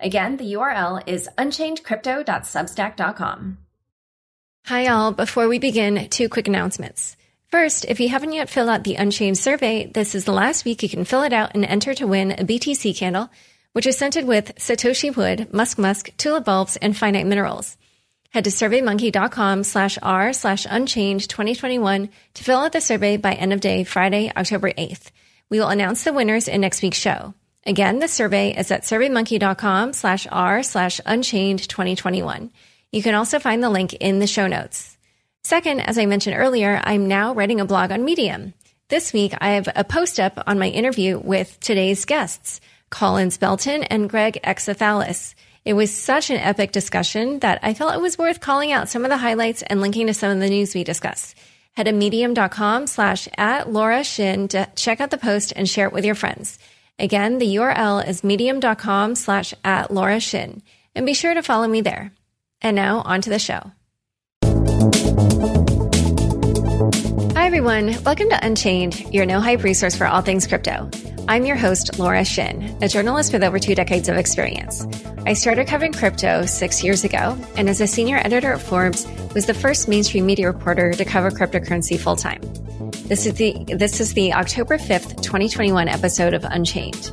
Again, 0.00 0.36
the 0.36 0.54
URL 0.54 1.02
is 1.06 1.28
unchainedcrypto.substack.com. 1.38 3.58
Hi, 4.66 4.88
all. 4.88 5.12
Before 5.12 5.48
we 5.48 5.58
begin, 5.58 6.08
two 6.10 6.28
quick 6.28 6.48
announcements. 6.48 7.16
First, 7.48 7.84
if 7.86 7.98
you 7.98 8.08
haven't 8.08 8.32
yet 8.32 8.48
filled 8.48 8.68
out 8.68 8.84
the 8.84 8.94
Unchained 8.94 9.36
survey, 9.36 9.86
this 9.86 10.14
is 10.14 10.24
the 10.24 10.32
last 10.32 10.64
week 10.64 10.82
you 10.82 10.88
can 10.88 11.04
fill 11.04 11.24
it 11.24 11.32
out 11.32 11.50
and 11.54 11.64
enter 11.64 11.92
to 11.94 12.06
win 12.06 12.30
a 12.30 12.44
BTC 12.44 12.96
candle, 12.96 13.28
which 13.72 13.86
is 13.86 13.98
scented 13.98 14.26
with 14.26 14.54
Satoshi 14.56 15.16
wood, 15.16 15.52
musk 15.52 15.78
musk, 15.78 16.10
tulip 16.16 16.44
bulbs, 16.44 16.76
and 16.76 16.96
finite 16.96 17.26
minerals. 17.26 17.76
Head 18.30 18.44
to 18.44 18.50
surveymonkey.com 18.50 19.64
slash 19.64 19.98
r 20.00 20.32
slash 20.32 20.64
unchained 20.70 21.28
2021 21.28 22.08
to 22.34 22.44
fill 22.44 22.60
out 22.60 22.70
the 22.70 22.80
survey 22.80 23.16
by 23.16 23.34
end 23.34 23.52
of 23.52 23.60
day 23.60 23.82
Friday, 23.82 24.30
October 24.36 24.70
8th. 24.70 25.10
We 25.48 25.58
will 25.58 25.68
announce 25.68 26.04
the 26.04 26.12
winners 26.12 26.46
in 26.46 26.60
next 26.60 26.82
week's 26.82 26.98
show. 26.98 27.34
Again, 27.66 27.98
the 27.98 28.08
survey 28.08 28.56
is 28.56 28.70
at 28.70 28.82
surveymonkey.com 28.82 29.92
slash 29.92 30.26
r 30.30 30.62
slash 30.62 31.00
unchained 31.04 31.68
2021. 31.68 32.50
You 32.90 33.02
can 33.02 33.14
also 33.14 33.38
find 33.38 33.62
the 33.62 33.70
link 33.70 33.92
in 33.94 34.18
the 34.18 34.26
show 34.26 34.46
notes. 34.46 34.96
Second, 35.44 35.80
as 35.80 35.98
I 35.98 36.06
mentioned 36.06 36.36
earlier, 36.36 36.80
I'm 36.82 37.06
now 37.06 37.34
writing 37.34 37.60
a 37.60 37.66
blog 37.66 37.92
on 37.92 38.04
Medium. 38.04 38.54
This 38.88 39.12
week, 39.12 39.34
I 39.40 39.50
have 39.50 39.68
a 39.76 39.84
post 39.84 40.18
up 40.18 40.42
on 40.46 40.58
my 40.58 40.68
interview 40.68 41.18
with 41.18 41.60
today's 41.60 42.04
guests, 42.04 42.60
Collins 42.88 43.38
Belton 43.38 43.84
and 43.84 44.10
Greg 44.10 44.40
Xethalis. 44.42 45.34
It 45.64 45.74
was 45.74 45.94
such 45.94 46.30
an 46.30 46.38
epic 46.38 46.72
discussion 46.72 47.38
that 47.40 47.60
I 47.62 47.74
felt 47.74 47.94
it 47.94 48.00
was 48.00 48.18
worth 48.18 48.40
calling 48.40 48.72
out 48.72 48.88
some 48.88 49.04
of 49.04 49.10
the 49.10 49.18
highlights 49.18 49.62
and 49.62 49.80
linking 49.80 50.06
to 50.06 50.14
some 50.14 50.32
of 50.32 50.40
the 50.40 50.48
news 50.48 50.74
we 50.74 50.82
discussed. 50.82 51.36
Head 51.74 51.84
to 51.84 51.92
medium.com 51.92 52.86
slash 52.86 53.28
at 53.36 53.70
Laura 53.70 54.02
Shin 54.02 54.48
to 54.48 54.68
check 54.74 55.00
out 55.00 55.10
the 55.10 55.18
post 55.18 55.52
and 55.54 55.68
share 55.68 55.86
it 55.86 55.92
with 55.92 56.04
your 56.04 56.14
friends. 56.14 56.58
Again, 57.00 57.38
the 57.38 57.54
URL 57.56 58.06
is 58.06 58.22
medium.com 58.22 59.14
slash 59.14 59.54
at 59.64 59.90
Laura 59.90 60.20
Shin. 60.20 60.62
And 60.94 61.06
be 61.06 61.14
sure 61.14 61.32
to 61.32 61.42
follow 61.42 61.66
me 61.66 61.80
there. 61.80 62.12
And 62.60 62.76
now 62.76 63.00
on 63.00 63.22
to 63.22 63.30
the 63.30 63.38
show. 63.38 63.72
Hi, 67.34 67.46
everyone. 67.46 67.96
Welcome 68.04 68.28
to 68.28 68.38
Unchained, 68.44 69.14
your 69.14 69.24
no 69.24 69.40
hype 69.40 69.64
resource 69.64 69.96
for 69.96 70.06
all 70.06 70.20
things 70.20 70.46
crypto. 70.46 70.90
I'm 71.26 71.46
your 71.46 71.56
host, 71.56 71.98
Laura 71.98 72.22
Shin, 72.22 72.76
a 72.82 72.88
journalist 72.88 73.32
with 73.32 73.44
over 73.44 73.58
two 73.58 73.74
decades 73.74 74.10
of 74.10 74.18
experience. 74.18 74.86
I 75.24 75.32
started 75.32 75.68
covering 75.68 75.94
crypto 75.94 76.44
six 76.44 76.84
years 76.84 77.02
ago, 77.02 77.38
and 77.56 77.70
as 77.70 77.80
a 77.80 77.86
senior 77.86 78.18
editor 78.18 78.52
at 78.52 78.60
Forbes, 78.60 79.06
was 79.34 79.46
the 79.46 79.54
first 79.54 79.88
mainstream 79.88 80.26
media 80.26 80.48
reporter 80.48 80.92
to 80.92 81.04
cover 81.06 81.30
cryptocurrency 81.30 81.98
full 81.98 82.16
time. 82.16 82.42
This 83.10 83.26
is 83.26 83.34
the 83.34 83.64
this 83.66 84.00
is 84.00 84.14
the 84.14 84.34
October 84.34 84.78
5th, 84.78 85.20
2021 85.20 85.88
episode 85.88 86.32
of 86.32 86.44
Unchained. 86.44 87.10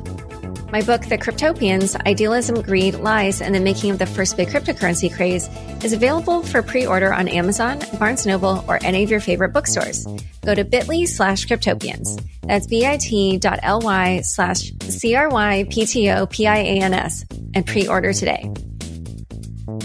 My 0.70 0.80
book, 0.80 1.04
The 1.06 1.18
Cryptopians 1.18 2.00
Idealism, 2.06 2.62
Greed, 2.62 2.94
Lies, 3.00 3.42
and 3.42 3.52
the 3.52 3.58
Making 3.58 3.90
of 3.90 3.98
the 3.98 4.06
First 4.06 4.36
Big 4.36 4.46
Cryptocurrency 4.46 5.12
Craze, 5.12 5.48
is 5.82 5.92
available 5.92 6.44
for 6.44 6.62
pre 6.62 6.86
order 6.86 7.12
on 7.12 7.26
Amazon, 7.26 7.80
Barnes 7.98 8.26
Noble, 8.26 8.64
or 8.68 8.78
any 8.84 9.02
of 9.02 9.10
your 9.10 9.18
favorite 9.18 9.52
bookstores. 9.52 10.06
Go 10.46 10.54
to 10.54 10.62
bit.ly 10.62 11.06
slash 11.06 11.48
cryptopians. 11.48 12.24
That's 12.42 12.68
bit.ly 12.68 14.20
slash 14.20 14.70
C 14.82 15.16
R 15.16 15.28
Y 15.28 15.66
P 15.68 15.84
T 15.84 16.10
O 16.10 16.26
P 16.26 16.46
I 16.46 16.58
A 16.58 16.80
N 16.80 16.94
S 16.94 17.24
and 17.54 17.66
pre 17.66 17.88
order 17.88 18.12
today. 18.12 18.48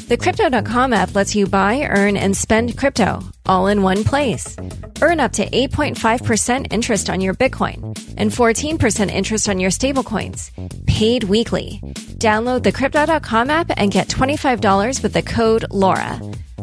The 0.09 0.17
Crypto.com 0.17 0.91
app 0.91 1.15
lets 1.15 1.33
you 1.33 1.47
buy, 1.47 1.87
earn, 1.89 2.17
and 2.17 2.35
spend 2.35 2.77
crypto 2.77 3.23
all 3.45 3.67
in 3.67 3.81
one 3.83 4.03
place. 4.03 4.57
Earn 5.01 5.21
up 5.21 5.31
to 5.33 5.49
8.5% 5.49 6.73
interest 6.73 7.09
on 7.09 7.21
your 7.21 7.33
Bitcoin 7.33 7.97
and 8.17 8.29
14% 8.29 9.09
interest 9.09 9.47
on 9.47 9.61
your 9.61 9.71
stablecoins, 9.71 10.51
paid 10.85 11.23
weekly. 11.23 11.79
Download 12.19 12.61
the 12.61 12.73
Crypto.com 12.73 13.49
app 13.49 13.71
and 13.77 13.91
get 13.91 14.09
$25 14.09 15.01
with 15.01 15.13
the 15.13 15.21
code 15.21 15.65
LAURA. 15.69 16.19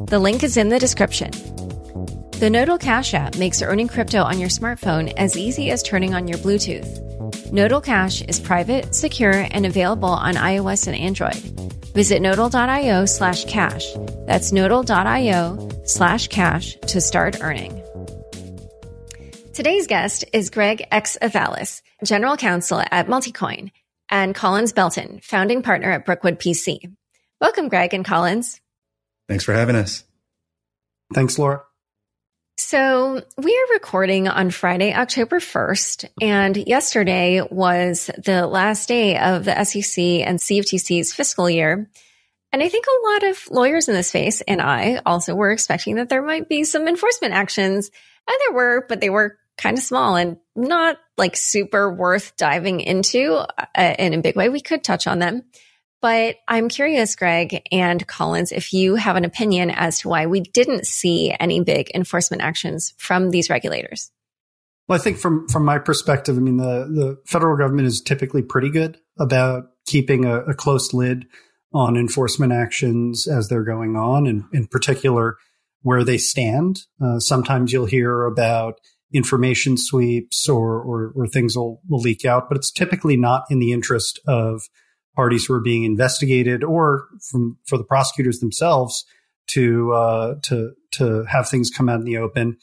The 0.09 0.19
link 0.19 0.43
is 0.43 0.59
in 0.59 0.69
the 0.69 0.79
description. 0.79 1.31
The 2.41 2.51
Nodle 2.51 2.79
Cash 2.79 3.15
app 3.15 3.37
makes 3.37 3.63
earning 3.63 3.89
crypto 3.89 4.23
on 4.23 4.39
your 4.39 4.51
smartphone 4.51 5.15
as 5.17 5.37
easy 5.37 5.71
as 5.71 5.83
turning 5.83 6.15
on 6.15 6.29
your 6.29 6.39
Bluetooth. 6.39 7.51
Nodle 7.53 7.81
Cash 7.81 8.21
is 8.23 8.39
private, 8.39 8.95
secure, 8.95 9.47
and 9.51 9.65
available 9.65 10.11
on 10.11 10.35
iOS 10.35 10.87
and 10.87 10.97
Android. 10.97 11.80
Visit 11.93 12.23
nodle.io 12.23 13.05
slash 13.07 13.45
cash. 13.47 13.87
That's 14.27 14.53
nodle.io 14.53 15.69
slash 15.85 16.29
cash 16.29 16.77
to 16.87 17.01
start 17.01 17.43
earning. 17.43 17.83
Today's 19.53 19.87
guest 19.87 20.25
is 20.33 20.51
Greg 20.51 20.87
Xethalis, 20.91 21.83
General 22.05 22.37
Counsel 22.37 22.83
at 22.91 23.09
Multicoin, 23.09 23.73
and 24.09 24.35
Collins 24.35 24.73
Belton, 24.73 25.21
founding 25.23 25.63
partner 25.63 25.91
at 25.91 26.07
Brookwood 26.07 26.39
PC. 26.39 26.95
Welcome, 27.41 27.69
Greg 27.69 27.93
and 27.93 28.05
Collins. 28.05 28.61
Thanks 29.29 29.45
for 29.45 29.53
having 29.53 29.77
us. 29.77 30.05
Thanks, 31.13 31.39
Laura. 31.39 31.63
So 32.61 33.23
we 33.39 33.53
are 33.53 33.73
recording 33.73 34.29
on 34.29 34.51
Friday, 34.51 34.93
October 34.93 35.41
1st, 35.41 36.11
and 36.21 36.55
yesterday 36.55 37.41
was 37.41 38.11
the 38.23 38.47
last 38.47 38.87
day 38.87 39.19
of 39.19 39.47
the 39.47 39.65
SEC 39.65 40.05
and 40.05 40.39
CFTC's 40.39 41.15
fiscal 41.15 41.49
year. 41.49 41.91
And 42.53 42.63
I 42.63 42.69
think 42.69 42.85
a 42.87 43.13
lot 43.13 43.31
of 43.31 43.51
lawyers 43.51 43.89
in 43.89 43.95
this 43.95 44.09
space 44.09 44.43
and 44.43 44.61
I 44.61 45.01
also 45.07 45.35
were 45.35 45.51
expecting 45.51 45.97
that 45.97 46.11
there 46.11 46.23
might 46.23 46.51
be 46.51 46.65
some 46.65 46.87
enforcement 46.87 47.33
actions. 47.33 47.91
And 48.29 48.37
there 48.41 48.55
were, 48.55 48.85
but 48.91 49.01
they 49.01 49.11
were 49.11 49.39
kind 49.57 49.79
of 49.79 49.83
small 49.83 50.17
and 50.17 50.37
not 50.55 50.99
like 51.17 51.37
super 51.37 51.91
worth 51.91 52.37
diving 52.37 52.81
into 52.81 53.37
uh, 53.37 53.95
in 53.99 54.13
a 54.13 54.21
big 54.21 54.37
way. 54.37 54.51
We 54.51 54.61
could 54.61 54.85
touch 54.85 55.07
on 55.07 55.19
them. 55.19 55.45
But 56.03 56.37
I'm 56.49 56.69
curious, 56.69 57.15
Greg 57.15 57.63
and 57.71 58.07
Collins, 58.07 58.53
if 58.53 58.73
you 58.73 58.95
have 58.95 59.17
an 59.17 59.25
opinion 59.25 59.71
as 59.71 60.01
to 60.01 60.09
why 60.09 60.27
we 60.27 60.41
didn't 60.41 60.87
see 60.87 61.35
any 61.39 61.61
big 61.63 61.91
enforcement 61.95 62.43
actions 62.43 62.95
from 62.97 63.31
these 63.31 63.51
regulators. 63.51 64.11
Well, 64.89 64.99
I 64.99 65.03
think 65.03 65.19
from 65.19 65.47
from 65.49 65.65
my 65.65 65.79
perspective, 65.79 66.37
I 66.37 66.41
mean 66.41 66.57
the 66.57 66.89
the 66.91 67.19
federal 67.27 67.57
government 67.57 67.87
is 67.87 68.01
typically 68.01 68.43
pretty 68.43 68.71
good 68.71 68.99
about 69.19 69.65
keeping 69.87 70.25
a, 70.25 70.41
a 70.41 70.55
close 70.55 70.93
lid 70.93 71.27
on 71.73 71.97
enforcement 71.97 72.53
actions 72.53 73.29
as 73.29 73.49
they're 73.49 73.63
going 73.63 73.95
on, 73.95 74.27
and 74.27 74.45
in 74.53 74.67
particular 74.67 75.37
where 75.83 76.05
they 76.05 76.19
stand. 76.19 76.81
Uh, 77.01 77.19
sometimes 77.19 77.73
you'll 77.73 77.87
hear 77.87 78.25
about 78.25 78.75
information 79.13 79.77
sweeps 79.77 80.49
or, 80.49 80.81
or, 80.81 81.13
or 81.17 81.27
things 81.27 81.57
will, 81.57 81.81
will 81.89 82.01
leak 82.01 82.25
out, 82.25 82.49
but 82.49 82.57
it's 82.57 82.71
typically 82.71 83.17
not 83.17 83.45
in 83.51 83.59
the 83.59 83.73
interest 83.73 84.21
of 84.27 84.63
parties 85.15 85.45
who 85.45 85.55
are 85.55 85.61
being 85.61 85.85
investigated 85.85 86.63
or 86.65 87.07
from 87.31 87.59
for 87.67 87.77
the 87.77 87.85
prosecutors 87.85 88.41
themselves 88.41 89.05
to 89.49 89.93
uh, 89.93 90.35
to 90.43 90.73
to 90.93 91.25
have 91.25 91.49
things 91.49 91.71
come 91.71 91.89
out 91.89 92.01
in 92.01 92.05
the 92.05 92.19
open. 92.19 92.57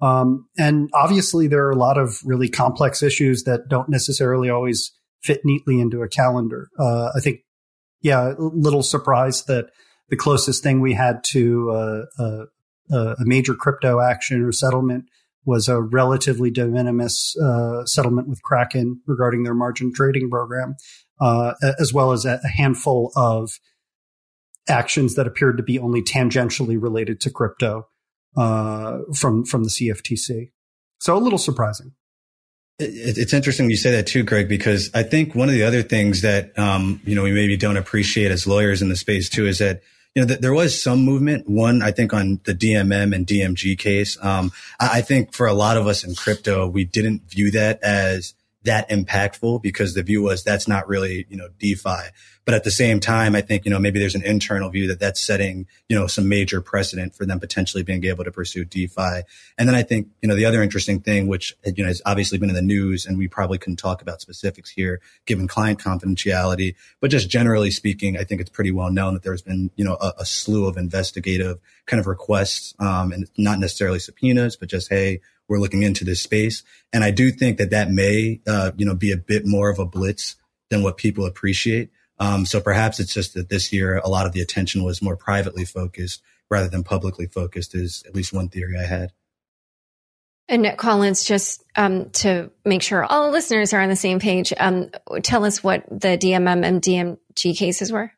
Um, 0.00 0.48
and 0.58 0.90
obviously, 0.94 1.46
there 1.46 1.64
are 1.66 1.70
a 1.70 1.76
lot 1.76 1.96
of 1.96 2.18
really 2.24 2.48
complex 2.48 3.02
issues 3.02 3.44
that 3.44 3.68
don't 3.68 3.88
necessarily 3.88 4.50
always 4.50 4.92
fit 5.22 5.42
neatly 5.44 5.80
into 5.80 6.02
a 6.02 6.08
calendar. 6.08 6.68
Uh, 6.76 7.10
I 7.14 7.20
think, 7.20 7.40
yeah, 8.00 8.34
little 8.36 8.82
surprised 8.82 9.46
that 9.46 9.66
the 10.08 10.16
closest 10.16 10.62
thing 10.62 10.80
we 10.80 10.94
had 10.94 11.22
to 11.28 11.70
uh 12.18 12.44
a 12.90 13.24
major 13.24 13.54
crypto 13.54 14.00
action 14.00 14.42
or 14.42 14.52
settlement 14.52 15.04
was 15.44 15.68
a 15.68 15.80
relatively 15.80 16.50
de 16.50 16.66
minimis 16.66 17.36
uh, 17.42 17.84
settlement 17.84 18.28
with 18.28 18.42
Kraken 18.42 19.00
regarding 19.06 19.42
their 19.42 19.54
margin 19.54 19.92
trading 19.92 20.30
program 20.30 20.76
uh, 21.22 21.54
as 21.78 21.92
well 21.92 22.10
as 22.10 22.24
a, 22.24 22.40
handful 22.44 23.12
of 23.14 23.60
actions 24.68 25.14
that 25.14 25.26
appeared 25.26 25.56
to 25.56 25.62
be 25.62 25.78
only 25.78 26.02
tangentially 26.02 26.80
related 26.80 27.20
to 27.20 27.30
crypto 27.30 27.86
uh, 28.36 28.98
from 29.14 29.44
from 29.44 29.62
the 29.62 29.70
CFTC. 29.70 30.50
So 30.98 31.16
a 31.16 31.18
little 31.18 31.38
surprising. 31.38 31.92
It's 32.78 33.32
interesting 33.32 33.70
you 33.70 33.76
say 33.76 33.92
that 33.92 34.08
too, 34.08 34.24
Greg, 34.24 34.48
because 34.48 34.90
I 34.94 35.04
think 35.04 35.36
one 35.36 35.48
of 35.48 35.54
the 35.54 35.62
other 35.62 35.82
things 35.82 36.22
that 36.22 36.58
um, 36.58 37.00
you 37.04 37.14
know 37.14 37.22
we 37.22 37.32
maybe 37.32 37.56
don't 37.56 37.76
appreciate 37.76 38.32
as 38.32 38.46
lawyers 38.46 38.82
in 38.82 38.88
the 38.88 38.96
space 38.96 39.28
too 39.28 39.46
is 39.46 39.58
that 39.58 39.82
you 40.16 40.22
know 40.22 40.28
th- 40.28 40.40
there 40.40 40.52
was 40.52 40.82
some 40.82 41.04
movement. 41.04 41.48
One, 41.48 41.82
I 41.82 41.92
think 41.92 42.12
on 42.12 42.40
the 42.44 42.54
DMM 42.54 43.14
and 43.14 43.26
DMG 43.26 43.78
case. 43.78 44.18
Um, 44.20 44.50
I-, 44.80 44.98
I 44.98 45.00
think 45.02 45.34
for 45.34 45.46
a 45.46 45.54
lot 45.54 45.76
of 45.76 45.86
us 45.86 46.02
in 46.02 46.16
crypto, 46.16 46.66
we 46.66 46.84
didn't 46.84 47.30
view 47.30 47.52
that 47.52 47.80
as 47.84 48.34
that 48.64 48.88
impactful 48.90 49.62
because 49.62 49.94
the 49.94 50.02
view 50.02 50.22
was 50.22 50.44
that's 50.44 50.68
not 50.68 50.88
really, 50.88 51.26
you 51.28 51.36
know, 51.36 51.48
DeFi. 51.58 52.10
But 52.44 52.54
at 52.54 52.64
the 52.64 52.72
same 52.72 52.98
time, 52.98 53.36
I 53.36 53.40
think, 53.40 53.64
you 53.64 53.70
know, 53.70 53.78
maybe 53.78 54.00
there's 54.00 54.16
an 54.16 54.24
internal 54.24 54.68
view 54.68 54.88
that 54.88 54.98
that's 54.98 55.20
setting, 55.20 55.66
you 55.88 55.96
know, 55.96 56.08
some 56.08 56.28
major 56.28 56.60
precedent 56.60 57.14
for 57.14 57.24
them 57.24 57.38
potentially 57.38 57.84
being 57.84 58.04
able 58.04 58.24
to 58.24 58.32
pursue 58.32 58.64
DeFi. 58.64 59.22
And 59.56 59.68
then 59.68 59.76
I 59.76 59.84
think, 59.84 60.08
you 60.20 60.28
know, 60.28 60.34
the 60.34 60.44
other 60.44 60.60
interesting 60.60 61.00
thing, 61.00 61.28
which, 61.28 61.56
you 61.64 61.84
know, 61.84 61.88
has 61.88 62.02
obviously 62.04 62.38
been 62.38 62.48
in 62.48 62.56
the 62.56 62.62
news 62.62 63.06
and 63.06 63.16
we 63.16 63.28
probably 63.28 63.58
couldn't 63.58 63.76
talk 63.76 64.02
about 64.02 64.20
specifics 64.20 64.70
here 64.70 65.00
given 65.24 65.46
client 65.46 65.78
confidentiality, 65.78 66.74
but 67.00 67.12
just 67.12 67.30
generally 67.30 67.70
speaking, 67.70 68.16
I 68.16 68.24
think 68.24 68.40
it's 68.40 68.50
pretty 68.50 68.72
well 68.72 68.90
known 68.90 69.14
that 69.14 69.22
there's 69.22 69.42
been, 69.42 69.70
you 69.76 69.84
know, 69.84 69.96
a, 70.00 70.12
a 70.18 70.26
slew 70.26 70.66
of 70.66 70.76
investigative 70.76 71.60
kind 71.86 72.00
of 72.00 72.08
requests, 72.08 72.74
um, 72.80 73.12
and 73.12 73.28
not 73.38 73.60
necessarily 73.60 74.00
subpoenas, 74.00 74.56
but 74.56 74.68
just, 74.68 74.88
Hey, 74.88 75.20
we're 75.52 75.58
looking 75.58 75.82
into 75.82 76.04
this 76.04 76.22
space. 76.22 76.62
And 76.94 77.04
I 77.04 77.10
do 77.10 77.30
think 77.30 77.58
that 77.58 77.70
that 77.70 77.90
may, 77.90 78.40
uh, 78.46 78.72
you 78.76 78.86
know, 78.86 78.94
be 78.94 79.12
a 79.12 79.18
bit 79.18 79.46
more 79.46 79.68
of 79.68 79.78
a 79.78 79.84
blitz 79.84 80.36
than 80.70 80.82
what 80.82 80.96
people 80.96 81.26
appreciate. 81.26 81.90
Um, 82.18 82.46
so 82.46 82.58
perhaps 82.58 82.98
it's 83.00 83.12
just 83.12 83.34
that 83.34 83.50
this 83.50 83.70
year, 83.70 83.98
a 83.98 84.08
lot 84.08 84.24
of 84.24 84.32
the 84.32 84.40
attention 84.40 84.82
was 84.82 85.02
more 85.02 85.16
privately 85.16 85.66
focused 85.66 86.22
rather 86.50 86.68
than 86.68 86.82
publicly 86.82 87.26
focused 87.26 87.74
is 87.74 88.02
at 88.06 88.14
least 88.14 88.32
one 88.32 88.48
theory 88.48 88.78
I 88.78 88.86
had. 88.86 89.12
And 90.48 90.74
Collins, 90.76 91.24
just 91.24 91.62
um, 91.76 92.10
to 92.10 92.50
make 92.64 92.82
sure 92.82 93.04
all 93.04 93.30
listeners 93.30 93.74
are 93.74 93.80
on 93.80 93.90
the 93.90 93.96
same 93.96 94.18
page, 94.18 94.54
um, 94.58 94.90
tell 95.22 95.44
us 95.44 95.62
what 95.62 95.84
the 95.88 96.16
DMM 96.16 96.64
and 96.64 96.80
DMG 96.80 97.56
cases 97.56 97.92
were. 97.92 98.12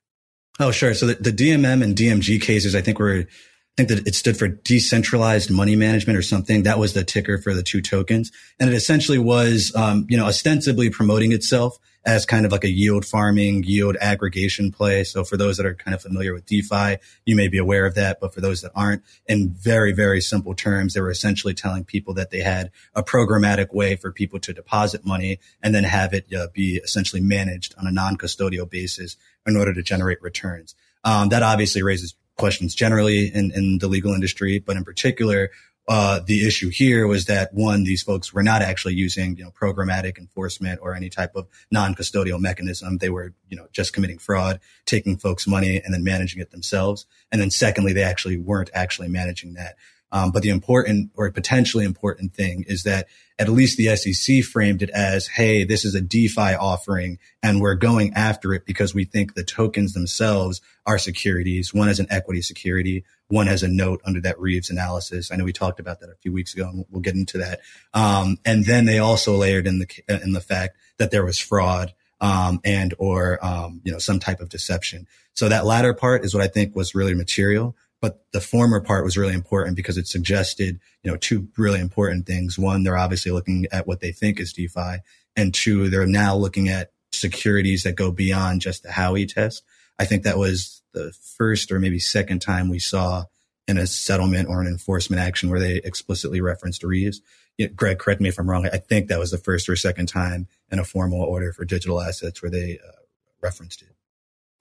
Oh, 0.60 0.70
sure. 0.70 0.94
So 0.94 1.06
the, 1.06 1.14
the 1.14 1.32
DMM 1.32 1.82
and 1.82 1.96
DMG 1.96 2.40
cases, 2.40 2.76
I 2.76 2.80
think 2.80 3.00
were 3.00 3.26
think 3.76 3.88
that 3.88 4.06
it 4.06 4.14
stood 4.14 4.36
for 4.36 4.48
decentralized 4.48 5.50
money 5.50 5.74
management 5.74 6.16
or 6.18 6.22
something. 6.22 6.62
That 6.62 6.78
was 6.78 6.92
the 6.92 7.04
ticker 7.04 7.38
for 7.38 7.54
the 7.54 7.62
two 7.62 7.80
tokens. 7.80 8.30
And 8.60 8.70
it 8.70 8.74
essentially 8.74 9.18
was, 9.18 9.72
um, 9.74 10.06
you 10.08 10.16
know, 10.16 10.26
ostensibly 10.26 10.90
promoting 10.90 11.32
itself 11.32 11.78
as 12.06 12.26
kind 12.26 12.44
of 12.44 12.52
like 12.52 12.64
a 12.64 12.70
yield 12.70 13.04
farming, 13.04 13.64
yield 13.64 13.96
aggregation 14.00 14.70
play. 14.70 15.04
So 15.04 15.24
for 15.24 15.36
those 15.36 15.56
that 15.56 15.66
are 15.66 15.74
kind 15.74 15.94
of 15.94 16.02
familiar 16.02 16.34
with 16.34 16.44
DeFi, 16.46 16.98
you 17.24 17.34
may 17.34 17.48
be 17.48 17.58
aware 17.58 17.86
of 17.86 17.94
that. 17.94 18.20
But 18.20 18.34
for 18.34 18.40
those 18.40 18.60
that 18.60 18.72
aren't, 18.74 19.02
in 19.26 19.50
very, 19.50 19.92
very 19.92 20.20
simple 20.20 20.54
terms, 20.54 20.92
they 20.92 21.00
were 21.00 21.10
essentially 21.10 21.54
telling 21.54 21.84
people 21.84 22.14
that 22.14 22.30
they 22.30 22.40
had 22.40 22.70
a 22.94 23.02
programmatic 23.02 23.72
way 23.72 23.96
for 23.96 24.12
people 24.12 24.38
to 24.40 24.52
deposit 24.52 25.06
money 25.06 25.40
and 25.62 25.74
then 25.74 25.84
have 25.84 26.12
it 26.12 26.26
uh, 26.32 26.48
be 26.52 26.76
essentially 26.84 27.22
managed 27.22 27.74
on 27.78 27.86
a 27.86 27.92
non-custodial 27.92 28.68
basis 28.68 29.16
in 29.46 29.56
order 29.56 29.72
to 29.72 29.82
generate 29.82 30.20
returns. 30.22 30.74
Um, 31.04 31.30
that 31.30 31.42
obviously 31.42 31.82
raises 31.82 32.14
questions 32.36 32.74
generally 32.74 33.26
in, 33.26 33.52
in 33.52 33.78
the 33.78 33.88
legal 33.88 34.12
industry, 34.12 34.58
but 34.58 34.76
in 34.76 34.84
particular, 34.84 35.50
uh, 35.86 36.20
the 36.26 36.46
issue 36.46 36.70
here 36.70 37.06
was 37.06 37.26
that 37.26 37.52
one, 37.52 37.84
these 37.84 38.02
folks 38.02 38.32
were 38.32 38.42
not 38.42 38.62
actually 38.62 38.94
using, 38.94 39.36
you 39.36 39.44
know, 39.44 39.50
programmatic 39.50 40.16
enforcement 40.16 40.80
or 40.82 40.94
any 40.94 41.10
type 41.10 41.32
of 41.36 41.46
non-custodial 41.70 42.40
mechanism. 42.40 42.98
They 42.98 43.10
were, 43.10 43.34
you 43.48 43.56
know, 43.56 43.66
just 43.70 43.92
committing 43.92 44.18
fraud, 44.18 44.60
taking 44.86 45.18
folks' 45.18 45.46
money 45.46 45.82
and 45.84 45.92
then 45.92 46.02
managing 46.02 46.40
it 46.40 46.50
themselves. 46.50 47.04
And 47.30 47.40
then 47.40 47.50
secondly, 47.50 47.92
they 47.92 48.02
actually 48.02 48.38
weren't 48.38 48.70
actually 48.72 49.08
managing 49.08 49.54
that. 49.54 49.76
Um, 50.14 50.30
but 50.30 50.44
the 50.44 50.50
important 50.50 51.10
or 51.16 51.28
potentially 51.32 51.84
important 51.84 52.34
thing 52.34 52.64
is 52.68 52.84
that 52.84 53.08
at 53.36 53.48
least 53.48 53.76
the 53.76 53.96
SEC 53.96 54.44
framed 54.44 54.80
it 54.80 54.90
as, 54.90 55.26
Hey, 55.26 55.64
this 55.64 55.84
is 55.84 55.96
a 55.96 56.00
DeFi 56.00 56.54
offering 56.54 57.18
and 57.42 57.60
we're 57.60 57.74
going 57.74 58.14
after 58.14 58.54
it 58.54 58.64
because 58.64 58.94
we 58.94 59.04
think 59.04 59.34
the 59.34 59.42
tokens 59.42 59.92
themselves 59.92 60.60
are 60.86 60.98
securities. 60.98 61.74
One 61.74 61.88
has 61.88 61.98
an 61.98 62.06
equity 62.10 62.42
security. 62.42 63.04
One 63.26 63.48
has 63.48 63.64
a 63.64 63.68
note 63.68 64.02
under 64.06 64.20
that 64.20 64.38
Reeves 64.38 64.70
analysis. 64.70 65.32
I 65.32 65.36
know 65.36 65.42
we 65.42 65.52
talked 65.52 65.80
about 65.80 65.98
that 65.98 66.10
a 66.10 66.16
few 66.22 66.32
weeks 66.32 66.54
ago 66.54 66.68
and 66.68 66.84
we'll 66.92 67.02
get 67.02 67.16
into 67.16 67.38
that. 67.38 67.58
Um, 67.92 68.38
and 68.44 68.64
then 68.64 68.84
they 68.84 69.00
also 69.00 69.34
layered 69.34 69.66
in 69.66 69.80
the, 69.80 69.88
in 70.22 70.32
the 70.32 70.40
fact 70.40 70.76
that 70.98 71.10
there 71.10 71.24
was 71.24 71.40
fraud. 71.40 71.92
Um, 72.20 72.60
and 72.64 72.94
or 72.98 73.44
um, 73.44 73.82
you 73.84 73.92
know 73.92 73.98
some 73.98 74.18
type 74.18 74.40
of 74.40 74.48
deception. 74.48 75.06
So 75.34 75.48
that 75.48 75.66
latter 75.66 75.92
part 75.92 76.24
is 76.24 76.32
what 76.32 76.42
I 76.42 76.46
think 76.46 76.74
was 76.74 76.94
really 76.94 77.12
material. 77.12 77.76
But 78.04 78.22
the 78.32 78.40
former 78.42 78.82
part 78.82 79.02
was 79.02 79.16
really 79.16 79.32
important 79.32 79.76
because 79.76 79.96
it 79.96 80.06
suggested, 80.06 80.78
you 81.02 81.10
know, 81.10 81.16
two 81.16 81.48
really 81.56 81.80
important 81.80 82.26
things. 82.26 82.58
One, 82.58 82.82
they're 82.82 82.98
obviously 82.98 83.32
looking 83.32 83.64
at 83.72 83.86
what 83.86 84.00
they 84.00 84.12
think 84.12 84.38
is 84.38 84.52
DeFi. 84.52 84.98
And 85.36 85.54
two, 85.54 85.88
they're 85.88 86.06
now 86.06 86.36
looking 86.36 86.68
at 86.68 86.92
securities 87.12 87.84
that 87.84 87.96
go 87.96 88.10
beyond 88.10 88.60
just 88.60 88.82
the 88.82 88.90
Howey 88.90 89.26
test. 89.26 89.64
I 89.98 90.04
think 90.04 90.24
that 90.24 90.36
was 90.36 90.82
the 90.92 91.14
first 91.38 91.72
or 91.72 91.80
maybe 91.80 91.98
second 91.98 92.42
time 92.42 92.68
we 92.68 92.78
saw 92.78 93.24
in 93.66 93.78
a 93.78 93.86
settlement 93.86 94.50
or 94.50 94.60
an 94.60 94.66
enforcement 94.66 95.22
action 95.22 95.48
where 95.48 95.60
they 95.60 95.76
explicitly 95.76 96.42
referenced 96.42 96.84
Reeves. 96.84 97.22
You 97.56 97.68
know, 97.68 97.72
Greg, 97.74 97.98
correct 97.98 98.20
me 98.20 98.28
if 98.28 98.38
I'm 98.38 98.50
wrong. 98.50 98.68
I 98.70 98.76
think 98.76 99.08
that 99.08 99.18
was 99.18 99.30
the 99.30 99.38
first 99.38 99.66
or 99.66 99.76
second 99.76 100.10
time 100.10 100.46
in 100.70 100.78
a 100.78 100.84
formal 100.84 101.22
order 101.22 101.54
for 101.54 101.64
digital 101.64 102.02
assets 102.02 102.42
where 102.42 102.50
they 102.50 102.80
uh, 102.86 102.92
referenced 103.40 103.80
it. 103.80 103.93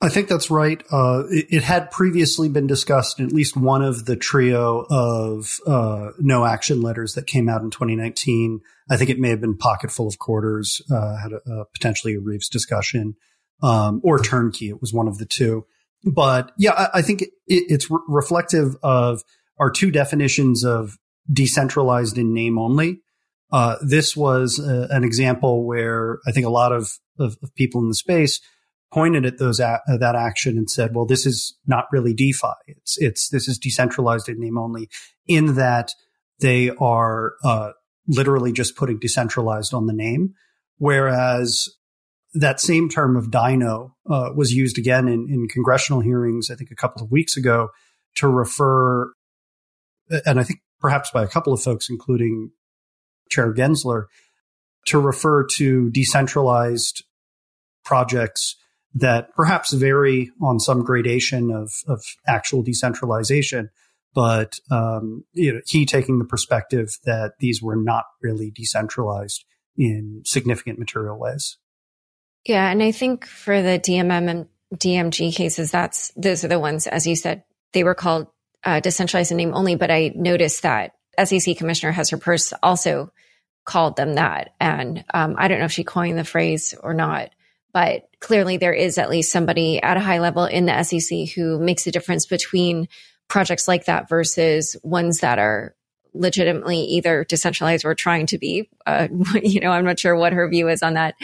I 0.04 0.10
think 0.10 0.28
that's 0.28 0.50
right. 0.50 0.82
Uh, 0.92 1.22
it, 1.30 1.46
it, 1.48 1.62
had 1.62 1.90
previously 1.90 2.50
been 2.50 2.66
discussed 2.66 3.18
in 3.18 3.24
at 3.24 3.32
least 3.32 3.56
one 3.56 3.82
of 3.82 4.04
the 4.04 4.16
trio 4.16 4.84
of 4.90 5.58
uh, 5.66 6.10
no 6.18 6.44
action 6.44 6.82
letters 6.82 7.14
that 7.14 7.26
came 7.26 7.48
out 7.48 7.62
in 7.62 7.70
2019. 7.70 8.60
I 8.90 8.98
think 8.98 9.08
it 9.08 9.18
may 9.18 9.30
have 9.30 9.40
been 9.40 9.56
Pocketful 9.56 10.06
of 10.06 10.18
Quarters, 10.18 10.82
uh, 10.90 11.16
had 11.16 11.32
a, 11.32 11.50
a 11.50 11.64
potentially 11.72 12.16
a 12.16 12.20
Reeves 12.20 12.50
discussion, 12.50 13.16
um, 13.62 14.02
or 14.04 14.18
Turnkey. 14.18 14.68
It 14.68 14.78
was 14.78 14.92
one 14.92 15.08
of 15.08 15.16
the 15.16 15.24
two. 15.24 15.64
But 16.04 16.52
yeah, 16.58 16.72
I, 16.72 16.98
I 16.98 17.02
think 17.02 17.22
it, 17.22 17.30
it's 17.46 17.90
re- 17.90 18.00
reflective 18.06 18.76
of 18.82 19.22
our 19.58 19.70
two 19.70 19.90
definitions 19.90 20.66
of 20.66 20.98
decentralized 21.32 22.18
in 22.18 22.34
name 22.34 22.58
only. 22.58 23.00
Uh, 23.50 23.76
this 23.80 24.14
was 24.14 24.60
uh, 24.60 24.86
an 24.90 25.02
example 25.02 25.64
where 25.64 26.18
I 26.26 26.32
think 26.32 26.44
a 26.44 26.50
lot 26.50 26.72
of, 26.72 26.90
of, 27.18 27.38
of 27.42 27.54
people 27.54 27.80
in 27.80 27.88
the 27.88 27.94
space– 27.94 28.38
pointed 28.94 29.26
at 29.26 29.38
those 29.38 29.58
uh, 29.58 29.78
that 29.98 30.14
action 30.14 30.56
and 30.56 30.70
said, 30.70 30.94
"Well, 30.94 31.04
this 31.04 31.26
is 31.26 31.58
not 31.66 31.86
really 31.90 32.14
DeFi. 32.14 32.54
It's 32.68 32.96
it's 32.98 33.28
this 33.28 33.48
is 33.48 33.58
decentralized 33.58 34.28
in 34.28 34.40
name 34.40 34.56
only." 34.56 34.88
In 35.26 35.56
that 35.56 35.90
they 36.40 36.70
are 36.80 37.32
uh, 37.44 37.72
literally 38.06 38.52
just 38.52 38.76
putting 38.76 38.98
decentralized 39.00 39.74
on 39.74 39.86
the 39.86 39.92
name, 39.92 40.34
whereas 40.78 41.68
that 42.34 42.60
same 42.60 42.88
term 42.88 43.16
of 43.16 43.30
Dino 43.30 43.96
uh, 44.08 44.30
was 44.34 44.52
used 44.52 44.78
again 44.78 45.08
in, 45.08 45.28
in 45.28 45.48
congressional 45.48 46.00
hearings. 46.00 46.50
I 46.50 46.54
think 46.54 46.70
a 46.70 46.76
couple 46.76 47.02
of 47.02 47.10
weeks 47.10 47.36
ago 47.36 47.70
to 48.16 48.28
refer, 48.28 49.12
and 50.24 50.38
I 50.38 50.44
think 50.44 50.60
perhaps 50.80 51.10
by 51.10 51.24
a 51.24 51.28
couple 51.28 51.52
of 51.52 51.60
folks, 51.60 51.90
including 51.90 52.50
Chair 53.30 53.52
Gensler, 53.52 54.04
to 54.86 55.00
refer 55.00 55.46
to 55.54 55.90
decentralized 55.90 57.04
projects 57.84 58.56
that 58.94 59.34
perhaps 59.34 59.72
vary 59.72 60.30
on 60.40 60.60
some 60.60 60.84
gradation 60.84 61.50
of, 61.50 61.72
of 61.88 62.02
actual 62.26 62.62
decentralization. 62.62 63.70
But 64.14 64.54
um, 64.70 65.24
you 65.32 65.52
know, 65.52 65.60
he 65.66 65.84
taking 65.84 66.18
the 66.18 66.24
perspective 66.24 66.90
that 67.04 67.32
these 67.40 67.60
were 67.60 67.76
not 67.76 68.04
really 68.22 68.52
decentralized 68.52 69.44
in 69.76 70.22
significant 70.24 70.78
material 70.78 71.18
ways. 71.18 71.58
Yeah, 72.46 72.70
and 72.70 72.82
I 72.82 72.92
think 72.92 73.26
for 73.26 73.60
the 73.60 73.80
DMM 73.80 74.30
and 74.30 74.46
DMG 74.74 75.34
cases, 75.34 75.72
that's 75.72 76.12
those 76.16 76.44
are 76.44 76.48
the 76.48 76.60
ones, 76.60 76.86
as 76.86 77.06
you 77.06 77.16
said, 77.16 77.42
they 77.72 77.82
were 77.82 77.94
called 77.94 78.28
uh, 78.62 78.78
decentralized 78.80 79.32
in 79.32 79.38
name 79.38 79.54
only. 79.54 79.74
But 79.74 79.90
I 79.90 80.12
noticed 80.14 80.62
that 80.62 80.92
SEC 81.22 81.56
Commissioner 81.56 81.90
Hester 81.90 82.18
Peirce 82.18 82.52
also 82.62 83.10
called 83.64 83.96
them 83.96 84.14
that, 84.14 84.50
and 84.60 85.04
um, 85.12 85.34
I 85.38 85.48
don't 85.48 85.58
know 85.58 85.64
if 85.64 85.72
she 85.72 85.82
coined 85.82 86.18
the 86.18 86.24
phrase 86.24 86.74
or 86.80 86.94
not 86.94 87.30
but 87.74 88.08
clearly 88.20 88.56
there 88.56 88.72
is 88.72 88.96
at 88.96 89.10
least 89.10 89.32
somebody 89.32 89.82
at 89.82 89.98
a 89.98 90.00
high 90.00 90.20
level 90.20 90.46
in 90.46 90.64
the 90.64 90.82
SEC 90.82 91.28
who 91.34 91.58
makes 91.58 91.86
a 91.86 91.90
difference 91.90 92.24
between 92.24 92.88
projects 93.28 93.68
like 93.68 93.86
that 93.86 94.08
versus 94.08 94.76
ones 94.82 95.18
that 95.18 95.38
are 95.38 95.74
legitimately 96.14 96.78
either 96.78 97.24
decentralized 97.24 97.84
or 97.84 97.94
trying 97.94 98.26
to 98.26 98.38
be. 98.38 98.70
Uh, 98.86 99.08
you 99.42 99.60
know, 99.60 99.72
I'm 99.72 99.84
not 99.84 99.98
sure 99.98 100.16
what 100.16 100.32
her 100.32 100.48
view 100.48 100.68
is 100.68 100.82
on 100.82 100.94
that. 100.94 101.16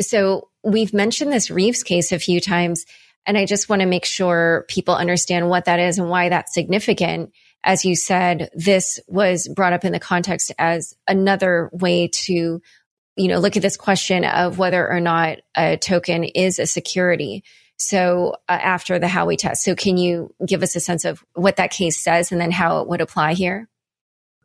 So 0.00 0.50
we've 0.62 0.92
mentioned 0.92 1.32
this 1.32 1.50
Reeves 1.50 1.82
case 1.82 2.12
a 2.12 2.18
few 2.18 2.40
times, 2.40 2.84
and 3.24 3.38
I 3.38 3.46
just 3.46 3.70
want 3.70 3.80
to 3.80 3.86
make 3.86 4.04
sure 4.04 4.66
people 4.68 4.94
understand 4.94 5.48
what 5.48 5.64
that 5.64 5.80
is 5.80 5.98
and 5.98 6.10
why 6.10 6.28
that's 6.28 6.52
significant. 6.52 7.32
As 7.64 7.86
you 7.86 7.96
said, 7.96 8.50
this 8.54 9.00
was 9.08 9.48
brought 9.48 9.72
up 9.72 9.86
in 9.86 9.92
the 9.92 9.98
context 9.98 10.52
as 10.58 10.94
another 11.08 11.70
way 11.72 12.08
to 12.08 12.60
you 13.16 13.28
know, 13.28 13.38
look 13.38 13.56
at 13.56 13.62
this 13.62 13.76
question 13.76 14.24
of 14.24 14.58
whether 14.58 14.88
or 14.88 15.00
not 15.00 15.38
a 15.56 15.76
token 15.76 16.24
is 16.24 16.58
a 16.58 16.66
security. 16.66 17.42
So 17.78 18.36
uh, 18.48 18.52
after 18.52 18.98
the 18.98 19.06
Howey 19.06 19.36
test, 19.36 19.64
so 19.64 19.74
can 19.74 19.96
you 19.96 20.34
give 20.46 20.62
us 20.62 20.76
a 20.76 20.80
sense 20.80 21.04
of 21.04 21.24
what 21.34 21.56
that 21.56 21.70
case 21.70 21.98
says 21.98 22.32
and 22.32 22.40
then 22.40 22.50
how 22.50 22.80
it 22.80 22.88
would 22.88 23.00
apply 23.00 23.34
here? 23.34 23.68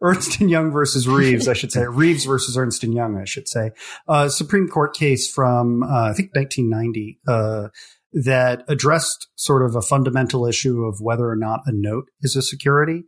Ernst 0.01 0.41
and 0.41 0.49
Young 0.49 0.71
versus 0.71 1.07
Reeves, 1.07 1.47
I 1.47 1.53
should 1.53 1.71
say. 1.71 1.85
Reeves 1.89 2.25
versus 2.25 2.57
Ernst 2.57 2.83
and 2.83 2.93
Young, 2.93 3.17
I 3.17 3.25
should 3.25 3.47
say. 3.47 3.71
Uh, 4.07 4.29
Supreme 4.29 4.67
Court 4.67 4.95
case 4.95 5.31
from 5.31 5.83
uh, 5.83 6.09
I 6.09 6.13
think 6.13 6.31
1990 6.33 7.19
uh, 7.27 7.67
that 8.13 8.63
addressed 8.67 9.27
sort 9.35 9.63
of 9.63 9.75
a 9.75 9.81
fundamental 9.81 10.45
issue 10.47 10.83
of 10.83 10.99
whether 11.01 11.29
or 11.29 11.35
not 11.35 11.61
a 11.65 11.71
note 11.71 12.09
is 12.21 12.35
a 12.35 12.41
security. 12.41 13.03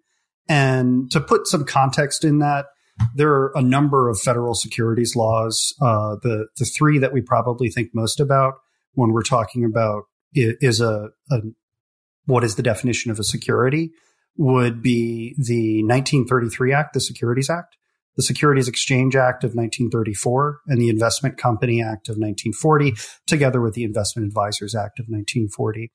And 0.48 1.10
to 1.12 1.20
put 1.20 1.48
some 1.48 1.65
context 1.65 2.24
in 2.24 2.39
that, 2.39 2.67
there 3.16 3.32
are 3.32 3.52
a 3.56 3.62
number 3.62 4.10
of 4.10 4.20
federal 4.20 4.54
securities 4.54 5.16
laws. 5.16 5.74
Uh, 5.82 6.16
the 6.22 6.48
the 6.58 6.66
three 6.66 7.00
that 7.00 7.14
we 7.14 7.22
probably 7.22 7.70
think 7.70 7.90
most 7.94 8.20
about 8.20 8.56
when 8.94 9.12
we're 9.12 9.24
talking 9.24 9.66
about 9.66 10.04
is 10.34 10.82
a, 10.82 11.10
a 11.32 11.38
what 12.26 12.44
is 12.44 12.56
the 12.56 12.64
definition 12.64 13.12
of 13.12 13.20
a 13.20 13.24
security 13.24 13.92
would 14.38 14.82
be 14.82 15.36
the 15.38 15.84
1933 15.84 16.74
Act, 16.74 16.94
the 16.94 17.00
Securities 17.00 17.50
Act, 17.50 17.78
the 18.16 18.24
Securities 18.24 18.68
Exchange 18.68 19.16
Act 19.16 19.44
of 19.44 19.50
1934, 19.50 20.62
and 20.68 20.82
the 20.82 20.90
Investment 20.90 21.38
Company 21.38 21.82
Act 21.82 22.10
of 22.10 22.14
1940, 22.14 22.96
together 23.28 23.62
with 23.62 23.74
the 23.74 23.84
Investment 23.84 24.28
Advisors 24.28 24.74
Act 24.74 25.00
of 25.00 25.06
1940 25.06 25.92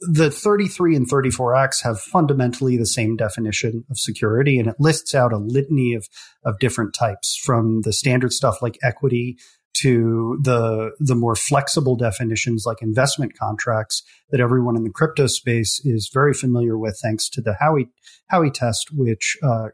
the 0.00 0.30
33 0.30 0.96
and 0.96 1.06
34 1.06 1.54
acts 1.54 1.82
have 1.82 2.00
fundamentally 2.00 2.76
the 2.76 2.86
same 2.86 3.16
definition 3.16 3.84
of 3.90 3.98
security 3.98 4.58
and 4.58 4.68
it 4.68 4.76
lists 4.78 5.14
out 5.14 5.32
a 5.32 5.38
litany 5.38 5.94
of, 5.94 6.06
of 6.44 6.58
different 6.58 6.94
types 6.94 7.36
from 7.36 7.80
the 7.82 7.92
standard 7.92 8.32
stuff 8.32 8.60
like 8.60 8.78
equity 8.82 9.38
to 9.74 10.38
the 10.42 10.92
the 11.00 11.14
more 11.14 11.34
flexible 11.34 11.96
definitions 11.96 12.64
like 12.66 12.78
investment 12.80 13.36
contracts 13.38 14.02
that 14.30 14.40
everyone 14.40 14.76
in 14.76 14.84
the 14.84 14.90
crypto 14.90 15.26
space 15.26 15.80
is 15.84 16.10
very 16.12 16.32
familiar 16.32 16.78
with 16.78 16.98
thanks 17.02 17.28
to 17.28 17.40
the 17.40 17.56
Howey 17.60 17.88
Howey 18.32 18.52
test 18.52 18.88
which 18.92 19.36
uh, 19.42 19.68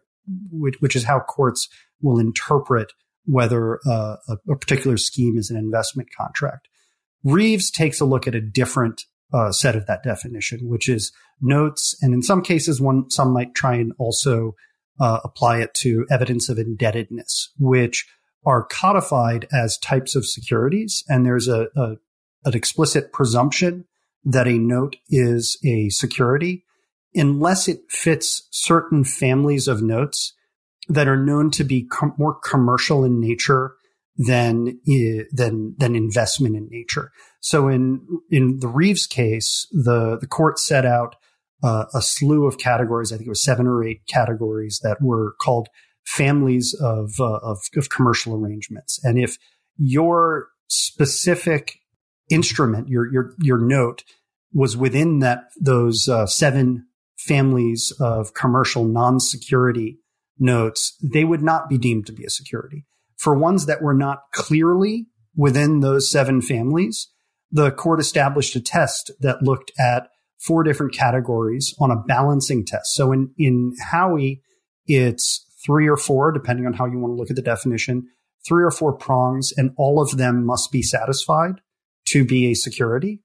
which, 0.51 0.77
which 0.81 0.97
is 0.97 1.05
how 1.05 1.21
courts 1.21 1.69
will 2.01 2.19
interpret 2.19 2.93
whether 3.25 3.79
uh, 3.87 4.17
a, 4.29 4.37
a 4.51 4.57
particular 4.57 4.97
scheme 4.97 5.39
is 5.39 5.51
an 5.51 5.57
investment 5.57 6.09
contract. 6.17 6.69
Reeves 7.25 7.71
takes 7.71 8.01
a 8.01 8.05
look 8.05 8.27
at 8.27 8.35
a 8.35 8.41
different 8.41 9.05
uh, 9.33 9.53
set 9.53 9.77
of 9.77 9.87
that 9.87 10.03
definition, 10.03 10.69
which 10.69 10.89
is 10.89 11.13
notes. 11.41 11.97
And 12.03 12.15
in 12.15 12.23
some 12.23 12.43
cases, 12.43 12.81
one, 12.81 13.11
some 13.11 13.33
might 13.33 13.55
try 13.55 13.75
and 13.75 13.93
also 13.99 14.55
uh, 15.01 15.21
apply 15.25 15.61
it 15.61 15.75
to 15.75 16.07
evidence 16.11 16.49
of 16.49 16.59
indebtedness, 16.59 17.51
which 17.59 18.07
are 18.45 18.65
codified 18.65 19.47
as 19.53 19.79
types 19.79 20.15
of 20.15 20.27
securities. 20.27 21.05
And 21.09 21.25
there's 21.25 21.49
a, 21.49 21.69
a 21.77 21.97
an 22.45 22.55
explicit 22.55 23.13
presumption 23.13 23.85
that 24.25 24.49
a 24.49 24.59
note 24.59 24.97
is 25.09 25.59
a 25.65 25.89
security 25.91 26.65
unless 27.15 27.69
it 27.69 27.83
fits 27.89 28.49
certain 28.51 29.05
families 29.05 29.69
of 29.69 29.83
notes 29.83 30.35
that 30.89 31.09
are 31.09 31.17
known 31.17 31.51
to 31.53 31.65
be 31.65 31.85
com- 31.85 32.15
more 32.19 32.35
commercial 32.35 33.05
in 33.05 33.21
nature 33.21 33.75
than 34.17 34.79
than 35.33 35.75
than 35.79 35.97
investment 35.97 36.57
in 36.57 36.69
nature. 36.71 37.11
So 37.41 37.69
in 37.69 38.07
in 38.31 38.59
the 38.61 38.69
Reeves 38.69 39.07
case, 39.07 39.67
the 39.71 40.19
the 40.21 40.27
court 40.27 40.59
set 40.59 40.85
out 40.85 41.17
uh, 41.63 41.87
a 41.95 42.03
slew 42.03 42.47
of 42.47 42.59
categories. 42.59 43.13
I 43.13 43.17
think 43.17 43.27
it 43.27 43.31
was 43.31 43.43
seven 43.43 43.67
or 43.67 43.85
eight 43.85 44.03
categories 44.07 44.81
that 44.83 45.01
were 45.01 45.35
called 45.41 45.69
families 46.05 46.75
of, 46.81 47.13
uh, 47.21 47.39
of 47.43 47.59
of 47.77 47.89
commercial 47.89 48.35
arrangements. 48.35 49.01
And 49.05 49.19
if 49.19 49.39
your 49.77 50.49
specific 50.69 51.79
instrument, 52.31 52.89
your 52.89 53.11
your 53.13 53.35
your 53.41 53.59
note, 53.59 54.05
was 54.53 54.77
within 54.77 55.21
that 55.21 55.45
those 55.61 56.09
uh, 56.09 56.27
seven 56.27 56.87
families 57.17 57.93
of 58.01 58.35
commercial 58.35 58.85
non-security 58.85 59.99
notes, 60.39 60.99
they 61.03 61.25
would 61.25 61.43
not 61.43 61.69
be 61.69 61.79
deemed 61.79 62.05
to 62.07 62.13
be 62.13 62.25
a 62.25 62.31
security 62.31 62.85
for 63.23 63.39
ones 63.39 63.67
that 63.67 63.81
were 63.81 63.95
not 63.95 64.19
clearly 64.33 65.07
within 65.37 65.79
those 65.79 66.11
seven 66.11 66.43
families, 66.43 67.09
the 67.53 67.71
court 67.71 68.01
established 68.01 68.57
a 68.57 68.61
test 68.61 69.13
that 69.21 69.45
looked 69.45 69.71
at 69.79 70.09
four 70.41 70.65
different 70.65 70.93
categories 70.93 71.73
on 71.79 71.93
a 71.93 72.03
balancing 72.09 72.67
test. 72.67 72.95
So 72.95 73.13
in, 73.13 73.31
in 73.39 73.75
Howey, 73.93 74.41
it's 74.87 75.47
three 75.65 75.89
or 75.89 75.97
four, 75.97 76.33
depending 76.33 76.67
on 76.67 76.73
how 76.73 76.87
you 76.87 76.99
want 76.99 77.13
to 77.13 77.17
look 77.17 77.31
at 77.31 77.37
the 77.37 77.43
definition, 77.43 78.09
three 78.45 78.65
or 78.65 78.73
four 78.73 78.93
prongs, 78.93 79.53
and 79.57 79.71
all 79.77 80.03
of 80.03 80.17
them 80.17 80.45
must 80.45 80.73
be 80.73 80.83
satisfied 80.83 81.61
to 82.07 82.25
be 82.25 82.51
a 82.51 82.55
security. 82.55 83.21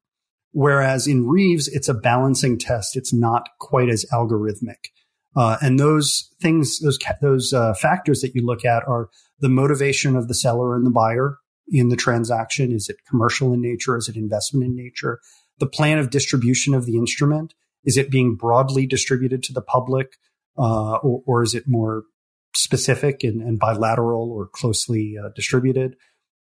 Whereas 0.51 1.07
in 1.07 1.25
Reeves, 1.25 1.67
it's 1.67 1.89
a 1.89 1.95
balancing 1.95 2.59
test. 2.59 2.95
It's 2.95 3.13
not 3.13 3.49
quite 3.59 3.89
as 3.89 4.05
algorithmic. 4.13 4.91
Uh, 5.35 5.57
and 5.59 5.79
those 5.79 6.29
things, 6.39 6.79
those 6.79 6.99
those 7.19 7.51
uh, 7.51 7.73
factors 7.73 8.21
that 8.21 8.35
you 8.35 8.45
look 8.45 8.63
at 8.63 8.87
are 8.87 9.09
the 9.39 9.49
motivation 9.49 10.15
of 10.15 10.27
the 10.27 10.33
seller 10.33 10.75
and 10.75 10.85
the 10.85 10.91
buyer 10.91 11.37
in 11.67 11.89
the 11.89 11.95
transaction. 11.95 12.71
Is 12.71 12.89
it 12.89 12.97
commercial 13.09 13.53
in 13.53 13.61
nature? 13.61 13.97
Is 13.97 14.09
it 14.09 14.15
investment 14.15 14.65
in 14.65 14.75
nature? 14.75 15.19
The 15.59 15.67
plan 15.67 15.97
of 15.97 16.09
distribution 16.09 16.73
of 16.73 16.85
the 16.85 16.97
instrument 16.97 17.53
is 17.83 17.97
it 17.97 18.11
being 18.11 18.35
broadly 18.35 18.85
distributed 18.85 19.43
to 19.43 19.53
the 19.53 19.61
public, 19.61 20.17
uh, 20.57 20.95
or, 20.97 21.23
or, 21.25 21.43
is 21.43 21.55
it 21.55 21.63
more 21.67 22.03
specific 22.53 23.23
and, 23.23 23.41
and 23.41 23.59
bilateral 23.59 24.31
or 24.31 24.47
closely 24.47 25.15
uh, 25.17 25.29
distributed? 25.35 25.95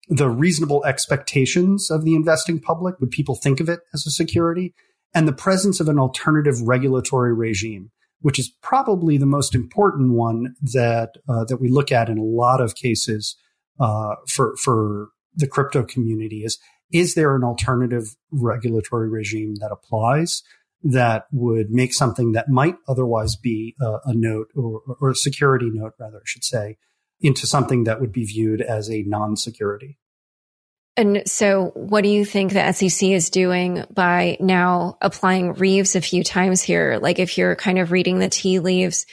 The 0.09 0.31
reasonable 0.31 0.85
expectations 0.85 1.91
of 1.91 2.05
the 2.05 2.15
investing 2.15 2.61
public 2.61 2.99
would 2.99 3.11
people 3.11 3.35
think 3.35 3.61
of 3.61 3.69
it 3.69 3.81
as 3.93 4.07
a 4.07 4.11
security? 4.11 4.75
And 5.15 5.29
the 5.29 5.33
presence 5.33 5.81
of 5.81 5.89
an 5.89 5.99
alternative 5.99 6.63
regulatory 6.63 7.35
regime 7.35 7.91
which 8.25 8.39
is 8.39 8.49
probably 8.63 9.19
the 9.19 9.27
most 9.27 9.55
important 9.55 10.13
one 10.13 10.55
that 10.63 11.11
uh, 11.29 11.45
that 11.45 11.59
we 11.61 11.69
look 11.69 11.93
at 11.93 12.09
in 12.09 12.17
a 12.17 12.25
lot 12.25 12.59
of 12.59 12.75
cases 12.75 13.37
uh, 13.79 14.15
for 14.27 14.57
for 14.57 15.11
the 15.37 15.47
crypto 15.47 15.83
community 15.83 16.43
is 16.43 16.59
is 16.91 17.15
there 17.15 17.37
an 17.37 17.45
alternative 17.45 18.17
regulatory 18.31 19.11
regime 19.11 19.57
that 19.57 19.71
applies 19.71 20.43
that 20.83 21.27
would 21.33 21.71
make 21.71 21.93
something 21.93 22.33
that 22.33 22.49
might 22.49 22.77
otherwise 22.89 23.37
be 23.37 23.75
a, 23.79 23.99
a 24.07 24.15
note 24.15 24.49
or, 24.57 24.81
or 25.03 25.11
a 25.11 25.15
security 25.15 25.69
note 25.71 25.93
rather 26.01 26.17
I 26.17 26.25
should 26.25 26.45
say 26.45 26.79
into 27.21 27.47
something 27.47 27.85
that 27.85 28.01
would 28.01 28.13
be 28.13 28.25
viewed 28.25 28.63
as 28.63 28.89
a 28.89 29.03
non-security 29.03 29.99
and 30.97 31.23
so 31.27 31.73
what 31.75 32.03
do 32.03 32.09
you 32.09 32.25
think 32.25 32.53
the 32.53 32.73
SEC 32.73 33.09
is 33.09 33.31
doing 33.31 33.85
by 33.91 34.37
now 34.39 34.97
applying 35.01 35.55
Reeves 35.55 35.97
a 35.97 36.01
few 36.01 36.23
times 36.23 36.63
here? 36.63 36.99
Like 37.03 37.19
if 37.19 37.37
you're 37.37 37.57
kind 37.57 37.79
of 37.79 37.91
reading 37.91 38.21
the 38.21 38.29
tea 38.29 38.61
leaves, 38.61 39.05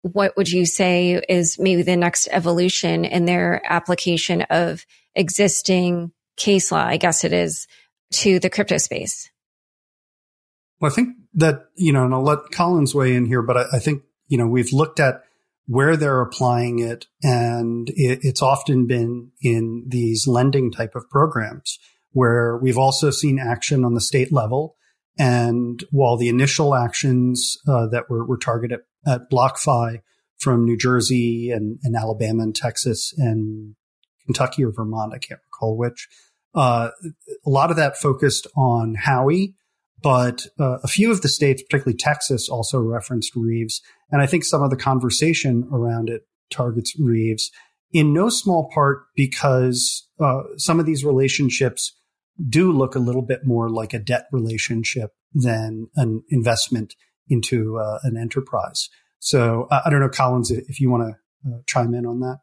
what 0.00 0.36
would 0.36 0.48
you 0.48 0.64
say 0.64 1.22
is 1.28 1.58
maybe 1.58 1.82
the 1.82 1.96
next 1.96 2.28
evolution 2.30 3.04
in 3.04 3.26
their 3.26 3.60
application 3.64 4.42
of 4.42 4.86
existing 5.14 6.12
case 6.36 6.72
law, 6.72 6.84
I 6.84 6.96
guess 6.96 7.24
it 7.24 7.32
is, 7.32 7.66
to 8.12 8.38
the 8.38 8.50
crypto 8.50 8.78
space? 8.78 9.30
Well, 10.80 10.90
I 10.90 10.94
think 10.94 11.16
that, 11.34 11.66
you 11.74 11.92
know, 11.92 12.04
and 12.04 12.14
I'll 12.14 12.22
let 12.22 12.50
Collins 12.50 12.94
weigh 12.94 13.14
in 13.14 13.26
here, 13.26 13.42
but 13.42 13.56
I, 13.56 13.64
I 13.74 13.78
think, 13.78 14.02
you 14.28 14.38
know, 14.38 14.46
we've 14.46 14.72
looked 14.72 15.00
at 15.00 15.22
where 15.66 15.96
they're 15.96 16.20
applying 16.20 16.78
it. 16.78 17.06
And 17.22 17.88
it, 17.90 18.20
it's 18.22 18.42
often 18.42 18.86
been 18.86 19.32
in 19.42 19.84
these 19.88 20.26
lending 20.26 20.70
type 20.70 20.94
of 20.94 21.08
programs 21.10 21.78
where 22.12 22.56
we've 22.56 22.78
also 22.78 23.10
seen 23.10 23.38
action 23.38 23.84
on 23.84 23.94
the 23.94 24.00
state 24.00 24.32
level. 24.32 24.76
And 25.18 25.82
while 25.90 26.16
the 26.16 26.28
initial 26.28 26.74
actions 26.74 27.56
uh, 27.68 27.88
that 27.88 28.08
were, 28.08 28.24
were 28.24 28.38
targeted 28.38 28.80
at 29.06 29.30
BlockFi 29.30 30.00
from 30.38 30.64
New 30.64 30.76
Jersey 30.76 31.50
and, 31.50 31.78
and, 31.82 31.96
Alabama 31.96 32.42
and 32.42 32.54
Texas 32.54 33.14
and 33.16 33.74
Kentucky 34.26 34.64
or 34.64 34.72
Vermont, 34.72 35.14
I 35.14 35.18
can't 35.18 35.40
recall 35.50 35.76
which, 35.76 36.08
uh, 36.54 36.90
a 37.46 37.50
lot 37.50 37.70
of 37.70 37.76
that 37.76 37.96
focused 37.96 38.46
on 38.56 38.96
Howey 39.06 39.54
but 40.02 40.46
uh, 40.58 40.78
a 40.82 40.88
few 40.88 41.10
of 41.10 41.22
the 41.22 41.28
states, 41.28 41.62
particularly 41.62 41.96
Texas, 41.96 42.48
also 42.48 42.78
referenced 42.78 43.34
Reeves. 43.34 43.80
And 44.10 44.22
I 44.22 44.26
think 44.26 44.44
some 44.44 44.62
of 44.62 44.70
the 44.70 44.76
conversation 44.76 45.68
around 45.72 46.08
it 46.08 46.22
targets 46.50 46.98
Reeves 46.98 47.50
in 47.92 48.12
no 48.12 48.28
small 48.28 48.70
part 48.72 49.04
because 49.14 50.06
uh, 50.20 50.42
some 50.56 50.78
of 50.78 50.86
these 50.86 51.04
relationships 51.04 51.96
do 52.48 52.70
look 52.72 52.94
a 52.94 53.00
little 53.00 53.22
bit 53.22 53.46
more 53.46 53.70
like 53.70 53.94
a 53.94 53.98
debt 53.98 54.26
relationship 54.32 55.12
than 55.32 55.88
an 55.96 56.22
investment 56.28 56.94
into 57.28 57.78
uh, 57.78 57.98
an 58.02 58.16
enterprise. 58.16 58.88
So 59.18 59.66
I 59.70 59.88
don't 59.90 60.00
know, 60.00 60.08
Collins, 60.08 60.50
if 60.50 60.80
you 60.80 60.90
want 60.90 61.14
to 61.44 61.50
uh, 61.50 61.58
chime 61.66 61.94
in 61.94 62.06
on 62.06 62.20
that. 62.20 62.38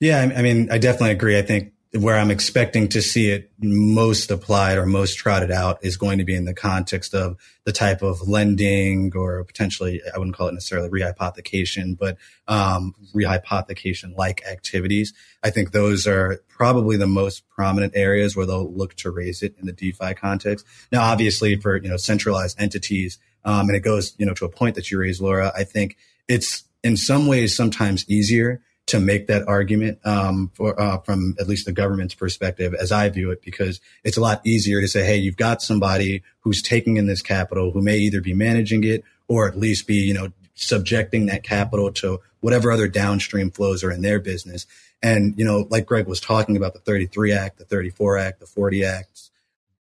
Yeah, 0.00 0.20
I 0.20 0.42
mean, 0.42 0.68
I 0.70 0.78
definitely 0.78 1.12
agree. 1.12 1.38
I 1.38 1.42
think 1.42 1.74
where 1.94 2.16
I'm 2.16 2.30
expecting 2.30 2.88
to 2.88 3.02
see 3.02 3.28
it 3.28 3.50
most 3.60 4.30
applied 4.30 4.78
or 4.78 4.86
most 4.86 5.16
trotted 5.16 5.50
out 5.50 5.78
is 5.82 5.98
going 5.98 6.18
to 6.18 6.24
be 6.24 6.34
in 6.34 6.46
the 6.46 6.54
context 6.54 7.14
of 7.14 7.36
the 7.64 7.72
type 7.72 8.00
of 8.00 8.26
lending 8.26 9.12
or 9.14 9.44
potentially, 9.44 10.00
I 10.12 10.16
wouldn't 10.16 10.34
call 10.34 10.48
it 10.48 10.54
necessarily 10.54 10.88
rehypothecation, 10.88 11.98
but 11.98 12.16
um, 12.48 12.94
rehypothecation 13.14 14.16
like 14.16 14.42
activities. 14.46 15.12
I 15.42 15.50
think 15.50 15.72
those 15.72 16.06
are 16.06 16.40
probably 16.48 16.96
the 16.96 17.06
most 17.06 17.46
prominent 17.50 17.92
areas 17.94 18.34
where 18.34 18.46
they'll 18.46 18.72
look 18.72 18.94
to 18.96 19.10
raise 19.10 19.42
it 19.42 19.54
in 19.58 19.66
the 19.66 19.72
DeFi 19.72 20.14
context. 20.14 20.64
Now, 20.90 21.02
obviously 21.02 21.56
for, 21.56 21.76
you 21.76 21.90
know, 21.90 21.98
centralized 21.98 22.58
entities, 22.58 23.18
um, 23.44 23.68
and 23.68 23.76
it 23.76 23.80
goes, 23.80 24.14
you 24.16 24.24
know, 24.24 24.34
to 24.34 24.46
a 24.46 24.50
point 24.50 24.76
that 24.76 24.90
you 24.90 24.98
raised, 24.98 25.20
Laura, 25.20 25.52
I 25.54 25.64
think 25.64 25.98
it's 26.26 26.64
in 26.82 26.96
some 26.96 27.26
ways 27.26 27.54
sometimes 27.54 28.08
easier 28.08 28.62
to 28.86 28.98
make 28.98 29.28
that 29.28 29.46
argument 29.46 29.98
um, 30.04 30.50
for, 30.54 30.78
uh, 30.80 30.98
from 30.98 31.36
at 31.38 31.48
least 31.48 31.66
the 31.66 31.72
government's 31.72 32.14
perspective, 32.14 32.74
as 32.74 32.90
I 32.92 33.08
view 33.08 33.30
it, 33.30 33.42
because 33.42 33.80
it's 34.04 34.16
a 34.16 34.20
lot 34.20 34.40
easier 34.44 34.80
to 34.80 34.88
say, 34.88 35.04
"Hey, 35.04 35.16
you've 35.16 35.36
got 35.36 35.62
somebody 35.62 36.22
who's 36.40 36.62
taking 36.62 36.96
in 36.96 37.06
this 37.06 37.22
capital 37.22 37.70
who 37.70 37.80
may 37.80 37.98
either 37.98 38.20
be 38.20 38.34
managing 38.34 38.84
it 38.84 39.04
or 39.28 39.48
at 39.48 39.56
least 39.56 39.86
be, 39.86 39.94
you 39.94 40.14
know, 40.14 40.32
subjecting 40.54 41.26
that 41.26 41.42
capital 41.42 41.90
to 41.92 42.20
whatever 42.40 42.70
other 42.70 42.88
downstream 42.88 43.50
flows 43.50 43.82
are 43.82 43.90
in 43.90 44.02
their 44.02 44.18
business. 44.18 44.66
And, 45.02 45.34
you 45.38 45.44
know, 45.44 45.66
like 45.70 45.86
Greg 45.86 46.06
was 46.06 46.20
talking 46.20 46.56
about 46.56 46.74
the 46.74 46.80
33 46.80 47.32
Act, 47.32 47.58
the 47.58 47.64
34 47.64 48.18
Act, 48.18 48.40
the 48.40 48.46
40 48.46 48.84
Acts, 48.84 49.30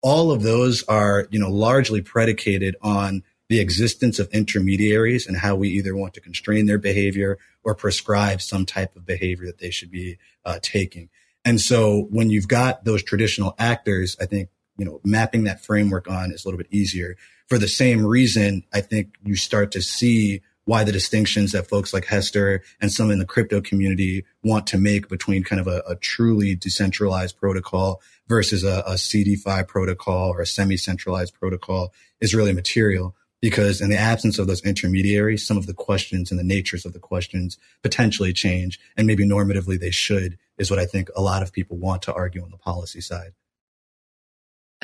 all 0.01 0.31
of 0.31 0.43
those 0.43 0.83
are, 0.83 1.27
you 1.31 1.39
know, 1.39 1.49
largely 1.49 2.01
predicated 2.01 2.75
on 2.81 3.23
the 3.49 3.59
existence 3.59 4.19
of 4.19 4.29
intermediaries 4.29 5.25
and 5.25 5.37
how 5.37 5.55
we 5.55 5.69
either 5.69 5.95
want 5.95 6.13
to 6.13 6.21
constrain 6.21 6.65
their 6.65 6.77
behavior 6.77 7.37
or 7.63 7.75
prescribe 7.75 8.41
some 8.41 8.65
type 8.65 8.95
of 8.95 9.05
behavior 9.05 9.45
that 9.45 9.59
they 9.59 9.71
should 9.71 9.91
be 9.91 10.17
uh, 10.45 10.59
taking. 10.61 11.09
And 11.45 11.61
so 11.61 12.07
when 12.09 12.29
you've 12.29 12.47
got 12.47 12.83
those 12.83 13.03
traditional 13.03 13.55
actors, 13.57 14.17
I 14.19 14.25
think, 14.25 14.49
you 14.77 14.85
know, 14.85 14.99
mapping 15.03 15.45
that 15.45 15.63
framework 15.63 16.09
on 16.09 16.31
is 16.31 16.43
a 16.43 16.47
little 16.47 16.57
bit 16.57 16.67
easier. 16.71 17.15
For 17.47 17.57
the 17.57 17.69
same 17.69 18.05
reason, 18.05 18.63
I 18.73 18.81
think 18.81 19.15
you 19.23 19.35
start 19.37 19.71
to 19.71 19.81
see 19.81 20.41
why 20.65 20.83
the 20.83 20.91
distinctions 20.91 21.53
that 21.53 21.69
folks 21.69 21.93
like 21.93 22.03
Hester 22.03 22.61
and 22.81 22.91
some 22.91 23.09
in 23.09 23.19
the 23.19 23.25
crypto 23.25 23.61
community 23.61 24.25
want 24.43 24.67
to 24.67 24.77
make 24.77 25.07
between 25.07 25.45
kind 25.45 25.61
of 25.61 25.67
a, 25.67 25.81
a 25.87 25.95
truly 25.95 26.55
decentralized 26.55 27.37
protocol 27.37 28.01
versus 28.27 28.65
a, 28.65 28.83
a 28.85 28.95
CeDeFi 28.95 29.65
protocol 29.65 30.29
or 30.33 30.41
a 30.41 30.45
semi-centralized 30.45 31.33
protocol 31.33 31.93
is 32.19 32.35
really 32.35 32.51
material 32.51 33.15
because 33.41 33.82
in 33.82 33.89
the 33.89 33.98
absence 33.98 34.39
of 34.39 34.48
those 34.48 34.63
intermediaries, 34.63 35.46
some 35.46 35.58
of 35.58 35.67
the 35.67 35.74
questions 35.74 36.32
and 36.32 36.39
the 36.39 36.44
natures 36.44 36.86
of 36.86 36.94
the 36.94 37.00
questions 37.00 37.58
potentially 37.84 38.34
change 38.34 38.79
and 38.96 39.08
maybe 39.08 39.27
normatively 39.27 39.79
they 39.79 39.91
should 39.91 40.38
is 40.58 40.72
what 40.72 40.79
I 40.79 40.86
think 40.86 41.10
a 41.15 41.22
lot 41.22 41.44
of 41.44 41.53
people 41.53 41.77
want 41.77 42.01
to 42.03 42.13
argue 42.13 42.44
on 42.44 42.51
the 42.51 42.58
policy 42.58 43.01
side. 43.01 43.34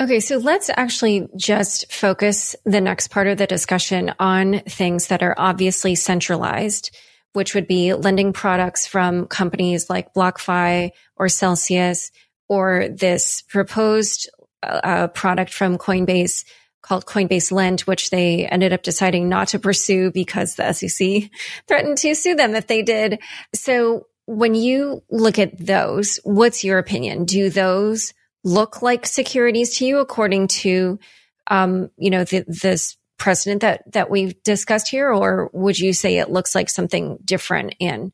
Okay, 0.00 0.18
so 0.18 0.38
let's 0.38 0.70
actually 0.76 1.28
just 1.36 1.92
focus 1.92 2.56
the 2.64 2.80
next 2.80 3.08
part 3.08 3.28
of 3.28 3.38
the 3.38 3.46
discussion 3.46 4.12
on 4.18 4.60
things 4.60 5.06
that 5.08 5.22
are 5.22 5.36
obviously 5.38 5.94
centralized, 5.94 6.96
which 7.32 7.54
would 7.54 7.68
be 7.68 7.94
lending 7.94 8.32
products 8.32 8.88
from 8.88 9.26
companies 9.26 9.88
like 9.88 10.12
BlockFi 10.12 10.90
or 11.16 11.28
Celsius 11.28 12.10
or 12.48 12.88
this 12.88 13.42
proposed 13.42 14.28
uh, 14.64 15.08
product 15.08 15.52
from 15.52 15.78
Coinbase 15.78 16.44
called 16.84 17.06
Coinbase 17.06 17.50
Lend, 17.50 17.80
which 17.82 18.10
they 18.10 18.46
ended 18.46 18.72
up 18.74 18.82
deciding 18.82 19.28
not 19.28 19.48
to 19.48 19.58
pursue 19.58 20.10
because 20.10 20.54
the 20.54 20.70
SEC 20.72 21.30
threatened 21.66 21.96
to 21.98 22.14
sue 22.14 22.34
them 22.34 22.54
if 22.54 22.66
they 22.66 22.82
did. 22.82 23.20
So 23.54 24.06
when 24.26 24.54
you 24.54 25.02
look 25.10 25.38
at 25.38 25.58
those, 25.58 26.20
what's 26.24 26.62
your 26.62 26.78
opinion? 26.78 27.24
Do 27.24 27.48
those 27.48 28.12
look 28.44 28.82
like 28.82 29.06
securities 29.06 29.78
to 29.78 29.86
you 29.86 29.98
according 29.98 30.48
to, 30.48 30.98
um, 31.46 31.90
you 31.96 32.10
know, 32.10 32.24
the, 32.24 32.44
this 32.46 32.98
precedent 33.16 33.62
that, 33.62 33.90
that 33.92 34.10
we've 34.10 34.40
discussed 34.42 34.88
here? 34.88 35.10
Or 35.10 35.48
would 35.54 35.78
you 35.78 35.94
say 35.94 36.18
it 36.18 36.30
looks 36.30 36.54
like 36.54 36.68
something 36.68 37.18
different 37.24 37.76
and, 37.80 38.12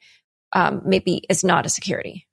um, 0.53 0.83
maybe 0.85 1.25
is 1.29 1.43
not 1.43 1.67
a 1.67 1.71
security? 1.71 2.29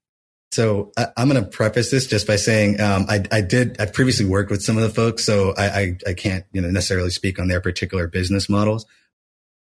So 0.51 0.91
I, 0.97 1.07
am 1.17 1.29
going 1.29 1.43
to 1.43 1.49
preface 1.49 1.91
this 1.91 2.07
just 2.07 2.25
by 2.25 2.37
saying 2.37 2.79
um, 2.79 3.05
I, 3.09 3.23
I, 3.31 3.41
did. 3.41 3.79
I've 3.81 3.93
previously 3.93 4.25
worked 4.25 4.49
with 4.49 4.61
some 4.61 4.77
of 4.77 4.83
the 4.83 4.89
folks, 4.89 5.25
so 5.25 5.53
I, 5.57 5.65
I, 5.67 5.97
I, 6.07 6.13
can't 6.13 6.45
you 6.53 6.61
know 6.61 6.69
necessarily 6.69 7.09
speak 7.09 7.37
on 7.37 7.47
their 7.47 7.59
particular 7.59 8.07
business 8.07 8.47
models. 8.47 8.85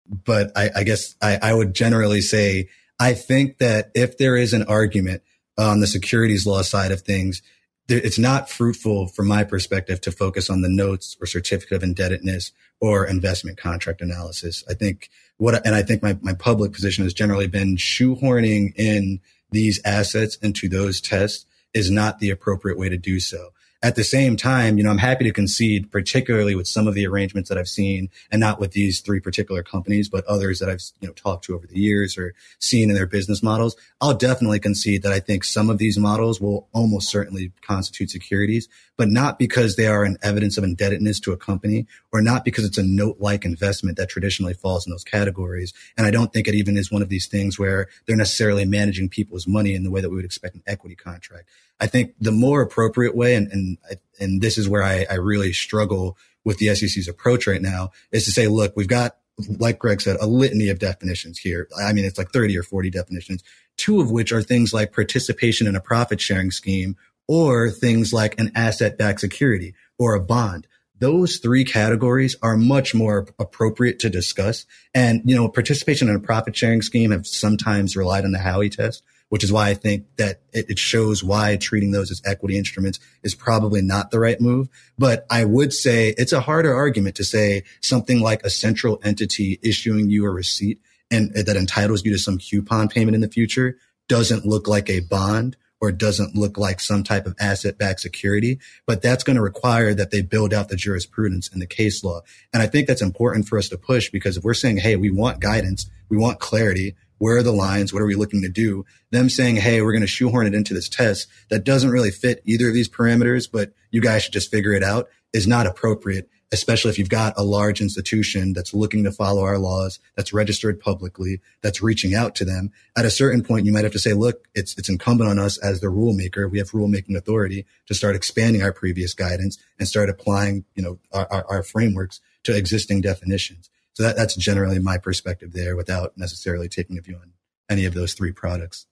But 0.06 0.52
I, 0.56 0.70
I 0.76 0.84
guess 0.84 1.14
I, 1.22 1.52
would 1.52 1.74
generally 1.74 2.20
say 2.20 2.68
I 2.98 3.14
think 3.14 3.58
that 3.58 3.90
if 3.94 4.18
there 4.18 4.36
is 4.36 4.52
an 4.52 4.64
argument 4.64 5.22
on 5.56 5.80
the 5.80 5.86
securities 5.86 6.46
law 6.46 6.62
side 6.62 6.90
of 6.90 7.02
things, 7.02 7.42
it's 7.88 8.18
not 8.18 8.50
fruitful 8.50 9.08
from 9.08 9.28
my 9.28 9.44
perspective 9.44 10.00
to 10.02 10.12
focus 10.12 10.50
on 10.50 10.62
the 10.62 10.68
notes 10.68 11.16
or 11.20 11.26
certificate 11.26 11.76
of 11.76 11.82
indebtedness 11.82 12.52
or 12.80 13.06
investment 13.06 13.58
contract 13.58 14.00
analysis. 14.00 14.64
I 14.68 14.74
think 14.74 15.10
what, 15.36 15.64
and 15.66 15.74
I 15.74 15.82
think 15.82 16.02
my, 16.02 16.18
my 16.22 16.34
public 16.34 16.72
position 16.72 17.04
has 17.04 17.14
generally 17.14 17.46
been 17.46 17.76
shoehorning 17.76 18.72
in 18.76 19.20
these 19.50 19.80
assets 19.84 20.36
into 20.36 20.68
those 20.68 21.00
tests 21.00 21.46
is 21.74 21.90
not 21.90 22.18
the 22.18 22.30
appropriate 22.30 22.78
way 22.78 22.88
to 22.88 22.96
do 22.96 23.20
so. 23.20 23.50
At 23.82 23.96
the 23.96 24.04
same 24.04 24.36
time, 24.36 24.76
you 24.76 24.84
know, 24.84 24.90
I'm 24.90 24.98
happy 24.98 25.24
to 25.24 25.32
concede, 25.32 25.90
particularly 25.90 26.54
with 26.54 26.68
some 26.68 26.86
of 26.86 26.92
the 26.92 27.06
arrangements 27.06 27.48
that 27.48 27.56
I've 27.56 27.66
seen 27.66 28.10
and 28.30 28.38
not 28.38 28.60
with 28.60 28.72
these 28.72 29.00
three 29.00 29.20
particular 29.20 29.62
companies, 29.62 30.06
but 30.06 30.22
others 30.26 30.58
that 30.58 30.68
I've, 30.68 30.82
you 31.00 31.08
know, 31.08 31.14
talked 31.14 31.46
to 31.46 31.54
over 31.54 31.66
the 31.66 31.80
years 31.80 32.18
or 32.18 32.34
seen 32.58 32.90
in 32.90 32.94
their 32.94 33.06
business 33.06 33.42
models. 33.42 33.76
I'll 34.02 34.12
definitely 34.12 34.60
concede 34.60 35.02
that 35.02 35.12
I 35.12 35.20
think 35.20 35.44
some 35.44 35.70
of 35.70 35.78
these 35.78 35.96
models 35.96 36.42
will 36.42 36.68
almost 36.72 37.08
certainly 37.08 37.52
constitute 37.62 38.10
securities, 38.10 38.68
but 38.98 39.08
not 39.08 39.38
because 39.38 39.76
they 39.76 39.86
are 39.86 40.04
an 40.04 40.18
evidence 40.20 40.58
of 40.58 40.64
indebtedness 40.64 41.18
to 41.20 41.32
a 41.32 41.38
company 41.38 41.86
or 42.12 42.20
not 42.20 42.44
because 42.44 42.66
it's 42.66 42.76
a 42.76 42.82
note 42.82 43.16
like 43.18 43.46
investment 43.46 43.96
that 43.96 44.10
traditionally 44.10 44.52
falls 44.52 44.86
in 44.86 44.90
those 44.90 45.04
categories. 45.04 45.72
And 45.96 46.06
I 46.06 46.10
don't 46.10 46.34
think 46.34 46.48
it 46.48 46.54
even 46.54 46.76
is 46.76 46.92
one 46.92 47.00
of 47.00 47.08
these 47.08 47.28
things 47.28 47.58
where 47.58 47.88
they're 48.04 48.14
necessarily 48.14 48.66
managing 48.66 49.08
people's 49.08 49.46
money 49.46 49.74
in 49.74 49.84
the 49.84 49.90
way 49.90 50.02
that 50.02 50.10
we 50.10 50.16
would 50.16 50.24
expect 50.26 50.54
an 50.54 50.62
equity 50.66 50.96
contract. 50.96 51.48
I 51.80 51.86
think 51.86 52.14
the 52.20 52.32
more 52.32 52.60
appropriate 52.60 53.16
way, 53.16 53.34
and 53.34 53.50
and 53.50 53.78
and 54.18 54.40
this 54.40 54.58
is 54.58 54.68
where 54.68 54.82
I, 54.82 55.06
I 55.10 55.14
really 55.14 55.52
struggle 55.52 56.16
with 56.44 56.58
the 56.58 56.74
SEC's 56.74 57.08
approach 57.08 57.46
right 57.46 57.62
now, 57.62 57.90
is 58.12 58.24
to 58.24 58.32
say, 58.32 58.46
look, 58.46 58.74
we've 58.76 58.88
got, 58.88 59.16
like 59.58 59.78
Greg 59.78 60.00
said, 60.00 60.16
a 60.20 60.26
litany 60.26 60.68
of 60.68 60.78
definitions 60.78 61.38
here. 61.38 61.68
I 61.82 61.92
mean, 61.92 62.04
it's 62.04 62.18
like 62.18 62.30
30 62.30 62.56
or 62.56 62.62
40 62.62 62.90
definitions, 62.90 63.42
two 63.76 64.00
of 64.00 64.10
which 64.10 64.32
are 64.32 64.42
things 64.42 64.72
like 64.72 64.92
participation 64.92 65.66
in 65.66 65.76
a 65.76 65.80
profit 65.80 66.20
sharing 66.20 66.50
scheme 66.50 66.96
or 67.28 67.70
things 67.70 68.12
like 68.12 68.38
an 68.40 68.52
asset 68.54 68.98
backed 68.98 69.20
security 69.20 69.74
or 69.98 70.14
a 70.14 70.20
bond. 70.20 70.66
Those 70.98 71.38
three 71.38 71.64
categories 71.64 72.36
are 72.42 72.56
much 72.56 72.94
more 72.94 73.26
appropriate 73.38 74.00
to 74.00 74.10
discuss. 74.10 74.66
And, 74.94 75.22
you 75.24 75.34
know, 75.34 75.48
participation 75.48 76.08
in 76.08 76.16
a 76.16 76.20
profit 76.20 76.54
sharing 76.54 76.82
scheme 76.82 77.10
have 77.10 77.26
sometimes 77.26 77.96
relied 77.96 78.24
on 78.24 78.32
the 78.32 78.38
Howey 78.38 78.70
test, 78.70 79.02
which 79.30 79.42
is 79.42 79.52
why 79.52 79.70
I 79.70 79.74
think 79.74 80.04
that 80.16 80.42
it, 80.52 80.70
it, 80.70 80.78
shows 80.78 81.24
why 81.24 81.56
treating 81.56 81.92
those 81.92 82.10
as 82.10 82.20
equity 82.26 82.58
instruments 82.58 83.00
is 83.22 83.34
probably 83.34 83.80
not 83.80 84.10
the 84.10 84.18
right 84.18 84.40
move. 84.40 84.68
But 84.98 85.24
I 85.30 85.44
would 85.44 85.72
say 85.72 86.14
it's 86.18 86.32
a 86.32 86.40
harder 86.40 86.74
argument 86.74 87.14
to 87.16 87.24
say 87.24 87.62
something 87.80 88.20
like 88.20 88.42
a 88.42 88.50
central 88.50 89.00
entity 89.02 89.58
issuing 89.62 90.10
you 90.10 90.26
a 90.26 90.30
receipt 90.30 90.80
and 91.10 91.32
that 91.34 91.56
entitles 91.56 92.04
you 92.04 92.12
to 92.12 92.18
some 92.18 92.38
coupon 92.38 92.88
payment 92.88 93.14
in 93.14 93.20
the 93.20 93.28
future 93.28 93.76
doesn't 94.08 94.44
look 94.44 94.66
like 94.66 94.90
a 94.90 95.00
bond 95.00 95.56
or 95.80 95.90
doesn't 95.90 96.36
look 96.36 96.58
like 96.58 96.78
some 96.80 97.02
type 97.02 97.26
of 97.26 97.34
asset 97.40 97.78
backed 97.78 98.00
security, 98.00 98.58
but 98.86 99.00
that's 99.00 99.24
going 99.24 99.36
to 99.36 99.42
require 99.42 99.94
that 99.94 100.10
they 100.10 100.20
build 100.20 100.52
out 100.52 100.68
the 100.68 100.76
jurisprudence 100.76 101.48
and 101.50 101.62
the 101.62 101.66
case 101.66 102.04
law. 102.04 102.20
And 102.52 102.62
I 102.62 102.66
think 102.66 102.86
that's 102.86 103.00
important 103.00 103.48
for 103.48 103.56
us 103.56 103.68
to 103.70 103.78
push 103.78 104.10
because 104.10 104.36
if 104.36 104.44
we're 104.44 104.54
saying, 104.54 104.78
Hey, 104.78 104.96
we 104.96 105.10
want 105.10 105.40
guidance, 105.40 105.88
we 106.08 106.18
want 106.18 106.38
clarity, 106.38 106.96
where 107.20 107.36
are 107.36 107.42
the 107.42 107.52
lines? 107.52 107.92
What 107.92 108.00
are 108.00 108.06
we 108.06 108.14
looking 108.14 108.40
to 108.42 108.48
do? 108.48 108.86
Them 109.10 109.28
saying, 109.28 109.56
Hey, 109.56 109.82
we're 109.82 109.92
going 109.92 110.00
to 110.00 110.06
shoehorn 110.06 110.46
it 110.46 110.54
into 110.54 110.72
this 110.72 110.88
test 110.88 111.28
that 111.50 111.64
doesn't 111.64 111.90
really 111.90 112.10
fit 112.10 112.42
either 112.46 112.68
of 112.68 112.74
these 112.74 112.88
parameters, 112.88 113.46
but 113.50 113.72
you 113.90 114.00
guys 114.00 114.24
should 114.24 114.32
just 114.32 114.50
figure 114.50 114.72
it 114.72 114.82
out 114.82 115.08
is 115.34 115.46
not 115.46 115.66
appropriate, 115.66 116.30
especially 116.50 116.90
if 116.90 116.98
you've 116.98 117.10
got 117.10 117.34
a 117.36 117.44
large 117.44 117.82
institution 117.82 118.54
that's 118.54 118.72
looking 118.72 119.04
to 119.04 119.12
follow 119.12 119.42
our 119.42 119.58
laws, 119.58 119.98
that's 120.16 120.32
registered 120.32 120.80
publicly, 120.80 121.40
that's 121.60 121.82
reaching 121.82 122.14
out 122.14 122.34
to 122.36 122.44
them. 122.46 122.72
At 122.96 123.04
a 123.04 123.10
certain 123.10 123.42
point, 123.42 123.66
you 123.66 123.72
might 123.72 123.84
have 123.84 123.92
to 123.92 123.98
say, 123.98 124.14
look, 124.14 124.48
it's, 124.54 124.76
it's 124.78 124.88
incumbent 124.88 125.28
on 125.28 125.38
us 125.38 125.58
as 125.58 125.80
the 125.80 125.88
rulemaker. 125.88 126.50
We 126.50 126.58
have 126.58 126.70
rulemaking 126.70 127.16
authority 127.16 127.66
to 127.86 127.94
start 127.94 128.16
expanding 128.16 128.62
our 128.62 128.72
previous 128.72 129.12
guidance 129.12 129.58
and 129.78 129.86
start 129.86 130.08
applying, 130.08 130.64
you 130.74 130.82
know, 130.82 130.98
our, 131.12 131.28
our, 131.30 131.46
our 131.50 131.62
frameworks 131.62 132.20
to 132.44 132.56
existing 132.56 133.02
definitions. 133.02 133.68
So 133.94 134.04
that, 134.04 134.16
that's 134.16 134.36
generally 134.36 134.78
my 134.78 134.98
perspective 134.98 135.52
there 135.52 135.76
without 135.76 136.16
necessarily 136.16 136.68
taking 136.68 136.98
a 136.98 137.00
view 137.00 137.16
on 137.16 137.32
any 137.68 137.84
of 137.84 137.94
those 137.94 138.14
three 138.14 138.32
products. 138.32 138.86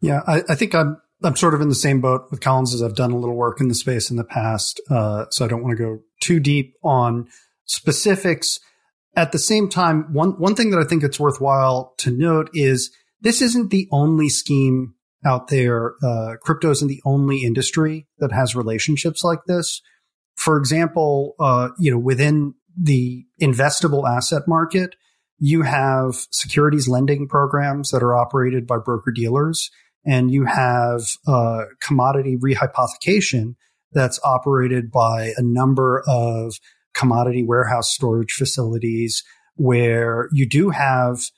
Yeah, 0.00 0.20
I, 0.26 0.42
I 0.48 0.54
think 0.54 0.74
I'm 0.74 1.00
I'm 1.24 1.36
sort 1.36 1.54
of 1.54 1.60
in 1.60 1.68
the 1.68 1.74
same 1.74 2.00
boat 2.00 2.26
with 2.30 2.40
Collins 2.40 2.74
as 2.74 2.82
I've 2.82 2.96
done 2.96 3.12
a 3.12 3.16
little 3.16 3.36
work 3.36 3.60
in 3.60 3.68
the 3.68 3.74
space 3.74 4.10
in 4.10 4.16
the 4.16 4.24
past. 4.24 4.80
Uh, 4.90 5.26
so 5.30 5.44
I 5.44 5.48
don't 5.48 5.62
want 5.62 5.76
to 5.76 5.82
go 5.82 6.00
too 6.20 6.40
deep 6.40 6.74
on 6.82 7.28
specifics. 7.64 8.58
At 9.14 9.30
the 9.30 9.38
same 9.38 9.68
time, 9.68 10.12
one, 10.12 10.30
one 10.40 10.54
thing 10.54 10.70
that 10.70 10.80
I 10.80 10.84
think 10.84 11.02
it's 11.04 11.20
worthwhile 11.20 11.94
to 11.98 12.10
note 12.10 12.50
is 12.54 12.90
this 13.20 13.42
isn't 13.42 13.70
the 13.70 13.86
only 13.92 14.28
scheme 14.28 14.94
out 15.24 15.48
there. 15.48 15.94
Uh, 16.02 16.36
crypto 16.40 16.70
isn't 16.70 16.88
the 16.88 17.02
only 17.04 17.44
industry 17.44 18.06
that 18.18 18.32
has 18.32 18.56
relationships 18.56 19.22
like 19.22 19.44
this. 19.46 19.80
For 20.34 20.56
example, 20.56 21.34
uh, 21.38 21.68
you 21.78 21.90
know, 21.90 21.98
within 21.98 22.54
the 22.80 23.24
investable 23.40 24.08
asset 24.08 24.42
market, 24.46 24.94
you 25.38 25.62
have 25.62 26.14
securities 26.30 26.88
lending 26.88 27.28
programs 27.28 27.90
that 27.90 28.02
are 28.02 28.14
operated 28.14 28.66
by 28.66 28.78
broker 28.78 29.10
dealers, 29.10 29.70
and 30.04 30.30
you 30.30 30.44
have 30.44 31.02
uh, 31.26 31.64
commodity 31.80 32.36
rehypothecation 32.36 33.54
that's 33.92 34.20
operated 34.24 34.90
by 34.90 35.32
a 35.36 35.42
number 35.42 36.02
of 36.06 36.54
commodity 36.94 37.42
warehouse 37.42 37.90
storage 37.92 38.32
facilities 38.32 39.22
where 39.56 40.28
you 40.32 40.48
do 40.48 40.70
have 40.70 41.30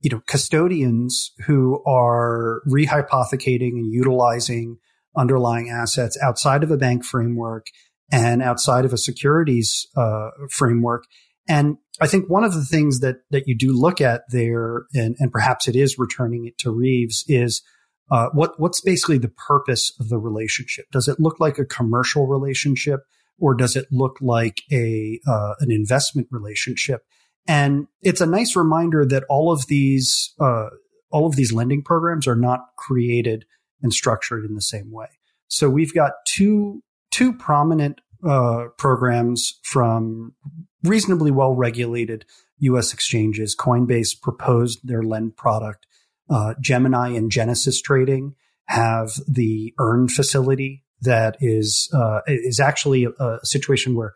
you 0.00 0.10
know 0.10 0.22
custodians 0.26 1.32
who 1.46 1.82
are 1.86 2.60
rehypothecating 2.68 3.72
and 3.72 3.92
utilizing 3.92 4.78
underlying 5.16 5.70
assets 5.70 6.18
outside 6.22 6.62
of 6.62 6.70
a 6.70 6.76
bank 6.76 7.04
framework 7.04 7.66
and 8.12 8.42
outside 8.42 8.84
of 8.84 8.92
a 8.92 8.98
securities 8.98 9.88
uh, 9.96 10.28
framework. 10.50 11.04
And 11.48 11.78
I 12.00 12.06
think 12.06 12.28
one 12.28 12.44
of 12.44 12.54
the 12.54 12.64
things 12.64 13.00
that, 13.00 13.16
that 13.30 13.48
you 13.48 13.56
do 13.56 13.72
look 13.72 14.00
at 14.00 14.22
there, 14.28 14.84
and, 14.94 15.16
and 15.18 15.32
perhaps 15.32 15.66
it 15.66 15.74
is 15.74 15.98
returning 15.98 16.46
it 16.46 16.58
to 16.58 16.70
Reeves, 16.70 17.24
is 17.26 17.62
uh, 18.10 18.28
what, 18.34 18.60
what's 18.60 18.80
basically 18.80 19.18
the 19.18 19.32
purpose 19.48 19.92
of 19.98 20.08
the 20.10 20.18
relationship? 20.18 20.84
Does 20.92 21.08
it 21.08 21.18
look 21.18 21.40
like 21.40 21.58
a 21.58 21.64
commercial 21.64 22.26
relationship 22.26 23.00
or 23.38 23.54
does 23.54 23.74
it 23.74 23.86
look 23.90 24.18
like 24.20 24.62
a, 24.70 25.18
uh, 25.26 25.54
an 25.60 25.72
investment 25.72 26.28
relationship? 26.30 27.04
And 27.48 27.88
it's 28.02 28.20
a 28.20 28.26
nice 28.26 28.54
reminder 28.54 29.04
that 29.06 29.24
all 29.28 29.50
of 29.50 29.66
these, 29.66 30.34
uh, 30.38 30.68
all 31.10 31.26
of 31.26 31.34
these 31.34 31.52
lending 31.52 31.82
programs 31.82 32.28
are 32.28 32.36
not 32.36 32.60
created 32.76 33.46
and 33.82 33.92
structured 33.92 34.44
in 34.44 34.54
the 34.54 34.62
same 34.62 34.92
way. 34.92 35.08
So 35.48 35.68
we've 35.68 35.94
got 35.94 36.12
two, 36.26 36.82
two 37.12 37.32
prominent, 37.32 38.00
uh, 38.26 38.66
programs 38.76 39.60
from 39.62 40.34
reasonably 40.82 41.30
well 41.30 41.54
regulated 41.54 42.24
U.S. 42.58 42.92
exchanges. 42.92 43.56
Coinbase 43.56 44.20
proposed 44.20 44.80
their 44.86 45.02
lend 45.02 45.36
product. 45.36 45.86
Uh, 46.30 46.54
Gemini 46.60 47.10
and 47.10 47.30
Genesis 47.30 47.80
Trading 47.80 48.34
have 48.66 49.10
the 49.28 49.74
earn 49.78 50.08
facility 50.08 50.84
that 51.00 51.36
is 51.40 51.90
uh, 51.92 52.20
is 52.26 52.60
actually 52.60 53.04
a, 53.04 53.10
a, 53.10 53.40
situation 53.42 53.94
where 53.94 54.14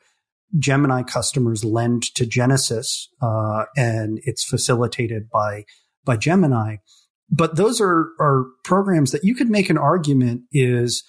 Gemini 0.57 1.03
customers 1.03 1.65
lend 1.65 2.05
to 2.15 2.25
Genesis, 2.25 3.09
uh, 3.21 3.65
and 3.77 4.21
it's 4.23 4.45
facilitated 4.45 5.29
by 5.29 5.65
by 6.05 6.17
Gemini. 6.17 6.77
But 7.29 7.57
those 7.57 7.81
are 7.81 8.13
are 8.21 8.47
programs 8.63 9.11
that 9.11 9.25
you 9.25 9.35
could 9.35 9.51
make 9.51 9.69
an 9.69 9.79
argument 9.79 10.43
is 10.53 11.03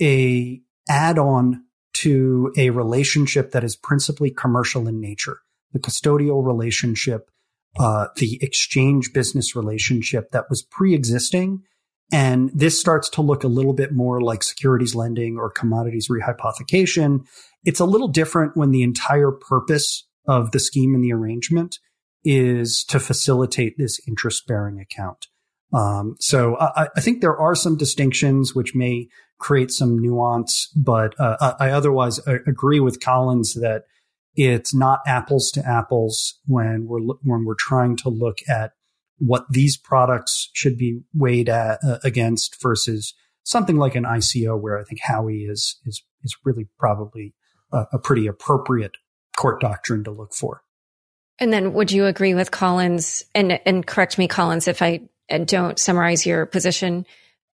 a 0.00 0.62
add 0.88 1.18
on 1.18 1.64
to 1.94 2.52
a 2.56 2.70
relationship 2.70 3.52
that 3.52 3.64
is 3.64 3.76
principally 3.76 4.30
commercial 4.30 4.88
in 4.88 5.00
nature, 5.00 5.38
the 5.72 5.78
custodial 5.78 6.44
relationship, 6.44 7.30
uh, 7.78 8.08
the 8.16 8.38
exchange 8.42 9.12
business 9.12 9.56
relationship 9.56 10.30
that 10.32 10.44
was 10.50 10.62
pre-existing. 10.62 11.62
And 12.12 12.50
this 12.54 12.78
starts 12.78 13.08
to 13.10 13.22
look 13.22 13.44
a 13.44 13.48
little 13.48 13.72
bit 13.72 13.92
more 13.92 14.20
like 14.20 14.42
securities 14.42 14.94
lending 14.94 15.38
or 15.38 15.50
commodities 15.50 16.08
rehypothecation. 16.08 17.26
It's 17.64 17.80
a 17.80 17.86
little 17.86 18.08
different 18.08 18.56
when 18.56 18.70
the 18.70 18.82
entire 18.82 19.30
purpose 19.30 20.06
of 20.26 20.50
the 20.52 20.60
scheme 20.60 20.94
and 20.94 21.02
the 21.02 21.12
arrangement 21.12 21.78
is 22.24 22.84
to 22.88 22.98
facilitate 22.98 23.76
this 23.78 24.00
interest 24.08 24.46
bearing 24.46 24.80
account. 24.80 25.28
Um, 25.72 26.16
so 26.20 26.56
I, 26.58 26.88
I, 26.96 27.00
think 27.00 27.20
there 27.20 27.36
are 27.36 27.56
some 27.56 27.76
distinctions 27.76 28.54
which 28.54 28.76
may 28.76 29.08
create 29.38 29.72
some 29.72 29.98
nuance, 29.98 30.70
but 30.76 31.18
uh, 31.18 31.54
I 31.58 31.70
otherwise 31.70 32.20
agree 32.26 32.78
with 32.78 33.00
Collins 33.00 33.54
that 33.54 33.84
it's 34.36 34.74
not 34.74 35.00
apples 35.06 35.50
to 35.52 35.66
apples 35.66 36.38
when 36.46 36.86
we're 36.86 37.00
when 37.22 37.44
we're 37.44 37.54
trying 37.54 37.96
to 37.98 38.08
look 38.08 38.38
at 38.48 38.72
what 39.18 39.46
these 39.50 39.76
products 39.76 40.50
should 40.52 40.76
be 40.76 41.00
weighed 41.14 41.48
at, 41.48 41.78
uh, 41.84 41.98
against 42.02 42.60
versus 42.60 43.14
something 43.44 43.76
like 43.76 43.94
an 43.94 44.04
ICO, 44.04 44.60
where 44.60 44.78
I 44.78 44.84
think 44.84 45.00
Howey 45.02 45.48
is 45.48 45.80
is 45.84 46.02
is 46.22 46.36
really 46.44 46.68
probably 46.78 47.34
a, 47.72 47.86
a 47.92 47.98
pretty 47.98 48.26
appropriate 48.26 48.96
court 49.36 49.60
doctrine 49.60 50.04
to 50.04 50.10
look 50.10 50.34
for. 50.34 50.62
And 51.38 51.52
then, 51.52 51.72
would 51.72 51.90
you 51.90 52.06
agree 52.06 52.34
with 52.34 52.50
Collins? 52.50 53.24
And 53.34 53.60
and 53.66 53.86
correct 53.86 54.18
me, 54.18 54.28
Collins, 54.28 54.68
if 54.68 54.82
I 54.82 55.02
don't 55.44 55.78
summarize 55.78 56.26
your 56.26 56.46
position 56.46 57.06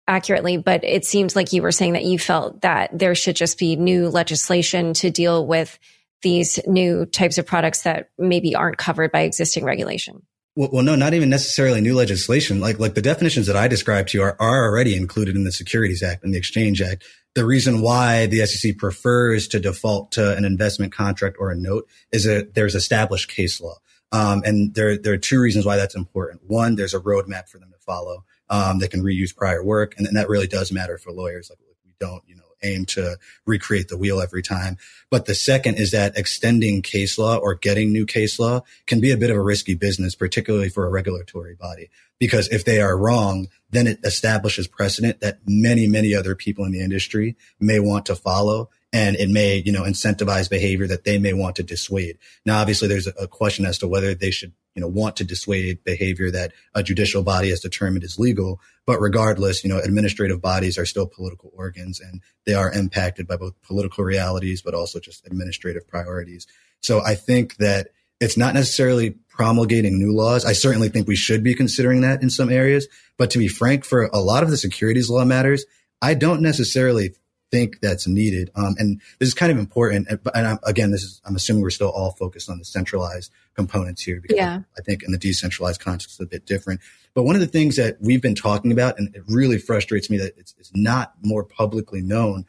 accurately, 0.06 0.56
but 0.56 0.82
it 0.84 1.04
seems 1.04 1.36
like 1.36 1.52
you 1.52 1.62
were 1.62 1.72
saying 1.72 1.92
that 1.92 2.04
you 2.04 2.18
felt 2.18 2.62
that 2.62 2.98
there 2.98 3.14
should 3.14 3.36
just 3.36 3.58
be 3.58 3.76
new 3.76 4.08
legislation 4.08 4.94
to 4.94 5.10
deal 5.10 5.46
with 5.46 5.78
these 6.22 6.58
new 6.66 7.06
types 7.06 7.38
of 7.38 7.46
products 7.46 7.82
that 7.82 8.10
maybe 8.18 8.54
aren't 8.54 8.78
covered 8.78 9.12
by 9.12 9.20
existing 9.20 9.64
regulation. 9.64 10.22
Well, 10.56 10.70
well, 10.72 10.82
no, 10.82 10.96
not 10.96 11.14
even 11.14 11.30
necessarily 11.30 11.80
new 11.80 11.94
legislation. 11.94 12.58
Like, 12.60 12.80
like 12.80 12.94
the 12.94 13.02
definitions 13.02 13.46
that 13.46 13.54
I 13.54 13.68
described 13.68 14.08
to 14.08 14.18
you 14.18 14.24
are, 14.24 14.36
are 14.40 14.64
already 14.64 14.96
included 14.96 15.36
in 15.36 15.44
the 15.44 15.52
Securities 15.52 16.02
Act 16.02 16.24
and 16.24 16.34
the 16.34 16.38
Exchange 16.38 16.82
Act. 16.82 17.04
The 17.36 17.44
reason 17.44 17.80
why 17.80 18.26
the 18.26 18.44
SEC 18.44 18.76
prefers 18.76 19.46
to 19.48 19.60
default 19.60 20.10
to 20.12 20.36
an 20.36 20.44
investment 20.44 20.92
contract 20.92 21.36
or 21.38 21.52
a 21.52 21.56
note 21.56 21.86
is 22.10 22.24
that 22.24 22.54
there's 22.54 22.74
established 22.74 23.30
case 23.30 23.60
law. 23.60 23.76
Um, 24.12 24.42
and 24.44 24.74
there, 24.74 24.96
there 24.96 25.12
are 25.12 25.18
two 25.18 25.40
reasons 25.40 25.66
why 25.66 25.76
that's 25.76 25.94
important. 25.94 26.42
One, 26.46 26.76
there's 26.76 26.94
a 26.94 27.00
roadmap 27.00 27.48
for 27.48 27.58
them 27.58 27.70
to 27.70 27.78
follow. 27.78 28.24
Um, 28.50 28.78
that 28.78 28.90
can 28.90 29.02
reuse 29.02 29.36
prior 29.36 29.62
work. 29.62 29.94
And, 29.98 30.06
and 30.06 30.16
that 30.16 30.30
really 30.30 30.46
does 30.46 30.72
matter 30.72 30.96
for 30.96 31.12
lawyers. 31.12 31.50
Like 31.50 31.58
we 31.84 31.92
don't, 32.00 32.22
you 32.26 32.34
know, 32.34 32.44
aim 32.62 32.86
to 32.86 33.18
recreate 33.46 33.88
the 33.88 33.98
wheel 33.98 34.22
every 34.22 34.42
time. 34.42 34.78
But 35.10 35.26
the 35.26 35.34
second 35.34 35.76
is 35.76 35.90
that 35.90 36.16
extending 36.16 36.80
case 36.80 37.18
law 37.18 37.36
or 37.36 37.54
getting 37.54 37.92
new 37.92 38.06
case 38.06 38.38
law 38.38 38.62
can 38.86 39.00
be 39.00 39.10
a 39.10 39.18
bit 39.18 39.28
of 39.28 39.36
a 39.36 39.42
risky 39.42 39.74
business, 39.74 40.14
particularly 40.14 40.70
for 40.70 40.86
a 40.86 40.90
regulatory 40.90 41.54
body. 41.54 41.90
Because 42.18 42.48
if 42.48 42.64
they 42.64 42.80
are 42.80 42.96
wrong, 42.96 43.48
then 43.70 43.86
it 43.86 44.00
establishes 44.02 44.66
precedent 44.66 45.20
that 45.20 45.40
many, 45.46 45.86
many 45.86 46.14
other 46.14 46.34
people 46.34 46.64
in 46.64 46.72
the 46.72 46.80
industry 46.80 47.36
may 47.60 47.80
want 47.80 48.06
to 48.06 48.16
follow 48.16 48.70
and 48.92 49.16
it 49.16 49.28
may, 49.28 49.62
you 49.64 49.72
know, 49.72 49.82
incentivize 49.82 50.48
behavior 50.48 50.86
that 50.86 51.04
they 51.04 51.18
may 51.18 51.34
want 51.34 51.56
to 51.56 51.62
dissuade. 51.62 52.18
Now, 52.46 52.60
obviously, 52.60 52.88
there's 52.88 53.06
a 53.06 53.26
question 53.26 53.66
as 53.66 53.78
to 53.78 53.88
whether 53.88 54.14
they 54.14 54.30
should, 54.30 54.52
you 54.74 54.80
know, 54.80 54.88
want 54.88 55.16
to 55.16 55.24
dissuade 55.24 55.84
behavior 55.84 56.30
that 56.30 56.52
a 56.74 56.82
judicial 56.82 57.22
body 57.22 57.50
has 57.50 57.60
determined 57.60 58.04
is 58.04 58.18
legal. 58.18 58.60
But 58.86 59.00
regardless, 59.00 59.62
you 59.62 59.68
know, 59.68 59.78
administrative 59.78 60.40
bodies 60.40 60.78
are 60.78 60.86
still 60.86 61.06
political 61.06 61.52
organs 61.54 62.00
and 62.00 62.22
they 62.46 62.54
are 62.54 62.72
impacted 62.72 63.26
by 63.26 63.36
both 63.36 63.60
political 63.62 64.04
realities, 64.04 64.62
but 64.62 64.74
also 64.74 65.00
just 65.00 65.26
administrative 65.26 65.86
priorities. 65.86 66.46
So 66.80 67.04
I 67.04 67.14
think 67.14 67.56
that 67.56 67.88
it's 68.20 68.36
not 68.36 68.54
necessarily 68.54 69.10
promulgating 69.28 69.98
new 69.98 70.12
laws. 70.12 70.44
I 70.44 70.52
certainly 70.52 70.88
think 70.88 71.06
we 71.06 71.16
should 71.16 71.44
be 71.44 71.54
considering 71.54 72.00
that 72.00 72.22
in 72.22 72.30
some 72.30 72.50
areas. 72.50 72.88
But 73.18 73.30
to 73.30 73.38
be 73.38 73.48
frank, 73.48 73.84
for 73.84 74.04
a 74.04 74.18
lot 74.18 74.42
of 74.42 74.50
the 74.50 74.56
securities 74.56 75.10
law 75.10 75.24
matters, 75.24 75.64
I 76.00 76.14
don't 76.14 76.40
necessarily 76.40 77.14
think 77.50 77.80
that's 77.80 78.06
needed. 78.06 78.50
Um, 78.54 78.74
and 78.78 79.00
this 79.18 79.28
is 79.28 79.34
kind 79.34 79.50
of 79.50 79.58
important. 79.58 80.08
And, 80.08 80.20
and 80.34 80.46
I'm, 80.46 80.58
again, 80.64 80.90
this 80.90 81.02
is, 81.02 81.20
I'm 81.24 81.36
assuming 81.36 81.62
we're 81.62 81.70
still 81.70 81.90
all 81.90 82.12
focused 82.12 82.50
on 82.50 82.58
the 82.58 82.64
centralized 82.64 83.32
components 83.54 84.02
here 84.02 84.20
because 84.20 84.36
yeah. 84.36 84.60
I 84.76 84.82
think 84.82 85.02
in 85.02 85.12
the 85.12 85.18
decentralized 85.18 85.80
context, 85.80 86.10
it's 86.10 86.20
a 86.20 86.26
bit 86.26 86.46
different. 86.46 86.80
But 87.14 87.24
one 87.24 87.34
of 87.34 87.40
the 87.40 87.46
things 87.46 87.76
that 87.76 87.96
we've 88.00 88.22
been 88.22 88.34
talking 88.34 88.70
about, 88.70 88.98
and 88.98 89.14
it 89.14 89.22
really 89.28 89.58
frustrates 89.58 90.10
me 90.10 90.18
that 90.18 90.34
it's, 90.36 90.54
it's 90.58 90.70
not 90.74 91.14
more 91.22 91.42
publicly 91.42 92.02
known, 92.02 92.44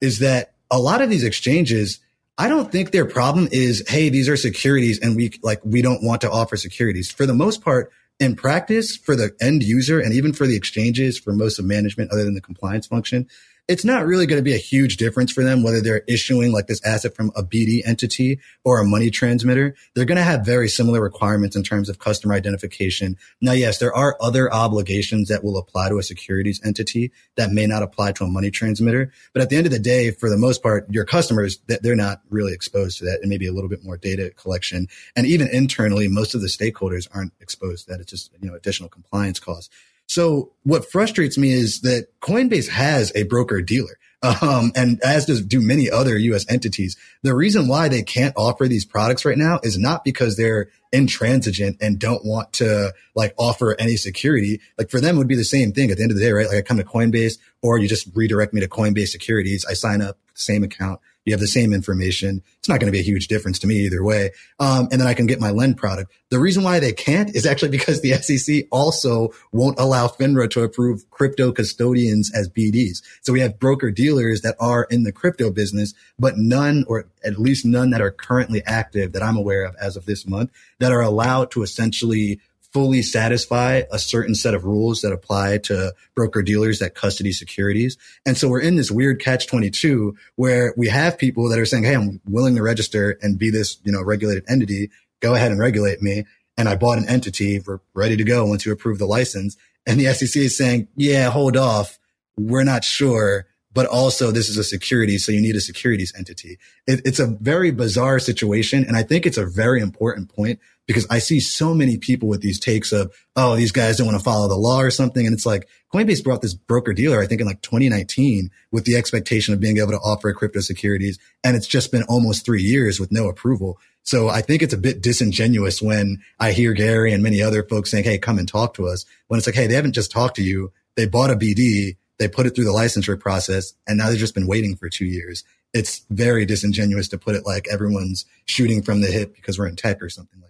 is 0.00 0.18
that 0.18 0.54
a 0.70 0.78
lot 0.78 1.00
of 1.00 1.10
these 1.10 1.24
exchanges, 1.24 2.00
I 2.36 2.48
don't 2.48 2.70
think 2.70 2.90
their 2.90 3.06
problem 3.06 3.48
is, 3.50 3.84
hey, 3.88 4.08
these 4.08 4.28
are 4.28 4.36
securities 4.36 4.98
and 4.98 5.16
we 5.16 5.32
like, 5.42 5.60
we 5.64 5.82
don't 5.82 6.02
want 6.02 6.20
to 6.22 6.30
offer 6.30 6.56
securities. 6.56 7.10
For 7.10 7.26
the 7.26 7.34
most 7.34 7.62
part, 7.62 7.92
in 8.18 8.36
practice, 8.36 8.96
for 8.96 9.16
the 9.16 9.34
end 9.40 9.62
user 9.62 9.98
and 9.98 10.12
even 10.12 10.32
for 10.32 10.46
the 10.46 10.56
exchanges, 10.56 11.18
for 11.18 11.32
most 11.32 11.58
of 11.58 11.64
management, 11.64 12.12
other 12.12 12.24
than 12.24 12.34
the 12.34 12.40
compliance 12.40 12.86
function, 12.86 13.26
it's 13.70 13.84
not 13.84 14.04
really 14.04 14.26
going 14.26 14.40
to 14.40 14.42
be 14.42 14.52
a 14.52 14.58
huge 14.58 14.96
difference 14.96 15.30
for 15.30 15.44
them 15.44 15.62
whether 15.62 15.80
they're 15.80 16.02
issuing 16.08 16.50
like 16.50 16.66
this 16.66 16.84
asset 16.84 17.14
from 17.14 17.30
a 17.36 17.44
BD 17.44 17.82
entity 17.86 18.40
or 18.64 18.80
a 18.80 18.84
money 18.84 19.10
transmitter. 19.10 19.76
They're 19.94 20.04
going 20.04 20.16
to 20.16 20.24
have 20.24 20.44
very 20.44 20.68
similar 20.68 21.00
requirements 21.00 21.54
in 21.54 21.62
terms 21.62 21.88
of 21.88 22.00
customer 22.00 22.34
identification. 22.34 23.16
Now, 23.40 23.52
yes, 23.52 23.78
there 23.78 23.94
are 23.94 24.16
other 24.20 24.52
obligations 24.52 25.28
that 25.28 25.44
will 25.44 25.56
apply 25.56 25.88
to 25.88 25.98
a 25.98 26.02
securities 26.02 26.60
entity 26.64 27.12
that 27.36 27.52
may 27.52 27.64
not 27.64 27.84
apply 27.84 28.10
to 28.12 28.24
a 28.24 28.26
money 28.26 28.50
transmitter. 28.50 29.12
But 29.32 29.42
at 29.42 29.50
the 29.50 29.56
end 29.56 29.66
of 29.66 29.72
the 29.72 29.78
day, 29.78 30.10
for 30.10 30.28
the 30.28 30.36
most 30.36 30.64
part, 30.64 30.90
your 30.90 31.04
customers, 31.04 31.60
they're 31.68 31.94
not 31.94 32.22
really 32.28 32.52
exposed 32.52 32.98
to 32.98 33.04
that 33.04 33.20
and 33.20 33.30
maybe 33.30 33.46
a 33.46 33.52
little 33.52 33.70
bit 33.70 33.84
more 33.84 33.96
data 33.96 34.30
collection. 34.30 34.88
And 35.14 35.28
even 35.28 35.46
internally, 35.46 36.08
most 36.08 36.34
of 36.34 36.40
the 36.40 36.48
stakeholders 36.48 37.06
aren't 37.14 37.34
exposed 37.40 37.86
to 37.86 37.92
that. 37.92 38.00
It's 38.00 38.10
just, 38.10 38.32
you 38.42 38.50
know, 38.50 38.56
additional 38.56 38.88
compliance 38.88 39.38
costs. 39.38 39.70
So 40.10 40.50
what 40.64 40.90
frustrates 40.90 41.38
me 41.38 41.52
is 41.52 41.82
that 41.82 42.08
Coinbase 42.20 42.68
has 42.68 43.12
a 43.14 43.22
broker 43.22 43.62
dealer. 43.62 43.96
Um, 44.42 44.70
and 44.76 45.00
as 45.02 45.24
does 45.24 45.42
do 45.42 45.62
many 45.62 45.88
other 45.88 46.18
U.S. 46.18 46.44
entities. 46.50 46.94
The 47.22 47.34
reason 47.34 47.68
why 47.68 47.88
they 47.88 48.02
can't 48.02 48.34
offer 48.36 48.68
these 48.68 48.84
products 48.84 49.24
right 49.24 49.38
now 49.38 49.60
is 49.62 49.78
not 49.78 50.04
because 50.04 50.36
they're 50.36 50.68
intransigent 50.92 51.78
and 51.80 51.98
don't 51.98 52.22
want 52.22 52.52
to 52.54 52.92
like 53.14 53.32
offer 53.38 53.74
any 53.78 53.96
security. 53.96 54.60
Like 54.76 54.90
for 54.90 55.00
them 55.00 55.16
would 55.16 55.26
be 55.26 55.36
the 55.36 55.42
same 55.44 55.72
thing 55.72 55.90
at 55.90 55.96
the 55.96 56.02
end 56.02 56.12
of 56.12 56.18
the 56.18 56.22
day, 56.22 56.32
right? 56.32 56.48
Like 56.48 56.58
I 56.58 56.60
come 56.60 56.76
to 56.76 56.84
Coinbase 56.84 57.38
or 57.62 57.78
you 57.78 57.88
just 57.88 58.14
redirect 58.14 58.52
me 58.52 58.60
to 58.60 58.68
Coinbase 58.68 59.08
securities. 59.08 59.64
I 59.64 59.72
sign 59.72 60.02
up, 60.02 60.18
same 60.34 60.64
account. 60.64 61.00
You 61.30 61.34
have 61.34 61.40
the 61.40 61.46
same 61.46 61.72
information. 61.72 62.42
It's 62.58 62.68
not 62.68 62.80
going 62.80 62.88
to 62.88 62.92
be 62.92 62.98
a 62.98 63.04
huge 63.04 63.28
difference 63.28 63.60
to 63.60 63.68
me 63.68 63.76
either 63.86 64.02
way. 64.02 64.32
Um, 64.58 64.88
and 64.90 65.00
then 65.00 65.06
I 65.06 65.14
can 65.14 65.26
get 65.26 65.38
my 65.38 65.50
lend 65.50 65.76
product. 65.76 66.10
The 66.30 66.40
reason 66.40 66.64
why 66.64 66.80
they 66.80 66.92
can't 66.92 67.32
is 67.36 67.46
actually 67.46 67.68
because 67.68 68.00
the 68.00 68.14
SEC 68.14 68.64
also 68.72 69.32
won't 69.52 69.78
allow 69.78 70.08
FINRA 70.08 70.50
to 70.50 70.64
approve 70.64 71.08
crypto 71.10 71.52
custodians 71.52 72.32
as 72.34 72.48
BDs. 72.48 73.00
So 73.20 73.32
we 73.32 73.38
have 73.38 73.60
broker 73.60 73.92
dealers 73.92 74.40
that 74.40 74.56
are 74.58 74.88
in 74.90 75.04
the 75.04 75.12
crypto 75.12 75.52
business, 75.52 75.94
but 76.18 76.36
none, 76.36 76.84
or 76.88 77.06
at 77.24 77.38
least 77.38 77.64
none 77.64 77.90
that 77.90 78.00
are 78.00 78.10
currently 78.10 78.64
active 78.66 79.12
that 79.12 79.22
I'm 79.22 79.36
aware 79.36 79.64
of 79.64 79.76
as 79.80 79.96
of 79.96 80.06
this 80.06 80.26
month 80.26 80.50
that 80.80 80.90
are 80.90 81.00
allowed 81.00 81.52
to 81.52 81.62
essentially 81.62 82.40
fully 82.72 83.02
satisfy 83.02 83.82
a 83.90 83.98
certain 83.98 84.34
set 84.34 84.54
of 84.54 84.64
rules 84.64 85.00
that 85.00 85.12
apply 85.12 85.58
to 85.58 85.92
broker 86.14 86.42
dealers 86.42 86.78
that 86.78 86.94
custody 86.94 87.32
securities. 87.32 87.96
And 88.24 88.36
so 88.36 88.48
we're 88.48 88.60
in 88.60 88.76
this 88.76 88.90
weird 88.90 89.20
catch 89.20 89.46
22 89.46 90.16
where 90.36 90.72
we 90.76 90.88
have 90.88 91.18
people 91.18 91.48
that 91.48 91.58
are 91.58 91.66
saying, 91.66 91.84
Hey, 91.84 91.94
I'm 91.94 92.20
willing 92.28 92.56
to 92.56 92.62
register 92.62 93.18
and 93.22 93.38
be 93.38 93.50
this, 93.50 93.78
you 93.84 93.92
know, 93.92 94.02
regulated 94.02 94.44
entity. 94.48 94.90
go 95.20 95.34
ahead 95.34 95.50
and 95.50 95.60
regulate 95.60 96.00
me. 96.00 96.24
And 96.56 96.68
I 96.68 96.76
bought 96.76 96.98
an 96.98 97.08
entity. 97.08 97.60
We're 97.60 97.80
ready 97.94 98.16
to 98.16 98.24
go 98.24 98.46
once 98.46 98.64
you 98.64 98.72
approve 98.72 98.98
the 98.98 99.06
license. 99.06 99.56
And 99.86 99.98
the 99.98 100.12
SEC 100.12 100.42
is 100.42 100.56
saying, 100.56 100.88
yeah, 100.94 101.30
hold 101.30 101.56
off. 101.56 101.98
We're 102.36 102.64
not 102.64 102.84
sure 102.84 103.46
but 103.72 103.86
also 103.86 104.30
this 104.30 104.48
is 104.48 104.56
a 104.56 104.64
security. 104.64 105.18
So 105.18 105.32
you 105.32 105.40
need 105.40 105.56
a 105.56 105.60
securities 105.60 106.12
entity. 106.16 106.58
It, 106.86 107.02
it's 107.04 107.20
a 107.20 107.26
very 107.26 107.70
bizarre 107.70 108.18
situation. 108.18 108.84
And 108.84 108.96
I 108.96 109.02
think 109.02 109.26
it's 109.26 109.38
a 109.38 109.46
very 109.46 109.80
important 109.80 110.34
point 110.34 110.58
because 110.90 111.06
I 111.08 111.20
see 111.20 111.38
so 111.38 111.72
many 111.72 111.98
people 111.98 112.28
with 112.28 112.40
these 112.40 112.58
takes 112.58 112.90
of, 112.90 113.14
oh, 113.36 113.54
these 113.54 113.70
guys 113.70 113.96
don't 113.96 114.08
want 114.08 114.18
to 114.18 114.24
follow 114.24 114.48
the 114.48 114.56
law 114.56 114.80
or 114.80 114.90
something. 114.90 115.24
And 115.24 115.32
it's 115.32 115.46
like 115.46 115.68
Coinbase 115.94 116.24
brought 116.24 116.42
this 116.42 116.54
broker 116.54 116.92
dealer, 116.92 117.22
I 117.22 117.28
think 117.28 117.40
in 117.40 117.46
like 117.46 117.62
2019 117.62 118.50
with 118.72 118.86
the 118.86 118.96
expectation 118.96 119.54
of 119.54 119.60
being 119.60 119.78
able 119.78 119.92
to 119.92 119.98
offer 119.98 120.32
crypto 120.32 120.58
securities. 120.58 121.20
And 121.44 121.56
it's 121.56 121.68
just 121.68 121.92
been 121.92 122.02
almost 122.08 122.44
three 122.44 122.62
years 122.62 122.98
with 122.98 123.12
no 123.12 123.28
approval. 123.28 123.78
So 124.02 124.28
I 124.28 124.40
think 124.40 124.62
it's 124.62 124.74
a 124.74 124.78
bit 124.78 125.00
disingenuous 125.00 125.80
when 125.80 126.22
I 126.40 126.50
hear 126.50 126.72
Gary 126.72 127.12
and 127.12 127.22
many 127.22 127.40
other 127.40 127.62
folks 127.62 127.92
saying, 127.92 128.02
Hey, 128.02 128.18
come 128.18 128.38
and 128.38 128.48
talk 128.48 128.74
to 128.74 128.88
us 128.88 129.06
when 129.28 129.38
it's 129.38 129.46
like, 129.46 129.54
Hey, 129.54 129.68
they 129.68 129.74
haven't 129.74 129.92
just 129.92 130.10
talked 130.10 130.34
to 130.36 130.42
you. 130.42 130.72
They 130.96 131.06
bought 131.06 131.30
a 131.30 131.36
BD 131.36 131.96
they 132.20 132.28
put 132.28 132.44
it 132.44 132.54
through 132.54 132.66
the 132.66 132.70
licensure 132.70 133.18
process 133.18 133.72
and 133.88 133.96
now 133.96 134.10
they've 134.10 134.18
just 134.18 134.34
been 134.34 134.46
waiting 134.46 134.76
for 134.76 134.90
two 134.90 135.06
years. 135.06 135.42
It's 135.72 136.04
very 136.10 136.44
disingenuous 136.44 137.08
to 137.08 137.18
put 137.18 137.34
it 137.34 137.46
like 137.46 137.66
everyone's 137.68 138.26
shooting 138.44 138.82
from 138.82 139.00
the 139.00 139.06
hip 139.06 139.34
because 139.34 139.58
we're 139.58 139.68
in 139.68 139.76
tech 139.76 140.02
or 140.02 140.10
something 140.10 140.38
like 140.38 140.49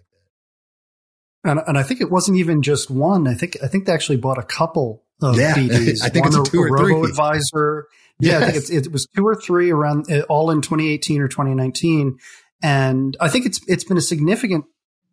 And, 1.43 1.59
and 1.65 1.77
I 1.77 1.83
think 1.83 2.01
it 2.01 2.11
wasn't 2.11 2.37
even 2.37 2.61
just 2.61 2.91
one. 2.91 3.27
I 3.27 3.33
think, 3.33 3.57
I 3.63 3.67
think 3.67 3.85
they 3.85 3.93
actually 3.93 4.17
bought 4.17 4.37
a 4.37 4.43
couple 4.43 5.03
of 5.21 5.37
yeah, 5.37 5.53
BDs. 5.55 6.03
I 6.03 6.09
think 6.09 6.25
one, 6.25 6.39
it's 6.39 6.49
a 6.49 6.51
two 6.51 6.61
or 6.61 6.77
three. 6.77 7.01
advisor. 7.01 7.87
Yeah, 8.19 8.39
yes. 8.39 8.49
I 8.49 8.51
think 8.51 8.85
it 8.85 8.91
was 8.91 9.07
two 9.15 9.25
or 9.25 9.35
three 9.35 9.71
around 9.71 10.05
all 10.29 10.51
in 10.51 10.61
2018 10.61 11.21
or 11.21 11.27
2019. 11.27 12.17
And 12.61 13.17
I 13.19 13.29
think 13.29 13.47
it's, 13.47 13.59
it's 13.67 13.83
been 13.83 13.97
a 13.97 14.01
significant 14.01 14.65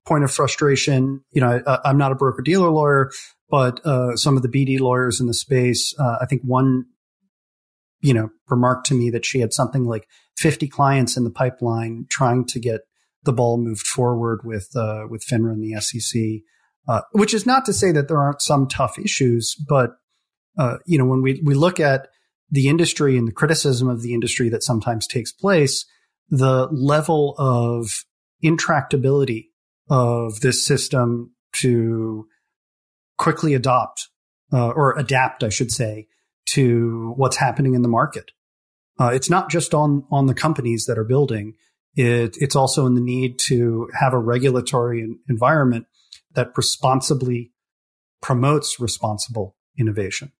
point 0.04 0.24
of 0.24 0.30
frustration. 0.30 1.22
You 1.32 1.40
know, 1.40 1.62
I, 1.66 1.78
I'm 1.86 1.98
not 1.98 2.12
a 2.12 2.14
broker 2.14 2.42
dealer 2.42 2.70
lawyer, 2.70 3.10
but 3.48 3.84
uh, 3.86 4.16
some 4.16 4.36
of 4.36 4.42
the 4.42 4.48
BD 4.48 4.78
lawyers 4.78 5.20
in 5.20 5.26
the 5.26 5.34
space, 5.34 5.94
uh, 5.98 6.18
I 6.20 6.26
think 6.26 6.42
one, 6.42 6.86
you 8.00 8.12
know, 8.12 8.28
remarked 8.48 8.86
to 8.88 8.94
me 8.94 9.10
that 9.10 9.24
she 9.24 9.40
had 9.40 9.52
something 9.54 9.84
like 9.84 10.06
50 10.36 10.68
clients 10.68 11.16
in 11.16 11.24
the 11.24 11.30
pipeline 11.30 12.06
trying 12.10 12.44
to 12.46 12.60
get 12.60 12.82
the 13.24 13.32
ball 13.32 13.58
moved 13.58 13.86
forward 13.86 14.40
with 14.44 14.70
uh, 14.76 15.04
with 15.08 15.24
FINRA 15.26 15.52
and 15.52 15.62
the 15.62 15.80
SEC. 15.80 16.42
Uh, 16.88 17.02
which 17.12 17.34
is 17.34 17.44
not 17.44 17.66
to 17.66 17.72
say 17.72 17.92
that 17.92 18.08
there 18.08 18.18
aren't 18.18 18.40
some 18.40 18.66
tough 18.66 18.98
issues, 18.98 19.54
but 19.68 19.98
uh, 20.58 20.78
you 20.86 20.98
know, 20.98 21.04
when 21.04 21.22
we 21.22 21.40
we 21.44 21.54
look 21.54 21.78
at 21.78 22.08
the 22.50 22.68
industry 22.68 23.16
and 23.16 23.28
the 23.28 23.32
criticism 23.32 23.88
of 23.88 24.02
the 24.02 24.14
industry 24.14 24.48
that 24.48 24.62
sometimes 24.62 25.06
takes 25.06 25.30
place, 25.30 25.84
the 26.30 26.66
level 26.72 27.34
of 27.38 28.04
intractability 28.42 29.48
of 29.90 30.40
this 30.40 30.64
system 30.64 31.34
to 31.52 32.26
quickly 33.16 33.54
adopt 33.54 34.08
uh, 34.52 34.68
or 34.70 34.98
adapt, 34.98 35.44
I 35.44 35.48
should 35.48 35.70
say, 35.70 36.08
to 36.50 37.12
what's 37.16 37.36
happening 37.36 37.74
in 37.74 37.82
the 37.82 37.88
market. 37.88 38.30
Uh, 38.98 39.10
it's 39.12 39.30
not 39.30 39.50
just 39.50 39.74
on 39.74 40.04
on 40.10 40.26
the 40.26 40.34
companies 40.34 40.86
that 40.86 40.98
are 40.98 41.04
building. 41.04 41.54
It, 41.94 42.36
it's 42.38 42.56
also 42.56 42.86
in 42.86 42.94
the 42.94 43.00
need 43.00 43.38
to 43.40 43.88
have 43.98 44.12
a 44.12 44.18
regulatory 44.18 45.16
environment 45.28 45.86
that 46.34 46.56
responsibly 46.56 47.52
promotes 48.20 48.78
responsible 48.78 49.56
innovation. 49.78 50.32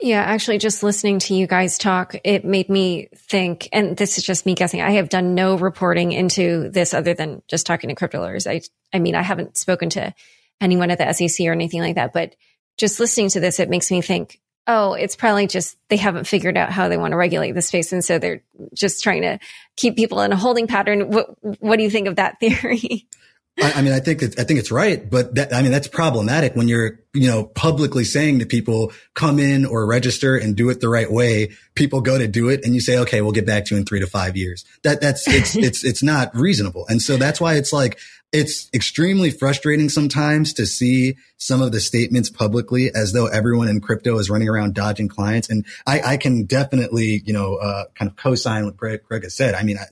Yeah, 0.00 0.20
actually, 0.20 0.58
just 0.58 0.82
listening 0.82 1.20
to 1.20 1.34
you 1.34 1.46
guys 1.46 1.78
talk, 1.78 2.16
it 2.22 2.44
made 2.44 2.68
me 2.68 3.08
think, 3.14 3.68
and 3.72 3.96
this 3.96 4.18
is 4.18 4.24
just 4.24 4.44
me 4.44 4.54
guessing. 4.54 4.82
I 4.82 4.90
have 4.90 5.08
done 5.08 5.34
no 5.34 5.56
reporting 5.56 6.12
into 6.12 6.68
this 6.68 6.92
other 6.92 7.14
than 7.14 7.42
just 7.48 7.64
talking 7.64 7.88
to 7.88 7.94
crypto 7.94 8.20
lawyers. 8.20 8.46
I, 8.46 8.60
I 8.92 8.98
mean, 8.98 9.14
I 9.14 9.22
haven't 9.22 9.56
spoken 9.56 9.88
to 9.90 10.14
anyone 10.60 10.90
at 10.90 10.98
the 10.98 11.12
SEC 11.12 11.46
or 11.46 11.52
anything 11.52 11.80
like 11.80 11.94
that. 11.94 12.12
But 12.12 12.34
just 12.76 13.00
listening 13.00 13.30
to 13.30 13.40
this, 13.40 13.58
it 13.58 13.70
makes 13.70 13.90
me 13.90 14.02
think, 14.02 14.38
oh, 14.66 14.94
it's 14.94 15.16
probably 15.16 15.46
just 15.46 15.76
they 15.88 15.96
haven't 15.96 16.26
figured 16.26 16.56
out 16.56 16.70
how 16.70 16.88
they 16.88 16.96
want 16.96 17.12
to 17.12 17.16
regulate 17.16 17.52
the 17.52 17.62
space. 17.62 17.92
And 17.92 18.04
so 18.04 18.18
they're 18.18 18.42
just 18.74 19.02
trying 19.02 19.22
to 19.22 19.38
keep 19.76 19.96
people 19.96 20.20
in 20.20 20.32
a 20.32 20.36
holding 20.36 20.66
pattern. 20.66 21.10
What, 21.10 21.28
what 21.60 21.76
do 21.76 21.82
you 21.82 21.90
think 21.90 22.08
of 22.08 22.16
that 22.16 22.40
theory? 22.40 23.08
I, 23.58 23.72
I 23.76 23.82
mean, 23.82 23.92
I 23.92 24.00
think 24.00 24.22
I 24.22 24.44
think 24.44 24.58
it's 24.58 24.70
right, 24.70 25.08
but 25.08 25.34
that, 25.36 25.54
I 25.54 25.62
mean, 25.62 25.72
that's 25.72 25.88
problematic 25.88 26.54
when 26.54 26.68
you're, 26.68 27.00
you 27.14 27.28
know, 27.28 27.44
publicly 27.44 28.04
saying 28.04 28.40
to 28.40 28.46
people, 28.46 28.92
come 29.14 29.38
in 29.38 29.64
or 29.64 29.86
register 29.86 30.36
and 30.36 30.54
do 30.54 30.68
it 30.68 30.80
the 30.80 30.88
right 30.88 31.10
way. 31.10 31.52
People 31.74 32.02
go 32.02 32.18
to 32.18 32.28
do 32.28 32.50
it 32.50 32.64
and 32.64 32.74
you 32.74 32.80
say, 32.80 32.98
okay, 32.98 33.22
we'll 33.22 33.32
get 33.32 33.46
back 33.46 33.64
to 33.66 33.74
you 33.74 33.80
in 33.80 33.86
three 33.86 34.00
to 34.00 34.06
five 34.06 34.36
years. 34.36 34.64
That, 34.82 35.00
that's, 35.00 35.26
it's, 35.26 35.56
it's, 35.56 35.84
it's 35.84 36.02
not 36.02 36.34
reasonable. 36.34 36.86
And 36.88 37.00
so 37.00 37.16
that's 37.16 37.40
why 37.40 37.54
it's 37.54 37.72
like, 37.72 37.98
it's 38.32 38.68
extremely 38.74 39.30
frustrating 39.30 39.88
sometimes 39.88 40.52
to 40.54 40.66
see 40.66 41.16
some 41.38 41.62
of 41.62 41.72
the 41.72 41.80
statements 41.80 42.28
publicly 42.28 42.90
as 42.94 43.12
though 43.12 43.28
everyone 43.28 43.68
in 43.68 43.80
crypto 43.80 44.18
is 44.18 44.28
running 44.28 44.48
around 44.48 44.74
dodging 44.74 45.08
clients. 45.08 45.48
And 45.48 45.64
I, 45.86 46.00
I 46.02 46.16
can 46.16 46.44
definitely, 46.44 47.22
you 47.24 47.32
know, 47.32 47.56
uh, 47.56 47.84
kind 47.94 48.10
of 48.10 48.16
co-sign 48.16 48.64
what 48.64 48.76
Greg, 48.76 49.04
Greg 49.04 49.22
has 49.22 49.34
said. 49.34 49.54
I 49.54 49.62
mean, 49.62 49.78
I, 49.78 49.84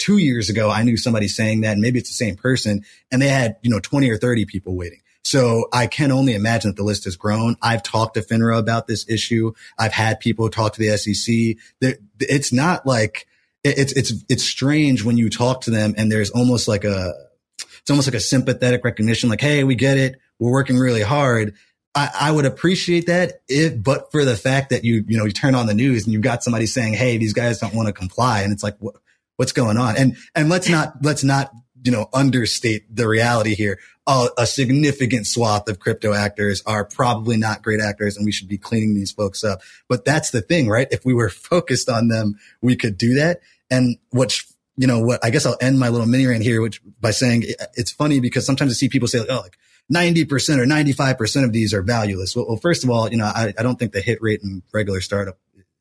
two 0.00 0.16
years 0.18 0.48
ago, 0.48 0.70
I 0.70 0.82
knew 0.82 0.96
somebody 0.96 1.28
saying 1.28 1.60
that 1.60 1.72
and 1.72 1.80
maybe 1.80 2.00
it's 2.00 2.10
the 2.10 2.14
same 2.14 2.34
person 2.34 2.84
and 3.12 3.22
they 3.22 3.28
had, 3.28 3.56
you 3.62 3.70
know, 3.70 3.78
20 3.78 4.10
or 4.10 4.16
30 4.16 4.46
people 4.46 4.74
waiting. 4.74 5.00
So 5.22 5.66
I 5.72 5.86
can 5.86 6.10
only 6.10 6.34
imagine 6.34 6.70
that 6.70 6.76
the 6.76 6.82
list 6.82 7.04
has 7.04 7.14
grown. 7.14 7.56
I've 7.60 7.82
talked 7.82 8.14
to 8.14 8.22
FINRA 8.22 8.58
about 8.58 8.86
this 8.86 9.08
issue. 9.08 9.52
I've 9.78 9.92
had 9.92 10.18
people 10.18 10.48
talk 10.48 10.72
to 10.74 10.80
the 10.80 10.96
SEC. 10.96 11.96
It's 12.18 12.52
not 12.52 12.86
like 12.86 13.26
it's, 13.62 13.92
it's, 13.92 14.12
it's 14.30 14.44
strange 14.44 15.04
when 15.04 15.18
you 15.18 15.28
talk 15.28 15.60
to 15.62 15.70
them 15.70 15.94
and 15.98 16.10
there's 16.10 16.30
almost 16.30 16.66
like 16.66 16.84
a, 16.84 17.12
it's 17.58 17.90
almost 17.90 18.08
like 18.08 18.14
a 18.14 18.20
sympathetic 18.20 18.82
recognition. 18.82 19.28
Like, 19.28 19.42
Hey, 19.42 19.62
we 19.62 19.74
get 19.74 19.98
it. 19.98 20.18
We're 20.38 20.50
working 20.50 20.78
really 20.78 21.02
hard. 21.02 21.54
I, 21.94 22.10
I, 22.18 22.30
would 22.30 22.46
appreciate 22.46 23.06
that 23.08 23.42
if, 23.48 23.82
but 23.82 24.10
for 24.12 24.24
the 24.24 24.36
fact 24.36 24.70
that 24.70 24.84
you, 24.84 25.04
you 25.06 25.18
know, 25.18 25.24
you 25.24 25.32
turn 25.32 25.54
on 25.54 25.66
the 25.66 25.74
news 25.74 26.04
and 26.04 26.12
you've 26.14 26.22
got 26.22 26.42
somebody 26.42 26.66
saying, 26.66 26.94
Hey, 26.94 27.18
these 27.18 27.34
guys 27.34 27.58
don't 27.58 27.74
want 27.74 27.88
to 27.88 27.92
comply. 27.92 28.42
And 28.42 28.52
it's 28.52 28.62
like, 28.62 28.76
what, 28.78 28.94
what's 29.40 29.52
going 29.52 29.78
on? 29.78 29.96
And, 29.96 30.18
and 30.34 30.50
let's 30.50 30.68
not, 30.68 31.02
let's 31.02 31.24
not, 31.24 31.50
you 31.82 31.90
know, 31.90 32.10
understate 32.12 32.94
the 32.94 33.08
reality 33.08 33.54
here. 33.54 33.78
Uh, 34.06 34.28
a 34.36 34.46
significant 34.46 35.26
swath 35.26 35.66
of 35.66 35.78
crypto 35.78 36.12
actors 36.12 36.62
are 36.66 36.84
probably 36.84 37.38
not 37.38 37.62
great 37.62 37.80
actors 37.80 38.18
and 38.18 38.26
we 38.26 38.32
should 38.32 38.48
be 38.48 38.58
cleaning 38.58 38.94
these 38.94 39.12
folks 39.12 39.42
up. 39.42 39.62
But 39.88 40.04
that's 40.04 40.30
the 40.30 40.42
thing, 40.42 40.68
right? 40.68 40.86
If 40.90 41.06
we 41.06 41.14
were 41.14 41.30
focused 41.50 41.88
on 41.88 42.08
them, 42.08 42.38
we 42.60 42.76
could 42.76 42.98
do 42.98 43.14
that. 43.14 43.40
And 43.70 43.96
what's, 44.10 44.44
you 44.76 44.86
know, 44.86 45.00
what 45.00 45.24
I 45.24 45.30
guess 45.30 45.46
I'll 45.46 45.56
end 45.58 45.80
my 45.80 45.88
little 45.88 46.06
mini 46.06 46.26
rant 46.26 46.42
here, 46.42 46.60
which 46.60 46.82
by 47.00 47.10
saying 47.10 47.44
it's 47.72 47.92
funny 47.92 48.20
because 48.20 48.44
sometimes 48.44 48.72
I 48.72 48.74
see 48.74 48.90
people 48.90 49.08
say, 49.08 49.20
like, 49.20 49.30
oh, 49.30 49.40
like 49.40 49.56
90% 49.90 50.58
or 50.58 50.66
95% 50.66 51.44
of 51.44 51.52
these 51.52 51.72
are 51.72 51.80
valueless. 51.80 52.36
Well, 52.36 52.46
well 52.46 52.58
first 52.58 52.84
of 52.84 52.90
all, 52.90 53.10
you 53.10 53.16
know, 53.16 53.24
I, 53.24 53.54
I 53.58 53.62
don't 53.62 53.78
think 53.78 53.92
the 53.92 54.02
hit 54.02 54.20
rate 54.20 54.42
in 54.42 54.62
regular 54.74 55.00
startup 55.00 55.38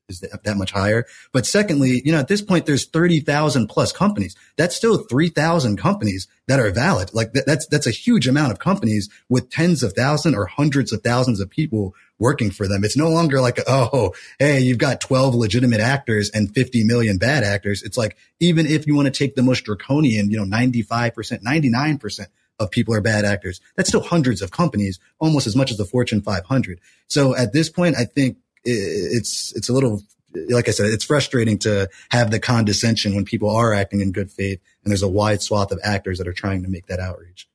is 0.10 0.19
that, 0.22 0.58
much 0.58 0.72
higher. 0.72 1.06
But 1.32 1.45
secondly, 1.45 2.02
you 2.04 2.12
know, 2.12 2.19
at 2.19 2.28
this 2.28 2.41
point, 2.41 2.65
there's 2.65 2.86
30,000 2.86 3.67
plus 3.67 3.91
companies. 3.91 4.36
That's 4.58 4.76
still 4.76 4.98
3,000 4.98 5.78
companies 5.78 6.28
that 6.48 6.60
are 6.60 6.72
valid. 6.72 7.13
Like 7.13 7.34
th- 7.34 7.45
that's, 7.45 7.67
that's 7.67 7.88
a 7.88 7.91
huge 7.91 8.28
amount 8.28 8.52
of 8.52 8.60
companies 8.60 9.10
with 9.30 9.50
tens 9.50 9.84
of 9.84 9.93
thousands 9.93 10.36
or 10.36 10.48
hundreds 10.48 10.91
of 10.91 11.02
thousands 11.02 11.39
of 11.39 11.50
people 11.50 11.93
working 12.17 12.52
for 12.52 12.67
them. 12.67 12.84
It's 12.84 12.98
no 12.98 13.10
longer 13.10 13.39
like, 13.39 13.60
oh, 13.67 14.13
hey, 14.39 14.60
you've 14.60 14.78
got 14.78 15.02
12 15.02 15.36
legitimate 15.36 15.80
actors 15.80 16.30
and 16.30 16.54
50 16.54 16.84
million 16.84 17.17
bad 17.17 17.43
actors. 17.43 17.84
It's 17.84 17.98
like, 17.98 18.17
even 18.39 18.65
if 18.65 18.88
you 18.88 18.95
want 18.95 19.06
to 19.06 19.12
take 19.12 19.36
the 19.36 19.43
most 19.43 19.63
draconian, 19.63 20.30
you 20.30 20.38
know, 20.38 20.45
95%, 20.45 21.41
99%, 21.41 22.28
of 22.60 22.69
people 22.69 22.93
are 22.93 23.02
bad 23.02 23.26
actors. 23.26 23.62
That's 23.76 23.89
still 23.89 24.02
hundreds 24.02 24.41
of 24.41 24.52
companies, 24.52 25.00
almost 25.19 25.48
as 25.48 25.56
much 25.56 25.72
as 25.72 25.78
the 25.78 25.86
Fortune 25.86 26.22
500. 26.22 26.80
So 27.08 27.36
at 27.36 27.54
this 27.54 27.69
point, 27.69 27.95
I 27.95 28.06
think 28.06 28.38
it's 28.63 29.54
it's 29.56 29.69
a 29.69 29.74
little 29.74 30.02
like 30.50 30.67
I 30.67 30.72
said, 30.72 30.88
it's 30.88 31.06
frustrating 31.06 31.58
to 31.60 31.89
have 32.12 32.32
the 32.32 32.39
condescension 32.39 33.15
when 33.15 33.26
people 33.26 33.50
are 33.50 33.74
acting 33.74 34.02
in 34.02 34.12
good 34.12 34.32
faith, 34.32 34.60
and 34.84 34.91
there's 34.91 35.02
a 35.02 35.10
wide 35.10 35.41
swath 35.41 35.72
of 35.72 35.80
actors 35.84 36.17
that 36.19 36.28
are 36.28 36.34
trying 36.34 36.63
to 36.63 36.69
make 36.69 36.88
that 36.88 37.00
outreach. 37.00 37.48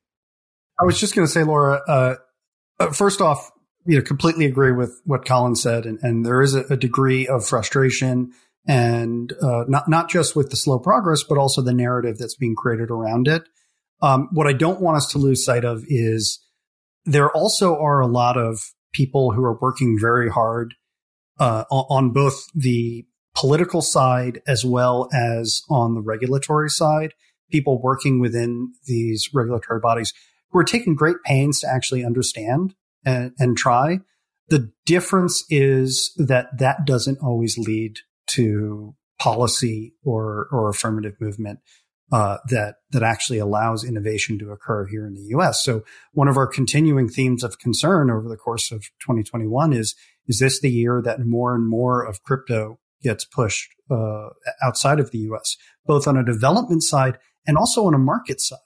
I 0.80 0.84
was 0.84 0.98
just 0.98 1.14
going 1.14 1.26
to 1.26 1.32
say, 1.32 1.44
Laura. 1.44 1.80
Uh, 1.86 2.14
uh, 2.80 2.90
first 2.90 3.20
off, 3.20 3.50
you 3.86 3.96
know, 3.96 4.02
completely 4.02 4.46
agree 4.46 4.72
with 4.72 5.00
what 5.04 5.24
Colin 5.24 5.54
said, 5.54 5.86
and, 5.86 5.98
and 6.02 6.26
there 6.26 6.42
is 6.42 6.54
a, 6.54 6.64
a, 6.70 6.76
degree 6.76 7.28
of 7.28 7.46
frustration, 7.46 8.32
and 8.66 9.32
uh, 9.40 9.64
not 9.68 9.88
not 9.88 10.10
just 10.10 10.34
with 10.34 10.50
the 10.50 10.56
slow 10.56 10.78
progress, 10.78 11.22
but 11.22 11.38
also 11.38 11.62
the 11.62 11.74
narrative 11.74 12.18
that's 12.18 12.34
being 12.34 12.56
created 12.56 12.90
around 12.90 13.28
it. 13.28 13.44
Um, 14.02 14.28
what 14.32 14.48
I 14.48 14.52
don't 14.52 14.80
want 14.80 14.96
us 14.96 15.06
to 15.12 15.18
lose 15.18 15.44
sight 15.44 15.64
of 15.64 15.84
is 15.86 16.40
there 17.04 17.30
also 17.30 17.76
are 17.76 18.00
a 18.00 18.08
lot 18.08 18.36
of 18.36 18.58
people 18.92 19.32
who 19.32 19.44
are 19.44 19.58
working 19.60 19.98
very 20.00 20.30
hard 20.30 20.74
uh, 21.38 21.64
on 21.70 22.10
both 22.10 22.46
the 22.54 23.06
political 23.34 23.82
side 23.82 24.40
as 24.46 24.64
well 24.64 25.08
as 25.12 25.62
on 25.68 25.94
the 25.94 26.00
regulatory 26.00 26.70
side. 26.70 27.14
People 27.50 27.80
working 27.82 28.20
within 28.20 28.72
these 28.86 29.30
regulatory 29.34 29.80
bodies 29.80 30.12
who 30.50 30.58
are 30.58 30.64
taking 30.64 30.94
great 30.94 31.16
pains 31.24 31.60
to 31.60 31.68
actually 31.68 32.04
understand 32.04 32.74
and, 33.04 33.32
and 33.38 33.56
try. 33.56 34.00
The 34.48 34.72
difference 34.86 35.44
is 35.50 36.12
that 36.16 36.58
that 36.58 36.84
doesn't 36.86 37.18
always 37.22 37.58
lead 37.58 38.00
to 38.28 38.94
policy 39.18 39.94
or 40.02 40.48
or 40.50 40.68
affirmative 40.68 41.20
movement. 41.20 41.60
uh, 42.12 42.38
that 42.48 42.76
that 42.90 43.02
actually 43.02 43.38
allows 43.38 43.82
innovation 43.82 44.38
to 44.38 44.50
occur 44.50 44.86
here 44.86 45.06
in 45.06 45.14
the 45.14 45.24
U.S. 45.30 45.64
So 45.64 45.82
one 46.12 46.28
of 46.28 46.36
our 46.36 46.46
continuing 46.46 47.08
themes 47.08 47.42
of 47.42 47.58
concern 47.58 48.10
over 48.10 48.28
the 48.28 48.36
course 48.36 48.70
of 48.70 48.82
2021 49.00 49.72
is 49.72 49.94
is 50.26 50.38
this 50.38 50.60
the 50.60 50.70
year 50.70 51.02
that 51.04 51.20
more 51.20 51.54
and 51.54 51.68
more 51.68 52.04
of 52.04 52.22
crypto 52.22 52.78
gets 53.02 53.24
pushed 53.24 53.68
uh, 53.90 54.28
outside 54.62 55.00
of 55.00 55.10
the 55.10 55.18
U.S., 55.18 55.56
both 55.86 56.08
on 56.08 56.16
a 56.16 56.24
development 56.24 56.82
side 56.82 57.18
and 57.46 57.56
also 57.56 57.86
on 57.86 57.94
a 57.94 57.98
market 57.98 58.40
side? 58.40 58.58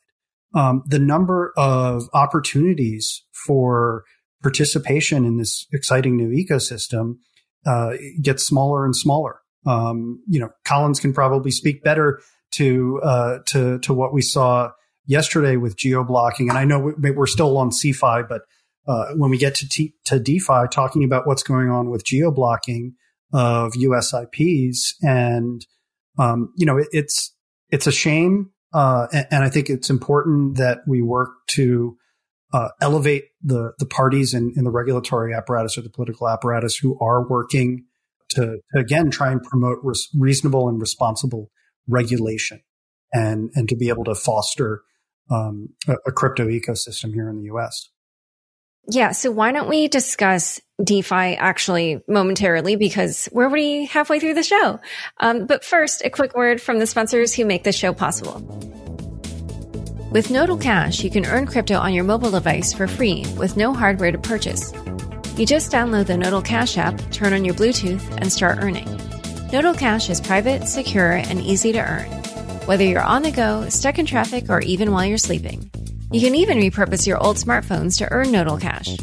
Um, 0.55 0.83
the 0.87 0.99
number 0.99 1.53
of 1.57 2.09
opportunities 2.14 3.25
for 3.47 4.05
participation 4.42 5.25
in 5.25 5.37
this 5.37 5.66
exciting 5.73 6.16
new 6.16 6.31
ecosystem 6.31 7.16
uh, 7.66 7.94
gets 8.23 8.44
smaller 8.44 8.85
and 8.85 8.97
smaller. 8.97 9.40
Um, 9.66 10.23
you 10.29 10.40
know, 10.40 10.51
Collins 10.64 11.01
can 11.01 11.12
probably 11.12 11.51
speak 11.51 11.83
better 11.83 12.21
to 12.53 13.01
uh, 13.03 13.38
to 13.49 13.79
to 13.81 13.92
what 13.92 14.14
we 14.14 14.23
saw 14.23 14.71
yesterday 15.05 15.57
with 15.57 15.77
geo 15.77 16.05
blocking, 16.05 16.49
and 16.49 16.57
I 16.57 16.64
know 16.64 16.92
we're 16.99 17.27
still 17.27 17.59
on 17.59 17.71
CeFi, 17.71 18.27
but 18.29 18.42
uh, 18.88 19.12
when 19.14 19.31
we 19.31 19.38
get 19.38 19.55
to 19.57 19.68
T- 19.68 19.94
to 20.07 20.18
DeFi, 20.18 20.66
talking 20.72 21.05
about 21.05 21.27
what's 21.27 21.42
going 21.42 21.68
on 21.68 21.90
with 21.90 22.05
geo 22.05 22.31
blocking 22.31 22.94
of 23.33 23.77
US 23.77 24.14
IPs, 24.14 24.94
and 25.03 25.64
um, 26.18 26.53
you 26.57 26.66
know, 26.66 26.79
it, 26.79 26.88
it's 26.92 27.35
it's 27.70 27.87
a 27.87 27.92
shame, 27.92 28.51
uh, 28.72 29.07
and, 29.12 29.27
and, 29.31 29.44
I 29.44 29.51
think 29.51 29.68
it's 29.68 29.90
important 29.90 30.57
that 30.57 30.79
we 30.87 31.03
work 31.03 31.29
to 31.48 31.96
uh, 32.53 32.68
elevate 32.81 33.24
the 33.42 33.72
the 33.79 33.87
parties 33.87 34.33
in, 34.33 34.55
in 34.57 34.64
the 34.64 34.70
regulatory 34.70 35.35
apparatus 35.35 35.77
or 35.77 35.83
the 35.83 35.90
political 35.90 36.29
apparatus 36.29 36.77
who 36.77 36.98
are 36.98 37.29
working 37.29 37.85
to, 38.31 38.59
to 38.72 38.81
again 38.81 39.11
try 39.11 39.31
and 39.31 39.42
promote 39.42 39.79
res- 39.83 40.09
reasonable 40.18 40.68
and 40.68 40.81
responsible 40.81 41.51
regulation 41.87 42.61
and 43.12 43.51
and 43.55 43.68
to 43.68 43.77
be 43.77 43.88
able 43.88 44.05
to 44.05 44.14
foster 44.14 44.83
um, 45.31 45.68
a, 45.87 45.94
a, 46.07 46.12
crypto 46.12 46.46
ecosystem 46.46 47.12
here 47.12 47.29
in 47.29 47.37
the 47.37 47.44
U.S. 47.44 47.90
Yeah, 48.90 49.12
so 49.12 49.31
why 49.31 49.53
don't 49.53 49.68
we 49.68 49.87
discuss 49.88 50.62
DeFi 50.83 51.37
actually 51.37 52.01
momentarily 52.09 52.77
because 52.77 53.29
we're 53.33 53.44
already 53.44 53.85
halfway 53.85 54.18
through 54.18 54.33
the 54.33 54.42
show. 54.42 54.81
Um, 55.18 55.44
but 55.44 55.62
first, 55.62 56.03
a 56.07 56.11
quick 56.11 56.35
word 56.35 56.59
from 56.59 56.79
the 56.79 56.87
sponsors 56.87 57.35
who 57.35 57.44
make 57.44 57.64
this 57.64 57.77
show 57.77 57.92
possible. 57.92 58.40
With 60.11 60.31
Nodle 60.31 60.57
Cash, 60.57 61.05
you 61.05 61.11
can 61.11 61.27
earn 61.27 61.46
crypto 61.46 61.74
on 61.74 61.92
your 61.92 62.05
mobile 62.05 62.31
device 62.31 62.72
for 62.72 62.87
free 62.87 63.27
with 63.37 63.59
no 63.59 63.74
hardware 63.74 64.11
to 64.11 64.16
purchase. 64.16 64.72
You 65.37 65.44
just 65.44 65.70
download 65.70 66.07
the 66.07 66.16
Nodle 66.16 66.40
Cash 66.40 66.79
app, 66.79 66.98
turn 67.11 67.35
on 67.35 67.44
your 67.44 67.55
Bluetooth, 67.55 68.03
and 68.16 68.33
start 68.33 68.59
earning. 68.62 68.88
Nodle 69.53 69.74
Cash 69.74 70.09
is 70.09 70.18
private, 70.18 70.66
secure, 70.66 71.12
and 71.12 71.42
easy 71.42 71.72
to 71.72 71.81
earn. 71.81 72.11
Whether 72.64 72.85
you're 72.85 73.03
on 73.03 73.20
the 73.20 73.33
go, 73.33 73.68
stuck 73.68 73.98
in 73.98 74.07
traffic, 74.07 74.48
or 74.48 74.61
even 74.61 74.92
while 74.92 75.05
you're 75.05 75.18
sleeping. 75.18 75.70
You 76.11 76.23
can 76.23 76.35
even 76.35 76.59
repurpose 76.59 77.07
your 77.07 77.23
old 77.23 77.37
smartphones 77.37 77.99
to 77.99 78.11
earn 78.11 78.33
Nodle 78.33 78.57
Cash. 78.57 78.97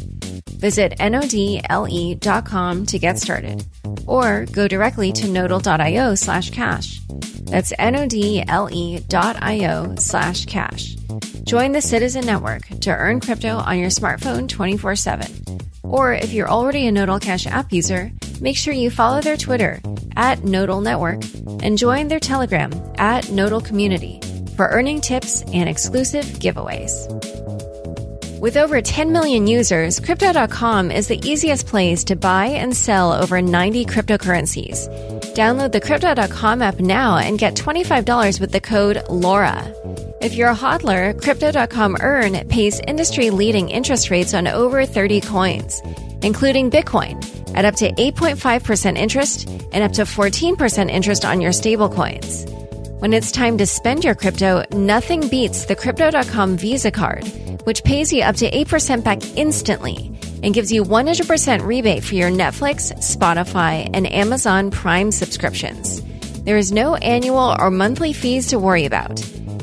Visit 0.58 0.98
nodle.com 0.98 2.86
to 2.86 2.98
get 2.98 3.18
started, 3.18 3.64
or 4.06 4.46
go 4.46 4.66
directly 4.66 5.12
to 5.12 5.28
nodle.io 5.28 6.16
slash 6.16 6.50
cash. 6.50 7.00
That's 7.42 7.72
nodle.io 7.78 9.04
slash 9.98 10.46
cash. 10.46 10.96
Join 11.44 11.70
the 11.70 11.80
Citizen 11.80 12.26
Network 12.26 12.66
to 12.80 12.90
earn 12.90 13.20
crypto 13.20 13.56
on 13.56 13.78
your 13.78 13.90
smartphone 13.90 14.48
24 14.48 14.96
7. 14.96 15.60
Or 15.84 16.12
if 16.12 16.32
you're 16.32 16.50
already 16.50 16.88
a 16.88 16.92
Nodle 16.92 17.20
Cash 17.20 17.46
app 17.46 17.72
user, 17.72 18.10
make 18.40 18.56
sure 18.56 18.74
you 18.74 18.90
follow 18.90 19.20
their 19.20 19.36
Twitter 19.36 19.80
at 20.16 20.42
Nodle 20.42 20.80
Network 20.80 21.22
and 21.62 21.78
join 21.78 22.08
their 22.08 22.18
Telegram 22.18 22.72
at 22.98 23.30
Nodle 23.30 23.60
Community 23.60 24.20
for 24.56 24.68
earning 24.68 25.00
tips 25.00 25.42
and 25.52 25.68
exclusive 25.68 26.24
giveaways. 26.24 27.06
With 28.40 28.58
over 28.58 28.82
10 28.82 29.12
million 29.12 29.46
users, 29.46 29.98
Crypto.com 29.98 30.90
is 30.90 31.08
the 31.08 31.18
easiest 31.26 31.66
place 31.66 32.04
to 32.04 32.16
buy 32.16 32.46
and 32.46 32.76
sell 32.76 33.12
over 33.12 33.40
90 33.40 33.86
cryptocurrencies. 33.86 34.88
Download 35.34 35.72
the 35.72 35.80
Crypto.com 35.80 36.60
app 36.60 36.78
now 36.78 37.16
and 37.16 37.38
get 37.38 37.54
$25 37.54 38.40
with 38.40 38.52
the 38.52 38.60
code 38.60 38.98
LAURA. 39.08 40.22
If 40.22 40.34
you're 40.34 40.50
a 40.50 40.54
hodler, 40.54 41.20
Crypto.com 41.20 41.96
Earn 42.00 42.46
pays 42.48 42.80
industry 42.80 43.30
leading 43.30 43.70
interest 43.70 44.10
rates 44.10 44.34
on 44.34 44.46
over 44.46 44.84
30 44.84 45.22
coins, 45.22 45.80
including 46.22 46.70
Bitcoin, 46.70 47.16
at 47.54 47.64
up 47.64 47.76
to 47.76 47.90
8.5% 47.92 48.96
interest 48.96 49.48
and 49.48 49.82
up 49.82 49.92
to 49.94 50.02
14% 50.02 50.90
interest 50.90 51.24
on 51.24 51.40
your 51.40 51.52
stablecoins. 51.52 52.55
When 52.98 53.12
it's 53.12 53.30
time 53.30 53.58
to 53.58 53.66
spend 53.66 54.04
your 54.04 54.14
crypto, 54.14 54.64
nothing 54.72 55.28
beats 55.28 55.66
the 55.66 55.76
Crypto.com 55.76 56.56
Visa 56.56 56.90
card, 56.90 57.30
which 57.64 57.84
pays 57.84 58.10
you 58.10 58.22
up 58.22 58.36
to 58.36 58.50
8% 58.50 59.04
back 59.04 59.22
instantly 59.36 60.18
and 60.42 60.54
gives 60.54 60.72
you 60.72 60.82
100% 60.82 61.66
rebate 61.66 62.02
for 62.02 62.14
your 62.14 62.30
Netflix, 62.30 62.94
Spotify, 62.94 63.86
and 63.92 64.10
Amazon 64.10 64.70
Prime 64.70 65.12
subscriptions. 65.12 66.00
There 66.44 66.56
is 66.56 66.72
no 66.72 66.96
annual 66.96 67.54
or 67.58 67.70
monthly 67.70 68.14
fees 68.14 68.46
to 68.46 68.58
worry 68.58 68.86
about. 68.86 69.16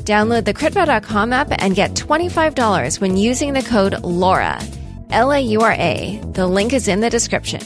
Download 0.04 0.44
the 0.44 0.54
Crypto.com 0.54 1.32
app 1.32 1.48
and 1.58 1.74
get 1.74 1.94
$25 1.94 3.00
when 3.00 3.16
using 3.16 3.52
the 3.52 3.62
code 3.62 3.94
LAURA. 4.04 4.62
L 5.10 5.32
A 5.32 5.40
U 5.40 5.60
R 5.60 5.72
A. 5.72 6.20
The 6.34 6.46
link 6.46 6.72
is 6.72 6.86
in 6.86 7.00
the 7.00 7.10
description. 7.10 7.62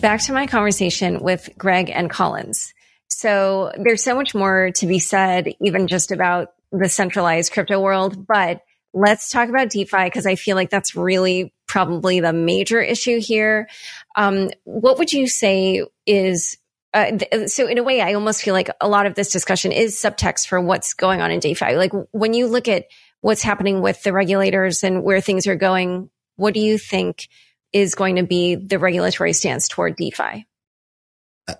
Back 0.00 0.20
to 0.24 0.34
my 0.34 0.46
conversation 0.46 1.20
with 1.20 1.48
Greg 1.56 1.88
and 1.88 2.10
Collins. 2.10 2.74
So 3.08 3.72
there's 3.76 4.02
so 4.02 4.14
much 4.14 4.34
more 4.34 4.70
to 4.76 4.86
be 4.86 4.98
said, 4.98 5.48
even 5.60 5.88
just 5.88 6.12
about 6.12 6.52
the 6.70 6.88
centralized 6.88 7.52
crypto 7.52 7.80
world, 7.80 8.26
but 8.26 8.62
let's 8.94 9.30
talk 9.30 9.48
about 9.48 9.70
DeFi 9.70 10.04
because 10.04 10.26
I 10.26 10.34
feel 10.34 10.56
like 10.56 10.70
that's 10.70 10.94
really 10.94 11.52
probably 11.66 12.20
the 12.20 12.32
major 12.32 12.80
issue 12.80 13.20
here. 13.20 13.68
Um, 14.16 14.50
what 14.64 14.98
would 14.98 15.12
you 15.12 15.26
say 15.26 15.84
is 16.06 16.58
uh, 16.94 17.18
th- 17.18 17.48
so 17.48 17.66
in 17.66 17.78
a 17.78 17.82
way, 17.82 18.00
I 18.00 18.14
almost 18.14 18.42
feel 18.42 18.54
like 18.54 18.70
a 18.80 18.88
lot 18.88 19.06
of 19.06 19.14
this 19.14 19.30
discussion 19.30 19.72
is 19.72 19.94
subtext 19.94 20.46
for 20.46 20.60
what's 20.60 20.94
going 20.94 21.20
on 21.20 21.30
in 21.30 21.40
DeFi. 21.40 21.76
Like 21.76 21.92
when 22.12 22.32
you 22.32 22.46
look 22.46 22.66
at 22.66 22.86
what's 23.20 23.42
happening 23.42 23.82
with 23.82 24.02
the 24.02 24.12
regulators 24.12 24.82
and 24.82 25.02
where 25.02 25.20
things 25.20 25.46
are 25.46 25.56
going, 25.56 26.08
what 26.36 26.54
do 26.54 26.60
you 26.60 26.78
think 26.78 27.28
is 27.72 27.94
going 27.94 28.16
to 28.16 28.22
be 28.22 28.54
the 28.54 28.78
regulatory 28.78 29.34
stance 29.34 29.68
toward 29.68 29.96
DeFi? 29.96 30.46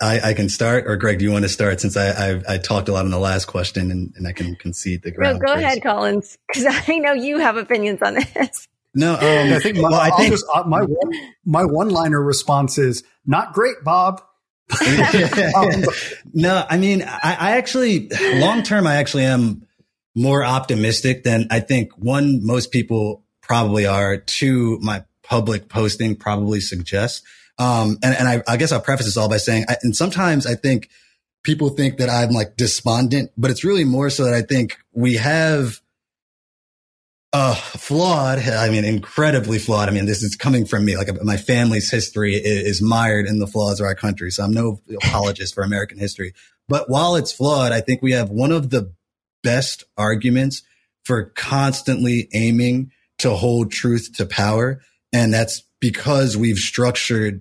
I, 0.00 0.20
I, 0.20 0.34
can 0.34 0.48
start, 0.48 0.86
or 0.86 0.96
Greg, 0.96 1.18
do 1.18 1.24
you 1.24 1.32
want 1.32 1.44
to 1.44 1.48
start? 1.48 1.80
Since 1.80 1.96
I, 1.96 2.08
I, 2.10 2.42
I 2.48 2.58
talked 2.58 2.88
a 2.88 2.92
lot 2.92 3.04
in 3.04 3.10
the 3.10 3.18
last 3.18 3.46
question, 3.46 3.90
and, 3.90 4.12
and 4.16 4.26
I 4.26 4.32
can 4.32 4.54
concede 4.56 5.02
the 5.02 5.10
ground. 5.10 5.38
No, 5.38 5.46
go 5.46 5.54
first. 5.54 5.64
ahead, 5.64 5.82
Collins, 5.82 6.38
because 6.46 6.66
I 6.88 6.98
know 6.98 7.12
you 7.12 7.38
have 7.38 7.56
opinions 7.56 8.02
on 8.02 8.14
this. 8.14 8.68
No, 8.94 9.14
um, 9.14 9.52
I 9.52 9.60
think 9.60 9.76
my, 9.76 9.90
well, 9.90 10.00
I 10.00 10.10
think, 10.10 10.30
just, 10.30 10.44
uh, 10.54 10.64
my 10.64 10.82
one, 10.82 11.12
my 11.44 11.64
one 11.64 11.90
liner 11.90 12.22
response 12.22 12.78
is 12.78 13.02
not 13.26 13.52
great, 13.52 13.76
Bob. 13.84 14.22
um, 15.56 15.84
no, 16.34 16.64
I 16.68 16.76
mean, 16.76 17.02
I, 17.02 17.36
I 17.38 17.50
actually 17.56 18.10
long 18.34 18.62
term, 18.62 18.86
I 18.86 18.96
actually 18.96 19.24
am 19.24 19.66
more 20.14 20.44
optimistic 20.44 21.24
than 21.24 21.46
I 21.50 21.60
think 21.60 21.92
one 21.96 22.44
most 22.44 22.72
people 22.72 23.24
probably 23.40 23.86
are. 23.86 24.18
Two, 24.18 24.78
my 24.80 25.04
public 25.22 25.68
posting 25.68 26.16
probably 26.16 26.60
suggests. 26.60 27.22
Um, 27.58 27.98
and, 28.02 28.14
and 28.14 28.28
I, 28.28 28.42
I, 28.46 28.56
guess 28.56 28.70
I'll 28.70 28.80
preface 28.80 29.06
this 29.06 29.16
all 29.16 29.28
by 29.28 29.38
saying, 29.38 29.64
I, 29.68 29.76
and 29.82 29.94
sometimes 29.96 30.46
I 30.46 30.54
think 30.54 30.88
people 31.42 31.70
think 31.70 31.98
that 31.98 32.08
I'm 32.08 32.30
like 32.30 32.56
despondent, 32.56 33.32
but 33.36 33.50
it's 33.50 33.64
really 33.64 33.84
more 33.84 34.10
so 34.10 34.24
that 34.24 34.34
I 34.34 34.42
think 34.42 34.78
we 34.92 35.14
have 35.14 35.80
uh, 37.32 37.54
flawed. 37.54 38.38
I 38.38 38.70
mean, 38.70 38.84
incredibly 38.84 39.58
flawed. 39.58 39.88
I 39.88 39.92
mean, 39.92 40.06
this 40.06 40.22
is 40.22 40.36
coming 40.36 40.66
from 40.66 40.84
me. 40.84 40.96
Like 40.96 41.08
my 41.22 41.36
family's 41.36 41.90
history 41.90 42.34
is, 42.34 42.78
is 42.78 42.82
mired 42.82 43.26
in 43.26 43.38
the 43.38 43.46
flaws 43.46 43.80
of 43.80 43.86
our 43.86 43.94
country. 43.94 44.30
So 44.30 44.44
I'm 44.44 44.52
no 44.52 44.80
apologist 45.02 45.54
for 45.54 45.62
American 45.62 45.98
history, 45.98 46.34
but 46.68 46.88
while 46.88 47.16
it's 47.16 47.32
flawed, 47.32 47.72
I 47.72 47.80
think 47.80 48.02
we 48.02 48.12
have 48.12 48.30
one 48.30 48.52
of 48.52 48.70
the 48.70 48.92
best 49.42 49.84
arguments 49.96 50.62
for 51.04 51.24
constantly 51.36 52.28
aiming 52.34 52.92
to 53.18 53.30
hold 53.30 53.72
truth 53.72 54.10
to 54.16 54.26
power. 54.26 54.80
And 55.12 55.32
that's 55.32 55.62
because 55.80 56.36
we've 56.36 56.58
structured 56.58 57.40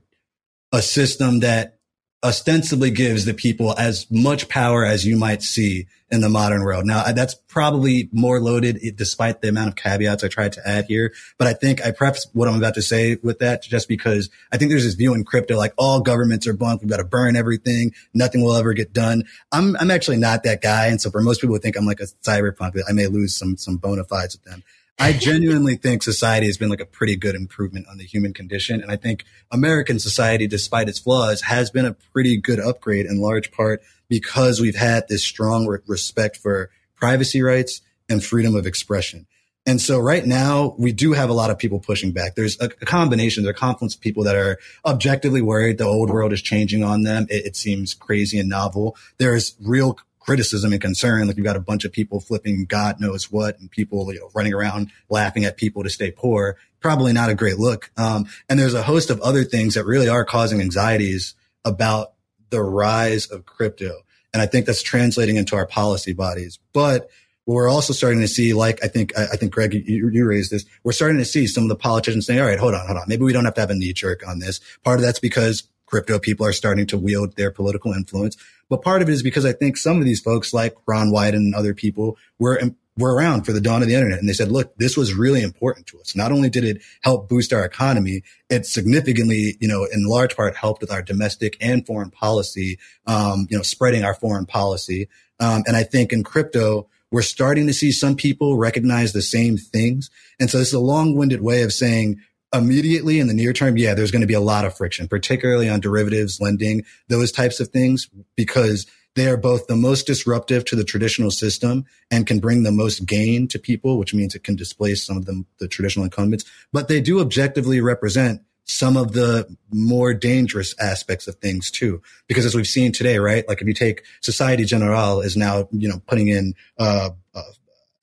a 0.71 0.81
system 0.81 1.39
that 1.39 1.77
ostensibly 2.23 2.89
gives 2.89 3.25
the 3.25 3.33
people 3.33 3.75
as 3.77 4.07
much 4.09 4.49
power 4.49 4.83
as 4.83 5.05
you 5.05 5.15
might 5.15 5.43
see 5.43 5.85
in 6.09 6.21
the 6.21 6.29
modern 6.29 6.63
world. 6.63 6.85
Now 6.85 7.03
that's 7.11 7.35
probably 7.47 8.09
more 8.11 8.39
loaded 8.39 8.79
despite 8.95 9.41
the 9.41 9.49
amount 9.49 9.69
of 9.69 9.75
caveats 9.75 10.23
I 10.23 10.27
tried 10.27 10.53
to 10.53 10.67
add 10.67 10.85
here. 10.85 11.13
But 11.37 11.47
I 11.47 11.53
think 11.53 11.85
I 11.85 11.91
preface 11.91 12.25
what 12.33 12.47
I'm 12.47 12.55
about 12.55 12.73
to 12.75 12.81
say 12.81 13.17
with 13.21 13.39
that 13.39 13.61
just 13.61 13.87
because 13.87 14.29
I 14.51 14.57
think 14.57 14.71
there's 14.71 14.83
this 14.83 14.95
view 14.95 15.13
in 15.13 15.25
crypto, 15.25 15.57
like 15.57 15.73
all 15.77 16.01
governments 16.01 16.47
are 16.47 16.53
bunk. 16.53 16.81
We've 16.81 16.89
got 16.89 16.97
to 16.97 17.03
burn 17.03 17.35
everything. 17.35 17.93
Nothing 18.13 18.41
will 18.41 18.55
ever 18.55 18.73
get 18.73 18.93
done. 18.93 19.23
I'm, 19.51 19.75
I'm 19.77 19.91
actually 19.91 20.17
not 20.17 20.43
that 20.43 20.61
guy. 20.61 20.87
And 20.87 20.99
so 20.99 21.11
for 21.11 21.21
most 21.21 21.39
people 21.39 21.55
who 21.55 21.61
think 21.61 21.77
I'm 21.77 21.85
like 21.85 21.99
a 21.99 22.07
cyberpunk, 22.23 22.79
I 22.89 22.93
may 22.93 23.07
lose 23.07 23.37
some, 23.37 23.57
some 23.57 23.77
bona 23.77 24.05
fides 24.05 24.35
with 24.35 24.43
them. 24.43 24.63
I 24.99 25.13
genuinely 25.13 25.75
think 25.75 26.01
society 26.01 26.47
has 26.47 26.57
been 26.57 26.69
like 26.69 26.81
a 26.81 26.85
pretty 26.85 27.15
good 27.15 27.35
improvement 27.35 27.85
on 27.89 27.97
the 27.97 28.03
human 28.03 28.33
condition. 28.33 28.81
And 28.81 28.91
I 28.91 28.95
think 28.95 29.25
American 29.51 29.99
society, 29.99 30.47
despite 30.47 30.89
its 30.89 30.97
flaws, 30.97 31.41
has 31.41 31.69
been 31.69 31.85
a 31.85 31.93
pretty 31.93 32.37
good 32.37 32.59
upgrade 32.59 33.05
in 33.05 33.21
large 33.21 33.51
part 33.51 33.81
because 34.09 34.59
we've 34.59 34.75
had 34.75 35.07
this 35.07 35.23
strong 35.23 35.67
re- 35.67 35.79
respect 35.87 36.37
for 36.37 36.71
privacy 36.95 37.41
rights 37.43 37.81
and 38.09 38.23
freedom 38.23 38.55
of 38.55 38.65
expression. 38.65 39.27
And 39.67 39.81
so 39.81 39.99
right 39.99 40.25
now 40.25 40.75
we 40.77 40.93
do 40.93 41.11
have 41.11 41.29
a 41.29 41.33
lot 41.33 41.51
of 41.51 41.59
people 41.59 41.79
pushing 41.79 42.13
back. 42.13 42.35
There's 42.35 42.59
a, 42.61 42.65
a 42.65 42.85
combination, 42.85 43.43
there's 43.43 43.55
a 43.55 43.59
confluence 43.59 43.95
of 43.95 44.01
people 44.01 44.23
that 44.23 44.35
are 44.35 44.57
objectively 44.85 45.41
worried 45.41 45.77
the 45.77 45.83
old 45.83 46.09
world 46.09 46.31
is 46.31 46.41
changing 46.41 46.83
on 46.83 47.03
them. 47.03 47.27
It, 47.29 47.47
it 47.47 47.55
seems 47.57 47.93
crazy 47.93 48.39
and 48.39 48.47
novel. 48.47 48.95
There's 49.17 49.55
real 49.61 49.99
criticism 50.27 50.73
and 50.73 50.81
concern. 50.81 51.25
Like 51.25 51.37
you've 51.37 51.45
got 51.45 51.55
a 51.55 51.61
bunch 51.61 51.85
of 51.85 51.93
people 51.93 52.19
flipping 52.19 52.65
God 52.65 52.99
knows 52.99 53.31
what 53.31 53.57
and 53.59 53.71
people, 53.71 54.13
you 54.13 54.19
know, 54.19 54.29
running 54.35 54.53
around 54.53 54.91
laughing 55.09 55.45
at 55.45 55.55
people 55.55 55.83
to 55.83 55.89
stay 55.89 56.11
poor. 56.11 56.57
Probably 56.81 57.13
not 57.13 57.29
a 57.29 57.35
great 57.35 57.57
look. 57.57 57.89
Um, 57.97 58.27
and 58.49 58.59
there's 58.59 58.73
a 58.73 58.83
host 58.83 59.09
of 59.09 59.21
other 59.21 59.45
things 59.45 59.75
that 59.75 59.85
really 59.85 60.09
are 60.09 60.25
causing 60.25 60.59
anxieties 60.59 61.33
about 61.63 62.13
the 62.49 62.61
rise 62.61 63.27
of 63.27 63.45
crypto. 63.45 64.01
And 64.33 64.41
I 64.41 64.45
think 64.45 64.65
that's 64.65 64.83
translating 64.83 65.37
into 65.37 65.55
our 65.55 65.65
policy 65.65 66.11
bodies. 66.11 66.59
But 66.73 67.09
we're 67.45 67.69
also 67.69 67.93
starting 67.93 68.19
to 68.19 68.27
see, 68.27 68.53
like 68.53 68.83
I 68.83 68.89
think, 68.89 69.17
I, 69.17 69.37
think 69.37 69.53
Greg, 69.53 69.73
you, 69.73 70.09
you, 70.09 70.25
raised 70.25 70.51
this. 70.51 70.65
We're 70.83 70.91
starting 70.91 71.17
to 71.19 71.25
see 71.25 71.47
some 71.47 71.63
of 71.63 71.69
the 71.69 71.77
politicians 71.77 72.25
saying, 72.25 72.41
"All 72.41 72.45
right, 72.45 72.59
hold 72.59 72.73
on, 72.73 72.85
hold 72.85 72.97
on. 72.97 73.05
Maybe 73.07 73.23
we 73.23 73.31
don't 73.31 73.45
have 73.45 73.53
to 73.53 73.61
have 73.61 73.69
a 73.69 73.75
knee 73.75 73.93
jerk 73.93 74.27
on 74.27 74.39
this." 74.39 74.59
Part 74.83 74.99
of 74.99 75.05
that's 75.05 75.19
because 75.19 75.63
crypto 75.85 76.19
people 76.19 76.45
are 76.45 76.51
starting 76.51 76.85
to 76.87 76.97
wield 76.97 77.37
their 77.37 77.49
political 77.49 77.93
influence, 77.93 78.35
but 78.69 78.81
part 78.81 79.01
of 79.01 79.09
it 79.09 79.13
is 79.13 79.23
because 79.23 79.45
I 79.45 79.53
think 79.53 79.77
some 79.77 79.99
of 79.99 80.05
these 80.05 80.21
folks, 80.21 80.53
like 80.53 80.75
Ron 80.85 81.11
Wyden 81.11 81.35
and 81.35 81.55
other 81.55 81.73
people, 81.73 82.17
were 82.39 82.59
were 82.97 83.13
around 83.13 83.45
for 83.45 83.51
the 83.51 83.61
dawn 83.61 83.83
of 83.83 83.87
the 83.87 83.93
internet, 83.93 84.19
and 84.19 84.27
they 84.27 84.33
said, 84.33 84.51
"Look, 84.51 84.75
this 84.77 84.97
was 84.97 85.13
really 85.13 85.41
important 85.41 85.87
to 85.87 85.99
us. 85.99 86.15
Not 86.15 86.31
only 86.31 86.49
did 86.49 86.63
it 86.63 86.81
help 87.01 87.29
boost 87.29 87.53
our 87.53 87.63
economy, 87.63 88.23
it 88.49 88.65
significantly, 88.65 89.55
you 89.59 89.67
know, 89.67 89.85
in 89.85 90.05
large 90.05 90.35
part, 90.35 90.55
helped 90.55 90.81
with 90.81 90.91
our 90.91 91.01
domestic 91.01 91.57
and 91.61 91.85
foreign 91.85 92.09
policy, 92.09 92.79
um, 93.05 93.47
you 93.49 93.57
know, 93.57 93.63
spreading 93.63 94.03
our 94.03 94.15
foreign 94.15 94.45
policy." 94.45 95.07
Um, 95.39 95.63
and 95.67 95.75
I 95.75 95.83
think 95.83 96.11
in 96.11 96.23
crypto 96.23 96.87
we're 97.11 97.21
starting 97.21 97.67
to 97.67 97.73
see 97.73 97.91
some 97.91 98.15
people 98.15 98.57
recognize 98.57 99.13
the 99.13 99.21
same 99.21 99.57
things. 99.57 100.09
And 100.39 100.49
so 100.49 100.57
this 100.57 100.69
is 100.69 100.73
a 100.73 100.79
long 100.79 101.15
winded 101.15 101.41
way 101.41 101.63
of 101.63 101.71
saying 101.71 102.21
immediately 102.53 103.19
in 103.19 103.27
the 103.27 103.33
near 103.33 103.53
term, 103.53 103.77
yeah, 103.77 103.93
there's 103.93 104.11
going 104.11 104.21
to 104.21 104.27
be 104.27 104.33
a 104.33 104.39
lot 104.39 104.65
of 104.65 104.75
friction, 104.75 105.07
particularly 105.07 105.69
on 105.69 105.79
derivatives, 105.79 106.39
lending, 106.39 106.85
those 107.07 107.31
types 107.31 107.59
of 107.59 107.69
things, 107.69 108.09
because 108.35 108.87
they 109.15 109.27
are 109.27 109.37
both 109.37 109.67
the 109.67 109.75
most 109.75 110.05
disruptive 110.05 110.63
to 110.65 110.75
the 110.75 110.83
traditional 110.83 111.31
system 111.31 111.85
and 112.11 112.27
can 112.27 112.39
bring 112.39 112.63
the 112.63 112.71
most 112.71 113.05
gain 113.05 113.47
to 113.47 113.57
people, 113.59 113.97
which 113.97 114.13
means 114.13 114.35
it 114.35 114.43
can 114.43 114.55
displace 114.55 115.05
some 115.05 115.17
of 115.17 115.25
them, 115.25 115.45
the 115.59 115.67
traditional 115.67 116.05
incumbents, 116.05 116.45
but 116.71 116.87
they 116.87 117.01
do 117.01 117.19
objectively 117.19 117.81
represent 117.81 118.41
some 118.65 118.97
of 118.97 119.13
the 119.13 119.47
more 119.71 120.13
dangerous 120.13 120.75
aspects 120.79 121.27
of 121.27 121.35
things 121.35 121.71
too. 121.71 122.01
Because 122.27 122.45
as 122.45 122.53
we've 122.53 122.67
seen 122.67 122.91
today, 122.91 123.17
right? 123.17 123.47
Like 123.47 123.61
if 123.61 123.67
you 123.67 123.73
take 123.73 124.03
Societe 124.21 124.65
Generale 124.65 125.21
is 125.21 125.35
now, 125.35 125.67
you 125.71 125.87
know, 125.87 126.01
putting 126.05 126.27
in, 126.27 126.53
uh, 126.77 127.09
uh, 127.33 127.41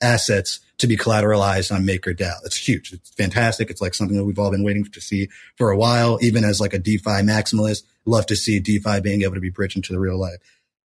assets 0.05 0.59
to 0.77 0.87
be 0.87 0.97
collateralized 0.97 1.73
on 1.73 1.83
MakerDAO. 1.85 2.35
It's 2.45 2.55
huge. 2.55 2.93
It's 2.93 3.09
fantastic. 3.11 3.69
It's 3.69 3.81
like 3.81 3.93
something 3.93 4.17
that 4.17 4.25
we've 4.25 4.39
all 4.39 4.51
been 4.51 4.63
waiting 4.63 4.85
to 4.85 5.01
see 5.01 5.29
for 5.55 5.71
a 5.71 5.77
while. 5.77 6.19
Even 6.21 6.43
as 6.43 6.61
like 6.61 6.73
a 6.73 6.79
DeFi 6.79 7.21
maximalist, 7.23 7.83
love 8.05 8.25
to 8.27 8.35
see 8.35 8.59
DeFi 8.59 9.01
being 9.01 9.23
able 9.23 9.35
to 9.35 9.41
be 9.41 9.49
bridged 9.49 9.75
into 9.75 9.93
the 9.93 9.99
real 9.99 10.17
life. 10.17 10.37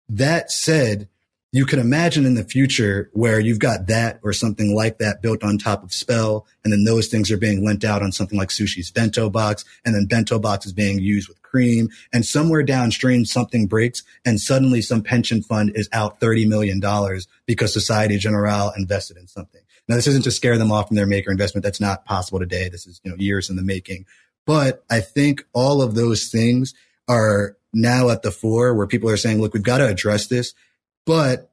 That 0.08 0.50
said, 0.50 1.08
you 1.52 1.66
can 1.66 1.80
imagine 1.80 2.26
in 2.26 2.34
the 2.34 2.44
future 2.44 3.10
where 3.12 3.40
you've 3.40 3.58
got 3.58 3.88
that 3.88 4.20
or 4.22 4.32
something 4.32 4.74
like 4.74 4.98
that 4.98 5.20
built 5.20 5.42
on 5.42 5.58
top 5.58 5.82
of 5.82 5.92
Spell. 5.92 6.46
And 6.62 6.72
then 6.72 6.84
those 6.84 7.08
things 7.08 7.30
are 7.30 7.36
being 7.36 7.64
lent 7.64 7.84
out 7.84 8.02
on 8.02 8.12
something 8.12 8.38
like 8.38 8.50
Sushi's 8.50 8.90
Bento 8.92 9.28
Box. 9.30 9.64
And 9.84 9.92
then 9.94 10.06
Bento 10.06 10.38
Box 10.38 10.64
is 10.64 10.72
being 10.72 11.00
used 11.00 11.28
with 11.28 11.42
Cream. 11.42 11.88
And 12.12 12.24
somewhere 12.24 12.62
downstream, 12.62 13.24
something 13.24 13.66
breaks 13.66 14.04
and 14.24 14.40
suddenly 14.40 14.80
some 14.80 15.02
pension 15.02 15.42
fund 15.42 15.72
is 15.74 15.88
out 15.92 16.20
$30 16.20 16.46
million 16.46 16.80
because 17.46 17.72
Societe 17.72 18.18
Generale 18.18 18.72
invested 18.76 19.16
in 19.16 19.26
something. 19.26 19.60
Now, 19.88 19.96
this 19.96 20.06
isn't 20.06 20.22
to 20.22 20.30
scare 20.30 20.56
them 20.56 20.70
off 20.70 20.86
from 20.86 20.96
their 20.96 21.06
maker 21.06 21.32
investment. 21.32 21.64
That's 21.64 21.80
not 21.80 22.04
possible 22.04 22.38
today. 22.38 22.68
This 22.68 22.86
is, 22.86 23.00
you 23.02 23.10
know, 23.10 23.16
years 23.16 23.50
in 23.50 23.56
the 23.56 23.62
making. 23.62 24.06
But 24.46 24.84
I 24.88 25.00
think 25.00 25.44
all 25.52 25.82
of 25.82 25.96
those 25.96 26.28
things 26.28 26.74
are 27.08 27.56
now 27.72 28.10
at 28.10 28.22
the 28.22 28.30
fore 28.30 28.72
where 28.72 28.86
people 28.86 29.10
are 29.10 29.16
saying, 29.16 29.40
look, 29.40 29.52
we've 29.52 29.64
got 29.64 29.78
to 29.78 29.88
address 29.88 30.28
this 30.28 30.54
but 31.06 31.50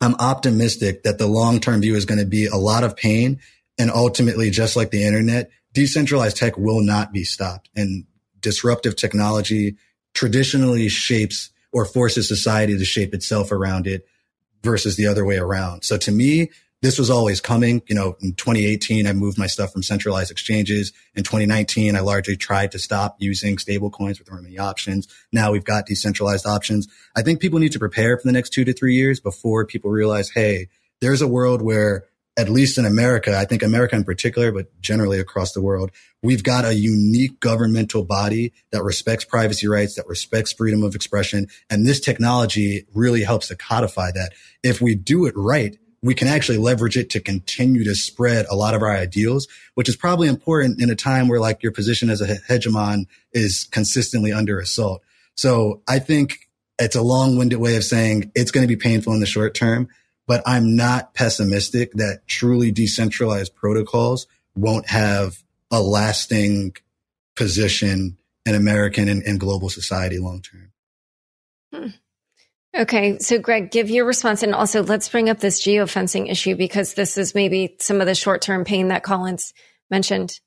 I'm 0.00 0.14
optimistic 0.16 1.02
that 1.02 1.18
the 1.18 1.26
long 1.26 1.60
term 1.60 1.80
view 1.80 1.96
is 1.96 2.04
going 2.04 2.20
to 2.20 2.26
be 2.26 2.46
a 2.46 2.56
lot 2.56 2.84
of 2.84 2.96
pain. 2.96 3.40
And 3.78 3.90
ultimately, 3.90 4.50
just 4.50 4.76
like 4.76 4.90
the 4.90 5.04
internet, 5.04 5.50
decentralized 5.72 6.36
tech 6.36 6.56
will 6.56 6.80
not 6.80 7.12
be 7.12 7.24
stopped. 7.24 7.68
And 7.76 8.04
disruptive 8.40 8.96
technology 8.96 9.76
traditionally 10.14 10.88
shapes 10.88 11.50
or 11.72 11.84
forces 11.84 12.28
society 12.28 12.76
to 12.78 12.84
shape 12.84 13.14
itself 13.14 13.52
around 13.52 13.86
it 13.86 14.06
versus 14.62 14.96
the 14.96 15.06
other 15.06 15.24
way 15.24 15.36
around. 15.36 15.84
So 15.84 15.96
to 15.98 16.12
me, 16.12 16.50
this 16.80 16.98
was 16.98 17.10
always 17.10 17.40
coming. 17.40 17.82
You 17.88 17.94
know, 17.94 18.16
in 18.20 18.34
2018, 18.34 19.06
I 19.06 19.12
moved 19.12 19.38
my 19.38 19.46
stuff 19.46 19.72
from 19.72 19.82
centralized 19.82 20.30
exchanges. 20.30 20.92
In 21.14 21.24
2019, 21.24 21.96
I 21.96 22.00
largely 22.00 22.36
tried 22.36 22.72
to 22.72 22.78
stop 22.78 23.16
using 23.18 23.58
stable 23.58 23.90
coins 23.90 24.18
with 24.18 24.30
many 24.30 24.58
options. 24.58 25.08
Now 25.32 25.52
we've 25.52 25.64
got 25.64 25.86
decentralized 25.86 26.46
options. 26.46 26.88
I 27.16 27.22
think 27.22 27.40
people 27.40 27.58
need 27.58 27.72
to 27.72 27.78
prepare 27.78 28.16
for 28.16 28.26
the 28.26 28.32
next 28.32 28.50
two 28.50 28.64
to 28.64 28.72
three 28.72 28.94
years 28.94 29.20
before 29.20 29.66
people 29.66 29.90
realize, 29.90 30.30
hey, 30.30 30.68
there's 31.00 31.22
a 31.22 31.28
world 31.28 31.62
where 31.62 32.04
at 32.38 32.48
least 32.48 32.78
in 32.78 32.84
America, 32.84 33.36
I 33.36 33.44
think 33.44 33.64
America 33.64 33.96
in 33.96 34.04
particular, 34.04 34.52
but 34.52 34.80
generally 34.80 35.18
across 35.18 35.52
the 35.52 35.60
world, 35.60 35.90
we've 36.22 36.44
got 36.44 36.64
a 36.64 36.72
unique 36.72 37.40
governmental 37.40 38.04
body 38.04 38.52
that 38.70 38.84
respects 38.84 39.24
privacy 39.24 39.66
rights, 39.66 39.96
that 39.96 40.06
respects 40.06 40.52
freedom 40.52 40.84
of 40.84 40.94
expression. 40.94 41.48
And 41.68 41.84
this 41.84 41.98
technology 41.98 42.86
really 42.94 43.24
helps 43.24 43.48
to 43.48 43.56
codify 43.56 44.12
that. 44.12 44.34
If 44.62 44.80
we 44.80 44.94
do 44.94 45.26
it 45.26 45.34
right, 45.36 45.76
we 46.02 46.14
can 46.14 46.28
actually 46.28 46.58
leverage 46.58 46.96
it 46.96 47.10
to 47.10 47.20
continue 47.20 47.84
to 47.84 47.94
spread 47.94 48.46
a 48.48 48.54
lot 48.54 48.74
of 48.74 48.82
our 48.82 48.94
ideals, 48.94 49.48
which 49.74 49.88
is 49.88 49.96
probably 49.96 50.28
important 50.28 50.80
in 50.80 50.90
a 50.90 50.94
time 50.94 51.28
where 51.28 51.40
like 51.40 51.62
your 51.62 51.72
position 51.72 52.08
as 52.08 52.20
a 52.20 52.36
hegemon 52.36 53.06
is 53.32 53.68
consistently 53.70 54.32
under 54.32 54.60
assault. 54.60 55.02
So 55.34 55.82
I 55.88 55.98
think 55.98 56.48
it's 56.78 56.96
a 56.96 57.02
long 57.02 57.36
winded 57.36 57.58
way 57.58 57.76
of 57.76 57.84
saying 57.84 58.30
it's 58.34 58.50
going 58.50 58.66
to 58.66 58.68
be 58.68 58.80
painful 58.80 59.12
in 59.12 59.20
the 59.20 59.26
short 59.26 59.54
term, 59.54 59.88
but 60.26 60.42
I'm 60.46 60.76
not 60.76 61.14
pessimistic 61.14 61.92
that 61.94 62.20
truly 62.26 62.70
decentralized 62.70 63.54
protocols 63.54 64.26
won't 64.54 64.88
have 64.88 65.42
a 65.70 65.80
lasting 65.80 66.76
position 67.34 68.16
in 68.46 68.54
American 68.54 69.08
and, 69.08 69.22
and 69.22 69.38
global 69.38 69.68
society 69.68 70.18
long 70.18 70.42
term. 70.42 70.67
Okay. 72.76 73.18
So, 73.18 73.38
Greg, 73.38 73.70
give 73.70 73.88
your 73.90 74.04
response. 74.04 74.42
And 74.42 74.54
also, 74.54 74.82
let's 74.82 75.08
bring 75.08 75.28
up 75.30 75.40
this 75.40 75.64
geofencing 75.64 76.30
issue 76.30 76.54
because 76.54 76.94
this 76.94 77.16
is 77.16 77.34
maybe 77.34 77.76
some 77.80 78.00
of 78.00 78.06
the 78.06 78.14
short 78.14 78.42
term 78.42 78.64
pain 78.64 78.88
that 78.88 79.02
Collins 79.02 79.52
mentioned. 79.90 80.38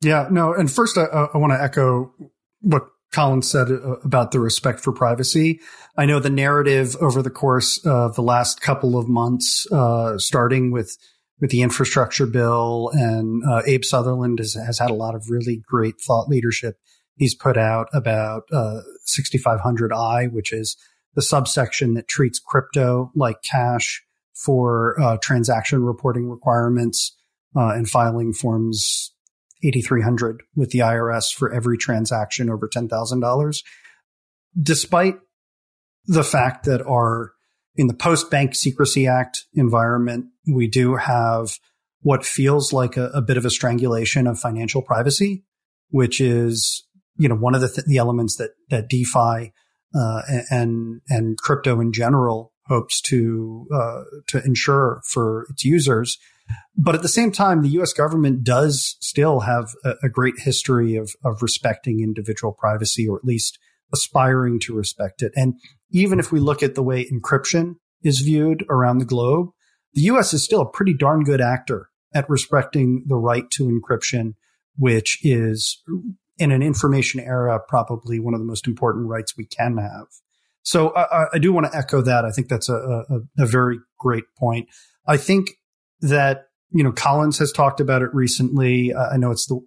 Yeah. 0.00 0.28
No. 0.30 0.54
And 0.54 0.70
first, 0.70 0.96
I, 0.96 1.04
I 1.04 1.36
want 1.38 1.52
to 1.52 1.62
echo 1.62 2.12
what 2.60 2.88
Collins 3.12 3.50
said 3.50 3.70
uh, 3.70 3.96
about 4.04 4.32
the 4.32 4.40
respect 4.40 4.80
for 4.80 4.92
privacy. 4.92 5.60
I 5.96 6.06
know 6.06 6.20
the 6.20 6.30
narrative 6.30 6.96
over 7.00 7.22
the 7.22 7.30
course 7.30 7.84
of 7.84 8.14
the 8.14 8.22
last 8.22 8.60
couple 8.60 8.96
of 8.96 9.08
months, 9.08 9.66
uh, 9.72 10.18
starting 10.18 10.70
with 10.70 10.96
with 11.40 11.50
the 11.50 11.62
infrastructure 11.62 12.26
bill, 12.26 12.90
and 12.92 13.44
uh, 13.48 13.62
Abe 13.64 13.84
Sutherland 13.84 14.40
has, 14.40 14.54
has, 14.54 14.80
had 14.80 14.90
a 14.90 14.94
lot 14.94 15.14
of 15.14 15.30
really 15.30 15.62
great 15.64 15.94
thought 16.04 16.28
leadership. 16.28 16.78
He's 17.16 17.34
put 17.34 17.56
out 17.56 17.86
about 17.92 18.42
uh, 18.52 18.80
6500I, 19.06 20.32
which 20.32 20.52
is 20.52 20.76
the 21.18 21.22
subsection 21.22 21.94
that 21.94 22.06
treats 22.06 22.38
crypto 22.38 23.10
like 23.16 23.42
cash 23.42 24.04
for 24.34 24.94
uh, 25.00 25.16
transaction 25.20 25.82
reporting 25.82 26.30
requirements 26.30 27.16
uh, 27.56 27.70
and 27.70 27.90
filing 27.90 28.32
forms 28.32 29.12
8300 29.64 30.44
with 30.54 30.70
the 30.70 30.78
IRS 30.78 31.34
for 31.34 31.52
every 31.52 31.76
transaction 31.76 32.48
over 32.48 32.68
$10,000. 32.68 33.62
Despite 34.62 35.16
the 36.06 36.22
fact 36.22 36.66
that 36.66 36.86
our 36.86 37.32
in 37.74 37.88
the 37.88 37.94
post 37.94 38.30
Bank 38.30 38.54
Secrecy 38.54 39.08
Act 39.08 39.44
environment, 39.54 40.26
we 40.46 40.68
do 40.68 40.94
have 40.94 41.58
what 42.02 42.24
feels 42.24 42.72
like 42.72 42.96
a, 42.96 43.06
a 43.06 43.20
bit 43.20 43.36
of 43.36 43.44
a 43.44 43.50
strangulation 43.50 44.28
of 44.28 44.38
financial 44.38 44.82
privacy, 44.82 45.42
which 45.88 46.20
is, 46.20 46.86
you 47.16 47.28
know, 47.28 47.34
one 47.34 47.56
of 47.56 47.60
the, 47.60 47.68
th- 47.68 47.88
the 47.88 47.96
elements 47.96 48.36
that, 48.36 48.50
that 48.70 48.88
DeFi 48.88 49.52
uh, 49.94 50.22
and 50.50 51.00
and 51.08 51.38
crypto 51.38 51.80
in 51.80 51.92
general 51.92 52.52
hopes 52.66 53.00
to 53.00 53.66
uh, 53.74 54.02
to 54.28 54.42
ensure 54.44 55.00
for 55.10 55.46
its 55.50 55.64
users. 55.64 56.18
But 56.76 56.94
at 56.94 57.02
the 57.02 57.08
same 57.08 57.30
time, 57.30 57.62
the 57.62 57.68
U.S. 57.70 57.92
government 57.92 58.42
does 58.42 58.96
still 59.00 59.40
have 59.40 59.68
a, 59.84 59.94
a 60.04 60.08
great 60.08 60.38
history 60.38 60.96
of 60.96 61.10
of 61.24 61.42
respecting 61.42 62.00
individual 62.00 62.52
privacy, 62.52 63.08
or 63.08 63.18
at 63.18 63.24
least 63.24 63.58
aspiring 63.92 64.60
to 64.60 64.74
respect 64.74 65.22
it. 65.22 65.32
And 65.34 65.54
even 65.90 66.18
if 66.18 66.30
we 66.30 66.40
look 66.40 66.62
at 66.62 66.74
the 66.74 66.82
way 66.82 67.08
encryption 67.10 67.76
is 68.02 68.20
viewed 68.20 68.64
around 68.68 68.98
the 68.98 69.06
globe, 69.06 69.48
the 69.94 70.02
U.S. 70.02 70.34
is 70.34 70.44
still 70.44 70.60
a 70.60 70.70
pretty 70.70 70.94
darn 70.94 71.24
good 71.24 71.40
actor 71.40 71.88
at 72.14 72.28
respecting 72.28 73.04
the 73.06 73.16
right 73.16 73.50
to 73.52 73.64
encryption, 73.64 74.34
which 74.76 75.18
is 75.22 75.82
in 76.38 76.52
an 76.52 76.62
information 76.62 77.20
era, 77.20 77.60
probably 77.68 78.20
one 78.20 78.34
of 78.34 78.40
the 78.40 78.46
most 78.46 78.66
important 78.66 79.08
rights 79.08 79.36
we 79.36 79.44
can 79.44 79.76
have. 79.76 80.06
So 80.62 80.94
I, 80.94 81.26
I 81.34 81.38
do 81.38 81.52
want 81.52 81.70
to 81.70 81.76
echo 81.76 82.00
that. 82.02 82.24
I 82.24 82.30
think 82.30 82.48
that's 82.48 82.68
a, 82.68 82.74
a, 82.74 83.20
a 83.38 83.46
very 83.46 83.78
great 83.98 84.24
point. 84.38 84.68
I 85.06 85.16
think 85.16 85.50
that 86.00 86.48
you 86.70 86.84
know 86.84 86.92
Collins 86.92 87.38
has 87.38 87.52
talked 87.52 87.80
about 87.80 88.02
it 88.02 88.12
recently. 88.12 88.92
Uh, 88.92 89.08
I 89.10 89.16
know 89.16 89.30
it's 89.30 89.46
the 89.46 89.60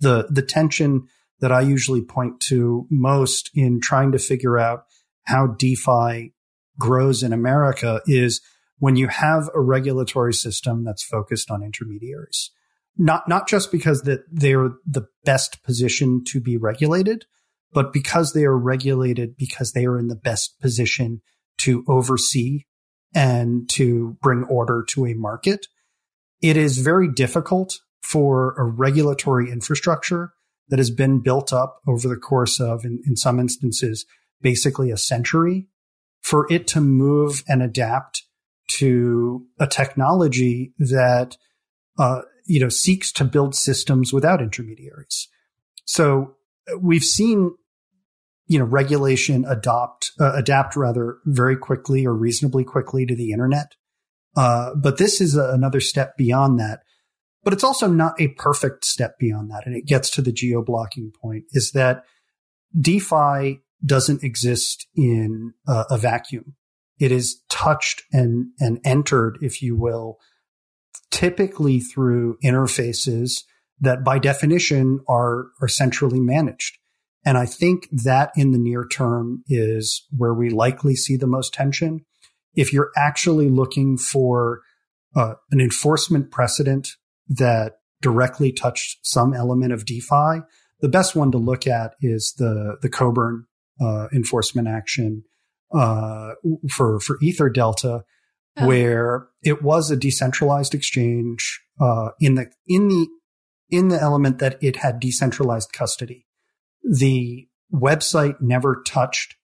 the 0.00 0.28
the 0.30 0.42
tension 0.42 1.06
that 1.40 1.52
I 1.52 1.60
usually 1.60 2.02
point 2.02 2.40
to 2.40 2.86
most 2.90 3.50
in 3.54 3.80
trying 3.80 4.12
to 4.12 4.18
figure 4.18 4.58
out 4.58 4.84
how 5.24 5.46
DeFi 5.46 6.32
grows 6.78 7.22
in 7.22 7.32
America 7.32 8.00
is 8.06 8.40
when 8.78 8.96
you 8.96 9.08
have 9.08 9.50
a 9.54 9.60
regulatory 9.60 10.32
system 10.32 10.84
that's 10.84 11.02
focused 11.02 11.50
on 11.50 11.62
intermediaries. 11.62 12.50
Not, 12.98 13.28
not 13.28 13.48
just 13.48 13.70
because 13.70 14.02
that 14.02 14.24
they're 14.30 14.70
the 14.84 15.06
best 15.24 15.62
position 15.62 16.24
to 16.28 16.40
be 16.40 16.56
regulated, 16.56 17.24
but 17.72 17.92
because 17.92 18.32
they 18.32 18.44
are 18.44 18.56
regulated 18.56 19.36
because 19.36 19.72
they 19.72 19.84
are 19.84 19.98
in 19.98 20.08
the 20.08 20.16
best 20.16 20.60
position 20.60 21.22
to 21.58 21.84
oversee 21.86 22.64
and 23.14 23.68
to 23.70 24.16
bring 24.20 24.44
order 24.44 24.84
to 24.88 25.06
a 25.06 25.14
market. 25.14 25.66
It 26.42 26.56
is 26.56 26.78
very 26.78 27.08
difficult 27.12 27.78
for 28.02 28.54
a 28.58 28.64
regulatory 28.64 29.50
infrastructure 29.50 30.32
that 30.68 30.78
has 30.78 30.90
been 30.90 31.20
built 31.20 31.52
up 31.52 31.80
over 31.86 32.08
the 32.08 32.16
course 32.16 32.60
of, 32.60 32.84
in, 32.84 33.00
in 33.06 33.16
some 33.16 33.40
instances, 33.40 34.06
basically 34.40 34.90
a 34.90 34.96
century 34.96 35.66
for 36.20 36.46
it 36.50 36.66
to 36.68 36.80
move 36.80 37.42
and 37.48 37.62
adapt 37.62 38.24
to 38.68 39.46
a 39.58 39.66
technology 39.66 40.72
that, 40.78 41.36
uh, 41.98 42.22
you 42.48 42.58
know, 42.58 42.70
seeks 42.70 43.12
to 43.12 43.24
build 43.24 43.54
systems 43.54 44.12
without 44.12 44.40
intermediaries. 44.40 45.28
So 45.84 46.36
we've 46.80 47.04
seen, 47.04 47.54
you 48.46 48.58
know, 48.58 48.64
regulation 48.64 49.44
adopt, 49.46 50.12
uh, 50.18 50.32
adapt 50.34 50.74
rather 50.74 51.18
very 51.26 51.56
quickly 51.56 52.06
or 52.06 52.14
reasonably 52.14 52.64
quickly 52.64 53.04
to 53.06 53.14
the 53.14 53.32
internet. 53.32 53.74
Uh, 54.34 54.74
but 54.74 54.96
this 54.96 55.20
is 55.20 55.36
a, 55.36 55.50
another 55.50 55.80
step 55.80 56.16
beyond 56.16 56.58
that. 56.58 56.80
But 57.44 57.52
it's 57.52 57.64
also 57.64 57.86
not 57.86 58.20
a 58.20 58.28
perfect 58.28 58.84
step 58.84 59.18
beyond 59.18 59.50
that. 59.50 59.66
And 59.66 59.76
it 59.76 59.86
gets 59.86 60.10
to 60.10 60.22
the 60.22 60.32
geo 60.32 60.62
blocking 60.62 61.12
point 61.20 61.44
is 61.52 61.72
that 61.72 62.04
DeFi 62.78 63.60
doesn't 63.84 64.24
exist 64.24 64.86
in 64.94 65.52
a, 65.66 65.84
a 65.90 65.98
vacuum. 65.98 66.54
It 66.98 67.12
is 67.12 67.42
touched 67.48 68.02
and, 68.12 68.48
and 68.58 68.80
entered, 68.84 69.38
if 69.42 69.62
you 69.62 69.76
will, 69.76 70.18
typically 71.10 71.80
through 71.80 72.38
interfaces 72.44 73.42
that 73.80 74.04
by 74.04 74.18
definition 74.18 75.00
are, 75.08 75.46
are 75.60 75.68
centrally 75.68 76.20
managed. 76.20 76.78
And 77.24 77.36
I 77.36 77.46
think 77.46 77.88
that 77.90 78.30
in 78.36 78.52
the 78.52 78.58
near 78.58 78.86
term 78.86 79.42
is 79.48 80.06
where 80.16 80.34
we 80.34 80.50
likely 80.50 80.94
see 80.94 81.16
the 81.16 81.26
most 81.26 81.52
tension. 81.52 82.04
If 82.54 82.72
you're 82.72 82.90
actually 82.96 83.50
looking 83.50 83.98
for 83.98 84.60
uh, 85.14 85.34
an 85.50 85.60
enforcement 85.60 86.30
precedent 86.30 86.88
that 87.28 87.74
directly 88.00 88.52
touched 88.52 89.00
some 89.02 89.34
element 89.34 89.72
of 89.72 89.84
DeFi, 89.84 90.42
the 90.80 90.88
best 90.88 91.16
one 91.16 91.32
to 91.32 91.38
look 91.38 91.66
at 91.66 91.92
is 92.00 92.34
the 92.38 92.76
the 92.82 92.88
Coburn 92.88 93.46
uh, 93.80 94.06
enforcement 94.12 94.68
action 94.68 95.24
uh, 95.74 96.34
for 96.70 97.00
for 97.00 97.18
Ether 97.20 97.50
Delta, 97.50 98.04
oh. 98.60 98.66
where 98.66 99.28
it 99.42 99.62
was 99.62 99.90
a 99.90 99.96
decentralized 99.96 100.74
exchange 100.74 101.60
uh, 101.80 102.10
in 102.20 102.34
the 102.34 102.46
in 102.66 102.88
the 102.88 103.08
in 103.70 103.88
the 103.88 104.00
element 104.00 104.38
that 104.38 104.62
it 104.62 104.76
had 104.76 105.00
decentralized 105.00 105.72
custody. 105.72 106.26
The 106.82 107.48
website 107.72 108.40
never 108.40 108.82
touched 108.86 109.36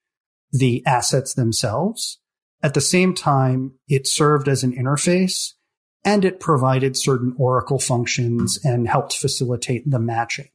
the 0.50 0.82
assets 0.86 1.34
themselves. 1.34 2.18
At 2.62 2.74
the 2.74 2.80
same 2.80 3.14
time, 3.14 3.74
it 3.88 4.06
served 4.06 4.48
as 4.48 4.62
an 4.62 4.72
interface 4.72 5.52
and 6.04 6.24
it 6.24 6.40
provided 6.40 6.96
certain 6.96 7.34
Oracle 7.38 7.78
functions 7.78 8.58
and 8.64 8.88
helped 8.88 9.16
facilitate 9.16 9.88
the 9.90 9.98
matching. 9.98 10.48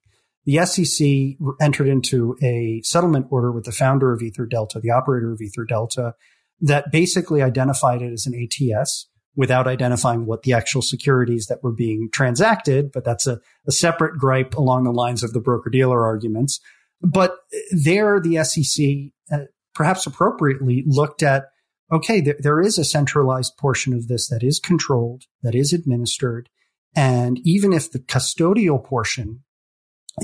The 0.45 0.65
SEC 0.65 1.37
entered 1.61 1.87
into 1.87 2.35
a 2.41 2.81
settlement 2.83 3.27
order 3.29 3.51
with 3.51 3.65
the 3.65 3.71
founder 3.71 4.13
of 4.13 4.21
Ether 4.21 4.45
Delta, 4.45 4.79
the 4.79 4.91
operator 4.91 5.31
of 5.31 5.41
Ether 5.41 5.65
Delta, 5.65 6.15
that 6.61 6.91
basically 6.91 7.41
identified 7.41 8.01
it 8.01 8.11
as 8.11 8.25
an 8.25 8.33
ATS 8.35 9.07
without 9.35 9.67
identifying 9.67 10.25
what 10.25 10.43
the 10.43 10.53
actual 10.53 10.81
securities 10.81 11.47
that 11.47 11.63
were 11.63 11.71
being 11.71 12.09
transacted. 12.11 12.91
But 12.91 13.05
that's 13.05 13.27
a, 13.27 13.39
a 13.67 13.71
separate 13.71 14.17
gripe 14.17 14.55
along 14.55 14.83
the 14.83 14.91
lines 14.91 15.23
of 15.23 15.33
the 15.33 15.39
broker 15.39 15.69
dealer 15.69 16.05
arguments. 16.05 16.59
But 17.01 17.37
there, 17.71 18.19
the 18.19 18.43
SEC, 18.43 19.13
uh, 19.31 19.45
perhaps 19.73 20.05
appropriately, 20.05 20.83
looked 20.85 21.23
at 21.23 21.45
okay, 21.91 22.21
there, 22.21 22.35
there 22.39 22.61
is 22.61 22.77
a 22.77 22.83
centralized 22.83 23.57
portion 23.57 23.93
of 23.93 24.07
this 24.07 24.27
that 24.29 24.43
is 24.43 24.59
controlled, 24.59 25.23
that 25.41 25.55
is 25.55 25.73
administered. 25.73 26.49
And 26.95 27.39
even 27.43 27.73
if 27.73 27.91
the 27.91 27.99
custodial 27.99 28.83
portion 28.83 29.43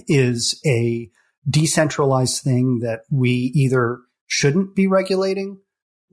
is 0.08 0.60
a 0.66 1.10
decentralized 1.50 2.44
thing 2.44 2.80
that 2.80 3.02
we 3.12 3.52
either 3.56 4.00
shouldn't 4.28 4.76
be 4.76 4.88
regulating 4.88 5.60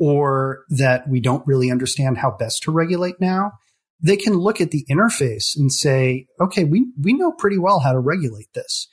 or 0.03 0.65
that 0.69 1.09
we 1.09 1.21
don't 1.21 1.47
really 1.47 1.71
understand 1.71 2.19
how 2.19 2.29
best 2.29 2.61
to 2.65 2.73
regulate 2.73 3.21
now, 3.21 3.53
they 4.01 4.17
can 4.17 4.35
look 4.35 4.61
at 4.61 4.73
the 4.73 4.85
interface 4.91 5.57
and 5.57 5.73
say, 5.73 6.27
okay, 6.41 6.65
we, 6.65 6.91
we 7.01 7.13
know 7.13 7.31
pretty 7.31 7.57
well 7.57 7.79
how 7.79 7.93
to 7.93 8.01
regulate 8.01 8.53
this. 8.53 8.89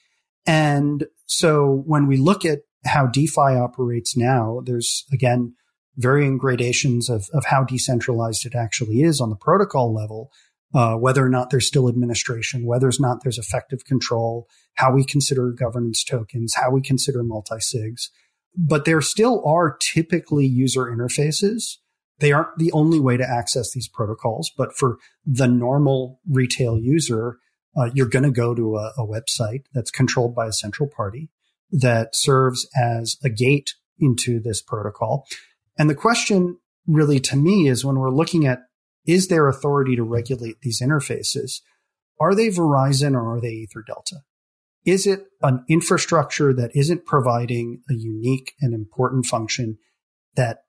And 0.45 1.07
so 1.25 1.81
when 1.87 2.05
we 2.05 2.17
look 2.17 2.45
at 2.45 2.59
how 2.85 3.07
DeFi 3.07 3.55
operates 3.57 4.15
now, 4.15 4.61
there's 4.63 5.05
again, 5.11 5.55
varying 5.97 6.37
gradations 6.37 7.09
of, 7.09 7.27
of 7.33 7.43
how 7.45 7.63
decentralized 7.63 8.45
it 8.45 8.53
actually 8.53 9.01
is 9.01 9.19
on 9.19 9.31
the 9.31 9.35
protocol 9.35 9.91
level, 9.91 10.29
uh, 10.75 10.93
whether 10.93 11.25
or 11.25 11.29
not 11.29 11.49
there's 11.49 11.65
still 11.65 11.89
administration, 11.89 12.67
whether 12.67 12.87
or 12.87 12.91
not 12.99 13.23
there's 13.23 13.39
effective 13.39 13.83
control, 13.83 14.47
how 14.75 14.93
we 14.93 15.03
consider 15.03 15.51
governance 15.51 16.03
tokens, 16.03 16.53
how 16.53 16.69
we 16.69 16.83
consider 16.83 17.23
multi-sigs. 17.23 18.09
But 18.55 18.85
there 18.85 19.01
still 19.01 19.43
are 19.45 19.77
typically 19.79 20.45
user 20.45 20.85
interfaces. 20.85 21.77
They 22.19 22.31
aren't 22.31 22.57
the 22.57 22.71
only 22.71 22.99
way 22.99 23.17
to 23.17 23.29
access 23.29 23.71
these 23.71 23.87
protocols, 23.87 24.51
but 24.57 24.75
for 24.75 24.97
the 25.25 25.47
normal 25.47 26.19
retail 26.29 26.77
user, 26.77 27.37
uh, 27.77 27.89
you're 27.93 28.09
going 28.09 28.23
to 28.25 28.31
go 28.31 28.53
to 28.53 28.75
a, 28.75 28.91
a 28.97 29.07
website 29.07 29.63
that's 29.73 29.91
controlled 29.91 30.35
by 30.35 30.47
a 30.47 30.53
central 30.53 30.89
party 30.89 31.29
that 31.71 32.15
serves 32.15 32.67
as 32.75 33.15
a 33.23 33.29
gate 33.29 33.75
into 33.99 34.39
this 34.39 34.61
protocol. 34.61 35.25
And 35.77 35.89
the 35.89 35.95
question 35.95 36.57
really 36.87 37.19
to 37.19 37.35
me 37.35 37.67
is 37.67 37.85
when 37.85 37.99
we're 37.99 38.09
looking 38.09 38.45
at 38.45 38.59
is 39.05 39.27
there 39.27 39.47
authority 39.47 39.95
to 39.95 40.03
regulate 40.03 40.61
these 40.61 40.81
interfaces? 40.81 41.61
Are 42.19 42.35
they 42.35 42.49
Verizon 42.49 43.13
or 43.13 43.35
are 43.35 43.41
they 43.41 43.51
Ether 43.51 43.83
Delta? 43.85 44.17
Is 44.89 45.05
it 45.05 45.27
an 45.41 45.63
infrastructure 45.69 46.53
that 46.53 46.75
isn't 46.75 47.05
providing 47.05 47.81
a 47.89 47.93
unique 47.93 48.53
and 48.61 48.73
important 48.73 49.25
function 49.25 49.77
that 50.35 50.63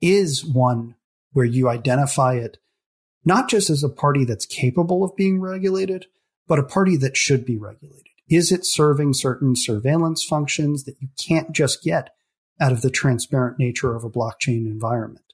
is 0.00 0.44
one 0.44 0.94
where 1.32 1.44
you 1.44 1.68
identify 1.68 2.34
it 2.34 2.58
not 3.24 3.48
just 3.48 3.68
as 3.68 3.82
a 3.82 3.88
party 3.88 4.24
that's 4.24 4.46
capable 4.46 5.04
of 5.04 5.16
being 5.16 5.40
regulated, 5.40 6.06
but 6.46 6.58
a 6.58 6.62
party 6.62 6.96
that 6.96 7.16
should 7.16 7.44
be 7.44 7.58
regulated? 7.58 8.04
Is 8.30 8.52
it 8.52 8.64
serving 8.64 9.14
certain 9.14 9.54
surveillance 9.56 10.24
functions 10.24 10.84
that 10.84 10.96
you 11.00 11.08
can't 11.18 11.52
just 11.52 11.82
get 11.82 12.10
out 12.60 12.72
of 12.72 12.82
the 12.82 12.90
transparent 12.90 13.58
nature 13.58 13.94
of 13.94 14.04
a 14.04 14.10
blockchain 14.10 14.66
environment. 14.66 15.24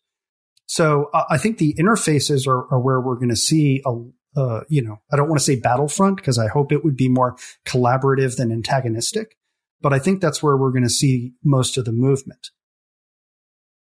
So 0.67 1.11
uh, 1.13 1.25
I 1.31 1.39
think 1.39 1.59
the 1.59 1.75
interfaces 1.75 2.47
are, 2.47 2.73
are 2.73 2.81
where 2.81 3.01
we're 3.01 3.17
going 3.17 3.29
to 3.31 3.37
see 3.37 3.83
a, 3.85 3.93
uh, 4.37 4.61
you 4.69 4.83
know, 4.83 5.01
I 5.13 5.17
don't 5.17 5.29
want 5.29 5.39
to 5.39 5.45
say 5.45 5.57
battlefront 5.57 6.17
because 6.17 6.39
I 6.39 6.49
hope 6.49 6.73
it 6.73 6.85
would 6.85 6.97
be 6.97 7.09
more 7.09 7.37
collaborative 7.67 8.37
than 8.37 8.51
antagonistic, 8.51 9.37
but 9.81 9.93
I 9.93 9.99
think 9.99 10.21
that's 10.21 10.43
where 10.43 10.57
we're 10.57 10.71
going 10.71 10.83
to 10.85 10.91
see 10.91 11.33
most 11.45 11.77
of 11.77 11.85
the 11.85 11.93
movement. 11.93 12.51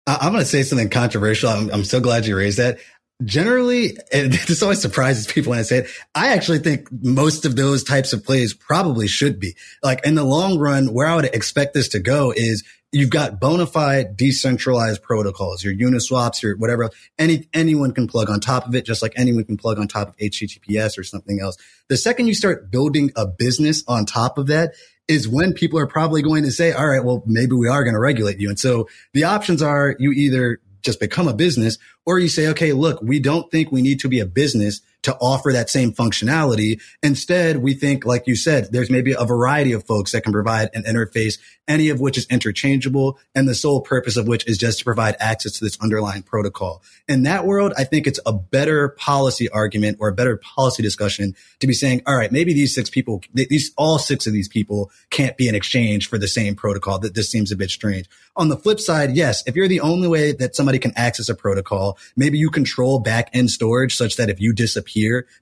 I'm 0.07 0.33
going 0.33 0.43
to 0.43 0.49
say 0.49 0.63
something 0.63 0.91
controversial. 0.91 1.49
I'm, 1.49 1.71
I'm 1.71 1.85
so 1.85 1.99
glad 2.01 2.27
you 2.27 2.37
raised 2.37 2.59
that 2.59 2.79
generally, 3.25 3.97
and 4.13 4.33
this 4.47 4.63
always 4.63 4.81
surprises 4.81 5.27
people 5.27 5.51
when 5.51 5.59
I 5.59 5.63
say 5.63 5.79
it. 5.79 5.91
I 6.15 6.35
actually 6.35 6.59
think 6.61 6.89
most 6.91 7.45
of 7.45 7.57
those 7.57 7.85
types 7.85 8.13
of 8.13 8.25
plays 8.25 8.55
probably 8.55 9.07
should 9.07 9.41
be 9.41 9.57
like 9.83 10.05
in 10.07 10.15
the 10.15 10.25
long 10.25 10.59
run, 10.59 10.93
where 10.93 11.07
I 11.07 11.17
would 11.17 11.27
expect 11.27 11.75
this 11.75 11.89
to 11.89 12.01
go 12.01 12.33
is 12.35 12.65
you've 12.93 13.11
got 13.11 13.41
bona 13.41 13.67
fide 13.67 14.17
decentralized 14.17 15.03
protocols, 15.03 15.65
your 15.65 15.75
Uniswaps, 15.75 16.43
your 16.43 16.57
whatever. 16.57 16.91
Any, 17.19 17.49
anyone 17.53 17.93
can 17.93 18.07
plug 18.07 18.31
on 18.31 18.41
top 18.41 18.67
of 18.67 18.75
it, 18.75 18.85
just 18.85 19.03
like 19.03 19.13
anyone 19.17 19.45
can 19.45 19.57
plug 19.57 19.79
on 19.79 19.89
top 19.89 20.11
of 20.11 20.17
HTTPS 20.17 20.97
or 20.99 21.03
something 21.03 21.41
else. 21.41 21.57
The 21.89 21.97
second 21.97 22.29
you 22.29 22.35
start 22.35 22.71
building 22.71 23.11
a 23.17 23.27
business 23.27 23.83
on 23.89 24.07
top 24.07 24.39
of 24.39 24.47
that 24.47 24.75
is 25.07 25.29
when 25.29 25.53
people 25.53 25.79
are 25.79 25.87
probably 25.87 26.23
going 26.23 26.45
to 26.45 26.51
say, 26.51 26.73
all 26.73 26.87
right, 26.87 27.05
well, 27.05 27.23
maybe 27.27 27.53
we 27.53 27.69
are 27.69 27.85
going 27.85 27.95
to 27.95 28.01
regulate 28.01 28.39
you. 28.39 28.49
And 28.49 28.59
so 28.59 28.89
the 29.13 29.25
options 29.25 29.61
are 29.61 29.95
you 29.99 30.13
either 30.13 30.61
just 30.85 31.01
become 31.01 31.29
a 31.29 31.35
business 31.35 31.79
Or 32.07 32.19
you 32.19 32.29
say, 32.29 32.49
okay, 32.49 32.73
look, 32.73 33.01
we 33.03 33.19
don't 33.19 33.51
think 33.51 33.73
we 33.73 33.83
need 33.83 34.01
to 34.01 34.09
be 34.09 34.21
a 34.21 34.27
business 34.27 34.81
to 35.05 35.17
offer 35.21 35.53
that 35.53 35.71
same 35.71 35.93
functionality. 35.93 36.81
Instead, 37.03 37.59
we 37.59 37.75
think, 37.75 38.05
like 38.05 38.27
you 38.27 38.37
said, 38.37 38.69
there's 38.73 38.91
maybe 38.91 39.13
a 39.13 39.25
variety 39.25 39.73
of 39.73 39.85
folks 39.85 40.13
that 40.13 40.23
can 40.23 40.33
provide 40.33 40.71
an 40.75 40.83
interface, 40.83 41.39
any 41.69 41.89
of 41.91 42.01
which 42.01 42.19
is 42.19 42.27
interchangeable 42.29 43.19
and 43.35 43.49
the 43.49 43.55
sole 43.55 43.81
purpose 43.81 44.17
of 44.17 44.27
which 44.27 44.47
is 44.47 44.59
just 44.59 44.79
to 44.79 44.85
provide 44.85 45.17
access 45.21 45.53
to 45.53 45.65
this 45.65 45.79
underlying 45.81 46.23
protocol. 46.23 46.83
In 47.09 47.23
that 47.25 47.47
world, 47.47 47.73
I 47.77 47.85
think 47.85 48.07
it's 48.07 48.21
a 48.27 48.33
better 48.33 48.89
policy 48.89 49.49
argument 49.49 49.99
or 50.01 50.09
a 50.09 50.15
better 50.15 50.37
policy 50.37 50.83
discussion 50.83 51.35
to 51.61 51.67
be 51.67 51.75
saying, 51.75 52.03
all 52.07 52.17
right, 52.17 52.33
maybe 52.33 52.55
these 52.55 52.75
six 52.75 52.91
people, 52.91 53.23
these, 53.33 53.73
all 53.77 53.99
six 53.99 54.27
of 54.27 54.33
these 54.33 54.49
people 54.49 54.91
can't 55.11 55.37
be 55.37 55.49
in 55.49 55.55
exchange 55.55 56.09
for 56.09 56.19
the 56.19 56.29
same 56.29 56.55
protocol 56.55 56.99
that 56.99 57.15
this 57.15 57.31
seems 57.31 57.53
a 57.53 57.57
bit 57.57 57.71
strange. 57.71 58.09
On 58.37 58.49
the 58.49 58.57
flip 58.57 58.81
side, 58.81 59.15
yes, 59.15 59.43
if 59.47 59.55
you're 59.55 59.69
the 59.69 59.81
only 59.81 60.09
way 60.09 60.33
that 60.33 60.57
somebody 60.57 60.79
can 60.79 60.93
access 60.97 61.29
a 61.29 61.35
protocol, 61.35 61.99
maybe 62.17 62.39
you 62.39 62.51
control 62.51 62.99
back 62.99 63.31
end 63.33 63.51
storage 63.51 63.97
such 63.97 64.17
that 64.17 64.29
if 64.29 64.41
you 64.41 64.53
disappear, 64.53 64.94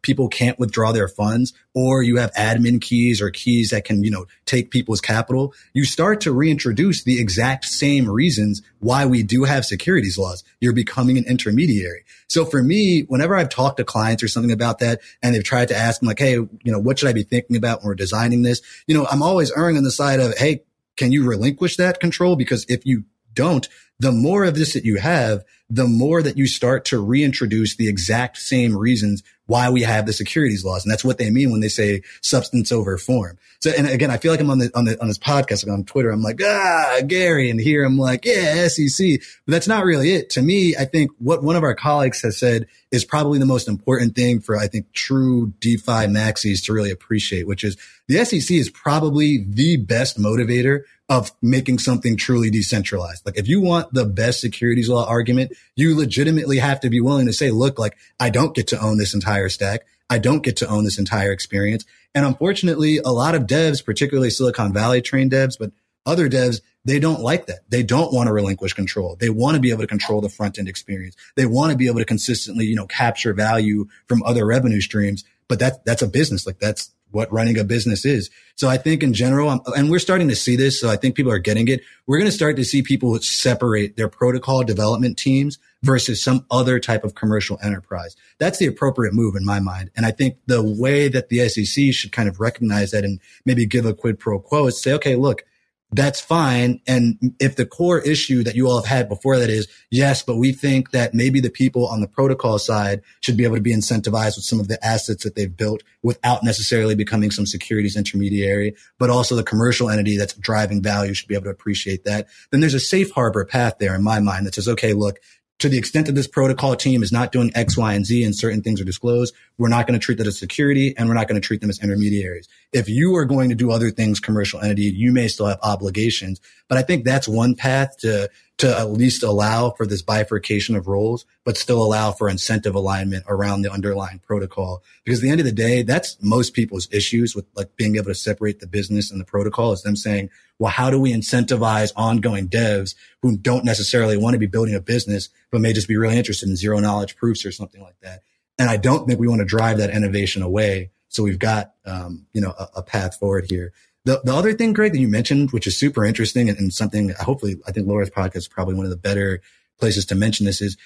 people 0.02 0.28
can't 0.28 0.58
withdraw 0.58 0.92
their 0.92 1.08
funds 1.08 1.52
or 1.74 2.02
you 2.02 2.16
have 2.16 2.32
admin 2.32 2.80
keys 2.80 3.20
or 3.20 3.30
keys 3.30 3.70
that 3.70 3.84
can, 3.84 4.02
you 4.02 4.10
know, 4.10 4.26
take 4.46 4.70
people's 4.70 5.00
capital. 5.00 5.54
You 5.72 5.84
start 5.84 6.20
to 6.22 6.32
reintroduce 6.32 7.04
the 7.04 7.20
exact 7.20 7.64
same 7.64 8.08
reasons 8.08 8.62
why 8.80 9.06
we 9.06 9.22
do 9.22 9.44
have 9.44 9.64
securities 9.64 10.18
laws. 10.18 10.44
You're 10.60 10.72
becoming 10.72 11.18
an 11.18 11.24
intermediary. 11.26 12.04
So 12.28 12.44
for 12.44 12.62
me, 12.62 13.02
whenever 13.08 13.36
I've 13.36 13.48
talked 13.48 13.78
to 13.78 13.84
clients 13.84 14.22
or 14.22 14.28
something 14.28 14.52
about 14.52 14.78
that 14.80 15.00
and 15.22 15.34
they've 15.34 15.44
tried 15.44 15.68
to 15.68 15.76
ask 15.76 16.02
me 16.02 16.08
like, 16.08 16.18
Hey, 16.18 16.34
you 16.34 16.58
know, 16.64 16.78
what 16.78 16.98
should 16.98 17.08
I 17.08 17.12
be 17.12 17.22
thinking 17.22 17.56
about 17.56 17.80
when 17.80 17.88
we're 17.88 17.94
designing 17.94 18.42
this? 18.42 18.60
You 18.86 18.96
know, 18.96 19.06
I'm 19.10 19.22
always 19.22 19.52
erring 19.56 19.76
on 19.76 19.84
the 19.84 19.92
side 19.92 20.20
of, 20.20 20.36
Hey, 20.36 20.64
can 20.96 21.12
you 21.12 21.26
relinquish 21.26 21.76
that 21.76 22.00
control? 22.00 22.36
Because 22.36 22.66
if 22.68 22.84
you 22.84 23.04
don't, 23.34 23.68
the 24.02 24.10
more 24.10 24.44
of 24.44 24.56
this 24.56 24.72
that 24.72 24.84
you 24.84 24.96
have, 24.96 25.44
the 25.70 25.86
more 25.86 26.22
that 26.22 26.36
you 26.36 26.48
start 26.48 26.84
to 26.86 26.98
reintroduce 26.98 27.76
the 27.76 27.88
exact 27.88 28.36
same 28.36 28.76
reasons 28.76 29.22
why 29.46 29.70
we 29.70 29.82
have 29.82 30.06
the 30.06 30.12
securities 30.12 30.64
laws. 30.64 30.84
And 30.84 30.90
that's 30.90 31.04
what 31.04 31.18
they 31.18 31.30
mean 31.30 31.52
when 31.52 31.60
they 31.60 31.68
say 31.68 32.02
substance 32.20 32.72
over 32.72 32.98
form. 32.98 33.38
So, 33.60 33.70
and 33.70 33.86
again, 33.86 34.10
I 34.10 34.16
feel 34.16 34.32
like 34.32 34.40
I'm 34.40 34.50
on 34.50 34.58
the, 34.58 34.72
on 34.74 34.86
the, 34.86 35.00
on 35.00 35.06
this 35.06 35.20
podcast, 35.20 35.64
like 35.64 35.72
on 35.72 35.84
Twitter, 35.84 36.10
I'm 36.10 36.20
like, 36.20 36.40
ah, 36.42 37.00
Gary. 37.06 37.48
And 37.48 37.60
here 37.60 37.84
I'm 37.84 37.96
like, 37.96 38.24
yeah, 38.24 38.66
SEC. 38.66 39.20
But 39.46 39.52
that's 39.52 39.68
not 39.68 39.84
really 39.84 40.14
it. 40.14 40.30
To 40.30 40.42
me, 40.42 40.74
I 40.76 40.84
think 40.84 41.12
what 41.18 41.44
one 41.44 41.54
of 41.54 41.62
our 41.62 41.74
colleagues 41.74 42.22
has 42.22 42.36
said 42.36 42.66
is 42.90 43.04
probably 43.04 43.38
the 43.38 43.46
most 43.46 43.68
important 43.68 44.16
thing 44.16 44.40
for, 44.40 44.58
I 44.58 44.66
think, 44.66 44.92
true 44.92 45.52
DeFi 45.60 46.08
maxis 46.08 46.64
to 46.64 46.72
really 46.72 46.90
appreciate, 46.90 47.46
which 47.46 47.62
is 47.62 47.76
the 48.08 48.24
SEC 48.24 48.50
is 48.50 48.68
probably 48.68 49.46
the 49.48 49.76
best 49.76 50.18
motivator 50.18 50.82
of 51.12 51.30
making 51.42 51.78
something 51.78 52.16
truly 52.16 52.48
decentralized. 52.48 53.26
Like 53.26 53.36
if 53.36 53.46
you 53.46 53.60
want 53.60 53.92
the 53.92 54.06
best 54.06 54.40
securities 54.40 54.88
law 54.88 55.06
argument, 55.06 55.52
you 55.76 55.94
legitimately 55.94 56.56
have 56.56 56.80
to 56.80 56.88
be 56.88 57.02
willing 57.02 57.26
to 57.26 57.34
say, 57.34 57.50
look, 57.50 57.78
like 57.78 57.98
I 58.18 58.30
don't 58.30 58.54
get 58.54 58.68
to 58.68 58.80
own 58.80 58.96
this 58.96 59.12
entire 59.12 59.50
stack. 59.50 59.82
I 60.08 60.16
don't 60.16 60.42
get 60.42 60.56
to 60.56 60.68
own 60.68 60.84
this 60.84 60.98
entire 60.98 61.30
experience. 61.30 61.84
And 62.14 62.24
unfortunately, 62.24 62.96
a 62.96 63.10
lot 63.10 63.34
of 63.34 63.42
devs, 63.42 63.84
particularly 63.84 64.30
Silicon 64.30 64.72
Valley 64.72 65.02
trained 65.02 65.32
devs, 65.32 65.58
but 65.58 65.72
other 66.06 66.30
devs, 66.30 66.62
they 66.86 66.98
don't 66.98 67.20
like 67.20 67.44
that. 67.44 67.60
They 67.68 67.82
don't 67.82 68.14
want 68.14 68.28
to 68.28 68.32
relinquish 68.32 68.72
control. 68.72 69.16
They 69.20 69.28
want 69.28 69.56
to 69.56 69.60
be 69.60 69.70
able 69.70 69.82
to 69.82 69.86
control 69.86 70.22
the 70.22 70.30
front 70.30 70.58
end 70.58 70.66
experience. 70.66 71.14
They 71.36 71.44
want 71.44 71.72
to 71.72 71.76
be 71.76 71.88
able 71.88 71.98
to 71.98 72.06
consistently, 72.06 72.64
you 72.64 72.74
know, 72.74 72.86
capture 72.86 73.34
value 73.34 73.86
from 74.06 74.22
other 74.22 74.46
revenue 74.46 74.80
streams. 74.80 75.24
But 75.48 75.58
that, 75.58 75.84
that's 75.84 76.02
a 76.02 76.08
business. 76.08 76.46
Like 76.46 76.58
that's, 76.58 76.90
what 77.12 77.32
running 77.32 77.58
a 77.58 77.64
business 77.64 78.04
is. 78.04 78.30
So 78.56 78.68
I 78.68 78.76
think 78.76 79.02
in 79.02 79.14
general, 79.14 79.48
um, 79.48 79.60
and 79.76 79.90
we're 79.90 79.98
starting 79.98 80.28
to 80.28 80.36
see 80.36 80.56
this. 80.56 80.80
So 80.80 80.90
I 80.90 80.96
think 80.96 81.14
people 81.14 81.30
are 81.30 81.38
getting 81.38 81.68
it. 81.68 81.82
We're 82.06 82.18
going 82.18 82.30
to 82.30 82.36
start 82.36 82.56
to 82.56 82.64
see 82.64 82.82
people 82.82 83.16
separate 83.20 83.96
their 83.96 84.08
protocol 84.08 84.64
development 84.64 85.18
teams 85.18 85.58
versus 85.82 86.22
some 86.22 86.44
other 86.50 86.80
type 86.80 87.04
of 87.04 87.14
commercial 87.14 87.58
enterprise. 87.62 88.16
That's 88.38 88.58
the 88.58 88.66
appropriate 88.66 89.14
move 89.14 89.36
in 89.36 89.44
my 89.44 89.60
mind. 89.60 89.90
And 89.94 90.06
I 90.06 90.10
think 90.10 90.36
the 90.46 90.62
way 90.62 91.08
that 91.08 91.28
the 91.28 91.48
SEC 91.48 91.92
should 91.92 92.12
kind 92.12 92.28
of 92.28 92.40
recognize 92.40 92.90
that 92.90 93.04
and 93.04 93.20
maybe 93.44 93.66
give 93.66 93.86
a 93.86 93.94
quid 93.94 94.18
pro 94.18 94.38
quo 94.38 94.66
is 94.66 94.80
say, 94.80 94.92
okay, 94.94 95.16
look, 95.16 95.44
that's 95.92 96.20
fine. 96.20 96.80
And 96.86 97.34
if 97.38 97.56
the 97.56 97.66
core 97.66 98.00
issue 98.00 98.42
that 98.44 98.54
you 98.54 98.66
all 98.66 98.76
have 98.76 98.86
had 98.86 99.08
before 99.08 99.38
that 99.38 99.50
is, 99.50 99.68
yes, 99.90 100.22
but 100.22 100.36
we 100.36 100.52
think 100.52 100.90
that 100.92 101.12
maybe 101.12 101.38
the 101.40 101.50
people 101.50 101.86
on 101.86 102.00
the 102.00 102.08
protocol 102.08 102.58
side 102.58 103.02
should 103.20 103.36
be 103.36 103.44
able 103.44 103.56
to 103.56 103.62
be 103.62 103.74
incentivized 103.74 104.36
with 104.36 104.44
some 104.44 104.58
of 104.58 104.68
the 104.68 104.82
assets 104.84 105.22
that 105.24 105.34
they've 105.34 105.54
built 105.54 105.82
without 106.02 106.42
necessarily 106.42 106.94
becoming 106.94 107.30
some 107.30 107.46
securities 107.46 107.96
intermediary, 107.96 108.74
but 108.98 109.10
also 109.10 109.36
the 109.36 109.42
commercial 109.42 109.90
entity 109.90 110.16
that's 110.16 110.34
driving 110.34 110.82
value 110.82 111.12
should 111.12 111.28
be 111.28 111.34
able 111.34 111.44
to 111.44 111.50
appreciate 111.50 112.04
that. 112.04 112.26
Then 112.50 112.60
there's 112.60 112.74
a 112.74 112.80
safe 112.80 113.10
harbor 113.10 113.44
path 113.44 113.74
there 113.78 113.94
in 113.94 114.02
my 114.02 114.18
mind 114.18 114.46
that 114.46 114.54
says, 114.54 114.68
okay, 114.68 114.94
look, 114.94 115.18
to 115.58 115.68
the 115.68 115.78
extent 115.78 116.06
that 116.06 116.14
this 116.14 116.26
protocol 116.26 116.74
team 116.74 117.02
is 117.02 117.12
not 117.12 117.30
doing 117.30 117.52
X, 117.54 117.76
Y, 117.76 117.92
and 117.92 118.04
Z 118.04 118.24
and 118.24 118.36
certain 118.36 118.62
things 118.62 118.80
are 118.80 118.84
disclosed, 118.84 119.34
we're 119.58 119.68
not 119.68 119.86
going 119.86 119.98
to 119.98 120.04
treat 120.04 120.18
that 120.18 120.26
as 120.26 120.38
security 120.38 120.94
and 120.96 121.08
we're 121.08 121.14
not 121.14 121.28
going 121.28 121.40
to 121.40 121.46
treat 121.46 121.60
them 121.60 121.70
as 121.70 121.82
intermediaries. 121.82 122.48
If 122.72 122.88
you 122.88 123.14
are 123.16 123.24
going 123.24 123.48
to 123.50 123.54
do 123.54 123.70
other 123.70 123.90
things, 123.90 124.18
commercial 124.18 124.60
entity, 124.60 124.84
you 124.84 125.12
may 125.12 125.28
still 125.28 125.46
have 125.46 125.60
obligations. 125.62 126.40
But 126.68 126.78
I 126.78 126.82
think 126.82 127.04
that's 127.04 127.28
one 127.28 127.54
path 127.54 127.96
to 127.98 128.28
to 128.58 128.78
at 128.78 128.90
least 128.90 129.22
allow 129.22 129.70
for 129.70 129.86
this 129.86 130.02
bifurcation 130.02 130.76
of 130.76 130.86
roles, 130.86 131.24
but 131.44 131.56
still 131.56 131.82
allow 131.82 132.12
for 132.12 132.28
incentive 132.28 132.74
alignment 132.74 133.24
around 133.26 133.62
the 133.62 133.72
underlying 133.72 134.20
protocol. 134.20 134.82
Because 135.04 135.18
at 135.18 135.22
the 135.22 135.30
end 135.30 135.40
of 135.40 135.46
the 135.46 135.52
day, 135.52 135.82
that's 135.82 136.16
most 136.22 136.54
people's 136.54 136.86
issues 136.92 137.34
with 137.34 137.46
like 137.56 137.76
being 137.76 137.96
able 137.96 138.06
to 138.06 138.14
separate 138.14 138.60
the 138.60 138.66
business 138.66 139.10
and 139.10 139.20
the 139.20 139.24
protocol 139.24 139.72
is 139.72 139.82
them 139.82 139.96
saying, 139.96 140.30
well, 140.58 140.70
how 140.70 140.90
do 140.90 141.00
we 141.00 141.12
incentivize 141.12 141.92
ongoing 141.96 142.48
devs 142.48 142.94
who 143.22 143.36
don't 143.36 143.64
necessarily 143.64 144.16
want 144.16 144.34
to 144.34 144.38
be 144.38 144.46
building 144.46 144.74
a 144.74 144.80
business, 144.80 145.28
but 145.50 145.60
may 145.60 145.72
just 145.72 145.88
be 145.88 145.96
really 145.96 146.18
interested 146.18 146.48
in 146.48 146.54
zero 146.54 146.78
knowledge 146.78 147.16
proofs 147.16 147.44
or 147.44 147.50
something 147.50 147.82
like 147.82 147.98
that. 148.02 148.22
And 148.58 148.70
I 148.70 148.76
don't 148.76 149.08
think 149.08 149.18
we 149.18 149.28
want 149.28 149.40
to 149.40 149.46
drive 149.46 149.78
that 149.78 149.90
innovation 149.90 150.42
away. 150.42 150.92
So 151.08 151.22
we've 151.22 151.38
got, 151.38 151.72
um, 151.84 152.26
you 152.32 152.40
know, 152.40 152.54
a, 152.56 152.68
a 152.76 152.82
path 152.82 153.18
forward 153.18 153.46
here. 153.50 153.72
The, 154.04 154.20
the 154.24 154.34
other 154.34 154.52
thing, 154.52 154.72
Greg, 154.72 154.92
that 154.92 154.98
you 154.98 155.08
mentioned, 155.08 155.52
which 155.52 155.66
is 155.66 155.78
super 155.78 156.04
interesting 156.04 156.48
and, 156.48 156.58
and 156.58 156.72
something 156.72 157.10
hopefully 157.20 157.56
I 157.66 157.72
think 157.72 157.86
Laura's 157.86 158.10
podcast 158.10 158.36
is 158.36 158.48
probably 158.48 158.74
one 158.74 158.84
of 158.84 158.90
the 158.90 158.96
better 158.96 159.40
places 159.78 160.06
to 160.06 160.14
mention 160.14 160.46
this 160.46 160.60
is 160.60 160.76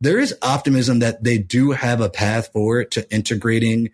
there 0.00 0.18
is 0.18 0.34
optimism 0.42 1.00
that 1.00 1.22
they 1.22 1.38
do 1.38 1.72
have 1.72 2.00
a 2.00 2.08
path 2.08 2.52
forward 2.52 2.90
to 2.92 3.12
integrating 3.12 3.90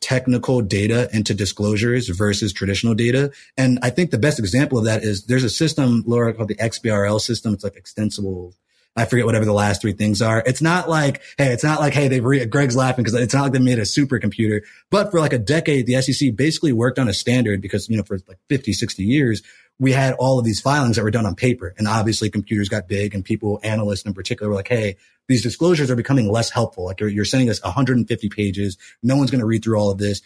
technical 0.00 0.62
data 0.62 1.08
into 1.12 1.34
disclosures 1.34 2.08
versus 2.08 2.52
traditional 2.52 2.94
data. 2.94 3.32
And 3.56 3.78
I 3.82 3.90
think 3.90 4.10
the 4.10 4.18
best 4.18 4.38
example 4.38 4.78
of 4.78 4.84
that 4.84 5.02
is 5.02 5.26
there's 5.26 5.44
a 5.44 5.50
system, 5.50 6.04
Laura, 6.06 6.32
called 6.32 6.48
the 6.48 6.54
XBRL 6.56 7.20
system. 7.20 7.52
It's 7.54 7.64
like 7.64 7.76
extensible 7.76 8.54
I 8.96 9.04
forget 9.04 9.24
whatever 9.24 9.44
the 9.44 9.52
last 9.52 9.80
three 9.80 9.92
things 9.92 10.20
are. 10.20 10.42
It's 10.44 10.60
not 10.60 10.88
like, 10.88 11.22
hey, 11.38 11.52
it's 11.52 11.62
not 11.62 11.80
like, 11.80 11.94
hey, 11.94 12.08
they've 12.08 12.24
re- 12.24 12.44
Greg's 12.46 12.76
laughing 12.76 13.04
because 13.04 13.18
it's 13.20 13.32
not 13.32 13.44
like 13.44 13.52
they 13.52 13.60
made 13.60 13.78
a 13.78 13.82
supercomputer. 13.82 14.62
But 14.90 15.10
for 15.10 15.20
like 15.20 15.32
a 15.32 15.38
decade, 15.38 15.86
the 15.86 16.00
SEC 16.02 16.34
basically 16.34 16.72
worked 16.72 16.98
on 16.98 17.08
a 17.08 17.14
standard 17.14 17.60
because, 17.60 17.88
you 17.88 17.96
know, 17.96 18.02
for 18.02 18.18
like 18.26 18.38
50, 18.48 18.72
60 18.72 19.04
years, 19.04 19.42
we 19.78 19.92
had 19.92 20.14
all 20.14 20.38
of 20.38 20.44
these 20.44 20.60
filings 20.60 20.96
that 20.96 21.04
were 21.04 21.10
done 21.10 21.24
on 21.24 21.36
paper. 21.36 21.72
And 21.78 21.86
obviously 21.86 22.30
computers 22.30 22.68
got 22.68 22.88
big 22.88 23.14
and 23.14 23.24
people, 23.24 23.60
analysts 23.62 24.04
in 24.04 24.12
particular, 24.12 24.50
were 24.50 24.56
like, 24.56 24.68
hey, 24.68 24.96
these 25.28 25.42
disclosures 25.42 25.90
are 25.90 25.96
becoming 25.96 26.28
less 26.28 26.50
helpful. 26.50 26.86
Like 26.86 27.00
you're, 27.00 27.08
you're 27.08 27.24
sending 27.24 27.48
us 27.48 27.62
150 27.62 28.28
pages. 28.28 28.76
No 29.02 29.16
one's 29.16 29.30
going 29.30 29.40
to 29.40 29.46
read 29.46 29.62
through 29.62 29.78
all 29.78 29.90
of 29.90 29.98
this 29.98 30.20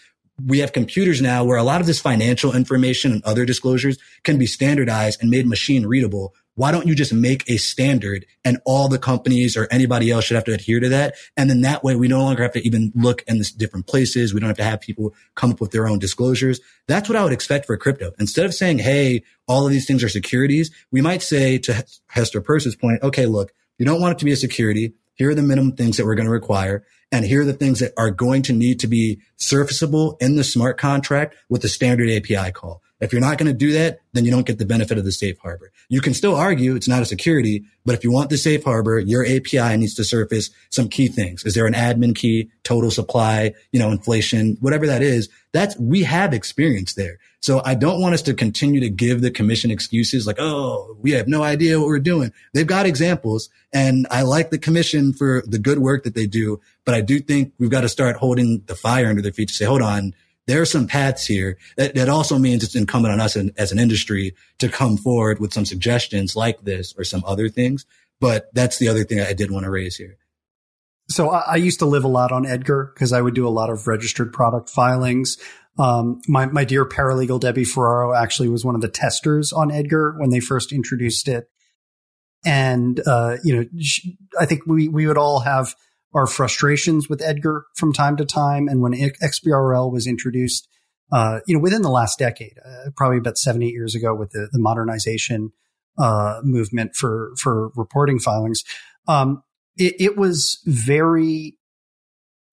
we 0.45 0.59
have 0.59 0.73
computers 0.73 1.23
now 1.23 1.45
where 1.45 1.59
a 1.59 1.63
lot 1.63 1.81
of 1.81 1.87
this 1.87 2.01
financial 2.01 2.55
information 2.55 3.13
and 3.13 3.23
other 3.25 3.45
disclosures 3.45 3.99
can 4.25 4.37
be 4.39 4.47
standardized 4.47 5.21
and 5.21 5.31
made 5.31 5.47
machine 5.47 5.87
readable 5.87 6.35
why 6.57 6.71
don't 6.71 6.87
you 6.87 6.95
just 6.95 7.13
make 7.13 7.49
a 7.49 7.57
standard 7.57 8.27
and 8.45 8.59
all 8.65 8.89
the 8.89 8.99
companies 8.99 9.57
or 9.57 9.67
anybody 9.71 10.11
else 10.11 10.25
should 10.25 10.37
have 10.37 10.45
to 10.45 10.55
adhere 10.55 10.81
to 10.81 10.89
that? 10.91 11.15
And 11.37 11.51
then 11.51 11.63
that 11.63 11.83
way 11.83 11.97
we 11.97 12.09
no 12.09 12.21
longer 12.21 12.43
have 12.43 12.53
to 12.53 12.67
even 12.67 12.93
look 12.95 13.23
in 13.27 13.39
the 13.39 13.51
different 13.57 13.87
places. 13.87 14.33
We 14.33 14.41
don't 14.41 14.51
have 14.51 14.57
to 14.59 14.65
have 14.65 14.81
people 14.81 15.15
come 15.35 15.51
up 15.51 15.61
with 15.61 15.73
their 15.73 15.89
own 15.89 15.99
disclosures. 15.99 16.61
That's 16.87 17.09
what 17.09 17.17
I 17.17 17.25
would 17.25 17.33
expect 17.33 17.67
for 17.67 17.77
crypto. 17.77 18.13
Instead 18.19 18.47
of 18.47 18.55
saying, 18.55 18.79
Hey, 18.79 19.23
all 19.49 19.67
of 19.67 19.73
these 19.73 19.87
things 19.87 20.05
are 20.05 20.09
securities, 20.09 20.71
we 20.91 21.01
might 21.01 21.23
say 21.23 21.59
to 21.59 21.85
Hester 22.07 22.41
Peirce's 22.41 22.77
point, 22.77 23.03
okay, 23.03 23.27
look, 23.27 23.53
you 23.79 23.85
don't 23.85 24.01
want 24.01 24.13
it 24.13 24.19
to 24.21 24.25
be 24.25 24.33
a 24.33 24.37
security. 24.37 24.95
Here 25.15 25.31
are 25.31 25.35
the 25.35 25.43
minimum 25.43 25.73
things 25.77 25.97
that 25.97 26.07
we're 26.07 26.15
going 26.15 26.27
to 26.27 26.33
require. 26.33 26.85
And 27.13 27.25
here 27.25 27.43
are 27.43 27.45
the 27.47 27.53
things 27.53 27.81
that 27.81 27.93
are 27.97 28.11
going 28.11 28.43
to 28.43 28.53
need 28.53 28.81
to 28.81 28.87
be 28.87 29.21
surfaceable 29.39 30.21
in 30.21 30.37
the 30.37 30.45
smart 30.45 30.79
contract 30.79 31.37
with 31.49 31.63
the 31.63 31.69
standard 31.69 32.11
API 32.11 32.53
call. 32.53 32.83
If 33.05 33.13
you're 33.13 33.21
not 33.21 33.39
going 33.39 33.53
to 33.53 33.57
do 33.57 33.73
that, 33.73 34.01
then 34.13 34.25
you 34.25 34.31
don't 34.31 34.47
get 34.47 34.59
the 34.59 34.65
benefit 34.65 34.99
of 34.99 35.05
the 35.05 35.13
safe 35.13 35.39
harbor. 35.39 35.71
You 35.89 36.01
can 36.01 36.15
still 36.15 36.35
argue 36.35 36.75
it's 36.75 36.89
not 36.89 37.03
a 37.03 37.07
security, 37.07 37.65
but 37.85 37.95
if 37.95 38.03
you 38.03 38.11
want 38.11 38.31
the 38.31 38.39
safe 38.39 38.65
harbor, 38.65 38.99
your 38.99 39.25
API 39.25 39.77
needs 39.77 39.95
to 39.95 40.05
surface 40.05 40.51
some 40.71 40.89
key 40.89 41.09
things. 41.09 41.45
Is 41.45 41.55
there 41.55 41.67
an 41.67 41.75
admin 41.75 42.17
key, 42.17 42.51
total 42.63 42.91
supply, 42.91 43.55
you 43.73 43.79
know, 43.79 43.91
inflation, 43.91 44.57
whatever 44.61 44.87
that 44.87 45.03
is? 45.03 45.29
That's, 45.53 45.79
we 45.79 46.03
have 46.03 46.33
experience 46.33 46.95
there. 46.95 47.19
So 47.41 47.61
I 47.63 47.75
don't 47.75 48.01
want 48.01 48.15
us 48.15 48.23
to 48.23 48.33
continue 48.33 48.81
to 48.81 48.89
give 48.89 49.21
the 49.21 49.31
commission 49.31 49.71
excuses 49.71 50.27
like, 50.27 50.39
Oh, 50.39 50.97
we 51.03 51.11
have 51.11 51.29
no 51.29 51.43
idea 51.43 51.79
what 51.79 51.89
we're 51.89 51.99
doing. 51.99 52.33
They've 52.55 52.67
got 52.67 52.87
examples 52.87 53.51
and 53.71 54.07
I 54.11 54.23
like 54.23 54.49
the 54.49 54.59
commission 54.59 55.13
for 55.13 55.43
the 55.47 55.59
good 55.59 55.79
work 55.79 56.05
that 56.05 56.15
they 56.15 56.27
do, 56.27 56.63
but 56.87 56.95
I 56.95 57.03
do 57.03 57.21
think 57.21 57.53
we've 57.59 57.69
got 57.69 57.83
to 57.83 57.89
start 57.91 58.17
holding 58.17 58.63
the 58.65 58.75
fire 58.75 59.09
under 59.09 59.21
their 59.21 59.33
feet 59.33 59.49
to 59.49 59.55
say, 59.55 59.67
hold 59.67 59.83
on, 59.83 60.15
there 60.47 60.61
are 60.61 60.67
some 60.67 60.87
paths 60.87 61.27
here 61.27 61.59
that, 61.77 61.95
that 61.95 62.09
also 62.09 62.39
means 62.39 62.63
it's 62.63 62.75
incumbent 62.75 63.13
on 63.13 63.21
us 63.21 63.37
in, 63.37 63.53
as 63.57 63.73
an 63.73 63.79
industry 63.79 64.35
to 64.59 64.69
come 64.69 64.97
forward 64.97 65.41
with 65.41 65.53
some 65.53 65.65
suggestions 65.65 66.37
like 66.37 66.63
this 66.63 66.95
or 66.99 67.05
some 67.05 67.25
other 67.27 67.49
things. 67.49 67.87
But 68.21 68.49
that's 68.53 68.79
the 68.79 68.89
other 68.89 69.05
thing 69.05 69.21
I 69.21 69.33
did 69.33 69.51
want 69.51 69.65
to 69.65 69.71
raise 69.71 69.97
here. 69.97 70.19
So 71.09 71.31
I, 71.31 71.41
I 71.53 71.57
used 71.57 71.81
to 71.81 71.87
live 71.87 72.05
a 72.05 72.09
lot 72.09 72.33
on 72.33 72.47
Edgar 72.47 72.93
because 72.95 73.13
I 73.13 73.21
would 73.21 73.35
do 73.35 73.47
a 73.47 73.51
lot 73.51 73.71
of 73.71 73.87
registered 73.87 74.33
product 74.33 74.71
filings. 74.71 75.37
Um, 75.79 76.21
my, 76.29 76.47
my 76.47 76.65
dear 76.65 76.87
paralegal 76.87 77.41
Debbie 77.41 77.65
Ferraro 77.65 78.15
actually 78.15 78.49
was 78.49 78.65
one 78.65 78.75
of 78.75 78.81
the 78.81 78.89
testers 78.89 79.53
on 79.53 79.71
Edgar 79.71 80.15
when 80.19 80.31
they 80.31 80.41
first 80.41 80.73
introduced 80.73 81.27
it. 81.27 81.51
And, 82.47 83.01
uh, 83.07 83.39
you 83.43 83.57
know, 83.57 83.65
I 84.39 84.47
think 84.47 84.63
we, 84.67 84.89
we 84.89 85.07
would 85.07 85.19
all 85.19 85.41
have 85.41 85.75
our 86.15 86.27
frustrations 86.27 87.09
with 87.09 87.21
Edgar 87.21 87.67
from 87.75 87.93
time 87.93 88.17
to 88.17 88.25
time. 88.25 88.69
And 88.69 88.81
when 88.81 88.93
XBRL 88.93 89.93
was 89.93 90.07
introduced, 90.07 90.69
uh, 91.13 91.41
you 91.47 91.55
know, 91.55 91.61
within 91.61 91.83
the 91.83 91.91
last 91.91 92.19
decade, 92.19 92.55
uh, 92.65 92.91
probably 92.97 93.19
about 93.19 93.37
seven, 93.37 93.63
eight 93.63 93.75
years 93.75 93.95
ago 93.95 94.15
with 94.15 94.31
the, 94.31 94.49
the 94.53 94.61
modernization, 94.61 95.53
uh, 95.99 96.41
movement 96.43 96.95
for, 96.95 97.33
for 97.39 97.71
reporting 97.77 98.19
filings, 98.19 98.65
um, 99.09 99.43
it, 99.77 99.95
it 99.99 100.17
was 100.17 100.61
very 100.65 101.57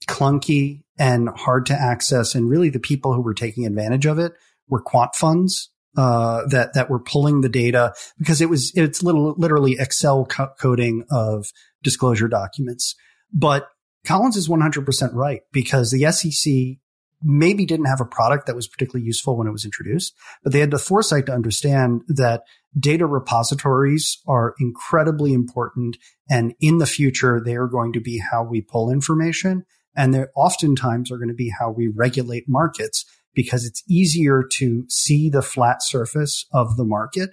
clunky 0.07 0.81
and 0.97 1.29
hard 1.29 1.67
to 1.67 1.73
access. 1.73 2.35
And 2.35 2.49
really 2.49 2.69
the 2.69 2.79
people 2.79 3.13
who 3.13 3.21
were 3.21 3.33
taking 3.33 3.65
advantage 3.65 4.05
of 4.05 4.19
it 4.19 4.33
were 4.67 4.81
quant 4.81 5.15
funds. 5.15 5.69
Uh, 5.97 6.47
that 6.47 6.73
that 6.73 6.89
were 6.89 7.01
pulling 7.01 7.41
the 7.41 7.49
data 7.49 7.93
because 8.17 8.39
it 8.39 8.49
was 8.49 8.71
it's 8.77 9.03
little, 9.03 9.35
literally 9.37 9.75
Excel 9.77 10.23
co- 10.23 10.53
coding 10.57 11.03
of 11.11 11.47
disclosure 11.83 12.29
documents. 12.29 12.95
But 13.33 13.69
Collins 14.05 14.35
is 14.35 14.49
100% 14.49 15.13
right 15.13 15.41
because 15.51 15.91
the 15.91 16.11
SEC 16.11 16.79
maybe 17.23 17.65
didn't 17.65 17.85
have 17.85 18.01
a 18.01 18.05
product 18.05 18.47
that 18.47 18.55
was 18.55 18.67
particularly 18.67 19.05
useful 19.05 19.37
when 19.37 19.47
it 19.47 19.51
was 19.51 19.65
introduced, 19.65 20.15
but 20.43 20.53
they 20.53 20.59
had 20.59 20.71
the 20.71 20.79
foresight 20.79 21.27
to 21.27 21.33
understand 21.33 22.01
that 22.07 22.41
data 22.77 23.05
repositories 23.05 24.19
are 24.27 24.55
incredibly 24.59 25.33
important. 25.33 25.97
And 26.29 26.55
in 26.59 26.79
the 26.79 26.85
future, 26.85 27.41
they 27.43 27.55
are 27.55 27.67
going 27.67 27.93
to 27.93 28.01
be 28.01 28.19
how 28.19 28.43
we 28.43 28.61
pull 28.61 28.89
information. 28.89 29.65
And 29.95 30.13
they 30.13 30.25
oftentimes 30.35 31.11
are 31.11 31.17
going 31.17 31.27
to 31.27 31.35
be 31.35 31.53
how 31.59 31.69
we 31.69 31.87
regulate 31.87 32.45
markets 32.47 33.05
because 33.33 33.65
it's 33.65 33.83
easier 33.87 34.43
to 34.53 34.85
see 34.89 35.29
the 35.29 35.41
flat 35.41 35.83
surface 35.83 36.45
of 36.53 36.77
the 36.77 36.85
market 36.85 37.31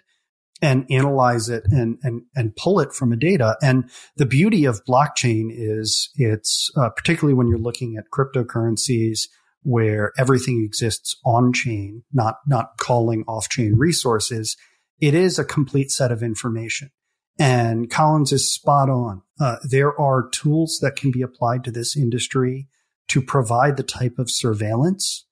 and 0.60 0.86
analyze 0.90 1.48
it 1.48 1.64
and, 1.66 1.98
and, 2.02 2.22
and 2.34 2.56
pull 2.56 2.80
it 2.80 2.92
from 2.92 3.12
a 3.12 3.16
data. 3.16 3.56
And 3.62 3.88
the 4.16 4.26
beauty 4.26 4.64
of 4.64 4.84
blockchain 4.84 5.48
is 5.50 6.10
it's, 6.16 6.70
uh, 6.76 6.90
particularly 6.90 7.34
when 7.34 7.48
you're 7.48 7.58
looking 7.58 7.96
at 7.96 8.10
cryptocurrencies 8.12 9.28
where 9.62 10.12
everything 10.18 10.64
exists 10.64 11.16
on 11.24 11.52
chain, 11.52 12.02
not, 12.12 12.36
not 12.46 12.76
calling 12.78 13.24
off 13.28 13.48
chain 13.48 13.74
resources. 13.76 14.56
It 15.00 15.14
is 15.14 15.38
a 15.38 15.44
complete 15.44 15.90
set 15.90 16.10
of 16.10 16.22
information. 16.22 16.90
And 17.38 17.88
Collins 17.88 18.32
is 18.32 18.52
spot 18.52 18.90
on. 18.90 19.22
Uh, 19.40 19.56
there 19.68 19.98
are 20.00 20.28
tools 20.28 20.80
that 20.82 20.96
can 20.96 21.12
be 21.12 21.22
applied 21.22 21.62
to 21.64 21.70
this 21.70 21.96
industry 21.96 22.66
to 23.08 23.22
provide 23.22 23.76
the 23.76 23.84
type 23.84 24.18
of 24.18 24.30
surveillance 24.30 25.24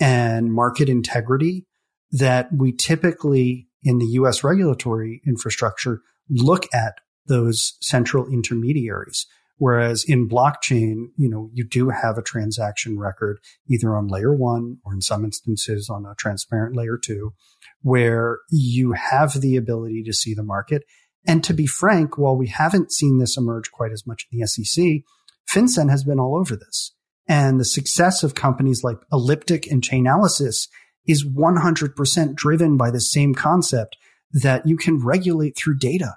and 0.00 0.52
market 0.52 0.88
integrity 0.88 1.66
that 2.10 2.48
we 2.52 2.72
typically 2.72 3.68
in 3.82 3.98
the 3.98 4.06
US 4.06 4.44
regulatory 4.44 5.20
infrastructure 5.26 6.00
look 6.28 6.66
at 6.72 6.94
those 7.26 7.76
central 7.80 8.26
intermediaries. 8.26 9.26
Whereas 9.58 10.04
in 10.04 10.28
blockchain, 10.28 11.10
you 11.16 11.28
know, 11.28 11.48
you 11.52 11.62
do 11.62 11.90
have 11.90 12.18
a 12.18 12.22
transaction 12.22 12.98
record 12.98 13.38
either 13.70 13.94
on 13.94 14.08
layer 14.08 14.34
one 14.34 14.78
or 14.84 14.92
in 14.92 15.00
some 15.00 15.24
instances 15.24 15.88
on 15.88 16.04
a 16.04 16.16
transparent 16.16 16.74
layer 16.74 16.98
two, 16.98 17.32
where 17.80 18.38
you 18.50 18.92
have 18.92 19.40
the 19.40 19.56
ability 19.56 20.02
to 20.04 20.12
see 20.12 20.34
the 20.34 20.42
market. 20.42 20.82
And 21.28 21.44
to 21.44 21.54
be 21.54 21.66
frank, 21.66 22.18
while 22.18 22.36
we 22.36 22.48
haven't 22.48 22.92
seen 22.92 23.18
this 23.18 23.36
emerge 23.36 23.70
quite 23.70 23.92
as 23.92 24.04
much 24.04 24.26
in 24.32 24.40
the 24.40 24.46
SEC, 24.46 24.84
FinCEN 25.48 25.90
has 25.90 26.02
been 26.02 26.18
all 26.18 26.36
over 26.36 26.56
this. 26.56 26.92
And 27.28 27.60
the 27.60 27.64
success 27.64 28.24
of 28.24 28.34
companies 28.34 28.82
like 28.82 28.98
Elliptic 29.12 29.70
and 29.70 29.80
Chainalysis 29.80 30.66
is 31.06 31.26
100% 31.26 32.34
driven 32.34 32.76
by 32.76 32.90
the 32.90 33.00
same 33.00 33.34
concept 33.34 33.96
that 34.32 34.66
you 34.66 34.76
can 34.76 35.04
regulate 35.04 35.56
through 35.56 35.78
data. 35.78 36.16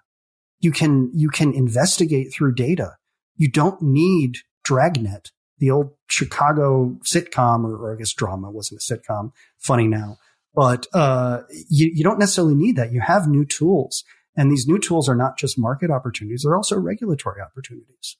You 0.59 0.71
can, 0.71 1.11
you 1.13 1.29
can 1.29 1.53
investigate 1.53 2.33
through 2.33 2.55
data. 2.55 2.95
You 3.35 3.49
don't 3.49 3.81
need 3.81 4.37
Dragnet, 4.63 5.31
the 5.59 5.71
old 5.71 5.91
Chicago 6.07 6.97
sitcom, 7.03 7.65
or, 7.65 7.75
or 7.75 7.93
I 7.93 7.97
guess 7.97 8.13
drama 8.13 8.49
wasn't 8.49 8.81
a 8.81 8.93
sitcom. 8.93 9.31
Funny 9.57 9.87
now, 9.87 10.17
but, 10.53 10.87
uh, 10.93 11.41
you, 11.69 11.91
you 11.93 12.03
don't 12.03 12.19
necessarily 12.19 12.55
need 12.55 12.77
that. 12.77 12.93
You 12.93 13.01
have 13.01 13.27
new 13.27 13.45
tools 13.45 14.03
and 14.35 14.51
these 14.51 14.67
new 14.67 14.79
tools 14.79 15.07
are 15.07 15.15
not 15.15 15.37
just 15.37 15.57
market 15.57 15.89
opportunities. 15.89 16.43
They're 16.43 16.55
also 16.55 16.77
regulatory 16.77 17.41
opportunities. 17.41 18.17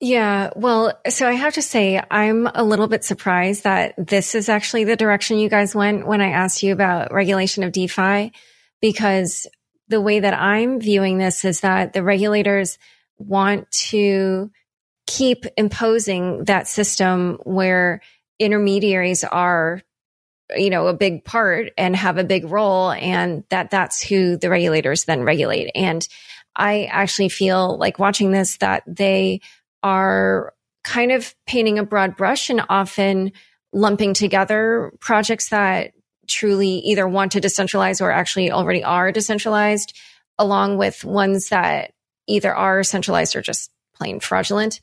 Yeah. 0.00 0.50
Well, 0.56 1.00
so 1.08 1.26
I 1.28 1.32
have 1.32 1.54
to 1.54 1.62
say, 1.62 2.02
I'm 2.10 2.46
a 2.46 2.64
little 2.64 2.88
bit 2.88 3.04
surprised 3.04 3.64
that 3.64 3.94
this 3.96 4.34
is 4.34 4.48
actually 4.48 4.84
the 4.84 4.96
direction 4.96 5.38
you 5.38 5.48
guys 5.48 5.74
went 5.74 6.06
when 6.06 6.20
I 6.20 6.30
asked 6.30 6.62
you 6.62 6.72
about 6.72 7.12
regulation 7.12 7.62
of 7.62 7.72
DeFi, 7.72 8.32
because 8.80 9.46
the 9.88 10.00
way 10.00 10.20
that 10.20 10.34
I'm 10.34 10.80
viewing 10.80 11.18
this 11.18 11.44
is 11.44 11.60
that 11.60 11.92
the 11.92 12.02
regulators 12.02 12.78
want 13.18 13.70
to 13.70 14.50
keep 15.06 15.46
imposing 15.56 16.44
that 16.44 16.66
system 16.66 17.38
where 17.44 18.00
intermediaries 18.38 19.22
are 19.22 19.82
you 20.56 20.70
know 20.70 20.88
a 20.88 20.94
big 20.94 21.24
part 21.24 21.72
and 21.78 21.94
have 21.94 22.18
a 22.18 22.24
big 22.24 22.50
role 22.50 22.90
and 22.90 23.44
that 23.50 23.70
that's 23.70 24.02
who 24.02 24.36
the 24.36 24.50
regulators 24.50 25.04
then 25.04 25.22
regulate 25.22 25.70
and 25.74 26.08
i 26.56 26.84
actually 26.84 27.28
feel 27.28 27.78
like 27.78 27.98
watching 27.98 28.30
this 28.30 28.56
that 28.58 28.82
they 28.86 29.40
are 29.84 30.52
kind 30.82 31.12
of 31.12 31.34
painting 31.46 31.78
a 31.78 31.84
broad 31.84 32.16
brush 32.16 32.50
and 32.50 32.62
often 32.68 33.32
lumping 33.72 34.14
together 34.14 34.92
projects 35.00 35.50
that 35.50 35.92
truly 36.26 36.78
either 36.78 37.06
want 37.06 37.32
to 37.32 37.40
decentralize 37.40 38.00
or 38.00 38.10
actually 38.10 38.50
already 38.50 38.82
are 38.82 39.12
decentralized, 39.12 39.96
along 40.38 40.78
with 40.78 41.04
ones 41.04 41.50
that 41.50 41.92
either 42.26 42.54
are 42.54 42.82
centralized 42.82 43.36
or 43.36 43.42
just 43.42 43.70
plain 43.94 44.20
fraudulent. 44.20 44.80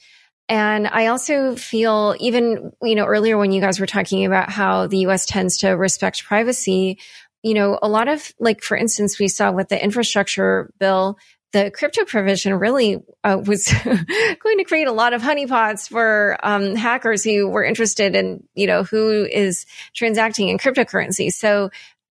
And 0.48 0.88
I 0.88 1.08
also 1.08 1.56
feel 1.56 2.16
even, 2.20 2.72
you 2.82 2.96
know, 2.96 3.06
earlier 3.06 3.38
when 3.38 3.52
you 3.52 3.62
guys 3.62 3.80
were 3.80 3.88
talking 3.88 4.26
about 4.26 4.50
how 4.50 4.88
the 4.88 5.00
US 5.08 5.26
tends 5.26 5.60
to 5.60 5.70
respect 5.70 6.24
privacy, 6.24 7.00
you 7.42 7.54
know, 7.54 7.80
a 7.82 7.88
lot 7.88 8.08
of 8.08 8.32
like, 8.40 8.62
for 8.62 8.78
instance, 8.78 9.18
we 9.18 9.28
saw 9.28 9.52
with 9.52 9.70
the 9.70 9.82
infrastructure 9.82 10.72
bill, 10.80 11.18
the 11.52 11.72
crypto 11.72 12.06
provision 12.06 12.54
really 12.54 13.04
uh, 13.24 13.42
was 13.46 13.68
going 13.84 14.58
to 14.58 14.64
create 14.66 14.88
a 14.88 14.92
lot 14.92 15.14
of 15.14 15.22
honeypots 15.22 15.90
for 15.90 16.38
um, 16.44 16.76
hackers 16.76 17.24
who 17.24 17.48
were 17.50 17.64
interested 17.64 18.16
in, 18.16 18.44
you 18.56 18.68
know, 18.68 18.84
who 18.84 19.26
is 19.26 19.66
transacting 19.94 20.50
in 20.50 20.58
cryptocurrency. 20.58 21.32
So 21.32 21.70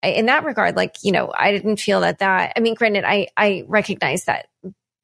in 0.02 0.26
that 0.26 0.44
regard, 0.44 0.76
like, 0.76 0.96
you 1.02 1.12
know, 1.12 1.32
I 1.36 1.52
didn't 1.52 1.76
feel 1.78 2.00
that 2.00 2.18
that, 2.18 2.52
I 2.56 2.60
mean, 2.60 2.74
granted, 2.74 3.04
I, 3.04 3.28
I 3.36 3.64
recognize 3.68 4.24
that 4.24 4.48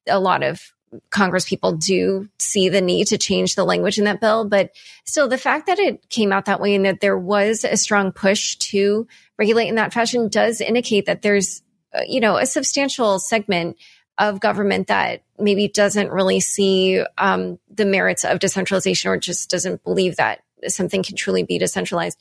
a 0.07 0.19
lot 0.19 0.43
of 0.43 0.73
Congress 1.09 1.47
people 1.47 1.73
do 1.73 2.27
see 2.39 2.69
the 2.69 2.81
need 2.81 3.07
to 3.07 3.17
change 3.17 3.55
the 3.55 3.63
language 3.63 3.97
in 3.97 4.05
that 4.05 4.19
bill, 4.19 4.45
but 4.45 4.71
still 5.05 5.27
the 5.27 5.37
fact 5.37 5.67
that 5.67 5.79
it 5.79 6.09
came 6.09 6.31
out 6.31 6.45
that 6.45 6.59
way 6.59 6.75
and 6.75 6.85
that 6.85 6.99
there 6.99 7.17
was 7.17 7.63
a 7.63 7.77
strong 7.77 8.11
push 8.11 8.55
to 8.57 9.07
regulate 9.37 9.67
in 9.67 9.75
that 9.75 9.93
fashion 9.93 10.29
does 10.29 10.61
indicate 10.61 11.05
that 11.05 11.21
there's, 11.21 11.61
uh, 11.93 12.01
you 12.07 12.19
know, 12.19 12.37
a 12.37 12.45
substantial 12.45 13.19
segment 13.19 13.77
of 14.19 14.39
government 14.39 14.87
that 14.87 15.23
maybe 15.39 15.67
doesn't 15.67 16.11
really 16.11 16.41
see 16.41 17.03
um, 17.17 17.57
the 17.73 17.85
merits 17.85 18.25
of 18.25 18.39
decentralization 18.39 19.09
or 19.09 19.17
just 19.17 19.49
doesn't 19.49 19.83
believe 19.83 20.17
that 20.17 20.41
something 20.67 21.01
can 21.01 21.15
truly 21.15 21.43
be 21.43 21.57
decentralized. 21.57 22.19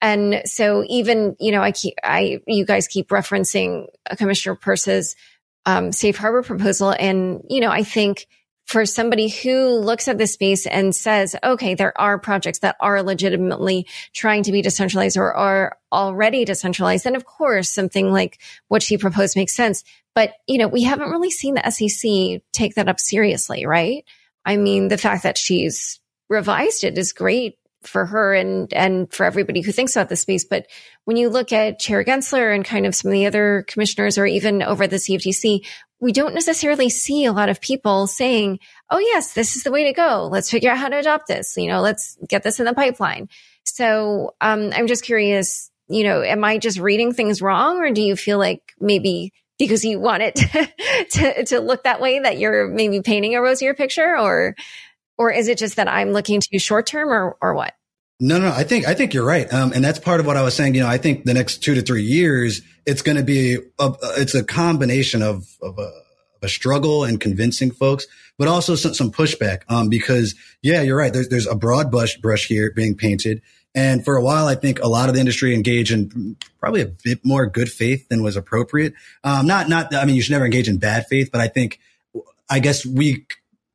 And 0.00 0.42
so 0.44 0.84
even, 0.88 1.34
you 1.40 1.50
know, 1.50 1.62
I 1.62 1.72
keep, 1.72 1.94
I, 2.04 2.40
you 2.46 2.64
guys 2.64 2.86
keep 2.86 3.08
referencing 3.08 3.86
Commissioner 4.16 4.54
Peirce's 4.54 5.16
um, 5.66 5.90
safe 5.90 6.16
harbor 6.16 6.42
proposal. 6.42 6.94
And, 6.96 7.42
you 7.48 7.60
know, 7.60 7.70
I 7.70 7.82
think 7.82 8.26
for 8.68 8.84
somebody 8.84 9.28
who 9.28 9.70
looks 9.78 10.08
at 10.08 10.18
this 10.18 10.34
space 10.34 10.66
and 10.66 10.94
says, 10.94 11.34
okay, 11.42 11.74
there 11.74 11.98
are 11.98 12.18
projects 12.18 12.58
that 12.58 12.76
are 12.80 13.02
legitimately 13.02 13.86
trying 14.12 14.42
to 14.42 14.52
be 14.52 14.60
decentralized 14.60 15.16
or 15.16 15.32
are 15.32 15.78
already 15.90 16.44
decentralized. 16.44 17.06
And 17.06 17.16
of 17.16 17.24
course, 17.24 17.70
something 17.70 18.12
like 18.12 18.38
what 18.68 18.82
she 18.82 18.98
proposed 18.98 19.36
makes 19.36 19.56
sense. 19.56 19.84
But, 20.14 20.34
you 20.46 20.58
know, 20.58 20.68
we 20.68 20.82
haven't 20.82 21.08
really 21.08 21.30
seen 21.30 21.54
the 21.54 21.70
SEC 21.70 22.42
take 22.52 22.74
that 22.74 22.88
up 22.88 23.00
seriously, 23.00 23.64
right? 23.64 24.04
I 24.44 24.58
mean, 24.58 24.88
the 24.88 24.98
fact 24.98 25.22
that 25.22 25.38
she's 25.38 25.98
revised 26.28 26.84
it 26.84 26.98
is 26.98 27.14
great 27.14 27.57
for 27.82 28.06
her 28.06 28.34
and 28.34 28.72
and 28.72 29.12
for 29.12 29.24
everybody 29.24 29.60
who 29.60 29.72
thinks 29.72 29.94
about 29.94 30.08
this 30.08 30.20
space. 30.20 30.44
But 30.44 30.66
when 31.04 31.16
you 31.16 31.28
look 31.28 31.52
at 31.52 31.78
Chair 31.78 32.04
Gensler 32.04 32.54
and 32.54 32.64
kind 32.64 32.86
of 32.86 32.94
some 32.94 33.10
of 33.10 33.12
the 33.12 33.26
other 33.26 33.64
commissioners 33.68 34.18
or 34.18 34.26
even 34.26 34.62
over 34.62 34.86
the 34.86 34.96
CFTC, 34.96 35.66
we 36.00 36.12
don't 36.12 36.34
necessarily 36.34 36.88
see 36.88 37.24
a 37.24 37.32
lot 37.32 37.48
of 37.48 37.60
people 37.60 38.06
saying, 38.06 38.58
Oh 38.90 38.98
yes, 38.98 39.34
this 39.34 39.56
is 39.56 39.62
the 39.62 39.70
way 39.70 39.84
to 39.84 39.92
go. 39.92 40.28
Let's 40.30 40.50
figure 40.50 40.70
out 40.70 40.78
how 40.78 40.88
to 40.88 40.98
adopt 40.98 41.28
this. 41.28 41.56
You 41.56 41.68
know, 41.68 41.80
let's 41.80 42.16
get 42.28 42.42
this 42.42 42.58
in 42.58 42.66
the 42.66 42.74
pipeline. 42.74 43.28
So 43.64 44.34
um, 44.40 44.70
I'm 44.74 44.86
just 44.86 45.04
curious, 45.04 45.70
you 45.88 46.04
know, 46.04 46.22
am 46.22 46.44
I 46.44 46.58
just 46.58 46.78
reading 46.78 47.12
things 47.12 47.42
wrong 47.42 47.78
or 47.78 47.90
do 47.90 48.02
you 48.02 48.16
feel 48.16 48.38
like 48.38 48.72
maybe 48.80 49.32
because 49.58 49.84
you 49.84 49.98
want 49.98 50.22
it 50.22 50.36
to, 50.36 50.68
to, 51.10 51.44
to 51.44 51.60
look 51.60 51.82
that 51.84 52.00
way 52.00 52.20
that 52.20 52.38
you're 52.38 52.68
maybe 52.68 53.00
painting 53.00 53.34
a 53.34 53.42
rosier 53.42 53.74
picture 53.74 54.16
or, 54.16 54.54
or 55.18 55.30
is 55.30 55.48
it 55.48 55.58
just 55.58 55.76
that 55.76 55.88
I'm 55.88 56.12
looking 56.12 56.40
too 56.40 56.58
short 56.58 56.86
term 56.86 57.10
or, 57.10 57.36
or 57.42 57.54
what? 57.54 57.74
No, 58.20 58.38
no, 58.38 58.50
I 58.50 58.64
think, 58.64 58.88
I 58.88 58.94
think 58.94 59.14
you're 59.14 59.24
right. 59.24 59.52
Um, 59.52 59.72
and 59.72 59.84
that's 59.84 59.98
part 59.98 60.18
of 60.18 60.26
what 60.26 60.36
I 60.36 60.42
was 60.42 60.54
saying. 60.54 60.74
You 60.74 60.80
know, 60.80 60.88
I 60.88 60.98
think 60.98 61.24
the 61.24 61.34
next 61.34 61.58
two 61.58 61.74
to 61.74 61.82
three 61.82 62.02
years, 62.02 62.62
it's 62.84 63.02
going 63.02 63.16
to 63.16 63.22
be, 63.22 63.58
a, 63.78 63.92
it's 64.16 64.34
a 64.34 64.42
combination 64.42 65.22
of, 65.22 65.46
of 65.62 65.78
a, 65.78 65.90
a 66.42 66.48
struggle 66.48 67.04
and 67.04 67.20
convincing 67.20 67.70
folks, 67.70 68.06
but 68.36 68.48
also 68.48 68.74
some, 68.74 68.94
some 68.94 69.12
pushback. 69.12 69.62
Um, 69.68 69.88
because 69.88 70.34
yeah, 70.62 70.82
you're 70.82 70.96
right. 70.96 71.12
There's, 71.12 71.28
there's 71.28 71.46
a 71.46 71.54
broad 71.54 71.90
brush 71.90 72.16
brush 72.16 72.46
here 72.46 72.72
being 72.72 72.96
painted. 72.96 73.42
And 73.74 74.04
for 74.04 74.16
a 74.16 74.22
while, 74.22 74.46
I 74.46 74.56
think 74.56 74.80
a 74.80 74.88
lot 74.88 75.08
of 75.08 75.14
the 75.14 75.20
industry 75.20 75.54
engaged 75.54 75.92
in 75.92 76.36
probably 76.58 76.80
a 76.80 76.86
bit 76.86 77.24
more 77.24 77.46
good 77.46 77.70
faith 77.70 78.08
than 78.08 78.24
was 78.24 78.36
appropriate. 78.36 78.94
Um, 79.22 79.46
not, 79.46 79.68
not, 79.68 79.94
I 79.94 80.04
mean, 80.04 80.16
you 80.16 80.22
should 80.22 80.32
never 80.32 80.44
engage 80.44 80.68
in 80.68 80.78
bad 80.78 81.06
faith, 81.06 81.30
but 81.30 81.40
I 81.40 81.46
think, 81.46 81.78
I 82.50 82.58
guess 82.58 82.84
we 82.84 83.26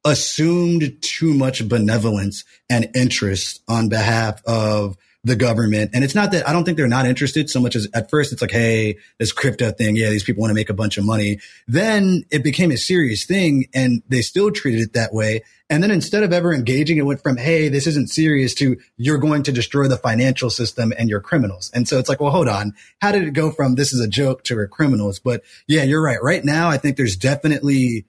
assumed 0.05 1.01
too 1.01 1.33
much 1.33 1.67
benevolence 1.67 2.43
and 2.69 2.89
interest 2.95 3.61
on 3.67 3.89
behalf 3.89 4.41
of 4.45 4.97
the 5.25 5.35
government. 5.37 5.91
And 5.93 6.03
it's 6.03 6.15
not 6.15 6.31
that 6.33 6.47
I 6.47 6.51
don't 6.51 6.65
think 6.65 6.75
they're 6.77 6.87
not 6.87 7.05
interested 7.05 7.49
so 7.49 7.61
much 7.61 7.77
as 7.77 7.87
at 7.93 8.09
first 8.09 8.33
it's 8.33 8.41
like, 8.41 8.51
Hey, 8.51 8.97
this 9.19 9.31
crypto 9.31 9.71
thing. 9.71 9.95
Yeah. 9.95 10.09
These 10.09 10.23
people 10.23 10.41
want 10.41 10.51
to 10.51 10.55
make 10.55 10.69
a 10.69 10.73
bunch 10.73 10.97
of 10.97 11.05
money. 11.05 11.39
Then 11.65 12.25
it 12.29 12.43
became 12.43 12.71
a 12.71 12.77
serious 12.77 13.23
thing 13.23 13.67
and 13.73 14.03
they 14.09 14.21
still 14.21 14.51
treated 14.51 14.81
it 14.81 14.93
that 14.93 15.13
way. 15.13 15.43
And 15.69 15.81
then 15.81 15.91
instead 15.91 16.23
of 16.23 16.33
ever 16.33 16.53
engaging, 16.53 16.97
it 16.97 17.05
went 17.05 17.23
from, 17.23 17.37
Hey, 17.37 17.69
this 17.69 17.87
isn't 17.87 18.09
serious 18.09 18.53
to 18.55 18.75
you're 18.97 19.17
going 19.17 19.43
to 19.43 19.53
destroy 19.53 19.87
the 19.87 19.95
financial 19.95 20.49
system 20.49 20.91
and 20.97 21.07
you're 21.07 21.21
criminals. 21.21 21.71
And 21.73 21.87
so 21.87 21.99
it's 21.99 22.09
like, 22.09 22.19
well, 22.19 22.31
hold 22.31 22.49
on. 22.49 22.73
How 23.01 23.13
did 23.13 23.23
it 23.23 23.31
go 23.31 23.49
from 23.49 23.75
this 23.75 23.93
is 23.93 24.01
a 24.01 24.09
joke 24.09 24.43
to 24.45 24.55
we're 24.55 24.67
criminals? 24.67 25.19
But 25.19 25.43
yeah, 25.67 25.83
you're 25.83 26.03
right. 26.03 26.21
Right 26.21 26.43
now, 26.43 26.67
I 26.67 26.77
think 26.77 26.97
there's 26.97 27.15
definitely 27.15 28.05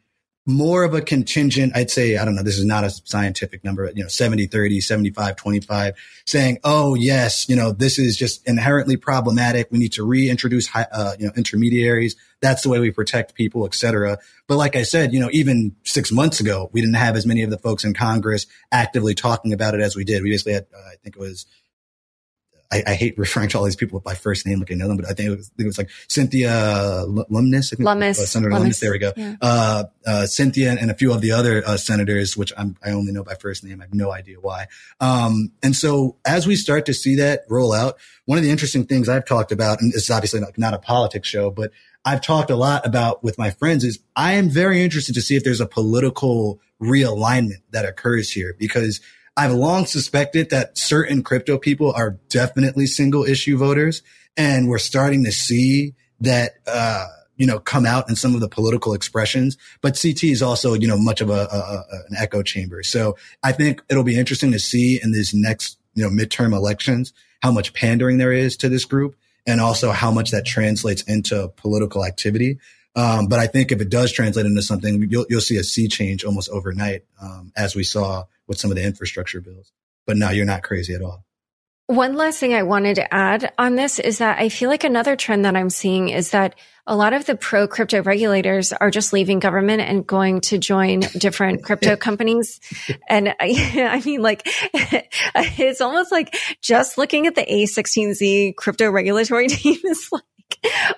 more 0.46 0.84
of 0.84 0.92
a 0.92 1.00
contingent, 1.00 1.74
I'd 1.74 1.90
say, 1.90 2.18
I 2.18 2.24
don't 2.24 2.34
know, 2.34 2.42
this 2.42 2.58
is 2.58 2.66
not 2.66 2.84
a 2.84 2.90
scientific 2.90 3.64
number, 3.64 3.90
you 3.94 4.02
know, 4.02 4.08
70, 4.08 4.46
30, 4.46 4.80
75, 4.80 5.36
25, 5.36 5.94
saying, 6.26 6.58
oh, 6.64 6.94
yes, 6.94 7.48
you 7.48 7.56
know, 7.56 7.72
this 7.72 7.98
is 7.98 8.14
just 8.16 8.46
inherently 8.46 8.98
problematic. 8.98 9.68
We 9.70 9.78
need 9.78 9.92
to 9.94 10.04
reintroduce, 10.04 10.68
uh, 10.74 11.14
you 11.18 11.26
know, 11.26 11.32
intermediaries. 11.34 12.14
That's 12.42 12.62
the 12.62 12.68
way 12.68 12.78
we 12.78 12.90
protect 12.90 13.34
people, 13.34 13.64
et 13.64 13.74
cetera. 13.74 14.18
But 14.46 14.56
like 14.56 14.76
I 14.76 14.82
said, 14.82 15.14
you 15.14 15.20
know, 15.20 15.30
even 15.32 15.74
six 15.84 16.12
months 16.12 16.40
ago, 16.40 16.68
we 16.72 16.82
didn't 16.82 16.96
have 16.96 17.16
as 17.16 17.24
many 17.24 17.42
of 17.42 17.48
the 17.48 17.58
folks 17.58 17.82
in 17.82 17.94
Congress 17.94 18.46
actively 18.70 19.14
talking 19.14 19.54
about 19.54 19.74
it 19.74 19.80
as 19.80 19.96
we 19.96 20.04
did. 20.04 20.22
We 20.22 20.30
basically 20.30 20.52
had, 20.52 20.66
uh, 20.76 20.80
I 20.92 20.96
think 21.02 21.16
it 21.16 21.20
was 21.20 21.46
I, 22.74 22.82
I, 22.90 22.94
hate 22.94 23.16
referring 23.16 23.48
to 23.50 23.58
all 23.58 23.64
these 23.64 23.76
people 23.76 24.00
by 24.00 24.14
first 24.14 24.46
name 24.46 24.58
like 24.58 24.72
I 24.72 24.74
know 24.74 24.88
them, 24.88 24.96
but 24.96 25.06
I 25.06 25.12
think 25.12 25.28
it 25.28 25.36
was, 25.36 25.50
it 25.56 25.64
was 25.64 25.78
like 25.78 25.90
Cynthia 26.08 26.50
I 26.52 27.04
think, 27.04 27.30
Lummis, 27.30 28.18
uh, 28.18 28.26
Senator 28.26 28.50
Lummis. 28.50 28.60
Lummis. 28.60 28.80
There 28.80 28.90
we 28.90 28.98
go. 28.98 29.12
Yeah. 29.16 29.36
Uh, 29.40 29.84
uh, 30.04 30.26
Cynthia 30.26 30.76
and 30.78 30.90
a 30.90 30.94
few 30.94 31.12
of 31.12 31.20
the 31.20 31.30
other 31.30 31.62
uh, 31.64 31.76
senators, 31.76 32.36
which 32.36 32.52
I'm, 32.56 32.76
i 32.82 32.90
only 32.90 33.12
know 33.12 33.22
by 33.22 33.34
first 33.34 33.62
name. 33.62 33.80
I 33.80 33.84
have 33.84 33.94
no 33.94 34.12
idea 34.12 34.40
why. 34.40 34.66
Um, 35.00 35.52
and 35.62 35.76
so 35.76 36.16
as 36.26 36.46
we 36.46 36.56
start 36.56 36.86
to 36.86 36.94
see 36.94 37.14
that 37.16 37.44
roll 37.48 37.72
out, 37.72 37.96
one 38.24 38.38
of 38.38 38.44
the 38.44 38.50
interesting 38.50 38.86
things 38.86 39.08
I've 39.08 39.24
talked 39.24 39.52
about, 39.52 39.80
and 39.80 39.92
this 39.92 40.04
is 40.04 40.10
obviously 40.10 40.40
not, 40.40 40.58
not 40.58 40.74
a 40.74 40.78
politics 40.78 41.28
show, 41.28 41.50
but 41.50 41.70
I've 42.04 42.20
talked 42.20 42.50
a 42.50 42.56
lot 42.56 42.84
about 42.86 43.22
with 43.22 43.38
my 43.38 43.50
friends 43.50 43.84
is 43.84 44.00
I 44.16 44.32
am 44.32 44.48
very 44.50 44.82
interested 44.82 45.14
to 45.14 45.22
see 45.22 45.36
if 45.36 45.44
there's 45.44 45.60
a 45.60 45.66
political 45.66 46.60
realignment 46.82 47.62
that 47.70 47.84
occurs 47.84 48.30
here 48.30 48.54
because 48.58 49.00
I've 49.36 49.52
long 49.52 49.86
suspected 49.86 50.50
that 50.50 50.78
certain 50.78 51.22
crypto 51.22 51.58
people 51.58 51.92
are 51.92 52.18
definitely 52.28 52.86
single 52.86 53.24
issue 53.24 53.56
voters. 53.56 54.02
And 54.36 54.68
we're 54.68 54.78
starting 54.78 55.24
to 55.24 55.32
see 55.32 55.94
that, 56.20 56.54
uh, 56.66 57.06
you 57.36 57.46
know, 57.46 57.58
come 57.58 57.84
out 57.84 58.08
in 58.08 58.16
some 58.16 58.34
of 58.34 58.40
the 58.40 58.48
political 58.48 58.94
expressions, 58.94 59.56
but 59.80 59.98
CT 60.00 60.24
is 60.24 60.42
also, 60.42 60.74
you 60.74 60.86
know, 60.86 60.96
much 60.96 61.20
of 61.20 61.30
a, 61.30 61.48
a, 61.50 61.84
an 62.08 62.16
echo 62.16 62.42
chamber. 62.42 62.82
So 62.82 63.16
I 63.42 63.52
think 63.52 63.82
it'll 63.88 64.04
be 64.04 64.18
interesting 64.18 64.52
to 64.52 64.58
see 64.60 65.00
in 65.02 65.12
these 65.12 65.34
next, 65.34 65.78
you 65.94 66.04
know, 66.04 66.10
midterm 66.10 66.52
elections, 66.52 67.12
how 67.42 67.50
much 67.50 67.74
pandering 67.74 68.18
there 68.18 68.32
is 68.32 68.56
to 68.58 68.68
this 68.68 68.84
group 68.84 69.16
and 69.46 69.60
also 69.60 69.90
how 69.90 70.10
much 70.10 70.30
that 70.30 70.46
translates 70.46 71.02
into 71.02 71.48
political 71.56 72.04
activity. 72.04 72.58
Um, 72.96 73.26
but 73.26 73.40
I 73.40 73.48
think 73.48 73.72
if 73.72 73.80
it 73.80 73.90
does 73.90 74.12
translate 74.12 74.46
into 74.46 74.62
something, 74.62 75.08
you'll, 75.10 75.26
you'll 75.28 75.40
see 75.40 75.56
a 75.56 75.64
sea 75.64 75.88
change 75.88 76.24
almost 76.24 76.48
overnight, 76.50 77.02
um, 77.20 77.52
as 77.56 77.74
we 77.74 77.82
saw 77.82 78.24
with 78.46 78.58
some 78.58 78.70
of 78.70 78.76
the 78.76 78.84
infrastructure 78.84 79.40
bills. 79.40 79.72
But 80.06 80.16
no, 80.16 80.30
you're 80.30 80.44
not 80.44 80.62
crazy 80.62 80.94
at 80.94 81.02
all. 81.02 81.24
One 81.86 82.14
last 82.14 82.38
thing 82.38 82.54
I 82.54 82.62
wanted 82.62 82.94
to 82.94 83.14
add 83.14 83.52
on 83.58 83.74
this 83.74 83.98
is 83.98 84.18
that 84.18 84.38
I 84.38 84.48
feel 84.48 84.70
like 84.70 84.84
another 84.84 85.16
trend 85.16 85.44
that 85.44 85.54
I'm 85.54 85.68
seeing 85.68 86.08
is 86.08 86.30
that 86.30 86.54
a 86.86 86.96
lot 86.96 87.12
of 87.12 87.26
the 87.26 87.36
pro 87.36 87.68
crypto 87.68 88.02
regulators 88.02 88.72
are 88.72 88.90
just 88.90 89.12
leaving 89.12 89.38
government 89.38 89.82
and 89.82 90.06
going 90.06 90.40
to 90.42 90.56
join 90.56 91.00
different 91.00 91.62
crypto 91.62 91.94
companies. 91.98 92.58
And 93.06 93.34
I, 93.38 93.90
I, 93.90 94.02
mean, 94.02 94.22
like, 94.22 94.42
it's 95.34 95.82
almost 95.82 96.10
like 96.10 96.34
just 96.62 96.96
looking 96.96 97.26
at 97.26 97.34
the 97.34 97.44
A16Z 97.44 98.56
crypto 98.56 98.90
regulatory 98.90 99.48
team 99.48 99.78
is 99.84 100.08
like, 100.10 100.22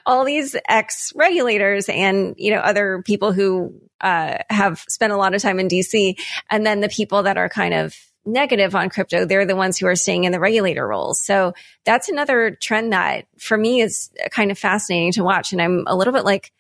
all 0.05 0.24
these 0.24 0.55
ex 0.68 1.12
regulators 1.16 1.88
and, 1.88 2.34
you 2.36 2.53
know, 2.53 2.61
other 2.61 3.03
people 3.05 3.32
who, 3.32 3.80
uh, 4.01 4.38
have 4.51 4.84
spent 4.88 5.12
a 5.12 5.16
lot 5.16 5.34
of 5.34 5.42
time 5.42 5.59
in 5.59 5.68
DC. 5.68 6.18
And 6.51 6.66
then 6.66 6.80
the 6.80 6.88
people 6.88 7.22
that 7.24 7.36
are 7.36 7.49
kind 7.49 7.74
of 7.74 7.97
negative 8.24 8.74
on 8.74 8.90
crypto, 8.90 9.24
they're 9.24 9.47
the 9.47 9.57
ones 9.57 9.78
who 9.78 9.86
are 9.86 9.94
staying 9.94 10.24
in 10.24 10.32
the 10.32 10.40
regulator 10.40 10.86
roles. 10.86 11.20
So 11.20 11.55
that's 11.84 12.09
another 12.09 12.51
trend 12.51 12.92
that 12.92 13.26
for 13.38 13.57
me 13.57 13.80
is 13.80 14.11
kind 14.30 14.51
of 14.51 14.59
fascinating 14.59 15.12
to 15.12 15.24
watch. 15.24 15.53
And 15.53 15.62
I'm 15.62 15.84
a 15.86 15.97
little 15.97 16.12
bit 16.12 16.24
like, 16.24 16.53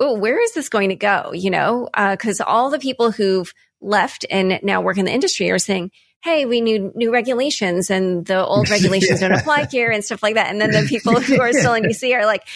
oh, 0.00 0.18
where 0.18 0.40
is 0.40 0.52
this 0.52 0.68
going 0.68 0.90
to 0.90 0.96
go? 0.96 1.32
You 1.32 1.50
know, 1.50 1.88
uh, 1.94 2.16
cause 2.16 2.40
all 2.40 2.70
the 2.70 2.78
people 2.78 3.10
who've 3.10 3.52
left 3.80 4.26
and 4.30 4.60
now 4.62 4.80
work 4.80 4.98
in 4.98 5.04
the 5.04 5.12
industry 5.12 5.50
are 5.50 5.58
saying, 5.58 5.90
hey, 6.22 6.46
we 6.46 6.60
need 6.60 6.94
new 6.96 7.12
regulations 7.12 7.90
and 7.90 8.24
the 8.26 8.44
old 8.44 8.68
regulations 8.70 9.20
yeah. 9.20 9.28
don't 9.28 9.38
apply 9.38 9.66
here 9.70 9.90
and 9.90 10.04
stuff 10.04 10.22
like 10.22 10.34
that. 10.34 10.50
And 10.50 10.60
then 10.60 10.70
the 10.70 10.86
people 10.88 11.20
who 11.20 11.40
are 11.40 11.52
still 11.52 11.74
in 11.74 11.84
DC 11.84 12.14
are 12.14 12.26
like, 12.26 12.46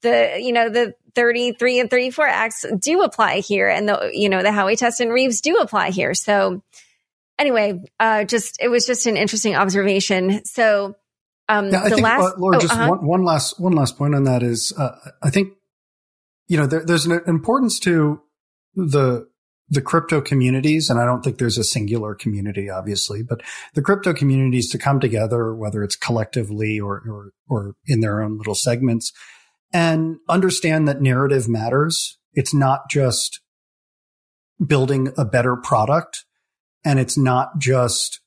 the, 0.00 0.38
you 0.40 0.52
know, 0.52 0.68
the 0.68 0.94
33 1.18 1.80
and 1.80 1.90
34 1.90 2.28
acts 2.28 2.64
do 2.78 3.02
apply 3.02 3.40
here 3.40 3.68
and 3.68 3.88
the, 3.88 4.12
you 4.14 4.28
know, 4.28 4.40
the 4.40 4.50
Howey 4.50 4.78
test 4.78 5.00
and 5.00 5.12
Reves 5.12 5.40
do 5.40 5.56
apply 5.56 5.90
here. 5.90 6.14
So 6.14 6.62
anyway, 7.40 7.82
uh, 7.98 8.22
just, 8.22 8.62
it 8.62 8.68
was 8.68 8.86
just 8.86 9.06
an 9.06 9.16
interesting 9.16 9.56
observation. 9.56 10.44
So, 10.44 10.94
um, 11.48 11.70
yeah, 11.70 11.80
I 11.80 11.88
the 11.88 11.96
think, 11.96 12.04
last, 12.04 12.22
uh, 12.22 12.38
Laura, 12.38 12.58
oh, 12.58 12.60
just 12.60 12.72
uh-huh. 12.72 12.88
one, 12.88 13.04
one 13.04 13.24
last, 13.24 13.58
one 13.58 13.72
last 13.72 13.98
point 13.98 14.14
on 14.14 14.24
that 14.24 14.44
is, 14.44 14.72
uh, 14.78 14.92
I 15.20 15.30
think, 15.30 15.54
you 16.46 16.56
know, 16.56 16.68
there, 16.68 16.84
there's 16.84 17.06
an 17.06 17.20
importance 17.26 17.80
to 17.80 18.20
the 18.76 19.28
the 19.70 19.82
crypto 19.82 20.22
communities, 20.22 20.88
and 20.88 20.98
I 20.98 21.04
don't 21.04 21.22
think 21.22 21.36
there's 21.36 21.58
a 21.58 21.64
singular 21.64 22.14
community, 22.14 22.70
obviously, 22.70 23.22
but 23.22 23.42
the 23.74 23.82
crypto 23.82 24.14
communities 24.14 24.70
to 24.70 24.78
come 24.78 24.98
together, 24.98 25.54
whether 25.54 25.84
it's 25.84 25.94
collectively 25.94 26.80
or, 26.80 27.02
or, 27.06 27.32
or 27.50 27.74
in 27.86 28.00
their 28.00 28.22
own 28.22 28.38
little 28.38 28.54
segments 28.54 29.12
and 29.72 30.16
understand 30.28 30.88
that 30.88 31.00
narrative 31.00 31.48
matters. 31.48 32.18
It's 32.32 32.54
not 32.54 32.90
just 32.90 33.40
building 34.64 35.12
a 35.16 35.24
better 35.24 35.56
product 35.56 36.24
and 36.84 36.98
it's 36.98 37.16
not 37.16 37.58
just 37.58 38.20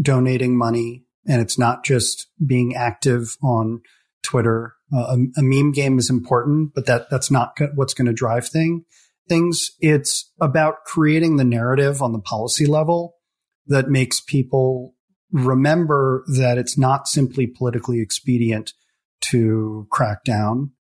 donating 0.00 0.56
money 0.56 1.04
and 1.26 1.40
it's 1.40 1.58
not 1.58 1.84
just 1.84 2.28
being 2.44 2.74
active 2.74 3.36
on 3.42 3.80
Twitter. 4.22 4.74
Uh, 4.92 5.16
a, 5.16 5.40
a 5.40 5.42
meme 5.42 5.72
game 5.72 5.98
is 5.98 6.08
important, 6.08 6.72
but 6.74 6.86
that, 6.86 7.10
that's 7.10 7.30
not 7.30 7.56
what's 7.74 7.94
going 7.94 8.06
to 8.06 8.12
drive 8.12 8.48
thing 8.48 8.84
things. 9.28 9.72
It's 9.80 10.32
about 10.40 10.84
creating 10.84 11.36
the 11.36 11.44
narrative 11.44 12.02
on 12.02 12.12
the 12.12 12.18
policy 12.18 12.66
level 12.66 13.16
that 13.66 13.88
makes 13.88 14.20
people 14.20 14.94
remember 15.30 16.24
that 16.38 16.58
it's 16.58 16.78
not 16.78 17.06
simply 17.06 17.46
politically 17.46 18.00
expedient 18.00 18.72
to 19.20 19.86
crack 19.90 20.24
down, 20.24 20.72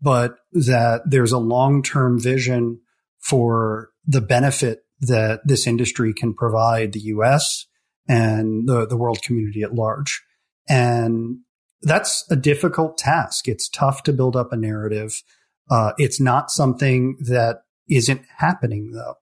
but 0.00 0.36
that 0.52 1.02
there's 1.06 1.32
a 1.32 1.38
long-term 1.38 2.20
vision 2.20 2.80
for 3.18 3.90
the 4.06 4.20
benefit 4.20 4.80
that 5.00 5.40
this 5.44 5.66
industry 5.66 6.12
can 6.12 6.34
provide 6.34 6.92
the 6.92 7.00
US 7.00 7.66
and 8.08 8.68
the, 8.68 8.86
the 8.86 8.96
world 8.96 9.22
community 9.22 9.62
at 9.62 9.74
large. 9.74 10.22
And 10.68 11.38
that's 11.82 12.24
a 12.30 12.36
difficult 12.36 12.98
task. 12.98 13.48
It's 13.48 13.68
tough 13.68 14.02
to 14.04 14.12
build 14.12 14.34
up 14.34 14.52
a 14.52 14.56
narrative. 14.56 15.22
Uh, 15.70 15.92
it's 15.98 16.20
not 16.20 16.50
something 16.50 17.16
that 17.20 17.62
isn't 17.88 18.22
happening 18.38 18.92
though. 18.92 19.14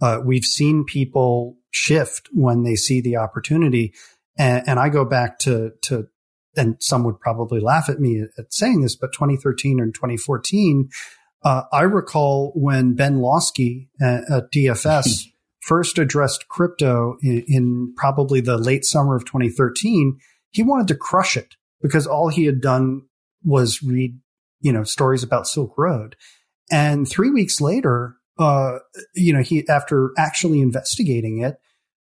Uh, 0.00 0.20
we've 0.24 0.44
seen 0.44 0.84
people 0.84 1.56
shift 1.70 2.28
when 2.32 2.62
they 2.62 2.76
see 2.76 3.00
the 3.00 3.16
opportunity. 3.16 3.94
And, 4.38 4.68
and, 4.68 4.78
I 4.78 4.88
go 4.88 5.04
back 5.04 5.38
to, 5.40 5.72
to, 5.82 6.08
and 6.56 6.76
some 6.80 7.04
would 7.04 7.20
probably 7.20 7.60
laugh 7.60 7.88
at 7.88 8.00
me 8.00 8.24
at 8.38 8.52
saying 8.52 8.82
this, 8.82 8.96
but 8.96 9.12
2013 9.12 9.80
and 9.80 9.94
2014, 9.94 10.88
uh, 11.44 11.62
I 11.72 11.82
recall 11.82 12.52
when 12.54 12.94
Ben 12.94 13.18
Lawsky 13.18 13.88
at, 14.00 14.24
at 14.30 14.52
DFS 14.52 15.24
first 15.60 15.98
addressed 15.98 16.48
crypto 16.48 17.16
in, 17.22 17.44
in 17.46 17.94
probably 17.96 18.40
the 18.40 18.56
late 18.58 18.84
summer 18.84 19.16
of 19.16 19.24
2013, 19.24 20.18
he 20.50 20.62
wanted 20.62 20.88
to 20.88 20.94
crush 20.94 21.36
it 21.36 21.56
because 21.82 22.06
all 22.06 22.28
he 22.28 22.44
had 22.44 22.60
done 22.60 23.02
was 23.44 23.82
read, 23.82 24.18
you 24.60 24.72
know, 24.72 24.84
stories 24.84 25.22
about 25.22 25.46
Silk 25.46 25.76
Road. 25.76 26.16
And 26.70 27.08
three 27.08 27.30
weeks 27.30 27.60
later, 27.60 28.16
uh, 28.38 28.78
you 29.14 29.32
know, 29.32 29.42
he, 29.42 29.68
after 29.68 30.12
actually 30.16 30.60
investigating 30.60 31.38
it, 31.42 31.56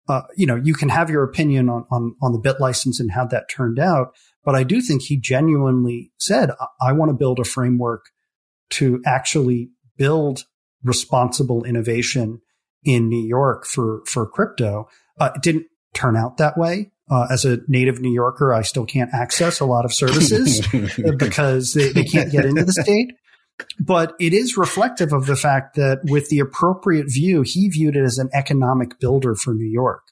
uh, 0.09 0.23
you 0.37 0.47
know, 0.47 0.57
you 0.57 0.75
can 0.75 0.89
have 0.89 1.11
your 1.11 1.25
opinion 1.25 1.69
on, 1.69 1.85
on, 1.91 2.15
on 2.23 2.33
the 2.33 2.39
BitLicense 2.39 3.01
and 3.01 3.11
how 3.11 3.27
that 3.27 3.49
turned 3.49 3.79
out. 3.79 4.15
But 4.45 4.55
I 4.55 4.63
do 4.63 4.81
think 4.81 5.03
he 5.03 5.17
genuinely 5.17 6.13
said, 6.19 6.51
I, 6.61 6.89
I 6.89 6.93
want 6.93 7.11
to 7.11 7.17
build 7.17 7.41
a 7.41 7.45
framework 7.45 8.07
to 8.71 9.01
actually 9.05 9.71
build 9.97 10.45
responsible 10.85 11.65
innovation 11.65 12.41
in 12.85 13.09
New 13.09 13.27
York 13.27 13.67
for, 13.67 14.03
for 14.07 14.27
crypto. 14.27 14.89
Uh, 15.19 15.31
it 15.35 15.43
didn't 15.43 15.67
turn 15.95 16.17
out 16.17 16.37
that 16.37 16.57
way. 16.57 16.93
Uh, 17.09 17.27
as 17.31 17.45
a 17.45 17.59
native 17.69 18.01
New 18.01 18.13
Yorker, 18.13 18.53
I 18.53 18.63
still 18.63 18.85
can't 18.85 19.15
access 19.15 19.61
a 19.61 19.65
lot 19.65 19.85
of 19.85 19.95
services 19.95 20.67
because 21.19 21.73
they, 21.73 21.93
they 21.93 22.03
can't 22.03 22.33
get 22.33 22.45
into 22.45 22.65
the 22.65 22.73
state. 22.73 23.13
But 23.79 24.15
it 24.21 24.33
is 24.33 24.57
reflective 24.57 25.13
of 25.13 25.27
the 25.27 25.37
fact 25.37 25.77
that 25.77 26.01
with 26.05 26.29
the 26.29 26.39
appropriate 26.39 27.07
view, 27.09 27.43
he 27.43 27.69
viewed 27.69 27.97
it 27.97 28.05
as 28.05 28.19
an 28.19 28.31
economic 28.33 28.99
builder 28.99 29.35
for 29.35 29.55
New 29.55 29.69
York 29.69 30.03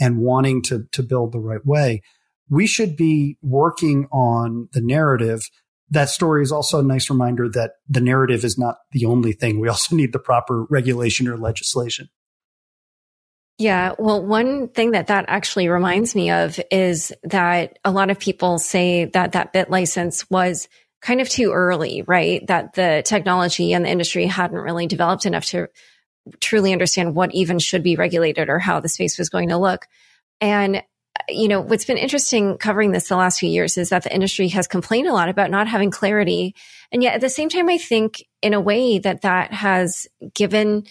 and 0.00 0.18
wanting 0.18 0.62
to, 0.62 0.84
to 0.92 1.02
build 1.02 1.32
the 1.32 1.40
right 1.40 1.64
way. 1.64 2.02
We 2.50 2.66
should 2.66 2.96
be 2.96 3.38
working 3.42 4.06
on 4.12 4.68
the 4.72 4.80
narrative. 4.80 5.42
That 5.90 6.08
story 6.08 6.42
is 6.42 6.52
also 6.52 6.80
a 6.80 6.84
nice 6.84 7.08
reminder 7.10 7.48
that 7.50 7.72
the 7.88 8.00
narrative 8.00 8.44
is 8.44 8.58
not 8.58 8.76
the 8.92 9.06
only 9.06 9.32
thing. 9.32 9.60
We 9.60 9.68
also 9.68 9.96
need 9.96 10.12
the 10.12 10.18
proper 10.18 10.64
regulation 10.64 11.28
or 11.28 11.36
legislation. 11.36 12.08
Yeah. 13.56 13.94
Well, 13.98 14.24
one 14.24 14.68
thing 14.68 14.92
that 14.92 15.06
that 15.06 15.26
actually 15.28 15.68
reminds 15.68 16.16
me 16.16 16.30
of 16.30 16.58
is 16.72 17.12
that 17.22 17.78
a 17.84 17.92
lot 17.92 18.10
of 18.10 18.18
people 18.18 18.58
say 18.58 19.04
that 19.06 19.32
that 19.32 19.52
bit 19.52 19.70
license 19.70 20.28
was 20.28 20.68
kind 21.04 21.20
of 21.20 21.28
too 21.28 21.52
early, 21.52 22.02
right? 22.06 22.44
That 22.46 22.72
the 22.72 23.02
technology 23.04 23.74
and 23.74 23.84
the 23.84 23.90
industry 23.90 24.24
hadn't 24.24 24.56
really 24.56 24.86
developed 24.86 25.26
enough 25.26 25.44
to 25.46 25.68
truly 26.40 26.72
understand 26.72 27.14
what 27.14 27.34
even 27.34 27.58
should 27.58 27.82
be 27.82 27.96
regulated 27.96 28.48
or 28.48 28.58
how 28.58 28.80
the 28.80 28.88
space 28.88 29.18
was 29.18 29.28
going 29.28 29.50
to 29.50 29.58
look. 29.58 29.86
And 30.40 30.82
you 31.28 31.46
know, 31.46 31.60
what's 31.60 31.84
been 31.84 31.98
interesting 31.98 32.58
covering 32.58 32.90
this 32.90 33.08
the 33.08 33.16
last 33.16 33.38
few 33.38 33.48
years 33.48 33.78
is 33.78 33.90
that 33.90 34.02
the 34.02 34.12
industry 34.12 34.48
has 34.48 34.66
complained 34.66 35.06
a 35.06 35.12
lot 35.12 35.28
about 35.28 35.50
not 35.50 35.68
having 35.68 35.90
clarity. 35.90 36.54
And 36.90 37.02
yet 37.02 37.14
at 37.14 37.20
the 37.20 37.28
same 37.28 37.48
time, 37.48 37.68
I 37.68 37.78
think 37.78 38.24
in 38.42 38.52
a 38.52 38.60
way 38.60 38.98
that 38.98 39.20
that 39.22 39.52
has 39.52 40.08
given 40.34 40.84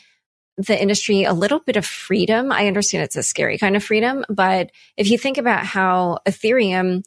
the 0.57 0.79
industry 0.79 1.23
a 1.23 1.33
little 1.33 1.59
bit 1.59 1.75
of 1.75 1.85
freedom. 1.85 2.51
I 2.51 2.67
understand 2.67 3.03
it's 3.03 3.15
a 3.15 3.23
scary 3.23 3.57
kind 3.57 3.75
of 3.75 3.83
freedom, 3.83 4.23
but 4.29 4.71
if 4.95 5.09
you 5.09 5.17
think 5.17 5.39
about 5.39 5.65
how 5.65 6.19
Ethereum 6.27 7.03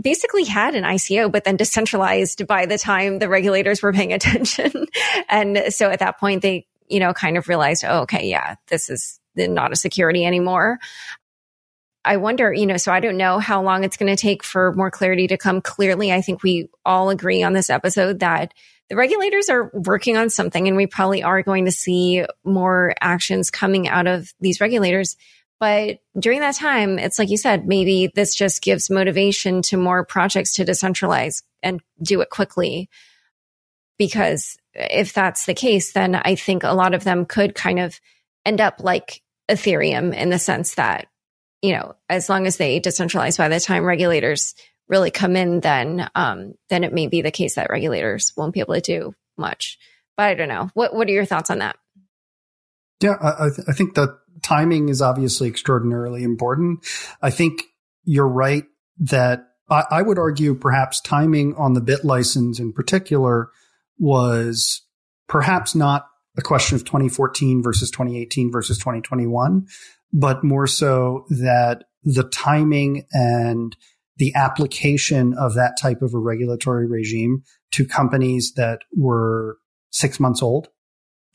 basically 0.00 0.44
had 0.44 0.74
an 0.74 0.84
ICO, 0.84 1.30
but 1.30 1.44
then 1.44 1.56
decentralized 1.56 2.46
by 2.46 2.66
the 2.66 2.78
time 2.78 3.18
the 3.18 3.28
regulators 3.28 3.82
were 3.82 3.92
paying 3.92 4.12
attention. 4.12 4.86
and 5.28 5.72
so 5.72 5.90
at 5.90 6.00
that 6.00 6.18
point, 6.18 6.42
they, 6.42 6.66
you 6.88 7.00
know, 7.00 7.12
kind 7.12 7.36
of 7.36 7.48
realized, 7.48 7.84
oh, 7.86 8.02
okay, 8.02 8.28
yeah, 8.28 8.56
this 8.68 8.90
is 8.90 9.20
not 9.34 9.72
a 9.72 9.76
security 9.76 10.24
anymore. 10.24 10.78
I 12.04 12.18
wonder, 12.18 12.52
you 12.52 12.66
know, 12.66 12.76
so 12.76 12.92
I 12.92 13.00
don't 13.00 13.16
know 13.16 13.40
how 13.40 13.62
long 13.62 13.82
it's 13.82 13.96
going 13.96 14.14
to 14.14 14.20
take 14.20 14.44
for 14.44 14.72
more 14.74 14.92
clarity 14.92 15.26
to 15.26 15.36
come. 15.36 15.60
Clearly, 15.60 16.12
I 16.12 16.20
think 16.20 16.42
we 16.42 16.68
all 16.84 17.10
agree 17.10 17.42
on 17.42 17.52
this 17.52 17.68
episode 17.68 18.20
that 18.20 18.54
the 18.88 18.94
regulators 18.94 19.48
are 19.48 19.70
working 19.74 20.16
on 20.16 20.30
something 20.30 20.68
and 20.68 20.76
we 20.76 20.86
probably 20.86 21.24
are 21.24 21.42
going 21.42 21.64
to 21.64 21.72
see 21.72 22.24
more 22.44 22.94
actions 23.00 23.50
coming 23.50 23.88
out 23.88 24.06
of 24.06 24.32
these 24.40 24.60
regulators. 24.60 25.16
But 25.58 25.98
during 26.18 26.40
that 26.40 26.56
time, 26.56 26.98
it's 26.98 27.18
like 27.18 27.30
you 27.30 27.38
said, 27.38 27.66
maybe 27.66 28.10
this 28.14 28.34
just 28.34 28.62
gives 28.62 28.90
motivation 28.90 29.62
to 29.62 29.76
more 29.76 30.04
projects 30.04 30.54
to 30.54 30.64
decentralize 30.64 31.42
and 31.62 31.80
do 32.02 32.20
it 32.20 32.30
quickly. 32.30 32.90
Because 33.98 34.58
if 34.74 35.14
that's 35.14 35.46
the 35.46 35.54
case, 35.54 35.92
then 35.92 36.14
I 36.14 36.34
think 36.34 36.62
a 36.62 36.74
lot 36.74 36.92
of 36.92 37.04
them 37.04 37.24
could 37.24 37.54
kind 37.54 37.78
of 37.78 37.98
end 38.44 38.60
up 38.60 38.80
like 38.80 39.22
Ethereum 39.50 40.14
in 40.14 40.28
the 40.28 40.38
sense 40.38 40.74
that, 40.74 41.06
you 41.62 41.72
know, 41.72 41.94
as 42.10 42.28
long 42.28 42.46
as 42.46 42.58
they 42.58 42.78
decentralize 42.78 43.38
by 43.38 43.48
the 43.48 43.58
time 43.58 43.84
regulators 43.84 44.54
really 44.88 45.10
come 45.10 45.36
in, 45.36 45.60
then 45.60 46.08
um, 46.14 46.54
then 46.68 46.84
it 46.84 46.92
may 46.92 47.06
be 47.06 47.22
the 47.22 47.30
case 47.30 47.54
that 47.54 47.70
regulators 47.70 48.32
won't 48.36 48.52
be 48.52 48.60
able 48.60 48.74
to 48.74 48.80
do 48.80 49.14
much. 49.38 49.78
But 50.16 50.24
I 50.24 50.34
don't 50.34 50.48
know. 50.48 50.70
What 50.74 50.94
what 50.94 51.08
are 51.08 51.12
your 51.12 51.24
thoughts 51.24 51.50
on 51.50 51.58
that? 51.58 51.76
Yeah, 53.00 53.16
I, 53.20 53.48
th- 53.54 53.68
I 53.68 53.72
think 53.72 53.94
that 53.94 54.18
timing 54.42 54.88
is 54.88 55.02
obviously 55.02 55.48
extraordinarily 55.48 56.22
important. 56.22 56.84
I 57.22 57.30
think 57.30 57.62
you're 58.04 58.28
right 58.28 58.64
that 58.98 59.48
I, 59.68 59.84
I 59.90 60.02
would 60.02 60.18
argue 60.18 60.54
perhaps 60.54 61.00
timing 61.00 61.54
on 61.56 61.74
the 61.74 61.80
BitLicense 61.80 62.60
in 62.60 62.72
particular 62.72 63.50
was 63.98 64.82
perhaps 65.28 65.74
not 65.74 66.06
a 66.36 66.42
question 66.42 66.76
of 66.76 66.84
2014 66.84 67.62
versus 67.62 67.90
2018 67.90 68.52
versus 68.52 68.78
2021, 68.78 69.66
but 70.12 70.44
more 70.44 70.66
so 70.66 71.26
that 71.30 71.84
the 72.04 72.24
timing 72.24 73.06
and 73.12 73.76
the 74.18 74.34
application 74.34 75.34
of 75.34 75.54
that 75.54 75.76
type 75.80 76.02
of 76.02 76.14
a 76.14 76.18
regulatory 76.18 76.86
regime 76.86 77.42
to 77.72 77.84
companies 77.84 78.52
that 78.54 78.80
were 78.96 79.58
six 79.90 80.20
months 80.20 80.42
old 80.42 80.68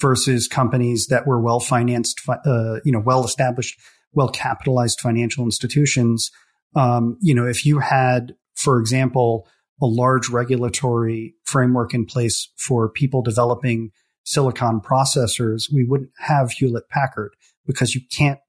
versus 0.02 0.48
companies 0.48 1.08
that 1.08 1.28
were 1.28 1.40
well 1.40 1.60
financed, 1.60 2.22
uh, 2.28 2.80
you 2.84 2.92
know, 2.92 3.00
well 3.00 3.24
established, 3.24 3.80
well 4.14 4.30
capitalized 4.30 5.00
financial 5.00 5.46
institutions. 5.46 6.32
Um, 6.76 7.18
you 7.22 7.36
know, 7.36 7.46
if 7.46 7.66
you 7.66 7.80
had, 7.80 8.36
for 8.56 8.80
example, 8.80 9.48
a 9.82 9.86
large 9.86 10.30
regulatory 10.30 11.36
framework 11.46 11.94
in 11.94 12.06
place 12.06 12.50
for 12.58 12.90
people 12.90 13.22
developing 13.22 13.92
silicon 14.24 14.80
processors, 14.82 15.72
we 15.72 15.84
wouldn't 15.84 16.12
have 16.20 16.52
Hewlett 16.52 16.90
Packard 16.90 17.34
because 17.66 17.96
you 17.96 18.02
can't 18.12 18.40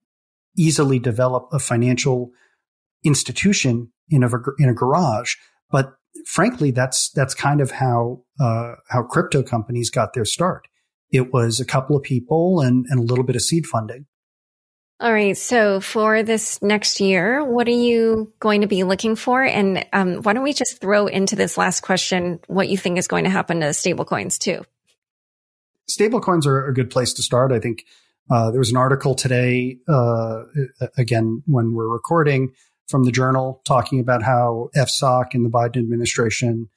easily 0.57 0.99
develop 0.99 1.49
a 1.53 1.59
financial 1.59 2.31
institution 3.05 3.93
in 4.09 4.23
a 4.23 4.31
in 4.59 4.69
a 4.69 4.75
garage. 4.75 5.37
But 5.71 5.95
frankly, 6.27 6.71
that's 6.71 7.11
that's 7.11 7.35
kind 7.35 7.61
of 7.61 7.73
how 7.73 8.23
uh, 8.41 8.75
how 8.89 9.03
crypto 9.03 9.43
companies 9.43 9.91
got 9.91 10.13
their 10.13 10.25
start. 10.25 10.69
It 11.13 11.33
was 11.33 11.61
a 11.61 11.65
couple 11.65 11.97
of 11.97 12.03
people 12.03 12.61
and, 12.61 12.87
and 12.89 12.99
a 12.99 13.03
little 13.03 13.25
bit 13.25 13.37
of 13.37 13.43
seed 13.43 13.67
funding. 13.67 14.07
All 14.99 15.13
right. 15.13 15.37
So 15.37 15.81
for 15.81 16.23
this 16.23 16.63
next 16.63 17.01
year, 17.01 17.45
what 17.45 17.67
are 17.67 17.73
you 17.73 18.33
going 18.39 18.61
to 18.61 18.69
be 18.69 18.85
looking 18.85 19.17
for? 19.17 19.43
And 19.43 19.85
um, 19.93 20.23
why 20.23 20.33
don't 20.33 20.45
we 20.45 20.53
just 20.53 20.81
throw 20.81 21.09
into 21.09 21.35
this 21.35 21.59
last 21.59 21.81
question 21.81 22.39
what 22.47 22.69
you 22.69 22.79
think 22.79 22.99
is 22.99 23.09
going 23.09 23.25
to 23.25 23.31
happen 23.31 23.61
to 23.61 23.67
stablecoins 23.67 24.39
too? 24.39 24.65
Stablecoins 25.91 26.47
are 26.47 26.67
a 26.69 26.73
good 26.73 26.89
place 26.89 27.13
to 27.15 27.23
start. 27.23 27.51
I 27.51 27.59
think 27.59 27.85
uh, 28.31 28.53
there 28.53 28.61
was 28.61 28.71
an 28.71 28.77
article 28.77 29.17
today, 29.17 29.79
uh, 29.89 30.45
again, 30.97 31.43
when 31.47 31.75
we're 31.75 31.89
recording, 31.89 32.53
from 32.89 33.03
the 33.03 33.11
journal 33.11 33.61
talking 33.65 33.99
about 33.99 34.23
how 34.23 34.71
FSOC 34.77 35.35
and 35.35 35.45
the 35.45 35.51
Biden 35.51 35.79
administration 35.79 36.69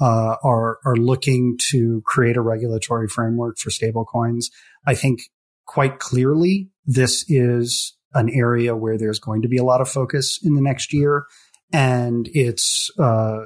uh, 0.00 0.36
are 0.42 0.78
are 0.84 0.96
looking 0.96 1.56
to 1.70 2.02
create 2.06 2.36
a 2.36 2.40
regulatory 2.40 3.08
framework 3.08 3.58
for 3.58 3.70
stablecoins. 3.70 4.46
I 4.86 4.94
think 4.94 5.20
quite 5.66 5.98
clearly 5.98 6.70
this 6.86 7.24
is 7.28 7.96
an 8.14 8.28
area 8.30 8.76
where 8.76 8.98
there's 8.98 9.18
going 9.18 9.42
to 9.42 9.48
be 9.48 9.56
a 9.56 9.64
lot 9.64 9.80
of 9.80 9.88
focus 9.88 10.38
in 10.42 10.54
the 10.54 10.60
next 10.60 10.92
year, 10.92 11.26
and 11.72 12.28
it's 12.32 12.90
uh, 12.98 13.44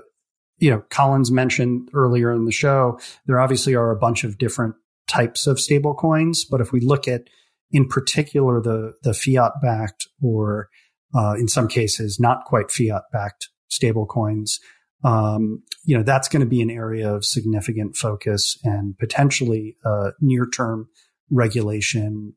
you 0.58 0.70
know 0.70 0.82
Collins 0.90 1.30
mentioned 1.30 1.90
earlier 1.94 2.32
in 2.32 2.44
the 2.44 2.52
show 2.52 2.98
there 3.26 3.40
obviously 3.40 3.74
are 3.74 3.90
a 3.90 3.98
bunch 3.98 4.24
of 4.24 4.38
different 4.38 4.74
types 5.06 5.46
of 5.46 5.58
stablecoins, 5.58 6.40
but 6.50 6.60
if 6.60 6.72
we 6.72 6.80
look 6.80 7.06
at 7.06 7.28
in 7.70 7.88
particular 7.88 8.60
the 8.60 8.94
the 9.02 9.14
fiat 9.14 9.52
backed 9.62 10.08
or 10.22 10.68
uh, 11.14 11.34
in 11.34 11.48
some 11.48 11.68
cases, 11.68 12.18
not 12.20 12.44
quite 12.44 12.70
fiat 12.70 13.02
backed 13.12 13.48
stable 13.68 14.06
coins. 14.06 14.60
Um, 15.06 15.62
you 15.84 15.96
know, 15.96 16.02
that's 16.02 16.28
going 16.28 16.40
to 16.40 16.48
be 16.48 16.60
an 16.60 16.70
area 16.70 17.14
of 17.14 17.24
significant 17.24 17.96
focus 17.96 18.58
and 18.64 18.98
potentially 18.98 19.76
uh, 19.84 20.10
near 20.20 20.46
term 20.46 20.88
regulation. 21.30 22.34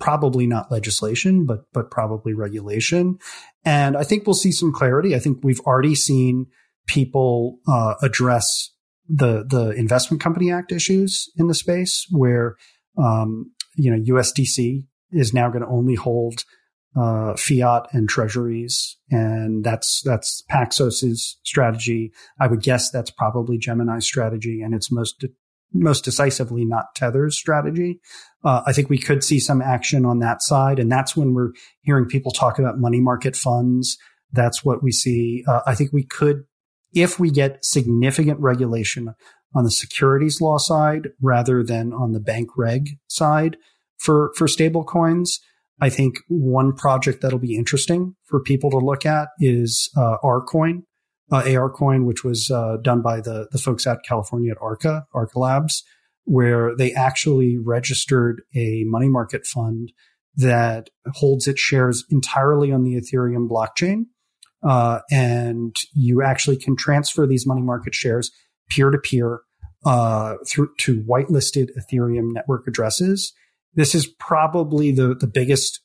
Probably 0.00 0.46
not 0.46 0.72
legislation, 0.72 1.44
but 1.44 1.64
but 1.74 1.90
probably 1.90 2.32
regulation. 2.32 3.18
And 3.64 3.94
I 3.96 4.04
think 4.04 4.26
we'll 4.26 4.34
see 4.34 4.52
some 4.52 4.72
clarity. 4.72 5.14
I 5.14 5.18
think 5.18 5.40
we've 5.42 5.60
already 5.60 5.94
seen 5.94 6.46
people 6.86 7.58
uh, 7.68 7.94
address 8.00 8.70
the 9.06 9.44
the 9.46 9.70
Investment 9.70 10.22
Company 10.22 10.50
Act 10.50 10.72
issues 10.72 11.30
in 11.36 11.48
the 11.48 11.54
space, 11.54 12.06
where 12.10 12.56
um, 12.96 13.52
you 13.76 13.94
know 13.94 14.14
USDC 14.14 14.86
is 15.10 15.34
now 15.34 15.48
going 15.48 15.62
to 15.62 15.68
only 15.68 15.94
hold 15.94 16.44
uh, 16.98 17.36
fiat 17.36 17.86
and 17.92 18.08
treasuries, 18.08 18.96
and 19.10 19.64
that's 19.64 20.02
that's 20.02 20.42
Paxos's 20.50 21.38
strategy. 21.44 22.12
I 22.40 22.46
would 22.46 22.62
guess 22.62 22.90
that's 22.90 23.10
probably 23.10 23.58
Gemini's 23.58 24.04
strategy, 24.04 24.62
and 24.62 24.74
it's 24.74 24.90
most 24.90 25.20
de- 25.20 25.28
most 25.72 26.04
decisively 26.04 26.64
not 26.64 26.94
Tether's 26.94 27.36
strategy. 27.36 28.00
Uh, 28.44 28.62
I 28.66 28.72
think 28.72 28.88
we 28.88 28.98
could 28.98 29.22
see 29.22 29.38
some 29.38 29.62
action 29.62 30.04
on 30.04 30.18
that 30.20 30.42
side, 30.42 30.78
and 30.78 30.90
that's 30.90 31.16
when 31.16 31.34
we're 31.34 31.52
hearing 31.82 32.06
people 32.06 32.32
talk 32.32 32.58
about 32.58 32.78
money 32.78 33.00
market 33.00 33.36
funds. 33.36 33.98
That's 34.32 34.64
what 34.64 34.82
we 34.82 34.92
see. 34.92 35.44
Uh, 35.46 35.60
I 35.66 35.74
think 35.74 35.92
we 35.92 36.04
could, 36.04 36.44
if 36.94 37.18
we 37.18 37.30
get 37.30 37.64
significant 37.64 38.40
regulation 38.40 39.14
on 39.54 39.64
the 39.64 39.70
securities 39.70 40.40
law 40.40 40.58
side 40.58 41.08
rather 41.20 41.62
than 41.62 41.92
on 41.92 42.12
the 42.12 42.20
bank 42.20 42.50
reg 42.56 42.90
side 43.08 43.56
for, 43.98 44.32
for 44.36 44.46
stable 44.46 44.84
coins. 44.84 45.40
I 45.80 45.90
think 45.90 46.16
one 46.28 46.72
project 46.74 47.22
that'll 47.22 47.38
be 47.38 47.56
interesting 47.56 48.16
for 48.24 48.40
people 48.40 48.70
to 48.70 48.78
look 48.78 49.06
at 49.06 49.28
is 49.38 49.90
uh, 49.96 50.16
uh, 51.30 51.42
ARcoin, 51.42 52.04
which 52.04 52.24
was 52.24 52.50
uh, 52.50 52.78
done 52.82 53.02
by 53.02 53.20
the 53.20 53.48
the 53.52 53.58
folks 53.58 53.86
at 53.86 54.02
California 54.06 54.52
at 54.52 54.58
Arca, 54.60 55.06
Arca 55.14 55.38
Labs, 55.38 55.84
where 56.24 56.74
they 56.74 56.92
actually 56.92 57.58
registered 57.58 58.42
a 58.56 58.82
money 58.86 59.08
market 59.08 59.46
fund 59.46 59.92
that 60.34 60.90
holds 61.14 61.46
its 61.46 61.60
shares 61.60 62.04
entirely 62.10 62.72
on 62.72 62.82
the 62.82 62.94
Ethereum 62.94 63.48
blockchain, 63.48 64.06
uh, 64.62 65.00
and 65.10 65.76
you 65.92 66.22
actually 66.22 66.56
can 66.56 66.76
transfer 66.76 67.26
these 67.26 67.46
money 67.46 67.62
market 67.62 67.94
shares 67.94 68.30
peer 68.70 68.90
to 68.90 68.98
peer 68.98 69.40
through 70.46 70.70
to 70.78 71.02
whitelisted 71.02 71.68
Ethereum 71.78 72.32
network 72.32 72.66
addresses 72.66 73.32
this 73.74 73.94
is 73.94 74.06
probably 74.06 74.90
the, 74.90 75.14
the 75.14 75.26
biggest 75.26 75.80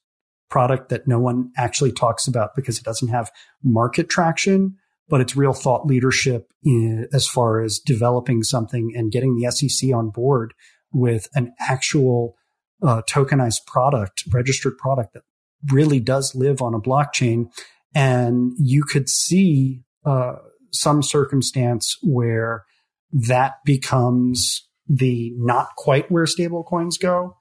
product 0.49 0.89
that 0.89 1.07
no 1.07 1.19
one 1.19 1.51
actually 1.57 1.91
talks 1.91 2.27
about 2.27 2.55
because 2.55 2.77
it 2.77 2.83
doesn't 2.83 3.07
have 3.07 3.31
market 3.63 4.09
traction, 4.09 4.75
but 5.09 5.19
it's 5.19 5.35
real 5.35 5.53
thought 5.53 5.85
leadership 5.85 6.51
in, 6.63 7.07
as 7.11 7.27
far 7.27 7.61
as 7.61 7.79
developing 7.79 8.43
something 8.43 8.93
and 8.95 9.11
getting 9.11 9.35
the 9.35 9.49
SEC 9.51 9.91
on 9.93 10.09
board 10.09 10.53
with 10.91 11.27
an 11.33 11.53
actual 11.59 12.35
uh, 12.83 13.01
tokenized 13.09 13.65
product, 13.65 14.23
registered 14.31 14.77
product 14.77 15.13
that 15.13 15.23
really 15.71 15.99
does 15.99 16.35
live 16.35 16.61
on 16.61 16.73
a 16.73 16.79
blockchain. 16.79 17.51
And 17.95 18.53
you 18.59 18.83
could 18.83 19.09
see 19.09 19.81
uh, 20.05 20.35
some 20.71 21.01
circumstance 21.01 21.97
where 22.03 22.65
that 23.11 23.53
becomes 23.65 24.67
the 24.87 25.31
not 25.37 25.69
quite 25.77 26.11
where 26.11 26.25
stable 26.25 26.63
coins 26.63 26.97
go 26.97 27.37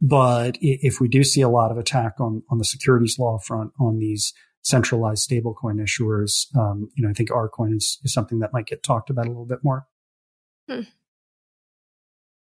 but 0.00 0.56
if 0.60 1.00
we 1.00 1.08
do 1.08 1.22
see 1.22 1.42
a 1.42 1.48
lot 1.48 1.70
of 1.70 1.78
attack 1.78 2.14
on, 2.20 2.42
on 2.50 2.58
the 2.58 2.64
securities 2.64 3.18
law 3.18 3.38
front 3.38 3.72
on 3.78 3.98
these 3.98 4.32
centralized 4.62 5.28
stablecoin 5.28 5.80
issuers, 5.80 6.46
um, 6.56 6.90
you 6.94 7.04
know, 7.04 7.10
I 7.10 7.12
think 7.12 7.30
ArCoin 7.30 7.76
is, 7.76 7.98
is 8.02 8.12
something 8.12 8.38
that 8.40 8.52
might 8.52 8.66
get 8.66 8.82
talked 8.82 9.10
about 9.10 9.26
a 9.26 9.28
little 9.28 9.46
bit 9.46 9.62
more. 9.62 9.86
Hmm. 10.68 10.82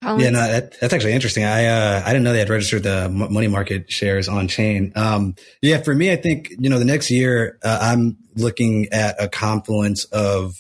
Yeah, 0.02 0.30
no, 0.30 0.40
that, 0.40 0.80
that's 0.80 0.94
actually 0.94 1.12
interesting. 1.12 1.44
I 1.44 1.66
uh, 1.66 2.02
I 2.06 2.10
didn't 2.14 2.24
know 2.24 2.32
they 2.32 2.40
had 2.40 2.50
registered 2.50 2.84
the 2.84 3.10
money 3.10 3.50
market 3.50 3.92
shares 3.92 4.30
on 4.30 4.48
chain. 4.48 4.94
Um, 4.96 5.36
yeah, 5.62 5.82
for 5.82 5.94
me, 5.94 6.10
I 6.10 6.16
think 6.16 6.52
you 6.58 6.70
know 6.70 6.80
the 6.80 6.86
next 6.86 7.12
year 7.12 7.60
uh, 7.64 7.80
I'm 7.82 8.18
looking 8.36 8.88
at 8.94 9.22
a 9.22 9.28
confluence 9.28 10.06
of 10.06 10.56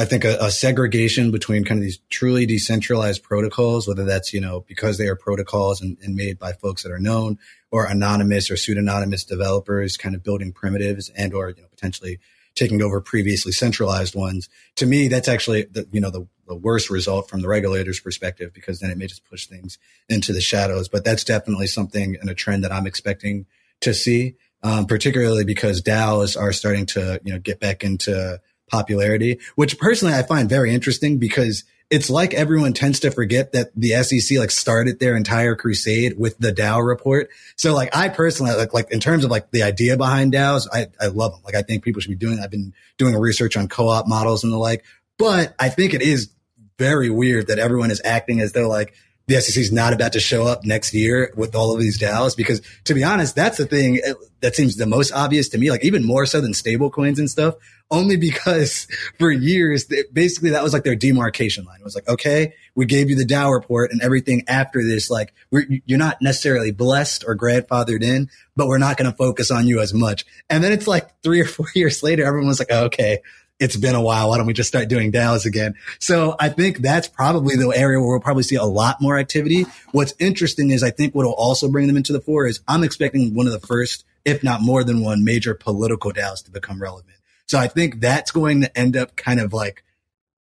I 0.00 0.06
think 0.06 0.24
a, 0.24 0.38
a, 0.40 0.50
segregation 0.50 1.30
between 1.30 1.62
kind 1.62 1.78
of 1.78 1.82
these 1.82 1.98
truly 2.08 2.46
decentralized 2.46 3.22
protocols, 3.22 3.86
whether 3.86 4.04
that's, 4.04 4.32
you 4.32 4.40
know, 4.40 4.64
because 4.66 4.96
they 4.96 5.08
are 5.08 5.14
protocols 5.14 5.82
and, 5.82 5.98
and, 6.02 6.16
made 6.16 6.38
by 6.38 6.54
folks 6.54 6.82
that 6.84 6.90
are 6.90 6.98
known 6.98 7.38
or 7.70 7.84
anonymous 7.84 8.50
or 8.50 8.56
pseudonymous 8.56 9.24
developers 9.24 9.98
kind 9.98 10.14
of 10.14 10.24
building 10.24 10.52
primitives 10.52 11.10
and 11.10 11.34
or, 11.34 11.50
you 11.50 11.60
know, 11.60 11.68
potentially 11.68 12.18
taking 12.54 12.80
over 12.80 13.02
previously 13.02 13.52
centralized 13.52 14.14
ones. 14.14 14.48
To 14.76 14.86
me, 14.86 15.08
that's 15.08 15.28
actually 15.28 15.64
the, 15.64 15.86
you 15.92 16.00
know, 16.00 16.10
the, 16.10 16.26
the 16.48 16.56
worst 16.56 16.88
result 16.88 17.28
from 17.28 17.42
the 17.42 17.48
regulator's 17.48 18.00
perspective, 18.00 18.54
because 18.54 18.80
then 18.80 18.90
it 18.90 18.96
may 18.96 19.06
just 19.06 19.28
push 19.28 19.48
things 19.48 19.76
into 20.08 20.32
the 20.32 20.40
shadows. 20.40 20.88
But 20.88 21.04
that's 21.04 21.24
definitely 21.24 21.66
something 21.66 22.16
and 22.18 22.30
a 22.30 22.34
trend 22.34 22.64
that 22.64 22.72
I'm 22.72 22.86
expecting 22.86 23.44
to 23.82 23.92
see. 23.92 24.36
Um, 24.62 24.84
particularly 24.84 25.44
because 25.44 25.80
DAOs 25.80 26.38
are 26.38 26.52
starting 26.52 26.84
to, 26.86 27.18
you 27.24 27.32
know, 27.32 27.38
get 27.38 27.60
back 27.60 27.82
into 27.82 28.38
popularity, 28.70 29.38
which 29.56 29.78
personally 29.78 30.14
I 30.14 30.22
find 30.22 30.48
very 30.48 30.72
interesting 30.72 31.18
because 31.18 31.64
it's 31.90 32.08
like 32.08 32.32
everyone 32.34 32.72
tends 32.72 33.00
to 33.00 33.10
forget 33.10 33.52
that 33.52 33.72
the 33.74 33.90
SEC 34.02 34.38
like 34.38 34.52
started 34.52 35.00
their 35.00 35.16
entire 35.16 35.56
crusade 35.56 36.18
with 36.18 36.38
the 36.38 36.52
DAO 36.52 36.86
report. 36.86 37.30
So 37.56 37.74
like 37.74 37.94
I 37.94 38.08
personally 38.08 38.52
like 38.54 38.72
like 38.72 38.92
in 38.92 39.00
terms 39.00 39.24
of 39.24 39.30
like 39.30 39.50
the 39.50 39.64
idea 39.64 39.96
behind 39.96 40.32
DAOs, 40.32 40.68
I, 40.72 40.86
I 41.00 41.08
love 41.08 41.32
them. 41.32 41.42
Like 41.44 41.56
I 41.56 41.62
think 41.62 41.82
people 41.82 42.00
should 42.00 42.10
be 42.10 42.16
doing. 42.16 42.38
I've 42.38 42.50
been 42.50 42.72
doing 42.96 43.16
research 43.16 43.56
on 43.56 43.66
co-op 43.66 44.06
models 44.06 44.44
and 44.44 44.52
the 44.52 44.56
like, 44.56 44.84
but 45.18 45.54
I 45.58 45.68
think 45.68 45.92
it 45.92 46.02
is 46.02 46.30
very 46.78 47.10
weird 47.10 47.48
that 47.48 47.58
everyone 47.58 47.90
is 47.90 48.00
acting 48.04 48.40
as 48.40 48.52
though 48.52 48.68
like 48.68 48.94
the 49.30 49.40
SEC 49.40 49.60
is 49.60 49.70
not 49.70 49.92
about 49.92 50.12
to 50.12 50.20
show 50.20 50.46
up 50.46 50.64
next 50.64 50.92
year 50.92 51.32
with 51.36 51.54
all 51.54 51.72
of 51.72 51.80
these 51.80 51.98
DAOs 52.00 52.36
because 52.36 52.60
to 52.84 52.94
be 52.94 53.04
honest, 53.04 53.36
that's 53.36 53.58
the 53.58 53.66
thing 53.66 54.00
eh, 54.04 54.14
that 54.40 54.56
seems 54.56 54.76
the 54.76 54.86
most 54.86 55.12
obvious 55.12 55.48
to 55.50 55.58
me, 55.58 55.70
like 55.70 55.84
even 55.84 56.04
more 56.04 56.26
so 56.26 56.40
than 56.40 56.52
stable 56.52 56.90
coins 56.90 57.18
and 57.18 57.30
stuff, 57.30 57.54
only 57.92 58.16
because 58.16 58.88
for 59.18 59.30
years, 59.30 59.88
basically 60.12 60.50
that 60.50 60.62
was 60.64 60.72
like 60.72 60.82
their 60.82 60.96
demarcation 60.96 61.64
line. 61.64 61.78
It 61.80 61.84
was 61.84 61.94
like, 61.94 62.08
okay, 62.08 62.54
we 62.74 62.86
gave 62.86 63.08
you 63.08 63.16
the 63.16 63.24
DAO 63.24 63.52
report 63.54 63.92
and 63.92 64.02
everything 64.02 64.42
after 64.48 64.82
this, 64.82 65.10
like 65.10 65.32
you're 65.50 65.98
not 65.98 66.20
necessarily 66.20 66.72
blessed 66.72 67.24
or 67.26 67.36
grandfathered 67.36 68.02
in, 68.02 68.28
but 68.56 68.66
we're 68.66 68.78
not 68.78 68.96
going 68.96 69.10
to 69.10 69.16
focus 69.16 69.52
on 69.52 69.68
you 69.68 69.80
as 69.80 69.94
much. 69.94 70.24
And 70.48 70.64
then 70.64 70.72
it's 70.72 70.88
like 70.88 71.08
three 71.22 71.40
or 71.40 71.46
four 71.46 71.66
years 71.74 72.02
later, 72.02 72.24
everyone 72.24 72.48
was 72.48 72.58
like, 72.58 72.72
oh, 72.72 72.86
okay, 72.86 73.20
it's 73.60 73.76
been 73.76 73.94
a 73.94 74.00
while. 74.00 74.30
Why 74.30 74.38
don't 74.38 74.46
we 74.46 74.54
just 74.54 74.68
start 74.68 74.88
doing 74.88 75.12
DAOs 75.12 75.44
again? 75.44 75.74
So 75.98 76.34
I 76.40 76.48
think 76.48 76.78
that's 76.78 77.06
probably 77.06 77.56
the 77.56 77.68
area 77.68 78.00
where 78.00 78.08
we'll 78.08 78.20
probably 78.20 78.42
see 78.42 78.56
a 78.56 78.64
lot 78.64 79.00
more 79.00 79.18
activity. 79.18 79.66
What's 79.92 80.14
interesting 80.18 80.70
is 80.70 80.82
I 80.82 80.90
think 80.90 81.14
what 81.14 81.26
will 81.26 81.34
also 81.34 81.70
bring 81.70 81.86
them 81.86 81.96
into 81.96 82.12
the 82.12 82.20
fore 82.20 82.46
is 82.46 82.60
I'm 82.66 82.82
expecting 82.82 83.34
one 83.34 83.46
of 83.46 83.52
the 83.52 83.64
first, 83.64 84.04
if 84.24 84.42
not 84.42 84.62
more 84.62 84.82
than 84.82 85.04
one 85.04 85.24
major 85.24 85.54
political 85.54 86.10
DAOs 86.10 86.42
to 86.44 86.50
become 86.50 86.80
relevant. 86.80 87.16
So 87.46 87.58
I 87.58 87.68
think 87.68 88.00
that's 88.00 88.30
going 88.30 88.62
to 88.62 88.78
end 88.78 88.96
up 88.96 89.14
kind 89.14 89.40
of 89.40 89.52
like 89.52 89.84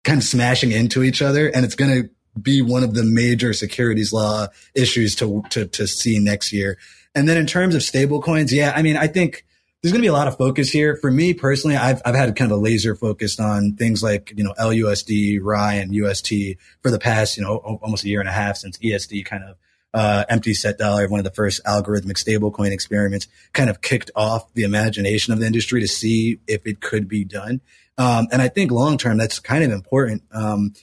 kind 0.04 0.20
of 0.20 0.24
smashing 0.24 0.72
into 0.72 1.04
each 1.04 1.22
other 1.22 1.48
and 1.48 1.66
it's 1.66 1.76
going 1.76 2.04
to 2.04 2.10
be 2.40 2.62
one 2.62 2.84
of 2.84 2.94
the 2.94 3.04
major 3.04 3.52
securities 3.52 4.14
law 4.14 4.48
issues 4.76 5.16
to, 5.16 5.44
to, 5.50 5.66
to 5.66 5.88
see 5.88 6.20
next 6.20 6.54
year. 6.54 6.78
And 7.16 7.28
then 7.28 7.38
in 7.38 7.48
terms 7.48 7.74
of 7.74 7.82
stable 7.82 8.22
coins, 8.22 8.54
yeah, 8.54 8.74
I 8.76 8.84
mean, 8.84 8.96
I 8.96 9.08
think 9.08 9.44
there's 9.82 9.92
going 9.92 10.02
to 10.02 10.06
be 10.06 10.08
a 10.08 10.14
lot 10.14 10.28
of 10.28 10.38
focus 10.38 10.72
here. 10.72 10.96
For 10.96 11.12
me 11.12 11.34
personally, 11.34 11.76
I've, 11.76 12.02
I've 12.04 12.16
had 12.16 12.36
kind 12.36 12.52
of 12.52 12.58
a 12.58 12.62
laser 12.62 12.96
focused 12.96 13.40
on 13.40 13.76
things 13.76 14.02
like, 14.02 14.34
you 14.36 14.44
know, 14.44 14.54
LUSD, 14.60 15.40
RAI, 15.42 15.76
and 15.76 15.94
UST 15.94 16.34
for 16.82 16.90
the 16.90 17.00
past, 17.00 17.38
you 17.38 17.44
know, 17.44 17.58
almost 17.58 18.04
a 18.04 18.10
year 18.10 18.20
and 18.20 18.28
a 18.28 18.32
half 18.32 18.58
since 18.58 18.78
ESD 18.80 19.26
kind 19.26 19.44
of, 19.44 19.58
uh, 19.94 20.26
empty 20.30 20.54
set 20.54 20.78
dollar, 20.78 21.08
one 21.08 21.20
of 21.20 21.24
the 21.24 21.32
first 21.32 21.64
algorithmic 21.64 22.18
stablecoin 22.18 22.72
experiments 22.72 23.28
kind 23.54 23.70
of 23.70 23.82
kicked 23.82 24.12
off 24.16 24.54
the 24.54 24.64
imagination 24.64 25.32
of 25.32 25.40
the 25.40 25.46
industry 25.46 25.82
to 25.82 25.88
see 25.88 26.40
if 26.48 26.66
it 26.66 26.82
could 26.82 27.08
be 27.08 27.24
done. 27.24 27.62
Um, 27.98 28.28
and 28.32 28.42
I 28.42 28.48
think 28.48 28.72
long 28.72 28.98
term, 28.98 29.18
that's 29.18 29.40
kind 29.40 29.64
of 29.64 29.72
important. 29.72 30.24
Um, 30.32 30.74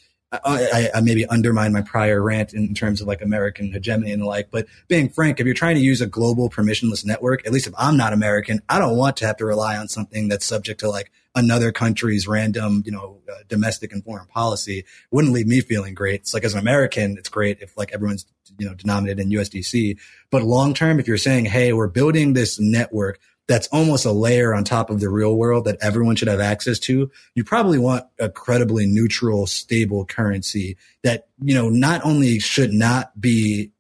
I, 0.45 0.91
I, 0.95 1.01
maybe 1.01 1.27
undermine 1.27 1.73
my 1.73 1.83
prior 1.83 2.23
rant 2.23 2.55
in 2.55 2.75
terms 2.75 3.01
of 3.01 3.07
like 3.07 3.23
American 3.23 3.73
hegemony 3.73 4.13
and 4.13 4.23
the 4.23 4.27
like. 4.27 4.51
But 4.51 4.67
being 4.89 5.09
frank, 5.09 5.41
if 5.41 5.47
you're 5.47 5.55
trying 5.55 5.77
to 5.77 5.81
use 5.81 6.01
a 6.01 6.07
global 6.07 6.51
permissionless 6.51 7.05
network, 7.05 7.47
at 7.47 7.53
least 7.53 7.67
if 7.67 7.75
I'm 7.77 7.97
not 7.97 8.13
American, 8.13 8.61
I 8.69 8.79
don't 8.79 8.97
want 8.97 9.17
to 9.19 9.27
have 9.27 9.37
to 9.39 9.45
rely 9.45 9.77
on 9.77 9.89
something 9.89 10.29
that's 10.29 10.47
subject 10.47 10.81
to 10.81 10.91
like 10.91 11.11
another 11.35 11.73
country's 11.73 12.29
random, 12.29 12.83
you 12.87 12.93
know, 12.93 13.19
uh, 13.31 13.39
domestic 13.49 13.93
and 13.93 14.05
foreign 14.05 14.27
policy. 14.27 14.79
It 14.81 14.87
wouldn't 15.11 15.33
leave 15.33 15.47
me 15.47 15.61
feeling 15.61 15.95
great. 15.95 16.21
It's 16.21 16.35
like 16.35 16.45
as 16.45 16.55
an 16.55 16.61
American, 16.61 17.17
it's 17.19 17.29
great 17.29 17.59
if 17.61 17.77
like 17.77 17.93
everyone's, 17.93 18.27
you 18.59 18.67
know, 18.67 18.75
denominated 18.75 19.21
in 19.21 19.31
USDC. 19.31 19.99
But 20.31 20.43
long 20.43 20.75
term, 20.75 21.01
if 21.01 21.09
you're 21.09 21.17
saying, 21.17 21.47
Hey, 21.47 21.73
we're 21.73 21.89
building 21.89 22.33
this 22.33 22.61
network 22.61 23.19
that's 23.47 23.69
almost 23.69 24.07
a 24.07 24.13
layer 24.13 24.55
on 24.55 24.65
top 24.65 24.91
of 24.91 25.01
the 25.01 25.11
real 25.11 25.37
world 25.37 25.67
that 25.67 25.79
everyone 25.83 26.17
should 26.17 26.29
have 26.29 26.41
access 26.41 26.79
to, 26.79 27.11
you 27.35 27.45
probably 27.45 27.79
want 27.79 28.05
a 28.19 28.29
credibly 28.29 28.87
neutral, 28.87 29.47
stable 29.47 30.05
currency 30.07 30.77
that, 31.03 31.29
you 31.43 31.55
know, 31.55 31.69
not 31.69 32.05
only 32.05 32.39
should 32.39 32.73
not 32.73 33.21
be 33.21 33.71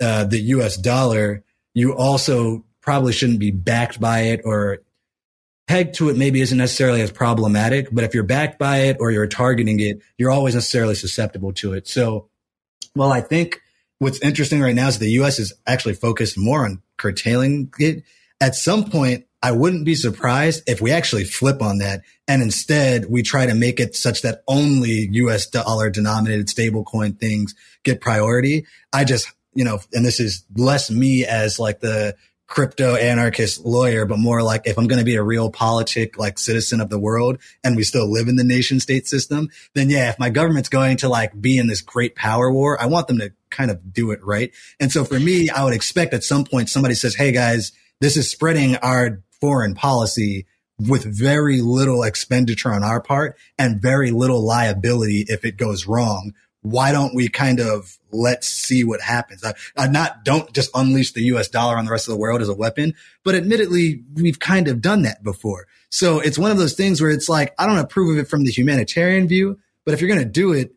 uh, 0.00 0.24
the 0.24 0.40
US 0.40 0.76
dollar, 0.76 1.44
you 1.74 1.94
also 1.94 2.64
probably 2.80 3.12
shouldn't 3.12 3.40
be 3.40 3.50
backed 3.50 4.00
by 4.00 4.20
it 4.20 4.40
or 4.44 4.78
pegged 5.66 5.96
to 5.96 6.08
it 6.08 6.16
maybe 6.16 6.40
isn't 6.40 6.56
necessarily 6.56 7.02
as 7.02 7.10
problematic. 7.10 7.88
But 7.92 8.04
if 8.04 8.14
you're 8.14 8.22
backed 8.22 8.58
by 8.58 8.78
it 8.78 8.96
or 9.00 9.10
you're 9.10 9.26
targeting 9.26 9.80
it, 9.80 10.00
you're 10.16 10.30
always 10.30 10.54
necessarily 10.54 10.94
susceptible 10.94 11.52
to 11.54 11.74
it. 11.74 11.86
So, 11.86 12.28
well, 12.94 13.12
I 13.12 13.20
think 13.20 13.60
what's 13.98 14.20
interesting 14.20 14.60
right 14.60 14.74
now 14.74 14.88
is 14.88 14.98
the 14.98 15.10
US 15.22 15.38
is 15.38 15.52
actually 15.66 15.94
focused 15.94 16.38
more 16.38 16.64
on 16.64 16.80
curtailing 16.96 17.70
it 17.78 18.04
at 18.40 18.54
some 18.54 18.84
point, 18.90 19.26
I 19.42 19.52
wouldn't 19.52 19.84
be 19.84 19.94
surprised 19.94 20.64
if 20.66 20.80
we 20.80 20.92
actually 20.92 21.24
flip 21.24 21.62
on 21.62 21.78
that 21.78 22.02
and 22.26 22.42
instead 22.42 23.06
we 23.08 23.22
try 23.22 23.46
to 23.46 23.54
make 23.54 23.78
it 23.80 23.94
such 23.94 24.22
that 24.22 24.42
only 24.48 25.08
US 25.12 25.46
dollar 25.46 25.90
denominated 25.90 26.48
stablecoin 26.48 27.18
things 27.18 27.54
get 27.84 28.00
priority. 28.00 28.66
I 28.92 29.04
just, 29.04 29.30
you 29.54 29.64
know, 29.64 29.78
and 29.92 30.04
this 30.04 30.20
is 30.20 30.44
less 30.56 30.90
me 30.90 31.24
as 31.24 31.58
like 31.58 31.80
the 31.80 32.16
crypto 32.46 32.94
anarchist 32.94 33.64
lawyer, 33.64 34.06
but 34.06 34.18
more 34.18 34.42
like 34.42 34.62
if 34.66 34.78
I'm 34.78 34.86
going 34.86 35.00
to 35.00 35.04
be 35.04 35.16
a 35.16 35.22
real 35.22 35.50
politic, 35.50 36.18
like 36.18 36.38
citizen 36.38 36.80
of 36.80 36.88
the 36.88 36.98
world 36.98 37.38
and 37.64 37.76
we 37.76 37.82
still 37.82 38.10
live 38.10 38.28
in 38.28 38.36
the 38.36 38.44
nation 38.44 38.80
state 38.80 39.06
system, 39.06 39.50
then 39.74 39.90
yeah, 39.90 40.10
if 40.10 40.18
my 40.18 40.30
government's 40.30 40.68
going 40.68 40.98
to 40.98 41.08
like 41.08 41.40
be 41.40 41.58
in 41.58 41.66
this 41.66 41.80
great 41.82 42.14
power 42.14 42.50
war, 42.52 42.80
I 42.80 42.86
want 42.86 43.08
them 43.08 43.18
to 43.18 43.32
kind 43.50 43.70
of 43.70 43.92
do 43.92 44.12
it 44.12 44.24
right. 44.24 44.52
And 44.80 44.92
so 44.92 45.04
for 45.04 45.18
me, 45.18 45.50
I 45.50 45.64
would 45.64 45.74
expect 45.74 46.14
at 46.14 46.24
some 46.24 46.44
point 46.44 46.68
somebody 46.68 46.94
says, 46.94 47.14
Hey 47.14 47.32
guys, 47.32 47.72
this 48.00 48.16
is 48.16 48.30
spreading 48.30 48.76
our 48.76 49.22
foreign 49.40 49.74
policy 49.74 50.46
with 50.78 51.04
very 51.04 51.60
little 51.60 52.02
expenditure 52.02 52.72
on 52.72 52.82
our 52.82 53.00
part 53.00 53.36
and 53.58 53.80
very 53.80 54.10
little 54.10 54.44
liability 54.44 55.24
if 55.28 55.44
it 55.44 55.56
goes 55.56 55.86
wrong. 55.86 56.34
Why 56.62 56.92
don't 56.92 57.14
we 57.14 57.28
kind 57.28 57.60
of 57.60 57.96
let's 58.10 58.48
see 58.48 58.82
what 58.84 59.00
happens? 59.00 59.44
I, 59.44 59.54
I 59.76 59.86
not 59.86 60.24
don't 60.24 60.52
just 60.52 60.70
unleash 60.74 61.12
the 61.12 61.22
US 61.24 61.48
dollar 61.48 61.76
on 61.76 61.84
the 61.84 61.92
rest 61.92 62.08
of 62.08 62.12
the 62.12 62.20
world 62.20 62.42
as 62.42 62.48
a 62.48 62.54
weapon, 62.54 62.94
but 63.24 63.34
admittedly, 63.34 64.02
we've 64.14 64.38
kind 64.38 64.68
of 64.68 64.82
done 64.82 65.02
that 65.02 65.22
before. 65.22 65.66
So 65.90 66.20
it's 66.20 66.38
one 66.38 66.50
of 66.50 66.58
those 66.58 66.74
things 66.74 67.00
where 67.00 67.10
it's 67.10 67.28
like, 67.28 67.54
I 67.58 67.66
don't 67.66 67.78
approve 67.78 68.16
of 68.16 68.24
it 68.24 68.28
from 68.28 68.44
the 68.44 68.50
humanitarian 68.50 69.28
view, 69.28 69.58
but 69.84 69.94
if 69.94 70.00
you're 70.00 70.10
going 70.10 70.20
to 70.20 70.26
do 70.26 70.52
it, 70.52 70.74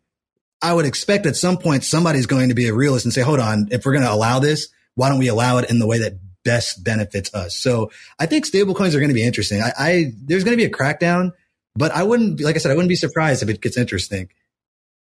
I 0.62 0.74
would 0.74 0.86
expect 0.86 1.26
at 1.26 1.36
some 1.36 1.58
point 1.58 1.84
somebody's 1.84 2.26
going 2.26 2.50
to 2.50 2.56
be 2.56 2.68
a 2.68 2.74
realist 2.74 3.06
and 3.06 3.14
say, 3.14 3.22
hold 3.22 3.40
on, 3.40 3.70
if 3.72 3.86
we're 3.86 3.94
going 3.94 4.04
to 4.04 4.14
allow 4.14 4.40
this, 4.40 4.70
why 4.96 5.10
don't 5.10 5.20
we 5.20 5.30
allow 5.30 5.58
it 5.58 5.70
in 5.70 5.80
the 5.80 5.88
way 5.88 6.00
that 6.00 6.20
best 6.44 6.84
benefits 6.84 7.34
us? 7.34 7.56
So 7.56 7.92
I 8.20 8.26
think 8.26 8.46
stablecoins 8.46 8.94
are 8.94 9.00
going 9.00 9.10
to 9.10 9.14
be 9.14 9.24
interesting. 9.24 9.62
I, 9.62 9.72
I 9.78 10.14
there's 10.24 10.44
going 10.44 10.58
to 10.58 10.64
be 10.64 10.70
a 10.70 10.76
crackdown, 10.76 11.32
but 11.76 11.92
I 11.92 12.04
wouldn't, 12.04 12.42
like 12.42 12.56
I 12.56 12.60
said, 12.60 12.72
I 12.72 12.76
wouldn't 12.76 12.90
be 12.90 12.96
surprised 12.96 13.44
if 13.44 13.50
it 13.50 13.62
gets 13.62 13.78
interesting. 13.78 14.30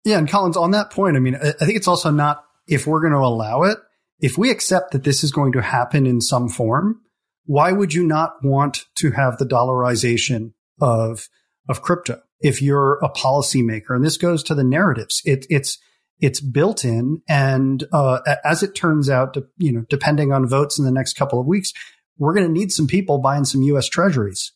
Yeah. 0.03 0.17
And 0.17 0.29
Collins, 0.29 0.57
on 0.57 0.71
that 0.71 0.91
point, 0.91 1.17
I 1.17 1.19
mean, 1.19 1.35
I 1.35 1.51
think 1.51 1.77
it's 1.77 1.87
also 1.87 2.11
not 2.11 2.45
if 2.67 2.87
we're 2.87 3.01
going 3.01 3.13
to 3.13 3.19
allow 3.19 3.63
it, 3.63 3.77
if 4.19 4.37
we 4.37 4.49
accept 4.49 4.91
that 4.91 5.03
this 5.03 5.23
is 5.23 5.31
going 5.31 5.51
to 5.53 5.61
happen 5.61 6.05
in 6.05 6.21
some 6.21 6.49
form, 6.49 7.01
why 7.45 7.71
would 7.71 7.93
you 7.93 8.05
not 8.05 8.43
want 8.43 8.85
to 8.95 9.11
have 9.11 9.37
the 9.37 9.45
dollarization 9.45 10.53
of, 10.81 11.27
of 11.69 11.81
crypto? 11.81 12.21
If 12.39 12.61
you're 12.61 12.99
a 13.03 13.09
policymaker, 13.09 13.95
and 13.95 14.03
this 14.03 14.17
goes 14.17 14.43
to 14.43 14.55
the 14.55 14.63
narratives, 14.63 15.21
it, 15.25 15.45
it's, 15.49 15.77
it's 16.19 16.39
built 16.41 16.85
in. 16.85 17.21
And, 17.27 17.83
uh, 17.91 18.19
as 18.43 18.63
it 18.63 18.75
turns 18.75 19.09
out, 19.09 19.37
you 19.57 19.71
know, 19.71 19.85
depending 19.89 20.31
on 20.31 20.47
votes 20.47 20.79
in 20.79 20.85
the 20.85 20.91
next 20.91 21.13
couple 21.13 21.39
of 21.39 21.45
weeks, 21.45 21.73
we're 22.17 22.33
going 22.33 22.47
to 22.47 22.51
need 22.51 22.71
some 22.71 22.87
people 22.87 23.17
buying 23.17 23.45
some 23.45 23.61
U.S. 23.63 23.87
treasuries. 23.87 24.53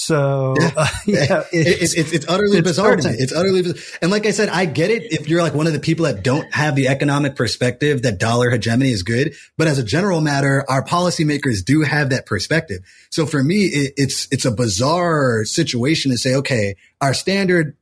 So 0.00 0.54
yeah, 0.58 0.70
uh, 0.76 0.86
yeah 1.06 1.40
it, 1.52 1.82
it's, 1.82 1.94
it's, 1.94 2.12
it's 2.12 2.26
utterly 2.26 2.58
it's 2.58 2.68
bizarre 2.68 2.96
to 2.96 3.08
me. 3.08 3.14
It's 3.18 3.34
utterly 3.34 3.60
bizarre. 3.60 3.98
And 4.00 4.10
like 4.10 4.24
I 4.24 4.30
said, 4.30 4.48
I 4.48 4.64
get 4.64 4.90
it 4.90 5.12
if 5.12 5.28
you're 5.28 5.42
like 5.42 5.52
one 5.52 5.66
of 5.66 5.74
the 5.74 5.78
people 5.78 6.06
that 6.06 6.22
don't 6.22 6.50
have 6.54 6.74
the 6.74 6.88
economic 6.88 7.36
perspective 7.36 8.00
that 8.02 8.18
dollar 8.18 8.48
hegemony 8.48 8.92
is 8.92 9.02
good. 9.02 9.34
But 9.58 9.66
as 9.66 9.78
a 9.78 9.84
general 9.84 10.22
matter, 10.22 10.64
our 10.70 10.82
policymakers 10.82 11.62
do 11.62 11.82
have 11.82 12.10
that 12.10 12.24
perspective. 12.24 12.80
So 13.10 13.26
for 13.26 13.44
me, 13.44 13.64
it, 13.66 13.94
it's 13.98 14.26
it's 14.30 14.46
a 14.46 14.50
bizarre 14.50 15.44
situation 15.44 16.12
to 16.12 16.16
say, 16.16 16.34
okay, 16.36 16.76
our 17.02 17.12
standard 17.12 17.76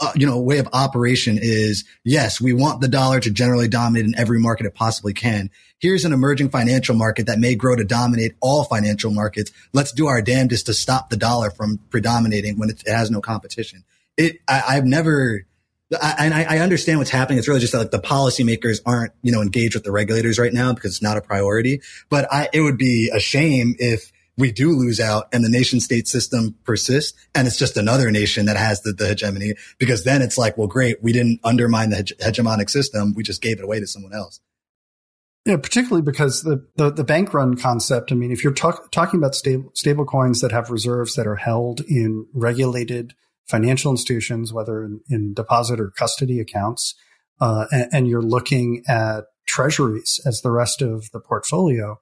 uh, 0.00 0.12
you 0.14 0.26
know, 0.26 0.38
way 0.40 0.58
of 0.58 0.68
operation 0.72 1.38
is 1.40 1.84
yes, 2.04 2.40
we 2.40 2.52
want 2.52 2.80
the 2.80 2.88
dollar 2.88 3.20
to 3.20 3.30
generally 3.30 3.68
dominate 3.68 4.06
in 4.06 4.18
every 4.18 4.38
market 4.38 4.66
it 4.66 4.74
possibly 4.74 5.12
can. 5.12 5.50
Here's 5.78 6.04
an 6.04 6.12
emerging 6.12 6.48
financial 6.50 6.94
market 6.94 7.26
that 7.26 7.38
may 7.38 7.54
grow 7.54 7.76
to 7.76 7.84
dominate 7.84 8.34
all 8.40 8.64
financial 8.64 9.10
markets. 9.10 9.52
Let's 9.72 9.92
do 9.92 10.06
our 10.06 10.22
damnedest 10.22 10.66
to 10.66 10.74
stop 10.74 11.10
the 11.10 11.16
dollar 11.16 11.50
from 11.50 11.78
predominating 11.90 12.58
when 12.58 12.70
it, 12.70 12.82
has 12.86 13.10
no 13.10 13.20
competition. 13.20 13.84
It, 14.16 14.38
I, 14.48 14.74
have 14.74 14.86
never, 14.86 15.44
I, 16.00 16.14
and 16.18 16.32
I, 16.32 16.56
I, 16.56 16.58
understand 16.60 16.98
what's 16.98 17.10
happening. 17.10 17.38
It's 17.38 17.46
really 17.46 17.60
just 17.60 17.74
that 17.74 17.78
like 17.78 17.90
the 17.90 17.98
policymakers 17.98 18.80
aren't, 18.86 19.12
you 19.20 19.32
know, 19.32 19.42
engaged 19.42 19.74
with 19.74 19.84
the 19.84 19.92
regulators 19.92 20.38
right 20.38 20.52
now 20.52 20.72
because 20.72 20.92
it's 20.92 21.02
not 21.02 21.18
a 21.18 21.20
priority. 21.20 21.82
But 22.08 22.32
I, 22.32 22.48
it 22.54 22.62
would 22.62 22.78
be 22.78 23.10
a 23.14 23.20
shame 23.20 23.74
if 23.78 24.10
we 24.36 24.52
do 24.52 24.70
lose 24.70 25.00
out 25.00 25.28
and 25.32 25.44
the 25.44 25.48
nation 25.48 25.80
state 25.80 26.06
system 26.08 26.56
persists 26.64 27.18
and 27.34 27.46
it's 27.46 27.58
just 27.58 27.76
another 27.76 28.10
nation 28.10 28.46
that 28.46 28.56
has 28.56 28.82
the, 28.82 28.92
the 28.92 29.08
hegemony 29.08 29.54
because 29.78 30.04
then 30.04 30.22
it's 30.22 30.36
like, 30.36 30.58
well, 30.58 30.66
great. 30.66 31.02
We 31.02 31.12
didn't 31.12 31.40
undermine 31.42 31.90
the 31.90 31.96
hege- 31.96 32.18
hegemonic 32.18 32.68
system. 32.68 33.14
We 33.14 33.22
just 33.22 33.42
gave 33.42 33.58
it 33.58 33.64
away 33.64 33.80
to 33.80 33.86
someone 33.86 34.14
else. 34.14 34.40
Yeah, 35.46 35.56
particularly 35.58 36.02
because 36.02 36.42
the, 36.42 36.66
the, 36.74 36.90
the 36.90 37.04
bank 37.04 37.32
run 37.32 37.56
concept. 37.56 38.10
I 38.10 38.16
mean, 38.16 38.32
if 38.32 38.42
you're 38.42 38.52
talk, 38.52 38.90
talking 38.90 39.20
about 39.20 39.36
stable, 39.36 39.70
stable 39.74 40.04
coins 40.04 40.40
that 40.40 40.50
have 40.50 40.70
reserves 40.70 41.14
that 41.14 41.26
are 41.26 41.36
held 41.36 41.82
in 41.82 42.26
regulated 42.34 43.14
financial 43.46 43.92
institutions, 43.92 44.52
whether 44.52 44.82
in, 44.82 45.00
in 45.08 45.34
deposit 45.34 45.78
or 45.78 45.90
custody 45.90 46.40
accounts, 46.40 46.96
uh, 47.40 47.66
and, 47.70 47.88
and, 47.92 48.08
you're 48.08 48.22
looking 48.22 48.82
at 48.88 49.26
treasuries 49.46 50.18
as 50.26 50.40
the 50.40 50.50
rest 50.50 50.82
of 50.82 51.10
the 51.12 51.20
portfolio, 51.20 52.00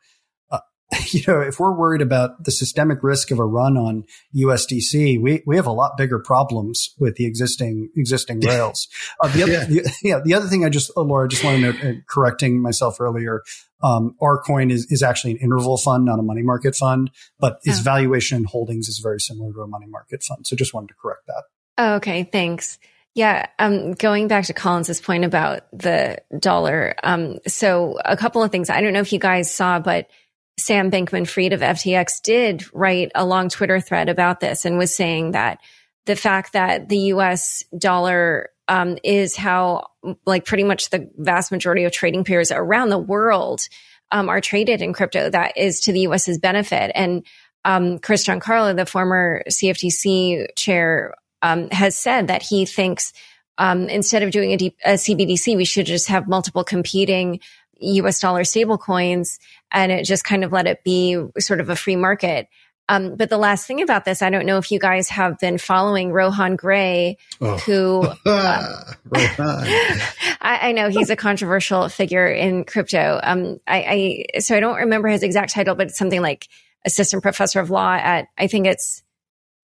you 1.11 1.23
know, 1.27 1.41
if 1.41 1.59
we're 1.59 1.73
worried 1.73 2.03
about 2.03 2.45
the 2.45 2.51
systemic 2.51 3.03
risk 3.03 3.31
of 3.31 3.39
a 3.39 3.45
run 3.45 3.77
on 3.77 4.05
USDC, 4.37 5.21
we, 5.21 5.43
we 5.47 5.57
have 5.57 5.67
a 5.67 5.73
lot 5.73 5.97
bigger 5.97 6.19
problems 6.19 6.95
with 6.99 7.17
the 7.17 7.25
existing 7.27 7.91
existing 7.97 8.41
rails. 8.47 8.89
Uh, 9.21 9.29
the 9.29 9.43
other, 9.43 9.53
yeah. 9.53 9.65
The, 9.65 9.93
yeah, 10.03 10.21
the 10.23 10.35
other 10.35 10.47
thing 10.47 10.65
I 10.65 10.69
just, 10.69 10.91
oh, 10.97 11.03
Laura, 11.03 11.29
just 11.29 11.45
want 11.45 11.57
to 11.57 11.73
note, 11.73 11.85
uh, 11.85 12.01
correcting 12.09 12.61
myself 12.61 13.01
earlier, 13.01 13.43
um, 13.83 14.15
ArCoin 14.21 14.71
is, 14.71 14.87
is 14.91 15.03
actually 15.03 15.33
an 15.33 15.39
interval 15.39 15.77
fund, 15.77 16.05
not 16.05 16.19
a 16.19 16.23
money 16.23 16.43
market 16.43 16.75
fund, 16.75 17.11
but 17.39 17.59
its 17.65 17.81
oh. 17.81 17.83
valuation 17.83 18.37
and 18.37 18.47
holdings 18.47 18.89
is 18.89 18.99
very 18.99 19.21
similar 19.21 19.53
to 19.53 19.61
a 19.61 19.67
money 19.67 19.87
market 19.87 20.23
fund. 20.23 20.47
So 20.47 20.57
just 20.57 20.75
wanted 20.75 20.89
to 20.89 20.95
correct 20.95 21.27
that. 21.27 21.45
Oh, 21.77 21.95
okay, 21.95 22.25
thanks. 22.25 22.79
Yeah, 23.15 23.47
um, 23.61 23.93
going 23.93 24.27
back 24.27 24.47
to 24.47 24.55
Collins's 24.55 25.01
point 25.01 25.25
about 25.25 25.63
the 25.73 26.19
dollar. 26.39 26.97
Um, 27.05 27.39
so 27.47 27.99
a 28.05 28.17
couple 28.17 28.43
of 28.43 28.51
things. 28.51 28.71
I 28.71 28.81
don't 28.81 28.93
know 28.93 29.01
if 29.01 29.13
you 29.13 29.21
guys 29.21 29.55
saw, 29.55 29.79
but 29.79 30.09
Sam 30.57 30.91
Bankman 30.91 31.29
Fried 31.29 31.53
of 31.53 31.61
FTX 31.61 32.23
did 32.23 32.65
write 32.73 33.11
a 33.15 33.25
long 33.25 33.49
Twitter 33.49 33.81
thread 33.81 34.09
about 34.09 34.41
this 34.41 34.65
and 34.65 34.79
was 34.79 34.95
saying 34.95 35.33
that 35.33 35.59
the 36.07 36.17
fact 36.17 36.53
that 36.53 36.89
the 36.89 36.99
US 36.99 37.65
dollar 37.77 38.51
um, 38.69 38.97
is 39.03 39.37
how, 39.37 39.89
like, 40.25 40.45
pretty 40.45 40.65
much 40.65 40.91
the 40.91 41.11
vast 41.19 41.53
majority 41.53 41.85
of 41.85 41.93
trading 41.93 42.25
pairs 42.25 42.51
around 42.51 42.89
the 42.89 42.99
world 42.99 43.69
um, 44.11 44.29
are 44.29 44.41
traded 44.41 44.81
in 44.81 44.93
crypto, 44.93 45.29
that 45.29 45.57
is 45.57 45.81
to 45.81 45.93
the 45.93 46.01
US's 46.01 46.39
benefit. 46.39 46.93
And 46.95 47.27
um, 47.65 47.99
Chris 47.99 48.25
Giancarlo, 48.25 48.77
the 48.77 48.87
former 48.87 49.43
CFTC 49.49 50.47
chair, 50.57 51.15
um, 51.43 51.69
has 51.71 51.97
said 51.99 52.29
that 52.29 52.43
he 52.43 52.65
thinks 52.65 53.13
um, 53.59 53.89
instead 53.89 54.23
of 54.23 54.31
doing 54.31 54.53
a, 54.53 54.95
CBDC, 54.95 55.57
we 55.57 55.65
should 55.65 55.87
just 55.87 56.09
have 56.09 56.29
multiple 56.29 56.65
competing 56.65 57.41
US 57.79 58.21
dollar 58.21 58.45
stable 58.45 58.79
coins 58.79 59.39
and 59.71 59.91
it 59.93 60.05
just 60.05 60.25
kind 60.25 60.45
of 60.45 60.53
let 60.53 60.67
it 60.67 60.85
be 60.85 61.21
sort 61.39 61.61
of 61.61 61.69
a 61.69 61.77
free 61.77 61.97
market. 61.97 62.49
Um, 62.89 63.17
but 63.17 63.31
the 63.31 63.39
last 63.39 63.67
thing 63.67 63.81
about 63.81 64.05
this, 64.05 64.21
I 64.21 64.29
don't 64.29 64.45
know 64.45 64.59
if 64.59 64.71
you 64.71 64.79
guys 64.79 65.09
have 65.09 65.39
been 65.39 65.57
following 65.57 66.13
Rohan 66.13 66.55
Grey, 66.55 67.17
oh. 67.41 67.57
who 67.59 68.03
uh, 68.27 68.85
I, 69.13 70.69
I, 70.69 70.73
know 70.73 70.91
he's 70.91 71.09
a 71.09 71.17
controversial 71.17 71.89
figure 71.89 72.29
in 72.29 72.65
crypto. 72.65 73.21
Um, 73.23 73.59
I, 73.67 74.27
I, 74.35 74.41
so 74.41 74.55
I 74.55 74.61
don't 74.61 74.77
remember 74.77 75.09
his 75.09 75.23
exact 75.23 75.55
title, 75.55 75.75
but 75.75 75.87
it's 75.87 75.99
something 75.99 76.21
like 76.21 76.49
assistant 76.85 77.23
professor 77.23 77.61
of 77.61 77.71
law 77.71 77.95
at 77.95 78.29
I 78.37 78.49
think 78.49 78.67
it's 78.67 79.03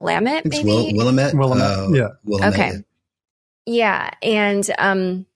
Willamette, 0.00 0.46
maybe 0.46 0.64
Will, 0.64 0.92
Willamette. 0.94 1.34
Willamette, 1.34 1.78
uh, 1.78 1.88
yeah. 1.92 2.08
Willamette. 2.24 2.54
Okay, 2.54 2.72
yeah, 3.66 4.10
and 4.22 4.68
um, 4.78 5.26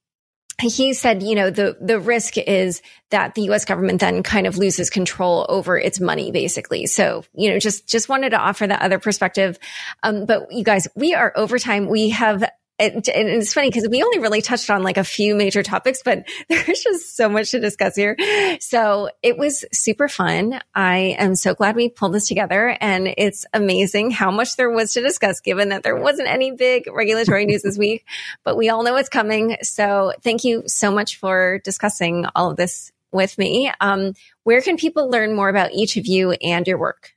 he 0.61 0.95
said, 0.95 1.23
you 1.23 1.35
know, 1.35 1.51
the, 1.51 1.77
the 1.81 1.99
risk 1.99 2.39
is 2.39 2.81
that 3.11 3.35
the 3.35 3.43
US 3.51 3.65
government 3.65 4.01
then 4.01 4.23
kind 4.23 4.47
of 4.47 4.57
loses 4.57 4.91
control 4.91 5.47
over 5.49 5.77
its 5.77 6.01
money, 6.01 6.31
basically. 6.31 6.87
So, 6.87 7.25
you 7.35 7.51
know, 7.51 7.59
just, 7.59 7.89
just 7.89 8.09
wanted 8.09 8.31
to 8.31 8.39
offer 8.39 8.67
that 8.67 8.83
other 8.83 8.99
perspective. 8.99 9.59
Um, 10.03 10.27
but 10.27 10.53
you 10.53 10.65
guys, 10.65 10.87
we 10.95 11.15
are 11.15 11.33
over 11.37 11.59
time. 11.59 11.89
We 11.89 12.11
have 12.11 12.45
and 12.79 13.05
it's 13.07 13.55
funny 13.55 13.69
because 13.69 13.89
we 13.89 14.03
only 14.03 14.19
really 14.19 14.43
touched 14.43 14.69
on 14.69 14.83
like 14.83 14.97
a 14.97 15.05
few 15.05 15.35
major 15.35 15.63
topics, 15.63 16.03
but 16.05 16.27
there's 16.49 16.83
just 16.83 17.17
so 17.17 17.29
much 17.29 17.53
to 17.53 17.61
discuss 17.61 17.95
here. 17.95 18.17
So 18.61 19.11
it 19.23 19.39
was 19.39 19.65
super 19.73 20.09
fun. 20.09 20.61
I 20.75 21.17
am 21.19 21.37
so 21.37 21.55
glad 21.55 21.77
we 21.77 21.89
pulled 21.89 22.15
this 22.15 22.27
together 22.27 22.77
and 22.81 23.15
it's 23.17 23.47
amazing 23.53 24.11
how 24.11 24.31
much 24.31 24.57
there 24.57 24.71
was 24.71 24.93
to 24.95 25.03
discuss 25.03 25.41
given 25.41 25.69
that 25.69 25.83
there 25.83 25.97
wasn't 25.97 26.29
any 26.29 26.51
big 26.51 26.89
regulatory 26.93 27.47
news 27.47 27.63
this 27.63 27.79
week, 27.79 28.05
but 28.45 28.57
we 28.57 28.69
all 28.69 28.83
know 28.83 28.97
it's 28.97 29.09
coming. 29.09 29.57
So 29.63 30.13
thank 30.23 30.45
you 30.45 30.65
so 30.67 30.91
much 30.91 31.19
for 31.19 31.61
discussing 31.65 32.27
all 32.35 32.51
of 32.51 32.57
this 32.57 32.91
with 33.13 33.39
me. 33.39 33.73
Um, 33.81 34.15
where 34.43 34.61
can 34.61 34.77
people 34.77 35.09
learn 35.09 35.35
more 35.35 35.49
about 35.49 35.73
each 35.73 35.97
of 35.97 36.07
you 36.07 36.33
and 36.33 36.67
your 36.67 36.79
work? 36.79 37.14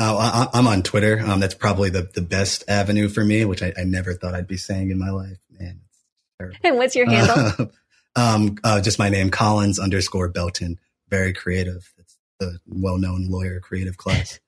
Oh, 0.00 0.16
I, 0.16 0.56
am 0.56 0.68
on 0.68 0.82
Twitter. 0.82 1.20
Um, 1.20 1.40
that's 1.40 1.54
probably 1.54 1.90
the, 1.90 2.02
the 2.14 2.22
best 2.22 2.62
avenue 2.68 3.08
for 3.08 3.24
me, 3.24 3.44
which 3.44 3.62
I, 3.62 3.72
I 3.76 3.82
never 3.82 4.14
thought 4.14 4.34
I'd 4.34 4.46
be 4.46 4.56
saying 4.56 4.90
in 4.90 4.98
my 4.98 5.10
life. 5.10 5.38
Man, 5.50 5.80
And 6.62 6.76
what's 6.76 6.94
your 6.94 7.10
handle? 7.10 7.72
um, 8.16 8.58
uh, 8.62 8.80
just 8.80 8.98
my 8.98 9.08
name, 9.08 9.30
Collins 9.30 9.80
underscore 9.80 10.28
Belton. 10.28 10.78
Very 11.08 11.32
creative. 11.32 11.92
It's 11.98 12.16
the 12.38 12.58
well-known 12.68 13.28
lawyer 13.28 13.58
creative 13.58 13.96
class. 13.96 14.38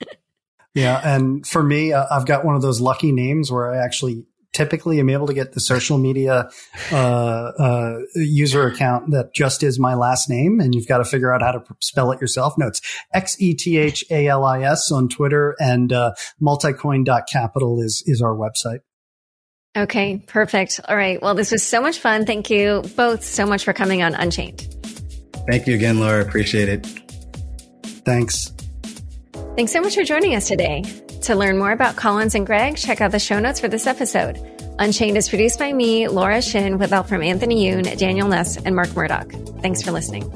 yeah, 0.74 0.98
and 1.04 1.46
for 1.46 1.62
me, 1.62 1.92
uh, 1.92 2.06
I've 2.10 2.26
got 2.26 2.44
one 2.44 2.56
of 2.56 2.62
those 2.62 2.80
lucky 2.80 3.12
names 3.12 3.52
where 3.52 3.70
I 3.70 3.84
actually 3.84 4.24
typically 4.54 4.98
am 5.00 5.10
able 5.10 5.26
to 5.26 5.34
get 5.34 5.52
the 5.52 5.60
social 5.60 5.98
media 5.98 6.48
uh, 6.90 6.96
uh, 6.96 7.98
user 8.14 8.66
account 8.66 9.10
that 9.10 9.34
just 9.34 9.62
is 9.62 9.78
my 9.78 9.94
last 9.94 10.30
name, 10.30 10.60
and 10.60 10.74
you've 10.74 10.86
got 10.86 10.98
to 10.98 11.04
figure 11.04 11.34
out 11.34 11.42
how 11.42 11.52
to 11.52 11.62
spell 11.80 12.10
it 12.12 12.20
yourself. 12.20 12.54
No, 12.56 12.68
it's 12.68 12.80
X 13.12 13.40
E 13.40 13.54
T 13.54 13.76
H 13.76 14.04
A 14.10 14.28
L 14.28 14.44
I 14.44 14.62
S 14.62 14.90
on 14.90 15.08
Twitter, 15.08 15.54
and 15.60 15.92
uh, 15.92 16.14
multicoin.capital 16.40 17.80
is 17.80 18.02
is 18.06 18.22
our 18.22 18.34
website. 18.34 18.80
Okay, 19.76 20.22
perfect. 20.26 20.80
All 20.88 20.96
right. 20.96 21.20
Well, 21.20 21.34
this 21.34 21.50
was 21.50 21.64
so 21.64 21.80
much 21.80 21.98
fun. 21.98 22.26
Thank 22.26 22.48
you 22.48 22.84
both 22.96 23.24
so 23.24 23.44
much 23.44 23.64
for 23.64 23.72
coming 23.72 24.02
on 24.02 24.14
Unchained. 24.14 24.68
Thank 25.50 25.66
you 25.66 25.74
again, 25.74 25.98
Laura. 25.98 26.22
Appreciate 26.22 26.68
it. 26.68 26.86
Thanks. 28.04 28.53
Thanks 29.56 29.70
so 29.70 29.80
much 29.80 29.94
for 29.94 30.02
joining 30.02 30.34
us 30.34 30.48
today. 30.48 30.82
To 31.22 31.36
learn 31.36 31.58
more 31.58 31.70
about 31.70 31.94
Collins 31.94 32.34
and 32.34 32.44
Greg, 32.44 32.76
check 32.76 33.00
out 33.00 33.12
the 33.12 33.20
show 33.20 33.38
notes 33.38 33.60
for 33.60 33.68
this 33.68 33.86
episode. 33.86 34.36
Unchained 34.80 35.16
is 35.16 35.28
produced 35.28 35.60
by 35.60 35.72
me, 35.72 36.08
Laura 36.08 36.42
Shin, 36.42 36.76
with 36.76 36.90
help 36.90 37.06
from 37.06 37.22
Anthony 37.22 37.64
Yoon, 37.64 37.96
Daniel 37.96 38.26
Ness, 38.26 38.56
and 38.56 38.74
Mark 38.74 38.96
Murdoch. 38.96 39.30
Thanks 39.62 39.80
for 39.80 39.92
listening. 39.92 40.28